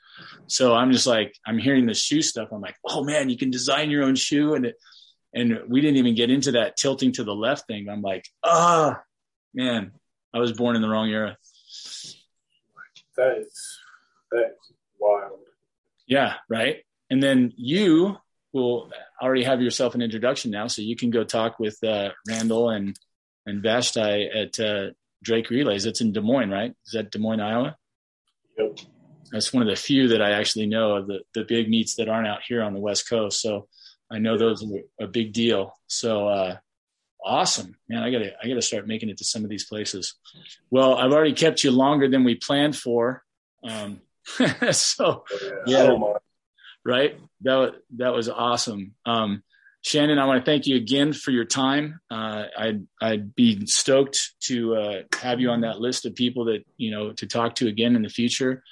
So 0.47 0.75
I'm 0.75 0.93
just 0.93 1.07
like, 1.07 1.35
I'm 1.47 1.59
hearing 1.59 1.87
the 1.87 1.95
shoe 1.95 2.23
stuff. 2.23 2.49
I'm 2.53 2.61
like, 2.61 2.77
oh 2.85 3.05
man, 3.05 3.29
you 3.29 3.37
can 3.37 3.51
design 3.51 3.91
your 3.91 4.05
own 4.05 4.17
shoe. 4.17 4.55
And 4.55 4.67
it, 4.67 4.77
and 5.35 5.59
we 5.69 5.81
didn't 5.81 5.97
even 5.97 6.15
get 6.15 6.31
into 6.31 6.53
that 6.53 6.77
tilting 6.77 7.13
to 7.13 7.25
the 7.25 7.35
left 7.35 7.67
thing. 7.67 7.89
I'm 7.89 8.03
like, 8.03 8.25
ah, 8.45 8.97
oh, 8.97 9.03
man, 9.53 9.93
I 10.33 10.39
was 10.39 10.53
born 10.53 10.77
in 10.77 10.83
the 10.83 10.89
wrong 10.89 11.11
era 11.11 11.37
that 13.17 13.39
is 13.39 13.79
that's 14.31 14.73
wild. 14.99 15.39
Yeah, 16.07 16.35
right. 16.49 16.79
And 17.11 17.23
then 17.23 17.53
you 17.57 18.17
will 18.53 18.91
already 19.23 19.45
have 19.45 19.61
yourself 19.61 19.95
an 19.95 20.03
introduction 20.03 20.51
now, 20.51 20.67
so 20.67 20.83
you 20.83 20.97
can 20.97 21.11
go 21.11 21.25
talk 21.25 21.59
with 21.59 21.83
uh, 21.85 22.11
Randall 22.29 22.71
and 22.71 22.99
and 23.47 23.63
Vashti 23.63 24.01
at 24.35 24.59
uh, 24.59 24.91
Drake 25.25 25.51
Relays. 25.51 25.87
It's 25.87 26.01
in 26.01 26.13
Des 26.13 26.21
Moines, 26.21 26.51
right? 26.51 26.73
Is 26.87 26.93
that 26.93 27.11
Des 27.11 27.19
Moines, 27.19 27.41
Iowa? 27.41 27.77
Yep. 28.59 28.79
That's 29.33 29.53
one 29.53 29.63
of 29.63 29.69
the 29.69 29.77
few 29.77 30.09
that 30.09 30.23
I 30.23 30.33
actually 30.33 30.67
know 30.67 30.97
of 30.97 31.09
the 31.09 31.21
the 31.35 31.45
big 31.45 31.69
meets 31.69 31.97
that 31.97 32.09
aren't 32.09 32.29
out 32.29 32.43
here 32.47 32.63
on 32.63 32.73
the 32.73 32.81
West 32.81 33.09
Coast. 33.09 33.41
So 33.41 33.69
I 34.11 34.19
know 34.19 34.39
those 34.39 34.63
are 34.63 35.05
a 35.05 35.09
big 35.09 35.33
deal. 35.33 35.73
So 35.89 36.29
uh, 36.29 36.57
awesome, 37.25 37.75
man! 37.89 38.05
I 38.05 38.13
gotta 38.13 38.33
I 38.41 38.47
gotta 38.47 38.63
start 38.63 38.87
making 38.87 39.09
it 39.09 39.19
to 39.19 39.25
some 39.25 39.43
of 39.43 39.51
these 39.51 39.65
places. 39.65 40.15
Well, 40.71 40.95
I've 40.95 41.11
already 41.11 41.33
kept 41.33 41.65
you 41.65 41.73
longer 41.73 42.09
than 42.09 42.23
we 42.23 42.37
planned 42.37 42.77
for, 42.77 43.25
um, 43.69 44.03
so 44.71 45.25
yeah, 45.67 45.97
right. 46.85 47.19
That 47.41 47.57
was, 47.57 47.73
that 47.97 48.15
was 48.15 48.29
awesome. 48.29 48.95
Um, 49.05 49.43
Shandon, 49.85 50.19
I 50.19 50.25
want 50.25 50.45
to 50.45 50.51
thank 50.51 50.67
you 50.67 50.77
again 50.77 51.13
for 51.13 51.31
your 51.31 51.45
time. 51.45 52.01
Uh, 52.11 52.45
I'd 52.57 52.87
I'd 53.01 53.35
be 53.35 53.67
stoked 53.67 54.33
to 54.45 54.77
uh, 54.77 55.03
have 55.21 55.41
you 55.41 55.51
on 55.51 55.61
that 55.61 55.79
list 55.79 56.07
of 56.07 56.15
people 56.15 56.47
that 56.47 56.65
you 56.77 56.91
know 56.91 57.13
to 57.13 57.27
talk 57.27 57.57
to 57.57 57.69
again 57.69 57.95
in 57.95 58.03
the 58.03 58.09
future. 58.09 58.63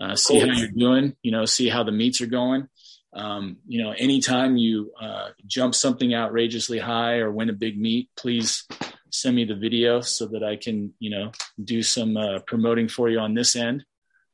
Uh, 0.00 0.14
see 0.16 0.38
how 0.38 0.46
you're 0.46 0.68
doing. 0.68 1.16
You 1.22 1.32
know, 1.32 1.44
see 1.44 1.68
how 1.68 1.82
the 1.82 1.92
meets 1.92 2.20
are 2.20 2.26
going 2.26 2.68
um, 3.14 3.58
you 3.66 3.82
know, 3.82 3.92
anytime 3.92 4.56
you 4.56 4.92
uh, 5.00 5.30
jump 5.46 5.74
something 5.74 6.14
outrageously 6.14 6.78
high 6.78 7.16
or 7.16 7.30
win 7.30 7.50
a 7.50 7.54
big 7.54 7.78
meet, 7.78 8.08
please 8.16 8.66
send 9.10 9.36
me 9.36 9.44
the 9.44 9.54
video 9.54 10.00
so 10.00 10.26
that 10.28 10.42
I 10.42 10.56
can, 10.56 10.94
you 10.98 11.10
know, 11.10 11.32
do 11.62 11.82
some 11.82 12.16
uh, 12.16 12.38
promoting 12.46 12.88
for 12.88 13.10
you 13.10 13.18
on 13.18 13.34
this 13.34 13.54
end. 13.54 13.84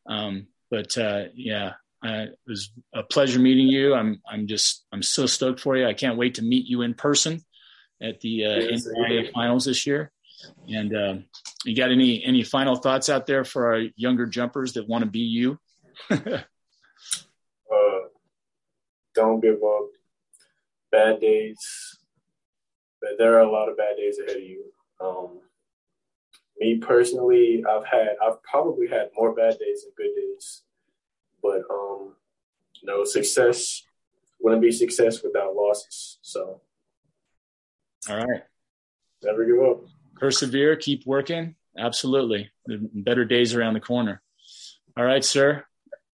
Um, 0.07 0.47
but 0.71 0.97
uh, 0.97 1.25
yeah, 2.03 2.23
it 2.25 2.39
was 2.47 2.71
a 2.95 3.03
pleasure 3.03 3.41
meeting 3.41 3.69
you. 3.69 3.95
I'm 3.95 4.21
I'm 4.31 4.47
just 4.47 4.85
I'm 4.93 5.03
so 5.03 5.27
stoked 5.27 5.61
for 5.61 5.77
you. 5.77 5.87
I 5.87 5.95
can't 5.95 6.19
wait 6.19 6.37
to 6.37 6.43
meet 6.43 6.67
you 6.67 6.83
in 6.83 6.95
person 6.95 7.45
at 8.01 8.21
the 8.21 8.45
uh, 8.45 8.51
NCAA 8.51 9.33
finals 9.33 9.65
this 9.65 9.87
year. 9.87 10.13
And 10.69 10.97
um, 10.97 11.25
you 11.65 11.75
got 11.75 11.91
any 11.91 12.25
any 12.25 12.45
final 12.45 12.77
thoughts 12.77 13.09
out 13.09 13.27
there 13.27 13.45
for 13.45 13.75
our 13.75 13.83
younger 13.97 14.27
jumpers 14.27 14.75
that 14.75 14.89
want 14.89 15.05
to 15.05 15.11
be 15.11 15.21
you? 15.21 15.59
don't 19.19 19.41
give 19.41 19.63
up. 19.65 19.89
Bad 20.91 21.21
days, 21.21 21.99
but 23.01 23.11
there 23.19 23.37
are 23.37 23.41
a 23.41 23.51
lot 23.51 23.69
of 23.69 23.77
bad 23.77 23.97
days 23.97 24.19
ahead 24.19 24.37
of 24.37 24.43
you. 24.43 24.65
Um, 25.01 25.41
me 26.59 26.79
personally, 26.79 27.63
I've 27.69 27.85
had, 27.85 28.17
I've 28.25 28.43
probably 28.43 28.89
had 28.89 29.11
more 29.15 29.35
bad 29.35 29.59
days 29.59 29.83
than 29.83 29.93
good 29.97 30.15
days, 30.15 30.63
but 31.43 31.63
um, 31.71 32.15
no 32.83 33.05
success 33.05 33.83
wouldn't 34.41 34.63
be 34.63 34.73
success 34.73 35.23
without 35.23 35.55
losses. 35.55 36.19
So, 36.23 36.61
all 38.09 38.17
right, 38.17 38.43
never 39.23 39.45
give 39.45 39.61
up. 39.63 39.85
Persevere, 40.17 40.77
keep 40.77 41.07
working. 41.07 41.55
Absolutely, 41.77 42.51
the 42.67 42.89
better 42.93 43.25
days 43.25 43.55
around 43.55 43.75
the 43.75 43.81
corner. 43.81 44.23
All 44.97 45.05
right, 45.05 45.25
sir. 45.25 45.65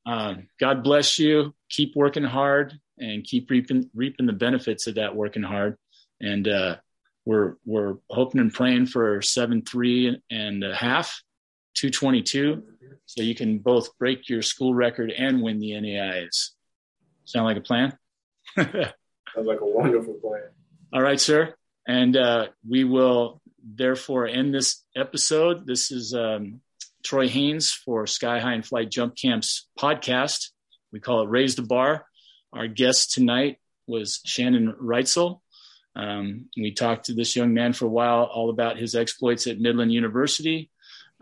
Um, 0.07 0.49
God 0.61 0.85
bless 0.85 1.19
you. 1.19 1.55
Keep 1.71 1.97
working 1.97 2.25
hard 2.25 2.79
and 2.99 3.25
keep 3.25 3.51
reaping 3.51 3.91
reaping 3.95 4.27
the 4.27 4.33
benefits 4.33 4.87
of 4.87 4.97
that 4.97 5.17
working 5.17 5.43
hard. 5.43 5.77
And 6.21 6.47
uh, 6.47 6.77
we're 7.25 7.55
we're 7.65 7.97
hoping 8.11 8.41
and 8.41 8.53
praying 8.53 8.87
for 8.87 9.23
seven 9.23 9.63
three 9.63 10.21
and 10.31 10.63
a 10.63 10.75
half, 10.75 11.23
two 11.75 11.91
twenty 11.91 12.23
two, 12.23 12.63
so 13.07 13.23
you 13.23 13.35
can 13.35 13.59
both 13.59 13.97
break 13.99 14.29
your 14.29 14.43
school 14.43 14.75
record 14.75 15.11
and 15.11 15.43
win 15.43 15.59
the 15.59 15.79
NAIs. 15.79 16.53
Sound 17.25 17.47
like 17.47 17.57
a 17.57 17.61
plan? 17.61 17.97
Sounds 18.57 18.69
like 19.37 19.61
a 19.61 19.67
wonderful 19.67 20.15
plan. 20.15 20.43
All 20.93 21.03
right, 21.03 21.21
sir. 21.21 21.55
And 21.87 22.17
uh, 22.17 22.47
we 22.69 22.85
will 22.85 23.43
therefore 23.63 24.27
end 24.27 24.55
this 24.55 24.85
episode. 24.97 25.67
This 25.67 25.91
is 25.91 26.15
um, 26.15 26.61
Troy 27.05 27.29
Haynes 27.29 27.73
for 27.73 28.07
Sky 28.07 28.41
High 28.41 28.55
and 28.55 28.65
Flight 28.65 28.91
Jump 28.91 29.17
Camps 29.17 29.69
podcast. 29.79 30.51
We 30.93 31.01
call 31.01 31.23
it 31.23 31.29
Raise 31.29 31.57
the 31.57 31.63
Bar. 31.63 32.07
Our 32.53 32.69
guest 32.69 33.13
tonight 33.13 33.59
was 33.87 34.21
Shandon 34.25 34.75
Reitzell. 34.81 35.41
Um, 35.97 36.47
we 36.57 36.73
talked 36.73 37.07
to 37.07 37.15
this 37.15 37.37
young 37.37 37.55
man 37.55 37.73
for 37.73 37.87
a 37.87 37.91
while, 37.91 38.25
all 38.25 38.51
about 38.51 38.79
his 38.79 38.95
exploits 38.95 39.47
at 39.47 39.61
Midland 39.61 39.93
University. 39.93 40.71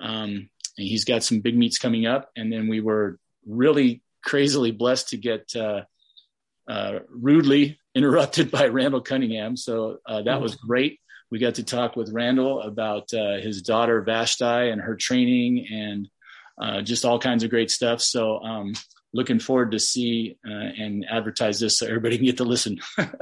Um, 0.03 0.51
and 0.79 0.87
he's 0.89 1.05
got 1.05 1.23
some 1.23 1.41
big 1.41 1.57
meets 1.57 1.79
coming 1.79 2.07
up. 2.07 2.31
And 2.37 2.53
then 2.53 2.69
we 2.69 2.81
were 2.81 3.19
really 3.47 4.03
crazily 4.23 4.71
blessed 4.71 5.11
to 5.11 5.17
get 5.17 5.55
uh, 5.57 5.83
uh, 6.69 7.01
rudely 7.09 7.79
interrupted 7.95 8.51
by 8.51 8.67
Randall 8.67 9.01
Cunningham. 9.01 9.57
So 9.57 9.99
uh, 10.07 10.23
that 10.23 10.41
was 10.41 10.57
great. 10.57 10.99
We 11.31 11.39
got 11.39 11.55
to 11.55 11.65
talk 11.65 11.97
with 11.97 12.13
Randall 12.13 12.61
about 12.61 13.13
uh, 13.15 13.37
his 13.37 13.63
daughter 13.63 14.03
Vashti 14.03 14.45
and 14.45 14.81
her 14.81 14.97
training 14.97 15.67
and 15.71 16.09
uh, 16.61 16.83
just 16.83 17.05
all 17.05 17.19
kinds 17.19 17.43
of 17.43 17.51
great 17.51 17.71
stuff. 17.71 18.03
So 18.03 18.39
um, 18.41 18.75
looking 19.15 19.39
forward 19.39 19.73
to 19.73 19.79
see 19.79 20.37
uh, 20.47 20.53
and 20.53 21.07
advertise 21.09 21.61
this 21.61 21.79
so 21.79 21.87
everybody 21.87 22.17
can 22.17 22.27
get 22.27 22.39
to 22.39 22.45
listen. 22.45 22.81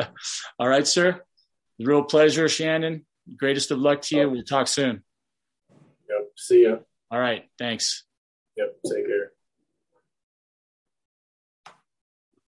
All 0.59 0.69
right, 0.69 0.87
sir. 0.87 1.23
Real 1.79 2.03
pleasure, 2.03 2.49
Shandon. 2.49 3.07
Greatest 3.37 3.71
of 3.71 3.79
luck 3.79 4.03
to 4.03 4.17
you. 4.17 4.31
We'll 4.31 4.43
talk 4.43 4.67
soon. 4.67 5.05
See 6.41 6.65
ya. 6.65 6.77
All 7.11 7.21
right. 7.21 7.45
Thanks. 7.59 8.05
Yep. 8.57 8.79
Take 8.87 9.07
care. 9.07 9.33